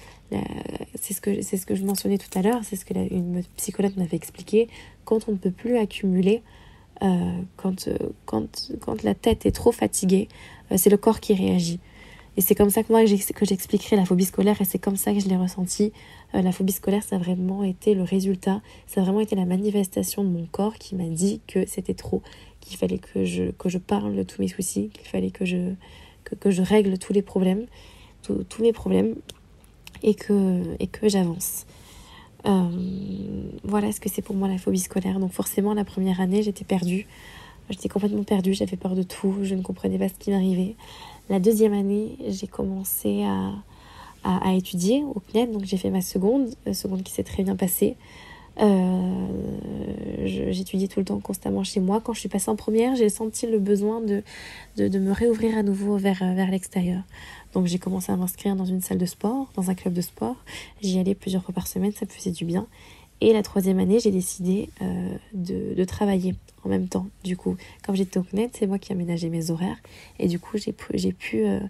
C'est 0.96 1.14
ce, 1.14 1.22
que, 1.22 1.42
ce 1.42 1.66
que 1.66 1.76
je 1.76 1.86
mentionnais 1.86 2.18
tout 2.18 2.38
à 2.38 2.42
l'heure, 2.42 2.62
c'est 2.64 2.76
ce 2.76 2.84
que 2.84 2.94
la, 2.94 3.04
une 3.04 3.44
psychologue 3.58 3.94
m'avait 3.96 4.18
expliqué. 4.18 4.68
Quand 5.06 5.30
on 5.30 5.34
ne 5.34 5.38
peut 5.38 5.52
plus 5.52 5.78
accumuler, 5.78 6.42
euh, 7.04 7.42
quand, 7.56 7.90
quand, 8.26 8.72
quand 8.82 9.04
la 9.04 9.14
tête 9.14 9.46
est 9.46 9.52
trop 9.52 9.72
fatiguée, 9.72 10.28
euh, 10.72 10.78
c'est 10.78 10.90
le 10.90 10.98
corps 10.98 11.20
qui 11.20 11.34
réagit. 11.34 11.80
Et 12.38 12.42
c'est 12.42 12.56
comme 12.56 12.70
ça 12.70 12.84
que 12.84 12.92
moi 12.92 13.04
que 13.06 13.46
j'expliquerai 13.46 13.96
la 13.96 14.06
phobie 14.06 14.26
scolaire 14.26 14.60
et 14.60 14.66
c'est 14.66 14.80
comme 14.80 14.98
ça 14.98 15.14
que 15.14 15.20
je 15.20 15.28
l'ai 15.28 15.38
ressenti. 15.38 15.94
Euh, 16.34 16.42
la 16.42 16.52
phobie 16.52 16.74
scolaire, 16.74 17.04
ça 17.04 17.16
a 17.16 17.20
vraiment 17.20 17.64
été 17.64 17.94
le 17.94 18.04
résultat, 18.04 18.62
ça 18.88 19.02
a 19.02 19.04
vraiment 19.04 19.22
été 19.22 19.36
la 19.36 19.46
manifestation 19.46 20.24
de 20.24 20.30
mon 20.30 20.46
corps 20.46 20.76
qui 20.76 20.96
m'a 20.96 21.08
dit 21.08 21.40
que 21.48 21.66
c'était 21.66 21.94
trop, 21.94 22.22
qu'il 22.66 22.78
fallait 22.78 22.98
que 22.98 23.26
je, 23.26 23.52
que 23.52 23.70
je 23.70 23.78
parle 23.78 24.16
de 24.16 24.24
tous 24.24 24.42
mes 24.42 24.48
soucis, 24.48 24.90
qu'il 24.94 25.08
fallait 25.08 25.32
que 25.32 25.46
je, 25.46 25.74
que, 26.24 26.52
je 26.52 26.62
règle 26.62 26.98
tous 26.98 27.14
les 27.14 27.22
problèmes, 27.22 27.66
tous 28.24 28.62
mes 28.62 28.74
problèmes 28.74 29.16
et 30.04 30.16
que, 30.16 30.64
et 30.80 30.88
que 30.88 31.08
j'avance. 31.08 31.66
Euh, 32.46 32.70
voilà 33.64 33.92
ce 33.92 34.00
que 34.00 34.10
c'est 34.10 34.22
pour 34.22 34.36
moi 34.36 34.48
la 34.48 34.58
phobie 34.58 34.80
scolaire. 34.80 35.20
Donc 35.20 35.32
forcément, 35.32 35.74
la 35.74 35.86
première 35.86 36.20
année, 36.20 36.44
j'étais 36.44 36.66
perdue. 36.66 37.08
J'étais 37.70 37.90
complètement 37.90 38.24
perdue, 38.24 38.54
j'avais 38.54 38.78
peur 38.78 38.94
de 38.94 39.02
tout, 39.02 39.38
je 39.42 39.56
ne 39.56 39.64
comprenais 39.64 39.98
pas 39.98 40.08
ce 40.08 40.14
qui 40.14 40.30
m'arrivait. 40.30 40.76
La 41.30 41.40
deuxième 41.40 41.74
année, 41.74 42.16
j'ai 42.28 42.46
commencé 42.46 43.24
à, 43.24 43.54
à, 44.24 44.54
étudier 44.54 45.04
au 45.04 45.20
CNED, 45.32 45.52
donc 45.52 45.66
j'ai 45.66 45.78
fait 45.78 45.90
ma 45.90 46.02
seconde, 46.02 46.50
euh, 46.68 46.74
seconde 46.74 47.02
qui 47.02 47.12
s'est 47.12 47.24
très 47.24 47.42
bien 47.42 47.56
passée. 47.56 47.96
Euh, 48.62 49.26
j'étudiais 50.26 50.88
tout 50.88 51.00
le 51.00 51.06
temps 51.06 51.20
constamment 51.20 51.64
chez 51.64 51.80
moi. 51.80 52.02
Quand 52.04 52.14
je 52.14 52.20
suis 52.20 52.30
passée 52.30 52.50
en 52.50 52.56
première, 52.56 52.96
j'ai 52.96 53.10
senti 53.10 53.48
le 53.48 53.60
besoin 53.60 54.02
de, 54.02 54.24
de, 54.78 55.00
me 55.00 55.12
réouvrir 55.12 55.58
à 55.58 55.64
nouveau 55.64 55.98
vers, 55.98 56.20
vers 56.20 56.50
l'extérieur. 56.50 57.02
Donc 57.54 57.66
j'ai 57.68 57.80
commencé 57.80 58.12
à 58.12 58.16
m'inscrire 58.16 58.56
dans 58.56 58.66
une 58.66 58.82
salle 58.82 58.98
de 58.98 59.06
sport, 59.06 59.50
dans 59.56 59.70
un 59.70 59.76
club 59.76 59.94
de 59.94 60.02
sport. 60.02 60.36
J'y 60.82 61.00
allais 61.00 61.16
plusieurs 61.16 61.44
fois 61.44 61.54
par 61.54 61.68
semaine, 61.68 61.92
ça 61.92 62.06
me 62.06 62.12
faisait 62.12 62.32
du 62.32 62.46
bien. 62.46 62.68
Et 63.22 63.32
la 63.32 63.44
troisième 63.44 63.80
année, 63.80 64.00
j'ai 64.00 64.12
décidé 64.12 64.70
euh, 64.82 65.16
de, 65.34 65.74
de, 65.74 65.84
travailler 65.86 66.36
en 66.66 66.70
même 66.70 66.90
temps. 66.90 67.08
Du 67.24 67.38
coup, 67.38 67.56
quand 67.86 67.96
j'étais 67.96 68.20
au 68.20 68.24
CNED, 68.24 68.50
c'est 68.54 68.68
moi 68.68 68.78
qui 68.78 68.92
aménageais 68.92 69.30
mes 69.30 69.52
horaires. 69.52 69.78
Et 70.20 70.28
du 70.28 70.38
coup, 70.38 70.58
j'ai 70.58 71.14
pu, 71.14 71.46
euh, 71.46 71.62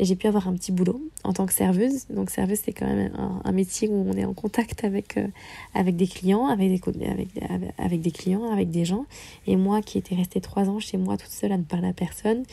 j'ai 0.00 0.16
pu 0.16 0.26
avoir 0.26 0.48
un 0.48 0.54
petit 0.54 0.72
boulot 0.72 1.00
en 1.22 1.32
tant 1.32 1.46
que 1.46 1.52
serveuse. 1.52 2.06
Donc, 2.08 2.30
serveuse, 2.30 2.60
c'est 2.64 2.72
quand 2.72 2.86
même 2.86 3.12
un, 3.44 3.52
métier 3.52 3.88
où 3.88 4.06
on 4.08 4.12
est 4.12 4.24
en 4.24 4.32
contact 4.32 4.84
avec, 4.84 5.16
euh, 5.16 5.26
avec 5.74 5.96
des 5.96 6.06
clients, 6.06 6.46
avec 6.46 6.68
des, 6.70 7.06
avec, 7.06 7.28
avec, 7.78 8.00
des 8.00 8.10
clients, 8.10 8.50
avec 8.50 8.70
des 8.70 8.84
gens. 8.84 9.04
Et 9.46 9.56
moi, 9.56 9.82
qui 9.82 9.98
étais 9.98 10.14
restée 10.14 10.40
trois 10.40 10.68
ans 10.68 10.80
chez 10.80 10.96
moi 10.96 11.16
toute 11.16 11.30
seule 11.30 11.52
à 11.52 11.58
ne 11.58 11.62
parler 11.62 11.88
à 11.88 11.92
personne, 11.92 12.44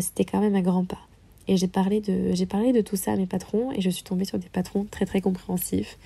c'était 0.00 0.24
quand 0.24 0.40
même 0.40 0.54
un 0.54 0.62
grand 0.62 0.84
pas. 0.84 0.98
Et 1.46 1.56
j'ai 1.56 1.68
parlé, 1.68 2.00
de, 2.00 2.44
parlé 2.44 2.72
de 2.72 2.82
tout 2.82 2.96
ça 2.96 3.12
à 3.12 3.16
mes 3.16 3.26
patrons 3.26 3.72
et 3.72 3.80
je 3.80 3.88
suis 3.88 4.04
tombée 4.04 4.26
sur 4.26 4.38
des 4.38 4.48
patrons 4.48 4.86
très 4.90 5.06
très 5.06 5.22
compréhensifs. 5.22 5.98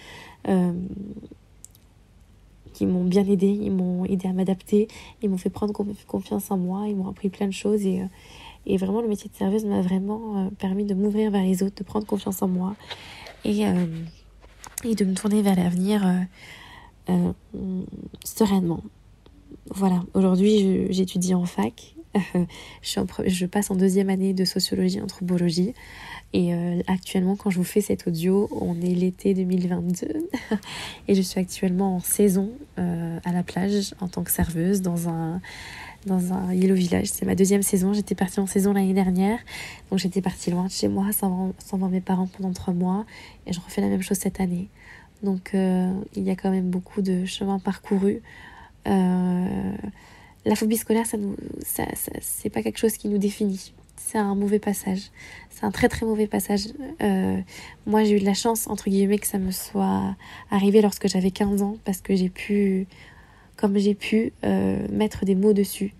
Euh, 0.49 0.73
qui 2.73 2.87
m'ont 2.87 3.05
bien 3.05 3.27
aidé, 3.27 3.49
ils 3.49 3.71
m'ont 3.71 4.07
aidé 4.07 4.29
à 4.29 4.33
m'adapter, 4.33 4.89
ils 5.21 5.29
m'ont 5.29 5.37
fait 5.37 5.51
prendre 5.51 5.75
confiance 6.07 6.51
en 6.51 6.57
moi, 6.57 6.87
ils 6.89 6.97
m'ont 6.97 7.09
appris 7.09 7.29
plein 7.29 7.47
de 7.47 7.53
choses 7.53 7.85
et, 7.85 8.01
euh, 8.01 8.07
et 8.67 8.77
vraiment 8.77 9.01
le 9.01 9.09
métier 9.09 9.31
de 9.31 9.35
serveuse 9.35 9.65
m'a 9.65 9.81
vraiment 9.81 10.47
euh, 10.47 10.51
permis 10.59 10.85
de 10.85 10.95
m'ouvrir 10.95 11.31
vers 11.31 11.43
les 11.43 11.63
autres, 11.63 11.77
de 11.77 11.85
prendre 11.85 12.07
confiance 12.07 12.43
en 12.43 12.49
moi 12.49 12.75
et, 13.45 13.67
euh, 13.67 13.87
et 14.85 14.95
de 14.95 15.05
me 15.05 15.15
tourner 15.15 15.43
vers 15.43 15.57
l'avenir 15.57 16.03
sereinement. 18.25 18.83
Voilà, 19.71 20.03
aujourd'hui 20.15 20.87
j'étudie 20.91 21.35
en 21.35 21.45
fac, 21.45 21.95
je, 22.83 23.47
passe 23.47 23.71
en 23.71 23.77
deuxième 23.77 24.11
année 24.11 24.35
de 24.35 24.45
sociologie 24.45 25.01
anthropologie. 25.01 25.75
Et 26.33 26.55
euh, 26.55 26.81
actuellement, 26.87 27.37
quand 27.37 27.51
je 27.51 27.59
vous 27.59 27.65
fais 27.65 27.81
cet 27.81 28.07
audio, 28.07 28.49
on 28.53 28.81
est 28.81 28.95
l'été 28.95 29.35
2022 29.35 30.29
et 31.09 31.15
je 31.15 31.23
suis 31.23 31.41
actuellement 31.41 31.97
en 31.97 32.01
saison 32.01 32.51
euh, 32.79 33.19
à 33.25 33.33
la 33.33 33.43
plage 33.43 33.95
en 34.01 34.09
tant 34.09 34.23
que 34.23 34.31
serveuse 34.31 34.81
dans 34.81 35.09
un 35.09 35.41
dans 36.07 36.33
un 36.33 36.53
Yellow 36.53 36.75
Village. 36.75 37.07
C'est 37.07 37.27
ma 37.27 37.35
deuxième 37.35 37.63
saison. 37.63 37.93
J'étais 37.93 38.15
partie 38.15 38.41
en 38.41 38.47
saison 38.47 38.73
l'année 38.73 38.95
dernière, 38.95 39.39
donc 39.91 39.99
j'étais 39.99 40.21
partie 40.21 40.51
loin 40.51 40.67
de 40.67 40.71
chez 40.71 40.89
moi 40.89 41.13
sans, 41.13 41.53
voir 41.73 41.91
mes 41.91 42.01
parents 42.01 42.27
pendant 42.27 42.53
trois 42.53 42.75
mois 42.75 43.05
et 43.47 43.53
je 43.53 43.61
refais 43.61 43.81
la 43.81 43.89
même 43.89 44.03
chose 44.03 44.19
cette 44.19 44.41
année. 44.41 44.69
Donc 45.23 45.55
euh, 45.55 45.93
il 46.15 46.25
y 46.25 46.31
a 46.31 46.37
quand 46.37 46.51
même 46.51 46.71
beaucoup 46.71 47.03
de 47.03 47.25
chemin 47.25 47.59
parcouru. 47.59 48.23
la 48.85 50.57
phobie 50.57 50.77
scolaire, 50.77 51.07
ça 51.07 51.17
nous, 51.17 51.37
ça 51.65 51.85
c'est 52.21 52.51
pas 52.51 52.63
quelque 52.63 52.79
chose 52.79 52.97
qui 52.97 53.09
nous 53.09 53.19
définit 53.19 53.73
c'est 54.13 54.19
un 54.19 54.35
mauvais 54.35 54.59
passage. 54.59 55.11
C'est 55.51 55.65
un 55.65 55.71
très 55.71 55.89
très 55.89 56.05
mauvais 56.05 56.27
passage. 56.27 56.67
Euh, 57.03 57.41
moi, 57.87 58.05
j'ai 58.05 58.17
eu 58.17 58.21
de 58.21 58.25
la 58.25 58.35
chance, 58.35 58.69
entre 58.69 58.91
guillemets, 58.91 59.19
que 59.19 59.27
ça 59.27 59.39
me 59.39 59.51
soit 59.51 60.15
arrivé 60.51 60.83
lorsque 60.83 61.09
j'avais 61.09 61.31
15 61.31 61.63
ans, 61.63 61.77
parce 61.85 62.01
que 62.01 62.15
j'ai 62.15 62.29
pu, 62.29 62.87
comme 63.63 63.79
j'ai 63.79 63.95
pu, 63.95 64.33
euh, 64.43 64.85
mettre 64.91 65.25
des 65.25 65.37
mots 65.37 65.53
dessus. 65.53 65.95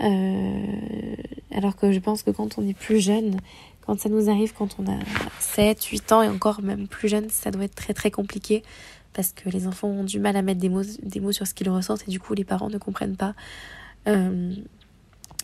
Euh, 0.00 0.66
alors 1.50 1.74
que 1.74 1.90
je 1.90 1.98
pense 2.00 2.22
que 2.22 2.30
quand 2.30 2.58
on 2.58 2.68
est 2.68 2.76
plus 2.76 3.00
jeune, 3.00 3.40
quand 3.80 3.98
ça 3.98 4.10
nous 4.10 4.28
arrive, 4.28 4.52
quand 4.52 4.76
on 4.78 4.86
a 4.86 4.98
7, 5.40 5.82
8 5.82 6.12
ans 6.12 6.22
et 6.22 6.28
encore 6.28 6.60
même 6.60 6.86
plus 6.86 7.08
jeune, 7.08 7.30
ça 7.30 7.50
doit 7.50 7.64
être 7.64 7.74
très 7.74 7.94
très 7.94 8.10
compliqué 8.10 8.62
parce 9.14 9.32
que 9.32 9.48
les 9.48 9.66
enfants 9.66 9.88
ont 9.88 10.04
du 10.04 10.20
mal 10.20 10.36
à 10.36 10.42
mettre 10.42 10.60
des 10.60 10.68
mots, 10.68 10.82
des 11.02 11.20
mots 11.20 11.32
sur 11.32 11.46
ce 11.46 11.54
qu'ils 11.54 11.70
ressentent 11.70 12.06
et 12.06 12.10
du 12.10 12.20
coup 12.20 12.34
les 12.34 12.44
parents 12.44 12.68
ne 12.68 12.76
comprennent 12.76 13.16
pas. 13.16 13.34
mais 14.06 14.62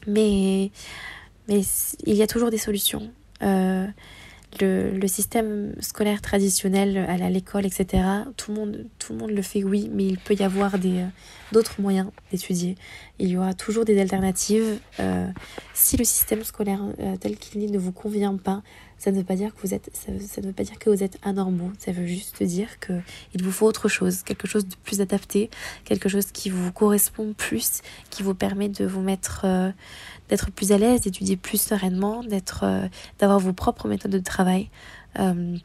mais 0.07 1.63
il 2.07 2.15
y 2.15 2.23
a 2.23 2.27
toujours 2.27 2.51
des 2.51 2.59
solutions. 2.59 3.11
Euh, 3.43 3.87
le, 4.61 5.07
système 5.07 5.75
scolaire 5.81 6.21
traditionnel 6.21 6.97
à 6.97 7.31
l'école, 7.31 7.67
etc., 7.67 8.03
tout 8.37 8.53
le, 8.53 8.59
monde, 8.59 8.87
tout 8.99 9.13
le 9.13 9.19
monde 9.19 9.31
le 9.31 9.43
fait, 9.43 9.65
oui, 9.65 9.91
mais 9.93 10.07
il 10.07 10.19
peut 10.19 10.35
y 10.35 10.43
avoir 10.43 10.75
euh, 10.75 11.07
d'autres 11.53 11.81
moyens 11.81 12.09
d'étudier. 12.31 12.77
Il 13.19 13.29
y 13.29 13.37
aura 13.37 13.55
toujours 13.55 13.85
des 13.85 14.01
alternatives. 14.01 14.79
Euh, 15.01 15.29
si 15.73 15.97
le 15.97 16.05
système 16.05 16.43
scolaire 16.45 16.81
euh, 17.01 17.17
tel 17.17 17.37
qu'il 17.37 17.63
est 17.63 17.69
ne 17.69 17.79
vous 17.79 17.93
convient 17.93 18.37
pas, 18.37 18.63
ça 18.99 19.11
ne 19.11 19.19
veut 19.19 19.25
pas 19.25 19.37
dire 19.37 19.55
que 19.55 19.61
vous 19.61 19.75
êtes, 19.75 19.91
ça, 19.93 20.13
ça 20.27 20.41
ne 20.41 20.47
veut 20.47 20.53
pas 20.53 20.65
dire 20.65 20.79
que 20.79 20.91
vous 20.91 21.03
êtes 21.03 21.19
anormaux. 21.23 21.71
Ça 21.79 21.93
veut 21.93 22.07
juste 22.07 22.43
dire 22.43 22.79
que 22.81 22.93
il 23.35 23.43
vous 23.43 23.53
faut 23.53 23.67
autre 23.67 23.89
chose, 23.89 24.23
quelque 24.23 24.47
chose 24.47 24.67
de 24.67 24.75
plus 24.85 25.01
adapté, 25.01 25.51
quelque 25.85 26.09
chose 26.09 26.27
qui 26.27 26.51
vous 26.51 26.73
correspond 26.73 27.35
plus, 27.35 27.83
qui 28.11 28.23
vous 28.23 28.35
permet 28.35 28.69
de 28.69 28.85
vous 28.87 29.01
mettre 29.01 29.43
euh, 29.45 29.71
d'être 30.29 30.51
plus 30.51 30.73
à 30.73 30.79
l'aise, 30.79 31.03
d'étudier 31.03 31.37
plus 31.37 31.61
sereinement, 31.61 32.23
d'être, 32.23 32.65
euh, 32.65 32.89
d'avoir 33.19 33.39
vos 33.39 33.53
propres 33.53 33.89
méthodes 33.89 34.13
de 34.13 34.19
travail. 34.19 34.71
Euh, 35.19 35.57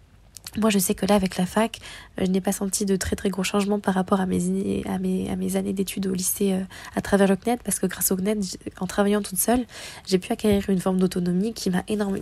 moi, 0.57 0.69
je 0.69 0.80
sais 0.80 0.95
que 0.95 1.05
là, 1.05 1.15
avec 1.15 1.38
la 1.38 1.45
fac, 1.45 1.80
euh, 2.19 2.26
je 2.26 2.31
n'ai 2.31 2.41
pas 2.41 2.51
senti 2.51 2.85
de 2.85 2.95
très 2.95 3.15
très 3.15 3.30
gros 3.30 3.43
changements 3.43 3.80
par 3.80 3.93
rapport 3.93 4.19
à 4.19 4.26
mes, 4.26 4.88
années 4.88 5.73
d'études 5.73 6.07
au 6.07 6.13
lycée 6.13 6.55
à 6.95 7.01
travers 7.01 7.27
le 7.27 7.35
CNED, 7.35 7.59
parce 7.63 7.80
que 7.80 7.85
grâce 7.85 8.11
au 8.11 8.15
CNED, 8.15 8.43
en 8.80 8.88
travaillant 8.88 9.21
toute 9.21 9.38
seule, 9.38 9.65
j'ai 10.07 10.17
pu 10.17 10.31
acquérir 10.31 10.69
une 10.69 10.80
forme 10.80 10.99
d'autonomie 10.99 11.53
qui, 11.53 11.71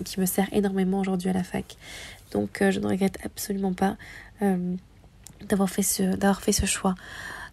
qui 0.04 0.20
me 0.20 0.26
sert 0.26 0.48
énormément 0.52 1.00
aujourd'hui 1.00 1.30
à 1.30 1.34
la 1.34 1.44
fac. 1.44 1.78
Donc, 2.32 2.58
je 2.60 2.80
ne 2.80 2.88
regrette 2.88 3.18
absolument 3.24 3.74
pas 3.74 3.96
d'avoir 4.42 5.70
fait, 5.70 5.84
ce, 5.84 6.04
d'avoir 6.04 6.42
fait 6.42 6.52
ce 6.52 6.66
choix. 6.66 6.96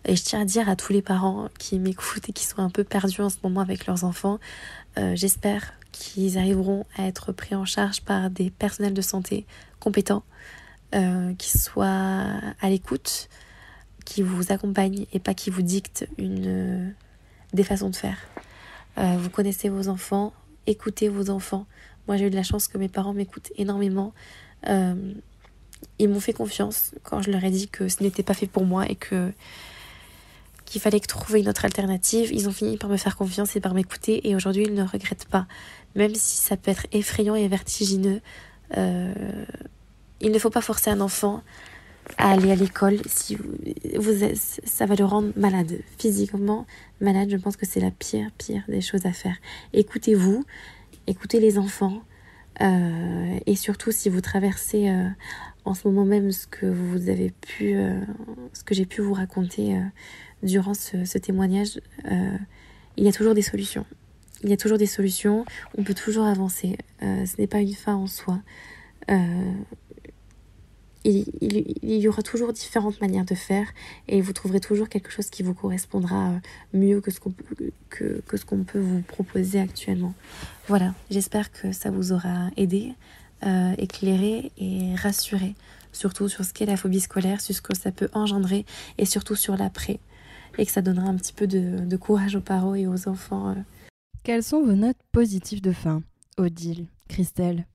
Et 0.06 0.16
je 0.16 0.22
tiens 0.22 0.42
à 0.42 0.44
dire 0.44 0.68
à 0.68 0.76
tous 0.76 0.92
les 0.92 1.02
parents 1.02 1.48
qui 1.58 1.78
m'écoutent 1.78 2.28
et 2.28 2.32
qui 2.32 2.44
sont 2.44 2.58
un 2.58 2.70
peu 2.70 2.84
perdus 2.84 3.22
en 3.22 3.30
ce 3.30 3.36
moment 3.42 3.60
avec 3.60 3.86
leurs 3.86 4.04
enfants, 4.04 4.38
euh, 4.98 5.16
j'espère 5.16 5.72
qu'ils 5.92 6.36
arriveront 6.38 6.84
à 6.96 7.06
être 7.06 7.32
pris 7.32 7.54
en 7.54 7.64
charge 7.64 8.02
par 8.02 8.28
des 8.28 8.50
personnels 8.50 8.94
de 8.94 9.00
santé 9.00 9.46
compétents, 9.80 10.24
euh, 10.94 11.34
qui 11.34 11.58
soient 11.58 11.86
à 12.60 12.68
l'écoute, 12.68 13.28
qui 14.04 14.22
vous 14.22 14.52
accompagne 14.52 15.06
et 15.12 15.18
pas 15.18 15.34
qui 15.34 15.50
vous 15.50 15.62
dicte 15.62 16.06
une, 16.18 16.94
des 17.52 17.64
façons 17.64 17.90
de 17.90 17.96
faire. 17.96 18.18
vous 18.96 19.30
connaissez 19.30 19.68
vos 19.68 19.88
enfants, 19.88 20.32
écoutez 20.66 21.08
vos 21.08 21.30
enfants. 21.30 21.66
Moi, 22.06 22.16
j'ai 22.16 22.26
eu 22.26 22.30
de 22.30 22.36
la 22.36 22.42
chance 22.42 22.68
que 22.68 22.76
mes 22.78 22.88
parents 22.88 23.14
m'écoutent 23.14 23.50
énormément. 23.56 24.12
ils 24.66 26.08
m'ont 26.08 26.20
fait 26.20 26.32
confiance 26.32 26.94
quand 27.02 27.22
je 27.22 27.30
leur 27.30 27.42
ai 27.44 27.50
dit 27.50 27.68
que 27.68 27.88
ce 27.88 28.02
n'était 28.02 28.22
pas 28.22 28.34
fait 28.34 28.46
pour 28.46 28.66
moi 28.66 28.86
et 28.88 28.96
qu'il 28.96 30.80
fallait 30.80 31.00
trouver 31.00 31.40
une 31.40 31.48
autre 31.48 31.64
alternative. 31.64 32.30
Ils 32.32 32.48
ont 32.48 32.52
fini 32.52 32.76
par 32.76 32.90
me 32.90 32.96
faire 32.96 33.16
confiance 33.16 33.56
et 33.56 33.60
par 33.60 33.74
m'écouter 33.74 34.28
et 34.28 34.36
aujourd'hui 34.36 34.64
ils 34.64 34.74
ne 34.74 34.84
regrettent 34.84 35.26
pas. 35.26 35.46
Même 35.94 36.14
si 36.14 36.36
ça 36.36 36.56
peut 36.56 36.70
être 36.70 36.86
effrayant 36.92 37.34
et 37.34 37.46
vertigineux, 37.48 38.20
euh, 38.76 39.14
il 40.20 40.32
ne 40.32 40.38
faut 40.38 40.50
pas 40.50 40.60
forcer 40.60 40.90
un 40.90 41.00
enfant 41.00 41.42
à 42.18 42.32
aller 42.32 42.52
à 42.52 42.54
l'école 42.54 42.98
si 43.06 43.36
vous, 43.36 44.12
ça 44.64 44.86
va 44.86 44.94
le 44.94 45.04
rendre 45.04 45.32
malade 45.36 45.78
physiquement 45.98 46.66
malade 47.00 47.30
je 47.30 47.36
pense 47.36 47.56
que 47.56 47.64
c'est 47.64 47.80
la 47.80 47.90
pire 47.90 48.28
pire 48.36 48.62
des 48.68 48.82
choses 48.82 49.06
à 49.06 49.12
faire 49.12 49.36
écoutez-vous 49.72 50.44
écoutez 51.06 51.40
les 51.40 51.56
enfants 51.56 52.02
euh, 52.60 53.38
et 53.46 53.56
surtout 53.56 53.90
si 53.90 54.10
vous 54.10 54.20
traversez 54.20 54.90
euh, 54.90 55.08
en 55.64 55.72
ce 55.72 55.88
moment 55.88 56.04
même 56.04 56.30
ce 56.30 56.46
que 56.46 56.66
vous 56.66 57.08
avez 57.08 57.30
pu 57.30 57.74
ce 58.52 58.64
que 58.64 58.74
j'ai 58.74 58.84
pu 58.84 59.00
vous 59.00 59.14
raconter 59.14 59.80
durant 60.44 60.74
ce, 60.74 61.18
témoignage, 61.18 61.80
euh, 62.10 62.36
il 62.96 63.04
y 63.04 63.08
a 63.08 63.12
toujours 63.12 63.34
des 63.34 63.42
solutions. 63.42 63.84
Il 64.42 64.50
y 64.50 64.52
a 64.52 64.56
toujours 64.56 64.78
des 64.78 64.86
solutions, 64.86 65.44
on 65.76 65.82
peut 65.82 65.94
toujours 65.94 66.26
avancer. 66.26 66.76
Euh, 67.02 67.24
ce 67.24 67.40
n'est 67.40 67.46
pas 67.46 67.60
une 67.60 67.74
fin 67.74 67.94
en 67.94 68.06
soi. 68.06 68.40
Euh, 71.06 71.22
il, 71.40 71.96
y 71.96 72.08
aura 72.08 72.22
toujours 72.22 72.52
différentes 72.52 73.00
manières 73.00 73.24
de 73.24 73.34
faire 73.34 73.68
et 74.08 74.20
vous 74.20 74.32
trouverez 74.32 74.60
toujours 74.60 74.88
quelque 74.88 75.10
chose 75.10 75.28
qui 75.30 75.42
vous 75.42 75.54
correspondra 75.54 76.32
mieux 76.72 77.00
que 77.00 77.10
ce 77.10 77.20
qu'on 77.20 77.34
que, 77.90 78.22
ce 78.34 78.44
qu'on 78.44 78.64
peut 78.64 78.80
vous 78.80 79.02
proposer 79.02 79.60
actuellement. 79.60 80.14
Voilà, 80.68 80.94
j'espère 81.10 81.52
que 81.52 81.72
ça 81.72 81.90
vous 81.90 82.12
aura 82.12 82.50
aidé, 82.56 82.94
éclairé 83.76 84.50
et 84.56 84.94
rassuré, 84.94 85.54
surtout 85.92 86.28
sur 86.28 86.44
ce 86.44 86.54
qu'est 86.54 86.66
la 86.66 86.78
phobie 86.78 87.00
scolaire, 87.00 87.40
sur 87.40 87.54
ce 87.54 87.60
que 87.60 87.76
ça 87.76 87.92
peut 87.92 88.08
engendrer 88.14 88.64
et 88.96 89.04
surtout 89.04 89.36
sur 89.36 89.56
l'après 89.56 90.00
et 90.58 90.66
que 90.66 90.72
ça 90.72 90.82
donnera 90.82 91.08
un 91.08 91.16
petit 91.16 91.32
peu 91.32 91.46
de, 91.46 91.96
courage 91.96 92.36
aux 92.36 92.40
parents 92.40 92.74
et 92.74 92.86
aux 92.86 93.08
enfants. 93.08 93.50
Euh. 93.50 93.54
Quelles 94.22 94.42
sont 94.42 94.62
vos 94.62 94.74
notes 94.74 94.96
positives 95.12 95.62
de 95.62 95.72
fin, 95.72 96.02
Odile, 96.38 96.86
Christelle 97.08 97.66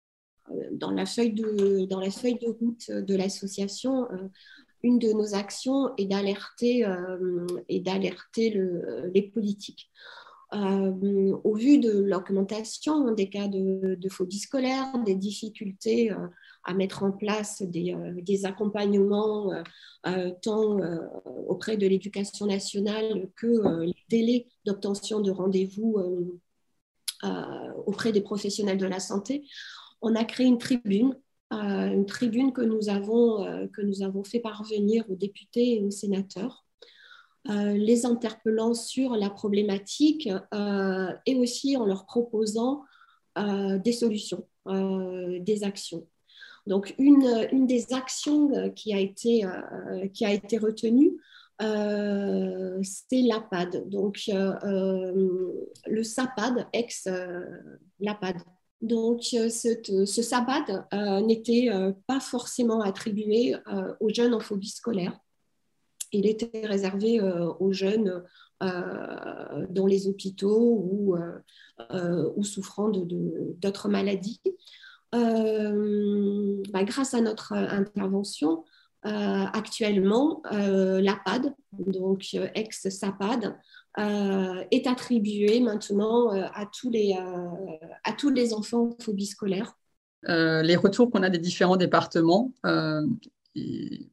dans 0.72 0.92
la, 0.92 1.06
feuille 1.06 1.34
de, 1.34 1.86
dans 1.86 2.00
la 2.00 2.12
feuille 2.12 2.40
de 2.40 2.48
route 2.48 2.92
de 2.92 3.16
l'association, 3.16 4.10
euh, 4.12 4.28
une 4.84 5.00
de 5.00 5.12
nos 5.12 5.36
actions 5.36 5.94
est 5.98 6.06
d'alerter 6.06 6.86
euh, 6.86 7.46
les 9.14 9.24
politiques. 9.34 9.92
au 10.52 11.56
vu 11.56 11.78
de 11.78 11.92
l'augmentation 12.02 13.12
des 13.14 13.30
cas 13.30 13.48
de, 13.48 13.96
de, 13.96 14.10
phobie 14.10 14.40
scolaire, 14.40 14.98
des 15.06 15.16
difficultés 15.16 16.12
à 16.64 16.74
mettre 16.74 17.04
en 17.04 17.12
place 17.12 17.62
des, 17.62 17.96
des 18.22 18.46
accompagnements 18.46 19.52
euh, 20.08 20.32
tant 20.42 20.80
euh, 20.80 20.98
auprès 21.48 21.76
de 21.76 21.86
l'éducation 21.86 22.46
nationale 22.46 23.28
que 23.36 23.48
euh, 23.48 23.86
les 23.86 23.96
délais 24.08 24.48
d'obtention 24.66 25.20
de 25.20 25.30
rendez-vous 25.30 25.98
auprès 27.86 28.14
des 28.14 28.22
professionnels 28.22 28.78
de 28.78 28.86
la 28.86 29.02
santé, 29.02 29.44
on 30.02 30.16
a 30.16 30.24
créé 30.24 30.48
une 30.48 30.58
tribune, 30.58 31.16
une 31.52 32.06
tribune 32.06 32.54
que 32.54 32.62
nous 32.62 32.90
avons, 32.90 33.68
que 33.74 33.82
nous 33.82 34.04
avons 34.04 34.24
fait 34.24 34.40
parvenir 34.40 35.04
aux 35.10 35.16
députés 35.16 35.78
et 35.78 35.84
aux 35.84 35.92
sénateurs. 35.92 36.66
les 37.48 38.06
interpellant 38.06 38.76
sur 38.76 39.16
la 39.16 39.30
problématique 39.30 40.30
et 41.26 41.36
aussi 41.36 41.76
en 41.76 41.86
leur 41.86 42.06
proposant 42.06 42.84
des 43.36 43.94
solutions, 43.94 44.48
des 44.68 45.64
actions. 45.64 46.06
Donc, 46.70 46.94
une, 47.00 47.66
des 47.66 47.94
actions 47.94 48.54
euh, 48.54 48.70
qui 48.70 48.94
a 48.94 49.00
été, 49.00 49.44
euh, 49.44 50.08
qui 50.14 50.24
a 50.24 50.32
été 50.32 50.60
retenue, 50.60 51.20
euh, 51.62 52.80
c'est 52.84 53.24
l'APAD. 53.24 53.90
Donc, 53.90 54.22
le 54.28 56.04
SAPAD, 56.04 56.68
ex-LAPAD. 56.72 58.38
Donc, 58.82 59.24
ce, 59.24 60.06
ce 60.06 60.22
SAPAD 60.22 60.86
n'était 61.26 61.70
pas 62.08 62.20
forcément 62.20 62.82
attribué 62.82 63.56
aux 64.00 64.10
jeunes 64.10 64.34
en 64.34 64.40
phobie 64.40 64.70
scolaire. 64.70 65.20
Il 66.12 66.26
était 66.26 66.66
réservé 66.66 67.20
aux 67.22 67.74
jeunes 67.74 68.24
dans 68.62 69.86
les 69.86 70.08
hôpitaux 70.08 70.80
ou, 70.82 71.18
ou 72.36 72.44
souffrant 72.44 72.90
d'autres 72.90 73.90
maladies. 73.90 74.40
Euh, 75.16 76.62
bah, 76.72 76.84
grâce 76.84 77.14
à 77.14 77.22
notre 77.22 77.54
intervention, 77.54 78.64
euh, 79.06 79.10
actuellement, 79.54 80.42
euh, 80.52 81.02
l'APAD, 81.02 81.54
donc 81.74 82.34
ex-SAPAD, 82.34 83.58
est 84.00 84.88
attribué 84.88 85.60
maintenant 85.60 86.30
à, 86.30 86.66
tous 86.66 86.90
les, 86.90 87.18
à 88.04 88.14
tous 88.14 88.30
les 88.30 88.54
enfants 88.54 88.96
en 88.98 89.04
phobie 89.04 89.26
scolaire. 89.26 89.78
les 90.24 90.76
retours 90.76 91.12
qu'on 91.12 91.24
a 91.24 91.30
des 91.30 91.38
différents 91.38 91.78
départements, 91.78 92.54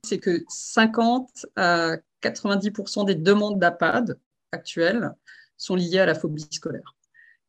c'est 0.02 0.18
que 0.18 0.44
50 0.48 1.46
à 1.56 1.96
90% 2.22 3.06
des 3.06 3.14
demandes 3.14 3.58
d'APAD 3.58 4.18
actuelles 4.52 5.12
sont 5.56 5.76
liées 5.76 6.00
à 6.00 6.06
la 6.06 6.14
phobie 6.14 6.46
scolaire. 6.50 6.94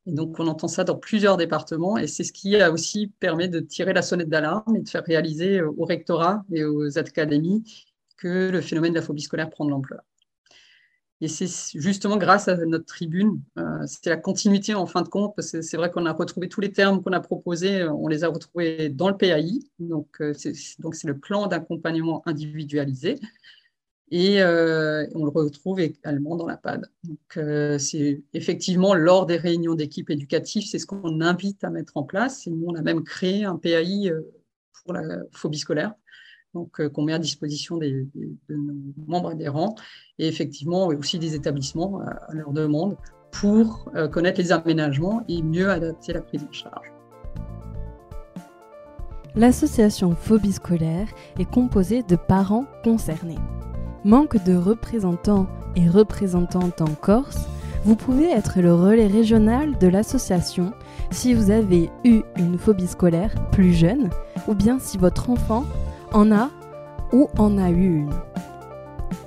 Et 0.06 0.14
donc, 0.14 0.40
on 0.40 0.48
entend 0.48 0.70
ça 0.70 0.86
dans 0.86 0.96
plusieurs 0.96 1.36
départements 1.36 1.98
et 1.98 2.08
c'est 2.08 2.24
ce 2.24 2.32
qui 2.32 2.56
a 2.56 2.72
aussi 2.72 3.08
permis 3.20 3.50
de 3.50 3.60
tirer 3.60 3.94
la 3.94 4.02
sonnette 4.02 4.30
d'alarme 4.30 4.76
et 4.76 4.82
de 4.82 4.88
faire 4.88 5.04
réaliser 5.04 5.62
au 5.62 5.84
rectorat 5.84 6.46
et 6.52 6.64
aux 6.64 6.98
académies 6.98 7.64
que 8.16 8.50
le 8.50 8.62
phénomène 8.62 8.94
de 8.94 9.00
la 9.00 9.06
phobie 9.06 9.22
scolaire 9.22 9.50
prend 9.50 9.66
de 9.66 9.72
l'ampleur. 9.72 10.02
Et 11.20 11.28
c'est 11.28 11.48
justement 11.80 12.18
grâce 12.18 12.48
à 12.48 12.56
notre 12.58 12.86
tribune, 12.86 13.42
euh, 13.58 13.64
c'est 13.88 14.10
la 14.10 14.18
continuité 14.18 14.76
en 14.76 14.86
fin 14.86 15.02
de 15.02 15.08
compte, 15.08 15.34
c'est 15.42 15.76
vrai 15.76 15.90
qu'on 15.90 16.06
a 16.06 16.14
retrouvé 16.14 16.48
tous 16.48 16.62
les 16.62 16.72
termes 16.72 17.02
qu'on 17.02 17.12
a 17.12 17.20
proposés, 17.20 17.84
on 17.86 18.08
les 18.08 18.24
a 18.24 18.28
retrouvés 18.28 18.90
dans 18.90 19.10
le 19.10 19.18
PAI, 19.18 19.60
donc 19.80 20.08
euh, 20.22 20.34
c'est 20.36 20.54
le 21.06 21.18
plan 21.18 21.48
d'accompagnement 21.48 22.22
individualisé, 22.28 23.20
et 24.10 24.42
euh, 24.42 25.06
on 25.16 25.26
le 25.26 25.32
retrouve 25.32 25.82
également 25.82 26.38
dans 26.38 26.48
la 26.48 26.56
PAD. 26.56 26.90
Donc, 27.04 27.20
euh, 27.36 27.78
c'est 27.78 28.22
effectivement 28.34 28.94
lors 28.94 29.26
des 29.26 29.36
réunions 29.36 29.76
d'équipe 29.76 30.10
éducative, 30.10 30.64
c'est 30.66 30.80
ce 30.80 30.86
qu'on 30.86 31.20
invite 31.20 31.64
à 31.64 31.70
mettre 31.70 31.98
en 31.98 32.04
place. 32.04 32.48
Et 32.48 32.52
nous, 32.52 32.68
on 32.68 32.76
a 32.76 32.82
même 32.82 33.04
créé 33.04 33.44
un 33.44 33.58
PAI 33.58 34.10
euh, 34.10 34.22
pour 34.84 34.94
la 34.94 35.02
phobie 35.34 35.58
scolaire, 35.58 35.94
donc 36.58 36.88
qu'on 36.90 37.04
met 37.04 37.14
à 37.14 37.20
disposition 37.20 37.78
des, 37.78 37.92
de 37.92 38.56
nos 38.56 38.74
membres 39.08 39.30
adhérents 39.30 39.76
et 40.20 40.28
effectivement 40.28 40.88
aussi 40.88 41.20
des 41.20 41.36
établissements 41.36 42.00
à, 42.02 42.34
leur 42.34 42.52
demande 42.52 42.98
pour 43.32 43.92
connaître 44.12 44.42
les 44.42 44.52
aménagements 44.52 45.24
et 45.28 45.42
mieux 45.42 45.70
adapter 45.70 46.14
la 46.14 46.22
prise 46.22 46.44
en 46.44 46.52
charge. 46.52 46.92
L'association 49.36 50.16
Phobie 50.16 50.54
scolaire 50.54 51.08
est 51.38 51.50
composée 51.50 52.02
de 52.04 52.16
parents 52.16 52.66
concernés 52.84 53.38
manque 54.08 54.42
de 54.46 54.56
représentants 54.56 55.48
et 55.76 55.90
représentantes 55.90 56.82
en 56.82 56.96
Corse, 56.96 57.46
vous 57.84 57.96
pouvez 57.96 58.30
être 58.32 58.60
le 58.62 58.74
relais 58.74 59.08
régional 59.08 59.78
de 59.78 59.88
l'association 59.88 60.72
si 61.12 61.34
vous 61.34 61.52
avez 61.52 61.90
eu 62.06 62.22
une 62.38 62.58
phobie 62.58 62.88
scolaire 62.88 63.34
plus 63.52 63.74
jeune 63.74 64.10
ou 64.48 64.56
bien 64.56 64.80
si 64.80 64.98
votre 64.98 65.30
enfant 65.30 65.66
en 66.14 66.32
a 66.32 66.50
ou 67.12 67.30
en 67.38 67.58
a 67.58 67.70
eu 67.70 68.00
une. 68.00 68.14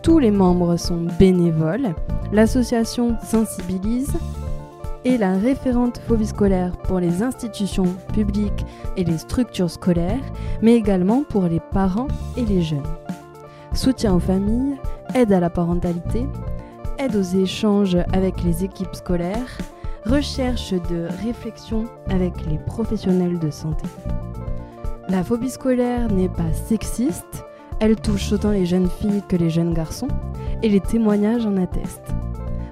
Tous 0.03 0.19
les 0.19 0.31
membres 0.31 0.77
sont 0.77 1.07
bénévoles, 1.19 1.95
l'association 2.33 3.17
sensibilise 3.23 4.13
et 5.05 5.17
la 5.17 5.33
référente 5.33 6.01
phobie 6.07 6.27
scolaire 6.27 6.73
pour 6.85 7.01
les 7.01 7.23
institutions 7.23 7.97
publiques 8.13 8.67
et 8.97 9.05
les 9.05 9.19
structures 9.19 9.71
scolaires, 9.71 10.21
mais 10.63 10.75
également 10.75 11.23
pour 11.23 11.45
les 11.45 11.61
parents 11.61 12.09
et 12.37 12.45
les 12.45 12.63
jeunes 12.63 12.83
soutien 13.75 14.15
aux 14.15 14.21
familles, 14.21 14.77
aide 15.15 15.33
à 15.33 15.41
la 15.41 15.51
parentalité, 15.51 16.27
aide 16.99 17.17
aux 17.17 17.23
échanges 17.23 17.97
avec 18.13 18.43
les 18.43 18.65
équipes 18.65 18.95
scolaires, 18.95 19.59
recherche 20.07 20.73
de 20.73 21.09
réflexion 21.25 21.85
avec 22.09 22.33
les 22.47 22.59
professionnels 22.59 23.39
de 23.39 23.51
santé. 23.51 23.87
La 25.11 25.25
phobie 25.25 25.51
scolaire 25.51 26.09
n'est 26.13 26.29
pas 26.29 26.53
sexiste, 26.53 27.45
elle 27.81 27.97
touche 27.97 28.31
autant 28.31 28.53
les 28.53 28.65
jeunes 28.65 28.89
filles 28.89 29.25
que 29.29 29.35
les 29.35 29.51
jeunes 29.51 29.75
garçons, 29.75 30.07
et 30.63 30.69
les 30.69 30.79
témoignages 30.79 31.47
en 31.47 31.57
attestent. 31.57 32.15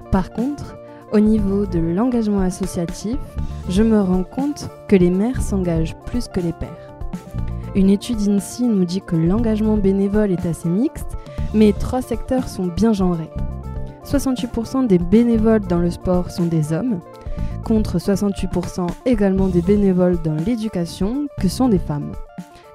Par 0.09 0.31
contre, 0.31 0.77
au 1.11 1.19
niveau 1.19 1.65
de 1.65 1.79
l'engagement 1.79 2.39
associatif, 2.39 3.17
je 3.67 3.83
me 3.83 3.99
rends 3.99 4.23
compte 4.23 4.69
que 4.87 4.95
les 4.95 5.09
mères 5.09 5.41
s'engagent 5.41 5.97
plus 6.05 6.29
que 6.29 6.39
les 6.39 6.53
pères. 6.53 6.95
Une 7.75 7.89
étude 7.89 8.21
INSEE 8.21 8.63
nous 8.63 8.85
dit 8.85 9.01
que 9.01 9.17
l'engagement 9.17 9.75
bénévole 9.75 10.31
est 10.31 10.45
assez 10.45 10.69
mixte, 10.69 11.17
mais 11.53 11.73
trois 11.73 12.01
secteurs 12.01 12.47
sont 12.47 12.67
bien 12.67 12.93
genrés. 12.93 13.29
68% 14.05 14.87
des 14.87 14.97
bénévoles 14.97 15.67
dans 15.67 15.79
le 15.79 15.91
sport 15.91 16.31
sont 16.31 16.45
des 16.45 16.71
hommes, 16.71 17.01
contre 17.63 17.97
68% 17.97 18.87
également 19.05 19.47
des 19.47 19.61
bénévoles 19.61 20.21
dans 20.21 20.35
l'éducation 20.35 21.27
que 21.39 21.47
sont 21.47 21.69
des 21.69 21.79
femmes. 21.79 22.13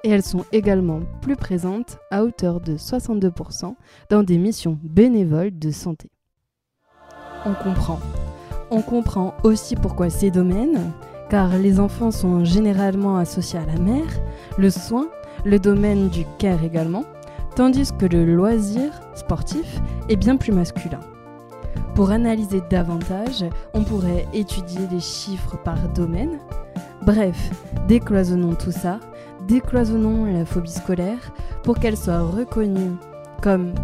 Et 0.02 0.10
elles 0.10 0.22
sont 0.22 0.44
également 0.52 1.00
plus 1.22 1.36
présentes 1.36 1.98
à 2.10 2.24
hauteur 2.24 2.60
de 2.60 2.76
62% 2.76 3.74
dans 4.10 4.22
des 4.22 4.38
missions 4.38 4.78
bénévoles 4.82 5.58
de 5.58 5.70
santé. 5.70 6.10
On 7.46 7.54
comprend. 7.54 7.98
On 8.70 8.82
comprend 8.82 9.34
aussi 9.44 9.76
pourquoi 9.76 10.10
ces 10.10 10.30
domaines, 10.30 10.92
car 11.30 11.56
les 11.56 11.80
enfants 11.80 12.10
sont 12.10 12.44
généralement 12.44 13.16
associés 13.16 13.58
à 13.58 13.66
la 13.66 13.78
mère, 13.78 14.20
le 14.58 14.70
soin, 14.70 15.08
le 15.44 15.58
domaine 15.58 16.08
du 16.08 16.24
care 16.38 16.64
également, 16.64 17.04
tandis 17.56 17.90
que 17.98 18.06
le 18.06 18.24
loisir 18.24 18.92
sportif 19.14 19.80
est 20.08 20.16
bien 20.16 20.36
plus 20.36 20.52
masculin. 20.52 21.00
Pour 21.94 22.10
analyser 22.10 22.60
davantage, 22.70 23.44
on 23.72 23.84
pourrait 23.84 24.26
étudier 24.32 24.88
les 24.90 25.00
chiffres 25.00 25.56
par 25.62 25.88
domaine. 25.90 26.38
Bref, 27.02 27.50
décloisonnons 27.86 28.54
tout 28.54 28.72
ça, 28.72 28.98
décloisonnons 29.46 30.24
la 30.24 30.44
phobie 30.44 30.70
scolaire 30.70 31.32
pour 31.62 31.78
qu'elle 31.78 31.96
soit 31.96 32.22
reconnue 32.22 32.96
comme 33.42 33.74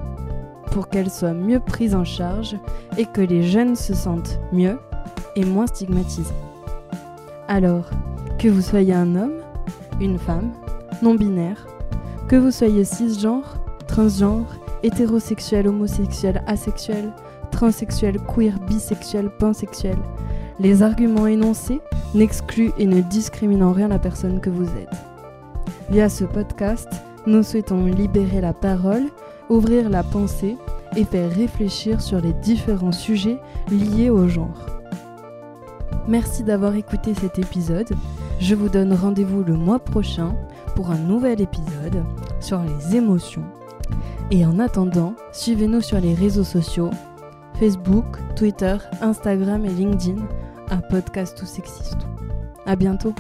pour 0.72 0.88
qu'elle 0.88 1.10
soit 1.10 1.34
mieux 1.34 1.60
prise 1.60 1.94
en 1.94 2.04
charge 2.04 2.56
et 2.96 3.04
que 3.04 3.20
les 3.20 3.42
jeunes 3.42 3.76
se 3.76 3.94
sentent 3.94 4.40
mieux 4.52 4.78
et 5.36 5.44
moins 5.44 5.66
stigmatisés. 5.66 6.34
Alors, 7.48 7.90
que 8.38 8.48
vous 8.48 8.62
soyez 8.62 8.94
un 8.94 9.16
homme, 9.16 9.40
une 10.00 10.18
femme, 10.18 10.52
non-binaire, 11.02 11.66
que 12.28 12.36
vous 12.36 12.50
soyez 12.52 12.84
cisgenre, 12.84 13.56
transgenre, 13.86 14.46
hétérosexuel, 14.82 15.66
homosexuel, 15.66 16.42
asexuel, 16.46 17.12
transsexuel, 17.50 18.18
queer, 18.20 18.58
bisexuel, 18.66 19.30
pansexuel. 19.30 19.96
Les 20.58 20.82
arguments 20.82 21.26
énoncés 21.26 21.80
n'excluent 22.14 22.72
et 22.78 22.86
ne 22.86 23.00
discriminent 23.00 23.68
en 23.68 23.72
rien 23.72 23.88
la 23.88 23.98
personne 23.98 24.40
que 24.40 24.50
vous 24.50 24.68
êtes. 24.68 24.96
Via 25.90 26.08
ce 26.08 26.24
podcast, 26.24 26.88
nous 27.26 27.42
souhaitons 27.42 27.84
libérer 27.86 28.40
la 28.40 28.52
parole, 28.52 29.04
ouvrir 29.48 29.90
la 29.90 30.02
pensée 30.02 30.56
et 30.96 31.04
faire 31.04 31.30
réfléchir 31.30 32.00
sur 32.00 32.20
les 32.20 32.32
différents 32.32 32.92
sujets 32.92 33.38
liés 33.70 34.10
au 34.10 34.28
genre. 34.28 34.66
Merci 36.08 36.42
d'avoir 36.42 36.74
écouté 36.74 37.14
cet 37.14 37.38
épisode. 37.38 37.92
Je 38.40 38.54
vous 38.54 38.68
donne 38.68 38.92
rendez-vous 38.94 39.44
le 39.44 39.54
mois 39.54 39.78
prochain 39.78 40.34
pour 40.74 40.90
un 40.90 40.98
nouvel 40.98 41.40
épisode 41.40 42.02
sur 42.40 42.60
les 42.62 42.96
émotions. 42.96 43.44
Et 44.30 44.46
en 44.46 44.58
attendant, 44.58 45.14
suivez-nous 45.32 45.80
sur 45.80 46.00
les 46.00 46.14
réseaux 46.14 46.44
sociaux 46.44 46.90
Facebook, 47.60 48.16
Twitter, 48.36 48.78
Instagram 49.02 49.66
et 49.66 49.68
LinkedIn, 49.68 50.16
un 50.70 50.80
podcast 50.80 51.36
tout 51.36 51.44
sexiste. 51.44 51.98
À 52.64 52.74
bientôt! 52.74 53.14